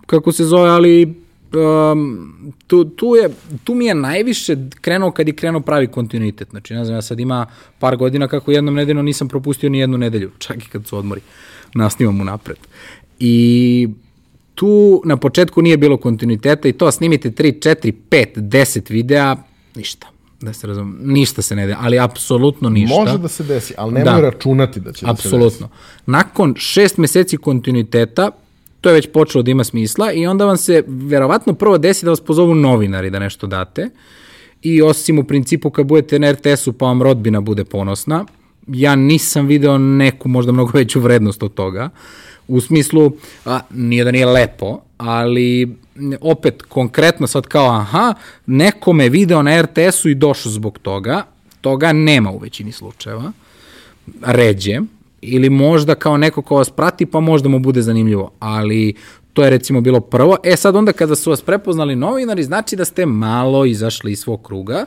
kako 0.07 0.33
se 0.33 0.45
zove, 0.45 0.71
ali 0.71 1.15
um, 1.53 2.53
tu, 2.67 2.85
tu, 2.85 3.17
je, 3.17 3.31
tu 3.65 3.75
mi 3.75 3.87
je 3.87 3.95
najviše 3.95 4.57
krenuo 4.81 5.11
kad 5.11 5.29
je 5.29 5.35
krenuo 5.35 5.61
pravi 5.61 5.87
kontinuitet. 5.87 6.51
Znači, 6.51 6.75
ne 6.75 6.85
znam, 6.85 6.97
ja 6.97 7.03
sad 7.03 7.21
ima 7.21 7.47
par 7.79 7.97
godina 7.97 8.29
kako 8.29 8.53
jednom 8.53 8.75
nedeljno 8.75 9.03
nisam 9.03 9.29
propustio 9.29 9.71
ni 9.71 9.79
jednu 9.79 9.99
nedelju, 9.99 10.31
čak 10.39 10.57
i 10.57 10.69
kad 10.69 10.87
su 10.87 10.97
odmori. 10.97 11.21
Nasnimam 11.75 12.21
unapred. 12.21 12.57
I 13.19 13.89
tu 14.59 15.03
na 15.05 15.17
početku 15.17 15.63
nije 15.63 15.77
bilo 15.77 15.97
kontinuiteta 15.97 16.69
i 16.69 16.73
to 16.73 16.91
snimite 16.91 17.31
3, 17.31 17.69
4, 17.69 17.93
5, 18.11 18.27
10 18.37 18.93
videa, 18.93 19.37
ništa 19.75 20.07
da 20.41 20.53
se 20.53 20.67
razum, 20.67 20.99
ništa 21.03 21.43
se 21.43 21.57
ne 21.57 21.67
de, 21.67 21.77
ali 21.81 21.99
apsolutno 21.99 22.71
ništa. 22.71 23.01
Može 23.01 23.19
da 23.19 23.29
se 23.29 23.45
desi, 23.45 23.75
ali 23.77 23.93
nemoj 23.93 24.13
da, 24.13 24.21
računati 24.21 24.81
da 24.81 24.93
će 24.93 25.07
da 25.07 25.17
se 25.17 25.39
desi. 25.39 25.65
Nakon 26.07 26.55
šest 26.57 26.97
meseci 26.97 27.37
kontinuiteta, 27.37 28.31
to 28.81 28.89
je 28.89 28.95
već 28.95 29.09
počelo 29.13 29.43
da 29.43 29.51
ima 29.51 29.65
smisla 29.65 30.13
i 30.13 30.27
onda 30.27 30.45
vam 30.45 30.57
se 30.57 30.85
verovatno 30.87 31.55
prvo 31.55 31.79
desi 31.79 32.05
da 32.05 32.11
vas 32.11 32.21
pozovu 32.21 32.55
novinari 32.55 33.11
da 33.11 33.19
nešto 33.19 33.47
date 33.47 33.91
i 34.63 34.83
osim 34.83 35.19
u 35.19 35.25
principu 35.25 35.71
kad 35.71 35.87
budete 35.87 36.19
na 36.19 36.33
RTS-u 36.33 36.73
pa 36.73 36.87
vam 36.87 37.03
rodbina 37.03 37.41
bude 37.41 37.65
ponosna, 37.65 38.25
ja 38.67 38.97
nisam 38.97 39.47
video 39.47 39.79
neku 39.79 40.29
možda 40.29 40.53
mnogo 40.53 40.71
veću 40.75 41.01
vrednost 41.01 41.43
od 41.43 41.55
toga, 41.55 41.91
u 42.49 42.61
smislu, 42.61 43.13
a, 43.45 43.61
nije 43.71 44.05
da 44.05 44.11
nije 44.11 44.27
lepo, 44.27 44.81
ali 44.99 45.77
opet 46.21 46.63
konkretno 46.63 47.27
sad 47.27 47.47
kao 47.47 47.71
aha, 47.71 48.15
neko 48.47 48.93
me 48.93 49.09
video 49.09 49.43
na 49.43 49.63
RTS-u 49.63 50.09
i 50.09 50.15
došao 50.15 50.53
zbog 50.53 50.79
toga, 50.79 51.23
toga 51.61 51.93
nema 51.93 52.31
u 52.31 52.39
većini 52.39 52.73
slučajeva, 52.73 53.33
ređe, 54.23 54.81
ili 55.21 55.51
možda 55.51 55.95
kao 55.95 56.17
neko 56.17 56.43
ko 56.43 56.57
vas 56.57 56.71
prati 56.71 57.07
pa 57.07 57.21
možda 57.21 57.49
mu 57.49 57.59
bude 57.59 57.83
zanimljivo, 57.83 58.31
ali 58.39 58.95
to 59.33 59.45
je 59.45 59.51
recimo 59.51 59.81
bilo 59.81 60.01
prvo. 60.01 60.37
E 60.45 60.57
sad 60.57 60.77
onda 60.77 60.93
kada 60.93 61.17
su 61.17 61.31
vas 61.31 61.43
prepoznali 61.43 61.97
novinari, 61.97 62.45
znači 62.45 62.77
da 62.77 62.85
ste 62.85 63.07
malo 63.07 63.65
izašli 63.65 64.13
iz 64.13 64.21
svog 64.21 64.43
kruga 64.43 64.85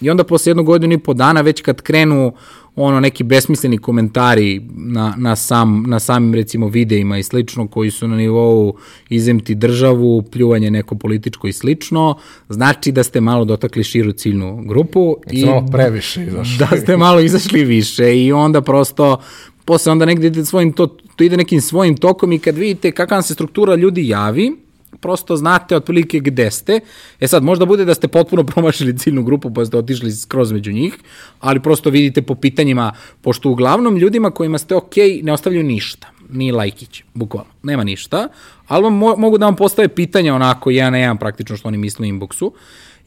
i 0.00 0.10
onda 0.10 0.24
posle 0.24 0.50
jednog 0.50 0.66
godinu 0.66 0.94
i 0.94 0.98
po 0.98 1.14
dana 1.14 1.40
već 1.40 1.60
kad 1.62 1.82
krenu 1.82 2.32
ono 2.76 3.00
neki 3.00 3.24
besmisleni 3.24 3.78
komentari 3.78 4.62
na, 4.74 5.14
na, 5.18 5.36
sam, 5.36 5.84
na 5.86 6.00
samim 6.00 6.34
recimo 6.34 6.68
videima 6.68 7.18
i 7.18 7.22
slično 7.22 7.68
koji 7.68 7.90
su 7.90 8.08
na 8.08 8.16
nivou 8.16 8.76
izemti 9.08 9.54
državu, 9.54 10.22
pljuvanje 10.22 10.70
neko 10.70 10.94
političko 10.94 11.48
i 11.48 11.52
slično, 11.52 12.18
znači 12.48 12.92
da 12.92 13.02
ste 13.02 13.20
malo 13.20 13.44
dotakli 13.44 13.84
širu 13.84 14.12
ciljnu 14.12 14.62
grupu. 14.66 15.16
I 15.30 15.46
malo 15.46 15.66
previše 15.72 16.24
izašli. 16.24 16.56
Da 16.58 16.76
ste 16.76 16.96
malo 16.96 17.20
izašli 17.20 17.64
više 17.64 18.24
i 18.24 18.32
onda 18.32 18.60
prosto 18.60 19.16
posle 19.64 19.92
onda 19.92 20.04
negde 20.04 20.26
ide 20.26 20.44
svojim 20.44 20.72
to, 20.72 20.86
to 21.16 21.24
ide 21.24 21.36
nekim 21.36 21.60
svojim 21.60 21.96
tokom 21.96 22.32
i 22.32 22.38
kad 22.38 22.56
vidite 22.56 22.92
kakva 22.92 23.22
se 23.22 23.34
struktura 23.34 23.74
ljudi 23.74 24.08
javi, 24.08 24.56
prosto 25.02 25.36
znate 25.36 25.76
otprilike 25.76 26.20
gde 26.20 26.50
ste. 26.50 26.80
E 27.20 27.28
sad, 27.28 27.42
možda 27.42 27.66
bude 27.66 27.84
da 27.84 27.94
ste 27.94 28.08
potpuno 28.08 28.44
promašili 28.52 28.98
ciljnu 28.98 29.22
grupu 29.22 29.50
pa 29.54 29.64
ste 29.64 29.76
otišli 29.76 30.12
skroz 30.12 30.52
među 30.52 30.72
njih, 30.72 30.94
ali 31.40 31.60
prosto 31.60 31.90
vidite 31.90 32.22
po 32.22 32.34
pitanjima, 32.34 32.92
pošto 33.20 33.50
uglavnom 33.50 33.96
ljudima 33.96 34.30
kojima 34.30 34.58
ste 34.58 34.74
ok, 34.74 34.96
ne 35.22 35.32
ostavljaju 35.32 35.64
ništa. 35.64 36.08
Ni 36.30 36.52
lajkić, 36.52 37.02
bukvalno, 37.14 37.50
nema 37.62 37.84
ništa, 37.84 38.28
ali 38.68 38.84
vam 38.84 38.94
mo 38.94 39.14
mogu 39.16 39.38
da 39.38 39.46
vam 39.46 39.56
postave 39.56 39.88
pitanja 39.88 40.34
onako 40.34 40.70
jedan 40.70 40.92
na 40.92 40.98
jedan 40.98 41.18
praktično 41.18 41.56
što 41.56 41.68
oni 41.68 41.78
misle 41.78 42.06
u 42.06 42.10
inboxu 42.10 42.50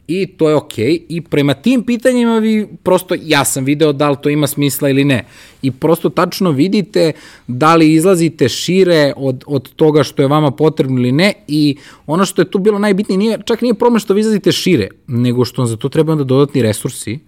i 0.07 0.27
to 0.27 0.49
je 0.49 0.55
okej 0.55 0.85
okay. 0.85 1.01
i 1.09 1.21
prema 1.21 1.53
tim 1.53 1.83
pitanjima 1.83 2.37
vi 2.37 2.67
prosto, 2.83 3.15
ja 3.21 3.45
sam 3.45 3.65
video 3.65 3.93
da 3.93 4.09
li 4.09 4.17
to 4.21 4.29
ima 4.29 4.47
smisla 4.47 4.89
ili 4.89 5.03
ne 5.03 5.25
i 5.61 5.71
prosto 5.71 6.09
tačno 6.09 6.51
vidite 6.51 7.11
da 7.47 7.75
li 7.75 7.93
izlazite 7.93 8.49
šire 8.49 9.13
od, 9.15 9.43
od 9.47 9.73
toga 9.75 10.03
što 10.03 10.21
je 10.21 10.27
vama 10.27 10.51
potrebno 10.51 10.99
ili 10.99 11.11
ne 11.11 11.33
i 11.47 11.77
ono 12.07 12.25
što 12.25 12.41
je 12.41 12.51
tu 12.51 12.59
bilo 12.59 12.79
najbitnije, 12.79 13.17
nije, 13.17 13.39
čak 13.45 13.61
nije 13.61 13.73
problem 13.73 13.99
što 13.99 14.13
vi 14.13 14.19
izlazite 14.19 14.51
šire, 14.51 14.87
nego 15.07 15.45
što 15.45 15.65
za 15.65 15.77
to 15.77 15.89
treba 15.89 16.11
onda 16.11 16.23
dodatni 16.23 16.61
resursi 16.61 17.19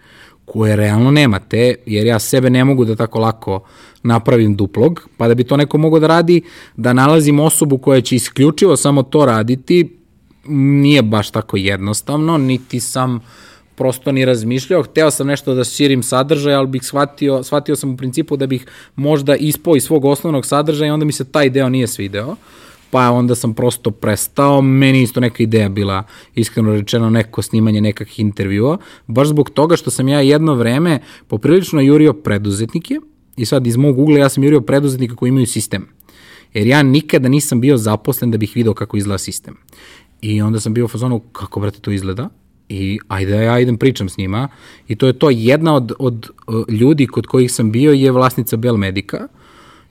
koje 0.45 0.75
realno 0.75 1.11
nemate, 1.11 1.75
jer 1.85 2.07
ja 2.07 2.19
sebe 2.19 2.49
ne 2.49 2.63
mogu 2.63 2.85
da 2.85 2.95
tako 2.95 3.19
lako 3.19 3.59
napravim 4.03 4.55
duplog, 4.55 5.09
pa 5.17 5.27
da 5.27 5.35
bi 5.35 5.43
to 5.43 5.57
neko 5.57 5.77
mogo 5.77 5.99
da 5.99 6.07
radi, 6.07 6.41
da 6.75 6.93
nalazim 6.93 7.39
osobu 7.39 7.77
koja 7.77 8.01
će 8.01 8.15
isključivo 8.15 8.75
samo 8.75 9.03
to 9.03 9.25
raditi, 9.25 9.96
nije 10.49 11.01
baš 11.01 11.31
tako 11.31 11.57
jednostavno, 11.57 12.37
niti 12.37 12.79
sam 12.79 13.19
prosto 13.75 14.11
ni 14.11 14.25
razmišljao. 14.25 14.83
Hteo 14.83 15.11
sam 15.11 15.27
nešto 15.27 15.53
da 15.53 15.63
širim 15.63 16.03
sadržaj, 16.03 16.53
ali 16.53 16.67
bih 16.67 16.83
shvatio, 16.83 17.43
shvatio 17.43 17.75
sam 17.75 17.93
u 17.93 17.97
principu 17.97 18.37
da 18.37 18.47
bih 18.47 18.65
možda 18.95 19.35
ispao 19.35 19.75
iz 19.75 19.83
svog 19.83 20.05
osnovnog 20.05 20.45
sadržaja 20.45 20.87
i 20.87 20.91
onda 20.91 21.05
mi 21.05 21.11
se 21.11 21.31
taj 21.31 21.49
deo 21.49 21.69
nije 21.69 21.87
svideo. 21.87 22.35
Pa 22.91 23.11
onda 23.11 23.35
sam 23.35 23.53
prosto 23.53 23.91
prestao, 23.91 24.61
meni 24.61 25.01
isto 25.01 25.19
neka 25.19 25.43
ideja 25.43 25.69
bila, 25.69 26.03
iskreno 26.35 26.73
rečeno, 26.73 27.09
neko 27.09 27.41
snimanje 27.41 27.81
nekakvih 27.81 28.19
intervjua, 28.19 28.77
baš 29.07 29.27
zbog 29.27 29.49
toga 29.49 29.75
što 29.75 29.91
sam 29.91 30.07
ja 30.07 30.21
jedno 30.21 30.53
vreme 30.55 30.99
poprilično 31.27 31.81
jurio 31.81 32.13
preduzetnike, 32.13 32.99
i 33.37 33.45
sad 33.45 33.67
iz 33.67 33.77
mog 33.77 33.99
ugla 33.99 34.19
ja 34.19 34.29
sam 34.29 34.43
jurio 34.43 34.61
preduzetnika 34.61 35.15
koji 35.15 35.29
imaju 35.29 35.45
sistem. 35.45 35.87
Jer 36.53 36.67
ja 36.67 36.83
nikada 36.83 37.29
nisam 37.29 37.61
bio 37.61 37.77
zaposlen 37.77 38.31
da 38.31 38.37
bih 38.37 38.51
video 38.55 38.73
kako 38.73 38.97
izgleda 38.97 39.17
sistem. 39.17 39.57
I 40.21 40.41
onda 40.41 40.59
sam 40.59 40.73
bio 40.73 40.85
u 40.85 40.87
fazonu, 40.87 41.19
kako 41.19 41.59
brate 41.59 41.79
to 41.79 41.91
izgleda? 41.91 42.29
I 42.69 42.99
ajde 43.07 43.35
ja 43.35 43.59
idem 43.59 43.77
pričam 43.77 44.09
s 44.09 44.17
njima. 44.17 44.47
I 44.87 44.95
to 44.95 45.07
je 45.07 45.13
to 45.13 45.29
jedna 45.29 45.75
od, 45.75 45.91
od 45.99 46.29
uh, 46.47 46.69
ljudi 46.69 47.07
kod 47.07 47.27
kojih 47.27 47.51
sam 47.51 47.71
bio 47.71 47.91
je 47.91 48.11
vlasnica 48.11 48.57
Bell 48.57 48.77
Medica. 48.77 49.27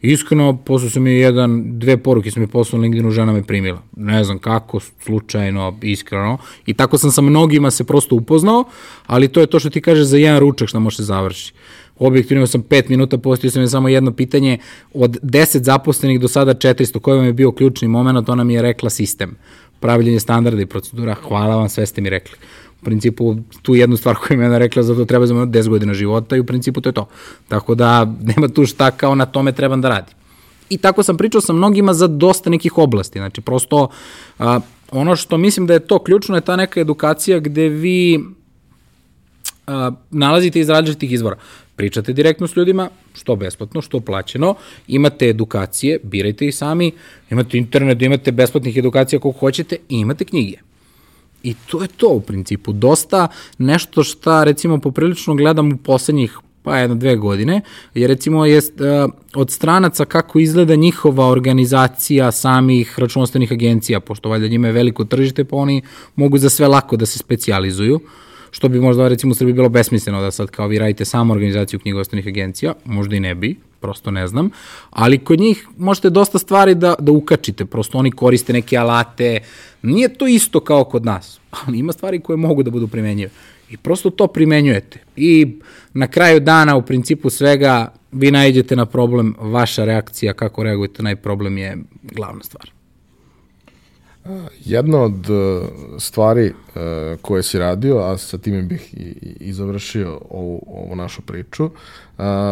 Iskreno, 0.02 0.56
poslao 0.56 0.90
sam 0.90 1.02
mi 1.02 1.10
jedan, 1.10 1.78
dve 1.78 1.96
poruke 1.96 2.30
sam 2.30 2.42
mi 2.42 2.46
poslao 2.46 2.82
LinkedInu, 2.82 3.10
žena 3.10 3.32
me 3.32 3.42
primila. 3.42 3.82
Ne 3.96 4.24
znam 4.24 4.38
kako, 4.38 4.80
slučajno, 4.80 5.78
iskreno. 5.82 6.38
I 6.66 6.74
tako 6.74 6.98
sam 6.98 7.10
sa 7.10 7.20
mnogima 7.20 7.70
se 7.70 7.84
prosto 7.84 8.16
upoznao, 8.16 8.64
ali 9.06 9.28
to 9.28 9.40
je 9.40 9.46
to 9.46 9.60
što 9.60 9.70
ti 9.70 9.80
kaže 9.80 10.04
za 10.04 10.16
jedan 10.16 10.40
ručak 10.40 10.68
što 10.68 10.80
može 10.80 10.96
se. 10.96 11.12
Objektivno 11.98 12.46
sam 12.46 12.62
5 12.62 12.90
minuta, 12.90 13.18
postio 13.18 13.50
sam 13.50 13.62
je 13.62 13.68
samo 13.68 13.88
jedno 13.88 14.12
pitanje, 14.12 14.58
od 14.94 15.18
10 15.22 15.62
zaposlenih 15.62 16.20
do 16.20 16.28
sada 16.28 16.54
400, 16.54 16.98
koji 17.00 17.16
vam 17.16 17.26
je 17.26 17.32
bio 17.32 17.52
ključni 17.52 17.88
moment, 17.88 18.28
ona 18.28 18.44
mi 18.44 18.54
je 18.54 18.62
rekla 18.62 18.90
sistem 18.90 19.36
pravljenje 19.80 20.20
standarda 20.20 20.62
i 20.62 20.66
procedura, 20.66 21.14
hvala 21.14 21.56
vam, 21.56 21.68
sve 21.68 21.86
ste 21.86 22.00
mi 22.00 22.10
rekli. 22.10 22.36
U 22.82 22.84
principu, 22.84 23.36
tu 23.62 23.74
jednu 23.74 23.96
stvar 23.96 24.16
koju 24.16 24.38
mi 24.38 24.44
je 24.44 24.48
ona 24.48 24.58
rekla, 24.58 24.82
zato 24.82 25.04
treba 25.04 25.26
za 25.26 25.34
10 25.34 25.68
godina 25.68 25.94
života 25.94 26.36
i 26.36 26.40
u 26.40 26.46
principu 26.46 26.80
to 26.80 26.88
je 26.88 26.92
to. 26.92 27.08
Tako 27.48 27.74
da, 27.74 28.04
nema 28.36 28.48
tu 28.48 28.66
šta 28.66 28.90
kao 28.90 29.14
na 29.14 29.26
tome 29.26 29.52
trebam 29.52 29.80
da 29.80 29.88
radi. 29.88 30.12
I 30.70 30.78
tako 30.78 31.02
sam 31.02 31.16
pričao 31.16 31.40
sa 31.40 31.52
mnogima 31.52 31.94
za 31.94 32.06
dosta 32.06 32.50
nekih 32.50 32.78
oblasti. 32.78 33.18
Znači, 33.18 33.40
prosto, 33.40 33.88
a, 34.38 34.60
ono 34.90 35.16
što 35.16 35.38
mislim 35.38 35.66
da 35.66 35.72
je 35.72 35.86
to 35.86 35.98
ključno 35.98 36.34
je 36.34 36.40
ta 36.40 36.56
neka 36.56 36.80
edukacija 36.80 37.38
gde 37.38 37.68
vi 37.68 38.24
a, 39.66 39.92
nalazite 40.10 40.60
iz 40.60 40.68
različitih 40.68 41.12
izvora. 41.12 41.36
Pričate 41.76 42.12
direktno 42.12 42.46
s 42.46 42.56
ljudima, 42.56 42.88
što 43.14 43.36
besplatno, 43.36 43.82
što 43.82 44.00
plaćeno, 44.00 44.54
imate 44.88 45.28
edukacije, 45.28 45.98
birajte 46.02 46.46
ih 46.46 46.56
sami, 46.56 46.92
imate 47.30 47.58
internet, 47.58 48.02
imate 48.02 48.32
besplatnih 48.32 48.76
edukacija 48.76 49.20
koliko 49.20 49.40
hoćete 49.40 49.76
i 49.88 49.98
imate 49.98 50.24
knjige. 50.24 50.56
I 51.42 51.54
to 51.70 51.82
je 51.82 51.88
to 51.88 52.08
u 52.08 52.20
principu. 52.20 52.72
Dosta 52.72 53.28
nešto 53.58 54.04
šta 54.04 54.44
recimo 54.44 54.78
poprilično 54.78 55.34
gledam 55.34 55.72
u 55.72 55.76
poslednjih 55.76 56.38
pa 56.62 56.78
jedno 56.78 56.96
dve 56.96 57.16
godine, 57.16 57.60
jer 57.94 58.08
recimo 58.08 58.46
je 58.46 58.58
uh, 58.58 59.12
od 59.34 59.50
stranaca 59.50 60.04
kako 60.04 60.38
izgleda 60.38 60.74
njihova 60.74 61.26
organizacija 61.28 62.32
samih 62.32 62.98
računostavnih 62.98 63.52
agencija, 63.52 64.00
pošto 64.00 64.28
valjda 64.28 64.48
njima 64.48 64.66
je 64.66 64.72
veliko 64.72 65.04
tržište, 65.04 65.44
pa 65.44 65.56
oni 65.56 65.82
mogu 66.16 66.38
za 66.38 66.50
sve 66.50 66.68
lako 66.68 66.96
da 66.96 67.06
se 67.06 67.18
specializuju. 67.18 67.94
Uh, 67.94 68.25
što 68.56 68.68
bi 68.68 68.80
možda 68.80 69.08
recimo 69.08 69.32
u 69.32 69.34
Srbiji 69.34 69.54
bilo 69.54 69.68
besmisleno 69.68 70.20
da 70.20 70.30
sad 70.30 70.50
kao 70.50 70.68
vi 70.68 70.78
radite 70.78 71.04
samo 71.04 71.34
organizaciju 71.34 71.80
knjigovodstvenih 71.80 72.26
agencija, 72.26 72.74
možda 72.84 73.16
i 73.16 73.20
ne 73.20 73.34
bi, 73.34 73.56
prosto 73.80 74.10
ne 74.10 74.26
znam, 74.26 74.50
ali 74.90 75.18
kod 75.18 75.40
njih 75.40 75.68
možete 75.78 76.10
dosta 76.10 76.38
stvari 76.38 76.74
da, 76.74 76.94
da 76.98 77.12
ukačite, 77.12 77.66
prosto 77.66 77.98
oni 77.98 78.10
koriste 78.10 78.52
neke 78.52 78.76
alate, 78.76 79.40
nije 79.82 80.08
to 80.08 80.26
isto 80.26 80.60
kao 80.60 80.84
kod 80.84 81.04
nas, 81.04 81.40
ali 81.50 81.78
ima 81.78 81.92
stvari 81.92 82.20
koje 82.20 82.36
mogu 82.36 82.62
da 82.62 82.70
budu 82.70 82.88
primenjive. 82.88 83.30
I 83.70 83.76
prosto 83.76 84.10
to 84.10 84.26
primenjujete. 84.26 85.00
I 85.16 85.56
na 85.94 86.06
kraju 86.06 86.40
dana 86.40 86.76
u 86.76 86.82
principu 86.82 87.30
svega 87.30 87.92
vi 88.12 88.30
najđete 88.30 88.76
na 88.76 88.86
problem, 88.86 89.34
vaša 89.38 89.84
reakcija, 89.84 90.32
kako 90.32 90.62
reagujete 90.62 91.02
na 91.02 91.16
problem 91.16 91.58
je 91.58 91.76
glavna 92.02 92.42
stvar. 92.42 92.75
Jedna 94.64 95.00
od 95.02 95.30
e, 95.30 95.60
stvari 95.98 96.46
e, 96.46 96.52
koje 97.22 97.42
si 97.42 97.58
radio, 97.58 97.98
a 97.98 98.18
sa 98.18 98.38
time 98.38 98.62
bih 98.62 98.94
i, 98.94 99.36
i 99.40 99.52
završio 99.52 100.20
ovu, 100.30 100.62
ovu 100.66 100.96
našu 100.96 101.22
priču, 101.22 101.70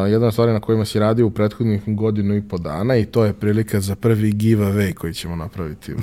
jedna 0.09 0.27
od 0.27 0.33
stvari 0.33 0.53
na 0.53 0.61
kojima 0.61 0.85
si 0.85 0.99
radio 0.99 1.27
u 1.27 1.31
prethodnih 1.31 1.83
godinu 1.87 2.37
i 2.37 2.49
po 2.49 2.59
dana 2.59 2.97
i 2.97 3.05
to 3.05 3.25
je 3.25 3.33
prilika 3.33 3.81
za 3.81 3.95
prvi 3.95 4.33
giveaway 4.33 4.95
koji 4.95 5.15
ćemo 5.15 5.37
napraviti 5.37 5.95
u, 5.95 5.99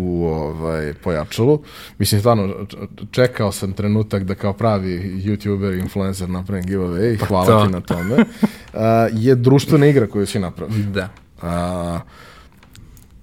u 0.00 0.26
ovaj, 0.26 0.94
pojačalu. 0.94 1.62
Mislim, 1.98 2.20
stvarno, 2.20 2.54
čekao 3.10 3.52
sam 3.52 3.72
trenutak 3.72 4.24
da 4.24 4.34
kao 4.34 4.52
pravi 4.52 5.22
youtuber, 5.24 5.80
influencer 5.80 6.28
napravim 6.28 6.64
giveaway, 6.64 7.18
pa 7.18 7.26
hvala 7.26 7.46
to. 7.46 7.66
ti 7.66 7.72
na 7.72 7.80
tome. 7.80 8.14
Uh, 8.14 8.80
je 9.12 9.34
društvena 9.34 9.86
igra 9.86 10.06
koju 10.06 10.26
si 10.26 10.38
napravio. 10.38 10.84
Da. 10.92 11.08
Uh, 11.42 12.00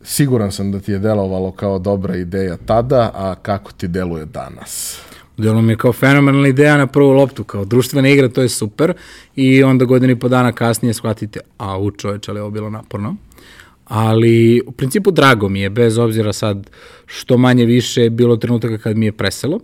Siguran 0.10 0.52
sam 0.52 0.72
da 0.72 0.80
ti 0.80 0.92
je 0.92 1.00
delovalo 1.00 1.52
kao 1.52 1.80
dobra 1.80 2.16
ideja 2.16 2.58
tada, 2.66 3.12
a 3.14 3.36
kako 3.36 3.72
ti 3.72 3.88
deluje 3.88 4.26
danas? 4.26 5.02
Delo 5.38 5.62
mi 5.62 5.74
je 5.74 5.78
kao 5.78 5.94
fenomenalna 5.94 6.48
ideja 6.48 6.78
na 6.78 6.88
prvu 6.88 7.12
loptu, 7.12 7.44
kao 7.44 7.66
društvena 7.66 8.10
igra, 8.10 8.30
to 8.30 8.42
je 8.42 8.50
super 8.50 8.94
i 9.36 9.64
onda 9.64 9.86
godinu 9.86 10.14
i 10.14 10.20
po 10.20 10.28
dana 10.28 10.52
kasnije 10.52 10.94
shvatite, 10.94 11.40
a 11.58 11.78
u 11.80 11.92
čoveče, 11.92 12.32
ali 12.32 12.40
ovo 12.40 12.50
bilo 12.50 12.70
naporno. 12.70 13.16
Ali 13.86 14.62
u 14.68 14.72
principu 14.72 15.12
drago 15.12 15.50
mi 15.50 15.60
je, 15.60 15.70
bez 15.70 15.98
obzira 15.98 16.34
sad 16.34 16.70
što 17.06 17.38
manje 17.38 17.66
više 17.66 18.10
bilo 18.10 18.38
trenutaka 18.38 18.78
kad 18.78 18.98
mi 18.98 19.06
je 19.06 19.12
preselo, 19.12 19.60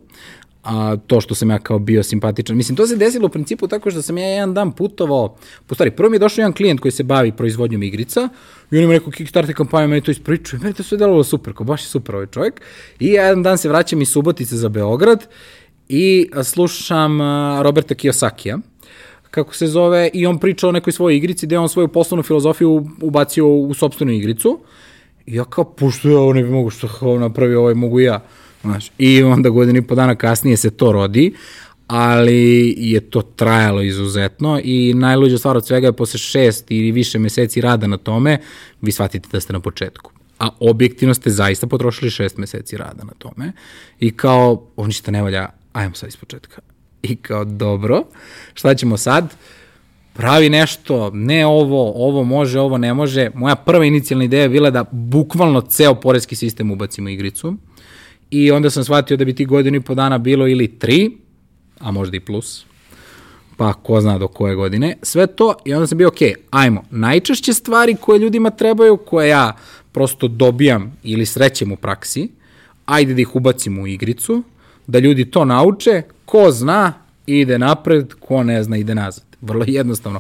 a, 0.64 0.98
to 1.08 1.22
što 1.22 1.36
sam 1.36 1.50
ja 1.50 1.60
kao 1.60 1.80
bio 1.80 2.04
simpatičan. 2.04 2.58
Mislim, 2.58 2.76
to 2.76 2.88
se 2.88 2.96
desilo 2.96 3.26
u 3.26 3.30
principu 3.30 3.68
tako 3.68 3.92
što 3.92 4.02
sam 4.02 4.18
ja 4.18 4.28
jedan 4.28 4.54
dan 4.54 4.72
putovao, 4.72 5.36
po 5.68 5.76
stvari, 5.76 5.92
prvo 5.92 6.10
mi 6.10 6.16
je 6.16 6.20
došao 6.20 6.42
jedan 6.42 6.54
klijent 6.54 6.80
koji 6.80 6.92
se 6.92 7.04
bavi 7.04 7.32
proizvodnjom 7.32 7.84
igrica 7.84 8.30
i 8.74 8.78
on 8.78 8.84
ima 8.84 8.94
neku 8.94 9.12
Kickstarter 9.12 9.56
kampanju, 9.56 9.88
meni 9.88 10.02
to 10.02 10.12
ispričuje, 10.12 10.60
meni 10.60 10.74
to 10.74 10.84
sve 10.84 10.98
delovalo 10.98 11.24
super, 11.24 11.54
kao 11.54 11.66
baš 11.66 11.84
je 11.84 11.88
super 11.88 12.16
ovaj 12.16 12.28
čovjek. 12.28 12.62
I 13.00 13.08
jedan 13.08 13.44
dan 13.44 13.58
se 13.58 13.70
vraćam 13.70 14.02
iz 14.02 14.10
Subotice 14.10 14.56
za 14.58 14.70
Beograd 14.70 15.28
i 15.90 16.30
slušam 16.44 17.20
Roberta 17.62 17.96
Kiyosakija, 17.96 18.60
kako 19.32 19.56
se 19.56 19.68
zove, 19.68 20.10
i 20.14 20.26
on 20.26 20.40
priča 20.40 20.68
o 20.68 20.72
nekoj 20.72 20.94
svojoj 20.94 21.18
igrici, 21.18 21.46
gde 21.46 21.58
on 21.58 21.70
svoju 21.70 21.88
poslovnu 21.88 22.24
filozofiju 22.24 22.88
ubacio 23.02 23.48
u 23.48 23.74
sobstvenu 23.74 24.12
igricu. 24.12 24.60
I 25.26 25.36
ja 25.36 25.46
kao, 25.46 25.64
pošto 25.64 26.10
ja 26.10 26.20
ovo 26.20 26.34
ne 26.34 26.44
bi 26.44 26.50
mogu 26.50 26.70
što 26.70 27.18
napravio, 27.20 27.60
ovaj 27.60 27.74
mogu 27.74 28.00
ja. 28.00 28.24
Znaš, 28.62 28.92
I 28.98 29.24
onda 29.24 29.50
godinu 29.50 29.80
i 29.80 29.88
po 29.88 29.96
dana 29.96 30.16
kasnije 30.16 30.58
se 30.58 30.70
to 30.70 30.92
rodi, 30.92 31.34
ali 31.88 32.76
je 32.78 33.00
to 33.00 33.22
trajalo 33.22 33.82
izuzetno 33.82 34.60
i 34.64 34.94
najluđa 34.94 35.38
stvar 35.38 35.58
od 35.58 35.68
svega 35.68 35.88
je 35.88 35.94
posle 35.94 36.20
šest 36.20 36.72
ili 36.72 36.92
više 36.92 37.20
meseci 37.20 37.62
rada 37.62 37.88
na 37.88 37.98
tome, 37.98 38.38
vi 38.82 38.92
shvatite 38.92 39.30
da 39.32 39.40
ste 39.40 39.54
na 39.54 39.60
početku. 39.60 40.12
A 40.40 40.50
objektivno 40.60 41.14
ste 41.14 41.30
zaista 41.30 41.68
potrošili 41.68 42.12
šest 42.12 42.38
meseci 42.38 42.78
rada 42.78 43.04
na 43.04 43.14
tome 43.18 43.52
i 44.00 44.12
kao, 44.12 44.68
ovo 44.76 44.88
ništa 44.88 45.12
ne 45.12 45.22
valja, 45.22 45.50
ajmo 45.74 45.96
sad 45.96 46.10
iz 46.10 46.16
početka. 46.16 46.62
I 47.04 47.16
kao, 47.16 47.46
dobro, 47.46 48.04
šta 48.54 48.76
ćemo 48.76 48.98
sad? 48.98 49.36
pravi 50.14 50.50
nešto, 50.50 51.12
ne 51.14 51.46
ovo, 51.46 52.08
ovo 52.08 52.24
može, 52.24 52.60
ovo 52.60 52.78
ne 52.78 52.94
može. 52.94 53.30
Moja 53.34 53.56
prva 53.56 53.86
inicijalna 53.86 54.26
ideja 54.26 54.42
je 54.44 54.50
bila 54.50 54.70
da 54.70 54.86
bukvalno 54.92 55.62
ceo 55.62 55.96
porezki 55.96 56.36
sistem 56.36 56.72
ubacimo 56.72 57.10
igricu 57.10 57.56
i 58.30 58.52
onda 58.52 58.70
sam 58.70 58.84
shvatio 58.84 59.18
da 59.18 59.26
bi 59.26 59.36
ti 59.36 59.46
godinu 59.46 59.78
i 59.78 59.82
po 59.82 59.96
dana 59.96 60.18
bilo 60.18 60.48
ili 60.48 60.68
tri, 60.80 61.18
a 61.84 61.92
možda 61.92 62.18
i 62.18 62.20
plus, 62.20 62.66
pa 63.58 63.74
ko 63.74 64.02
zna 64.02 64.18
do 64.18 64.28
koje 64.28 64.56
godine, 64.56 64.96
sve 65.02 65.28
to 65.28 65.56
i 65.66 65.74
onda 65.74 65.88
sam 65.88 65.98
bio, 65.98 66.08
ok, 66.08 66.18
ajmo, 66.50 66.84
najčešće 66.92 67.54
stvari 67.54 67.96
koje 68.02 68.20
ljudima 68.20 68.50
trebaju, 68.50 68.98
koje 68.98 69.30
ja 69.30 69.56
prosto 69.92 70.28
dobijam 70.28 70.98
ili 71.04 71.26
srećem 71.26 71.72
u 71.72 71.76
praksi, 71.76 72.30
ajde 72.86 73.14
da 73.14 73.22
ih 73.22 73.36
ubacimo 73.36 73.82
u 73.82 73.88
igricu, 73.88 74.44
da 74.88 75.00
ljudi 75.00 75.26
to 75.26 75.46
nauče, 75.46 76.02
ko 76.26 76.52
zna, 76.52 76.94
ide 77.26 77.60
napred, 77.60 78.14
ko 78.20 78.44
ne 78.44 78.64
zna, 78.64 78.78
ide 78.78 78.96
nazad. 78.96 79.24
Vrlo 79.42 79.66
jednostavno. 79.68 80.20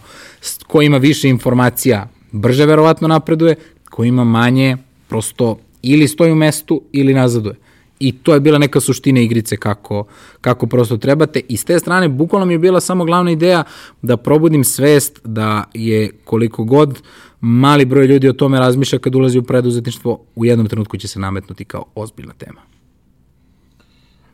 Ko 0.67 0.81
ima 0.81 0.97
više 0.97 1.29
informacija, 1.29 2.09
brže 2.31 2.65
verovatno 2.65 3.07
napreduje, 3.07 3.55
ko 3.89 4.03
ima 4.03 4.23
manje, 4.23 4.77
prosto 5.07 5.59
ili 5.81 6.07
stoji 6.07 6.31
u 6.31 6.35
mestu 6.35 6.81
ili 6.91 7.13
nazaduje. 7.13 7.55
I 8.03 8.11
to 8.11 8.33
je 8.33 8.39
bila 8.39 8.57
neka 8.57 8.79
suština 8.79 9.19
igrice 9.19 9.57
kako, 9.57 10.05
kako 10.41 10.67
prosto 10.67 10.97
trebate. 10.97 11.41
I 11.49 11.57
s 11.57 11.65
te 11.65 11.79
strane, 11.79 12.09
bukvalno 12.09 12.45
mi 12.45 12.53
je 12.53 12.59
bila 12.59 12.81
samo 12.81 13.05
glavna 13.05 13.31
ideja 13.31 13.63
da 14.01 14.17
probudim 14.17 14.63
svest 14.63 15.21
da 15.23 15.63
je 15.73 16.11
koliko 16.23 16.63
god 16.63 17.01
mali 17.41 17.85
broj 17.85 18.05
ljudi 18.07 18.29
o 18.29 18.33
tome 18.33 18.59
razmišlja 18.59 18.99
kad 18.99 19.15
ulazi 19.15 19.39
u 19.39 19.43
preduzetništvo, 19.43 20.19
u 20.35 20.45
jednom 20.45 20.67
trenutku 20.67 20.97
će 20.97 21.07
se 21.07 21.19
nametnuti 21.19 21.65
kao 21.65 21.85
ozbiljna 21.95 22.33
tema. 22.33 22.61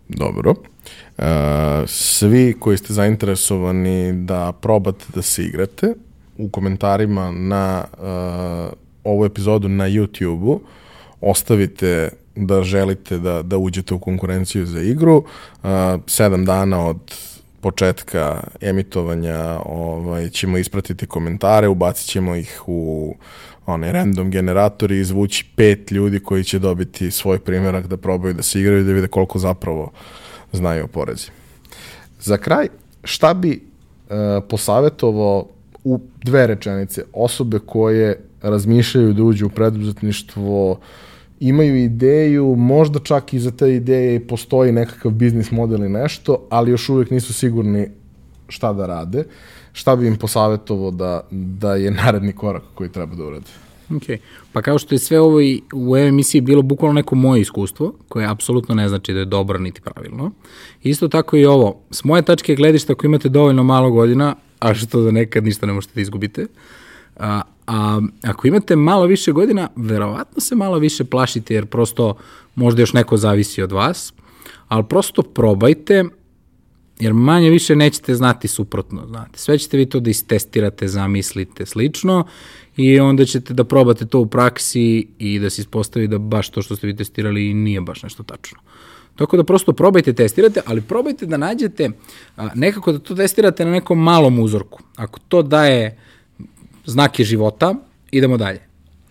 Dobro. 0.07 0.51
Uh, 0.51 1.25
svi 1.87 2.55
koji 2.59 2.77
ste 2.77 2.93
zainteresovani 2.93 4.13
da 4.13 4.51
probate 4.61 5.05
da 5.15 5.21
se 5.21 5.43
igrate, 5.45 5.93
u 6.37 6.49
komentarima 6.49 7.31
na 7.31 7.83
uh, 7.93 8.73
ovu 9.03 9.25
epizodu 9.25 9.67
na 9.67 9.89
YouTube-u 9.89 10.61
ostavite 11.21 12.09
da 12.45 12.63
želite 12.63 13.17
da, 13.17 13.41
da 13.41 13.57
uđete 13.57 13.93
u 13.93 13.99
konkurenciju 13.99 14.65
za 14.65 14.81
igru. 14.81 15.23
Sedam 16.07 16.45
dana 16.45 16.87
od 16.87 16.97
početka 17.61 18.43
emitovanja 18.61 19.59
ovaj, 19.65 20.29
ćemo 20.29 20.57
ispratiti 20.57 21.07
komentare, 21.07 21.67
ubacit 21.67 22.07
ćemo 22.07 22.35
ih 22.35 22.61
u 22.67 23.15
onaj 23.65 23.91
random 23.91 24.31
generator 24.31 24.91
i 24.91 24.99
izvući 24.99 25.45
pet 25.55 25.91
ljudi 25.91 26.19
koji 26.19 26.43
će 26.43 26.59
dobiti 26.59 27.11
svoj 27.11 27.39
primjerak 27.39 27.87
da 27.87 27.97
probaju 27.97 28.33
da 28.33 28.43
se 28.43 28.59
igraju 28.59 28.81
i 28.81 28.83
da 28.83 28.93
vide 28.93 29.07
koliko 29.07 29.39
zapravo 29.39 29.91
znaju 30.51 30.83
o 30.83 30.87
porezi. 30.87 31.27
Za 32.19 32.37
kraj, 32.37 32.67
šta 33.03 33.33
bi 33.33 33.51
e, 33.53 33.61
posavetovao 34.49 35.47
u 35.83 35.99
dve 36.23 36.47
rečenice 36.47 37.03
osobe 37.13 37.59
koje 37.65 38.19
razmišljaju 38.41 39.13
da 39.13 39.23
uđu 39.23 39.45
u 39.45 39.49
preduzetništvo, 39.49 40.79
imaju 41.39 41.83
ideju, 41.83 42.55
možda 42.55 42.99
čak 42.99 43.33
i 43.33 43.39
za 43.39 43.51
te 43.51 43.75
ideje 43.75 44.27
postoji 44.27 44.71
nekakav 44.71 45.11
biznis 45.11 45.51
model 45.51 45.83
i 45.83 45.89
nešto, 45.89 46.47
ali 46.49 46.71
još 46.71 46.89
uvijek 46.89 47.11
nisu 47.11 47.33
sigurni 47.33 47.87
šta 48.47 48.73
da 48.73 48.85
rade. 48.85 49.23
Šta 49.73 49.95
bi 49.95 50.07
im 50.07 50.15
posavetovao 50.15 50.91
da, 50.91 51.21
da 51.31 51.75
je 51.75 51.91
naredni 51.91 52.33
korak 52.33 52.63
koji 52.75 52.89
treba 52.91 53.15
da 53.15 53.23
urade? 53.23 53.45
Ok, 53.95 54.03
pa 54.53 54.61
kao 54.61 54.79
što 54.79 54.95
je 54.95 54.99
sve 54.99 55.19
ovo 55.19 55.41
i 55.41 55.61
u 55.73 55.97
emisiji 55.97 56.41
bilo 56.41 56.61
bukvalno 56.61 56.93
neko 56.93 57.15
moje 57.15 57.41
iskustvo, 57.41 57.93
koje 58.07 58.27
apsolutno 58.27 58.75
ne 58.75 58.89
znači 58.89 59.13
da 59.13 59.19
je 59.19 59.25
dobro 59.25 59.59
niti 59.59 59.81
pravilno. 59.81 60.31
Isto 60.83 61.07
tako 61.07 61.37
i 61.37 61.45
ovo, 61.45 61.81
s 61.91 62.03
moje 62.03 62.21
tačke 62.21 62.55
gledišta 62.55 62.93
ako 62.93 63.05
imate 63.05 63.29
dovoljno 63.29 63.63
malo 63.63 63.91
godina, 63.91 64.35
a 64.59 64.73
što 64.73 65.01
da 65.01 65.11
nekad 65.11 65.43
ništa 65.43 65.65
ne 65.65 65.73
možete 65.73 65.93
da 65.95 66.01
izgubite, 66.01 66.45
a, 67.17 67.41
a 67.69 68.01
ako 68.23 68.47
imate 68.47 68.75
malo 68.75 69.05
više 69.05 69.31
godina, 69.31 69.69
verovatno 69.75 70.41
se 70.41 70.55
malo 70.55 70.79
više 70.79 71.03
plašite 71.03 71.53
jer 71.53 71.65
prosto 71.65 72.17
možda 72.55 72.81
još 72.81 72.93
neko 72.93 73.17
zavisi 73.17 73.61
od 73.61 73.71
vas, 73.71 74.13
ali 74.67 74.83
prosto 74.89 75.21
probajte, 75.21 76.03
jer 76.99 77.13
manje 77.13 77.49
više 77.49 77.75
nećete 77.75 78.15
znati 78.15 78.47
suprotno, 78.47 79.07
znate. 79.07 79.39
Sve 79.39 79.57
ćete 79.57 79.77
vi 79.77 79.85
to 79.85 79.99
da 79.99 80.09
istestirate, 80.09 80.87
zamislite, 80.87 81.65
slično 81.65 82.25
i 82.77 82.99
onda 82.99 83.25
ćete 83.25 83.53
da 83.53 83.63
probate 83.63 84.05
to 84.05 84.19
u 84.19 84.25
praksi 84.25 85.07
i 85.19 85.39
da 85.39 85.49
se 85.49 85.61
ispostavi 85.61 86.07
da 86.07 86.17
baš 86.17 86.49
to 86.49 86.61
što 86.61 86.75
ste 86.75 86.87
vi 86.87 86.95
testirali 86.95 87.53
nije 87.53 87.81
baš 87.81 88.03
nešto 88.03 88.23
tačno. 88.23 88.59
Tako 89.15 89.37
da 89.37 89.43
prosto 89.43 89.73
probajte, 89.73 90.13
testirate, 90.13 90.61
ali 90.65 90.81
probajte 90.81 91.25
da 91.25 91.37
nađete 91.37 91.89
a, 92.37 92.49
nekako 92.55 92.91
da 92.91 92.99
to 92.99 93.15
testirate 93.15 93.65
na 93.65 93.71
nekom 93.71 94.03
malom 94.03 94.39
uzorku. 94.39 94.79
Ako 94.95 95.19
to 95.27 95.41
daje 95.41 96.08
znake 96.89 97.23
života, 97.23 97.75
idemo 98.11 98.37
dalje. 98.37 98.59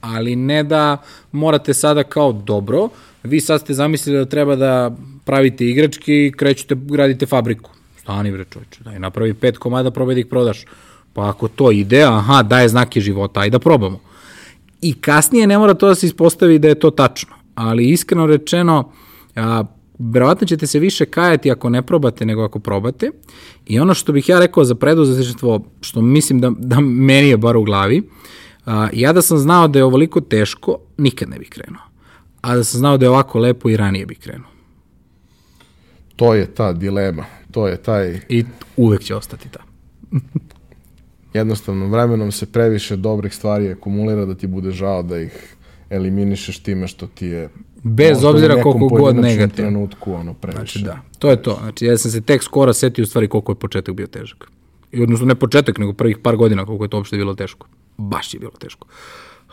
Ali 0.01 0.37
ne 0.37 0.63
da 0.63 0.97
morate 1.33 1.75
sada 1.75 2.03
kao 2.05 2.33
dobro, 2.33 2.89
vi 3.23 3.41
sad 3.41 3.61
ste 3.61 3.75
zamislili 3.75 4.19
da 4.19 4.25
treba 4.25 4.57
da 4.57 4.97
pravite 5.25 5.67
igračke 5.67 6.27
i 6.27 6.33
krećete, 6.37 6.75
gradite 6.75 7.27
fabriku. 7.27 7.71
Stani 8.01 8.33
bre 8.33 8.45
čovječe, 8.45 8.85
daj 8.85 8.99
napravi 8.99 9.35
pet 9.35 9.59
komada, 9.59 9.91
probaj 9.91 10.15
da 10.15 10.21
ih 10.21 10.27
prodaš. 10.27 10.65
Pa 11.13 11.29
ako 11.29 11.49
to 11.49 11.71
ide, 11.73 12.03
aha, 12.03 12.43
daje 12.43 12.69
znake 12.69 13.01
života, 13.01 13.41
ajde 13.41 13.51
da 13.51 13.59
probamo. 13.59 14.01
I 14.83 14.95
kasnije 14.95 15.47
ne 15.47 15.59
mora 15.59 15.75
to 15.75 15.89
da 15.89 15.95
se 15.95 16.07
ispostavi 16.07 16.59
da 16.59 16.69
je 16.69 16.79
to 16.79 16.91
tačno. 16.91 17.35
Ali 17.55 17.91
iskreno 17.91 18.27
rečeno, 18.27 18.93
a, 19.37 19.65
verovatno 19.99 20.47
ćete 20.47 20.67
se 20.67 20.79
više 20.79 21.07
kajati 21.07 21.51
ako 21.51 21.71
ne 21.71 21.83
probate 21.83 22.27
nego 22.27 22.45
ako 22.45 22.59
probate. 22.59 23.11
I 23.67 23.81
ono 23.81 23.95
što 23.95 24.13
bih 24.13 24.29
ja 24.29 24.39
rekao 24.39 24.65
za 24.65 24.75
preduzetništvo, 24.75 25.65
što 25.81 26.03
mislim 26.03 26.41
da, 26.41 26.53
da 26.59 26.81
meni 26.81 27.29
je 27.29 27.37
bar 27.37 27.57
u 27.57 27.65
glavi, 27.65 28.03
a, 28.67 28.89
ja 28.93 29.13
da 29.13 29.23
sam 29.23 29.39
znao 29.39 29.69
da 29.69 29.79
je 29.79 29.85
ovoliko 29.85 30.21
teško, 30.21 30.79
nikad 30.97 31.29
ne 31.29 31.39
bih 31.39 31.49
krenuo. 31.49 31.83
A 32.41 32.57
da 32.57 32.65
sam 32.65 32.79
znao 32.79 32.99
da 32.99 33.07
je 33.07 33.11
ovako 33.11 33.39
lepo 33.39 33.71
i 33.71 33.77
ranije 33.77 34.07
bih 34.07 34.19
krenuo. 34.19 34.51
To 36.17 36.35
je 36.35 36.47
ta 36.47 36.73
dilema, 36.73 37.25
to 37.51 37.69
je 37.69 37.77
taj... 37.77 38.21
I 38.29 38.45
uvek 38.77 39.03
će 39.03 39.15
ostati 39.15 39.49
ta. 39.49 39.63
jednostavno 41.35 41.87
vremenom 41.87 42.33
se 42.33 42.47
previše 42.47 42.97
dobrih 42.97 43.35
stvari 43.35 43.71
akumulira 43.71 44.25
da 44.25 44.35
ti 44.35 44.47
bude 44.47 44.71
žao 44.71 45.03
da 45.03 45.21
ih 45.21 45.57
eliminišeš 45.91 46.59
time 46.59 46.89
što 46.89 47.07
ti 47.07 47.27
je 47.27 47.49
Bez 47.89 48.25
obzira 48.25 48.63
koliko 48.63 48.89
god 48.89 49.17
negativno. 49.17 49.71
trenutku 49.71 50.13
ono 50.13 50.35
previše. 50.35 50.59
Znači 50.59 50.83
da, 50.83 50.99
to 51.19 51.31
je 51.31 51.43
to. 51.43 51.59
Znači 51.63 51.87
ja 51.87 51.99
sam 51.99 52.11
se 52.11 52.21
tek 52.21 52.43
skoro 52.43 52.73
setio 52.73 53.03
u 53.03 53.07
stvari 53.07 53.29
koliko 53.29 53.53
je 53.53 53.57
početak 53.57 53.95
bio 53.95 54.07
težak. 54.07 54.51
I 54.93 55.03
odnosno 55.03 55.27
ne 55.27 55.35
početak, 55.35 55.79
nego 55.79 55.93
prvih 55.93 56.19
par 56.19 56.37
godina 56.37 56.67
koliko 56.67 56.85
je 56.85 56.89
to 56.89 56.97
uopšte 56.97 57.17
bilo 57.17 57.35
teško. 57.35 57.67
Baš 57.97 58.35
je 58.35 58.41
bilo 58.41 58.53
teško. 58.59 58.87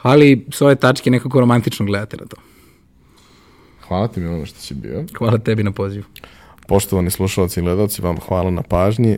Ali 0.02 0.46
s 0.52 0.62
ove 0.62 0.76
tačke 0.76 1.12
nekako 1.12 1.40
romantično 1.40 1.86
gledate 1.86 2.18
na 2.18 2.26
to. 2.26 2.36
Hvala 3.88 4.08
ti 4.08 4.20
mi 4.20 4.28
ono 4.28 4.46
što 4.46 4.60
si 4.60 4.74
bio. 4.74 5.06
Hvala 5.18 5.38
tebi 5.38 5.64
na 5.64 5.72
pozivu. 5.72 6.04
Poštovani 6.68 7.12
slušalci 7.12 7.60
i 7.60 7.64
gledalci, 7.64 8.02
vam 8.02 8.18
hvala 8.28 8.52
na 8.52 8.62
pažnji. 8.62 9.18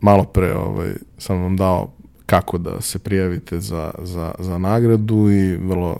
Malo 0.00 0.24
pre 0.24 0.54
ovaj, 0.54 0.92
sam 1.18 1.42
vam 1.42 1.56
dao 1.56 1.92
kako 2.26 2.58
da 2.58 2.80
se 2.80 2.98
prijavite 2.98 3.60
za, 3.60 3.90
za, 4.02 4.34
za 4.38 4.58
nagradu 4.58 5.30
i 5.30 5.56
vrlo 5.56 5.98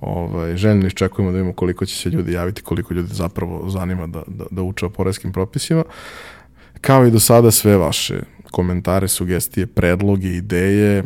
ovaj, 0.00 0.56
željno 0.56 0.86
iščekujemo 0.86 1.30
da 1.30 1.36
vidimo 1.36 1.52
koliko 1.52 1.86
će 1.86 1.96
se 1.96 2.10
ljudi 2.10 2.32
javiti, 2.32 2.62
koliko 2.62 2.94
ljudi 2.94 3.14
zapravo 3.14 3.70
zanima 3.70 4.06
da, 4.06 4.22
da, 4.26 4.44
da 4.50 4.62
uče 4.62 4.86
o 4.86 4.90
poreskim 4.90 5.32
propisima. 5.32 5.84
Kao 6.80 7.06
i 7.06 7.10
do 7.10 7.20
sada 7.20 7.50
sve 7.50 7.76
vaše 7.76 8.20
komentare, 8.50 9.08
sugestije, 9.08 9.66
predloge, 9.66 10.28
ideje, 10.28 11.04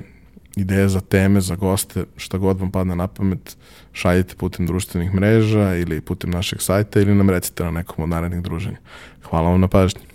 ideje 0.57 0.89
za 0.89 1.01
teme, 1.01 1.41
za 1.41 1.57
goste, 1.57 2.05
šta 2.17 2.39
god 2.39 2.61
vam 2.61 2.71
padne 2.71 2.97
na 2.97 3.07
pamet, 3.07 3.57
šaljite 3.93 4.35
putem 4.35 4.67
društvenih 4.67 5.15
mreža 5.15 5.77
ili 5.77 6.01
putem 6.01 6.31
našeg 6.31 6.61
sajta 6.61 7.01
ili 7.01 7.15
nam 7.15 7.31
recite 7.31 7.65
na 7.65 7.71
nekom 7.71 8.05
od 8.05 8.09
narednih 8.09 8.43
druženja. 8.43 8.79
Hvala 9.23 9.51
vam 9.51 9.61
na 9.61 9.69
pažnji. 9.69 10.12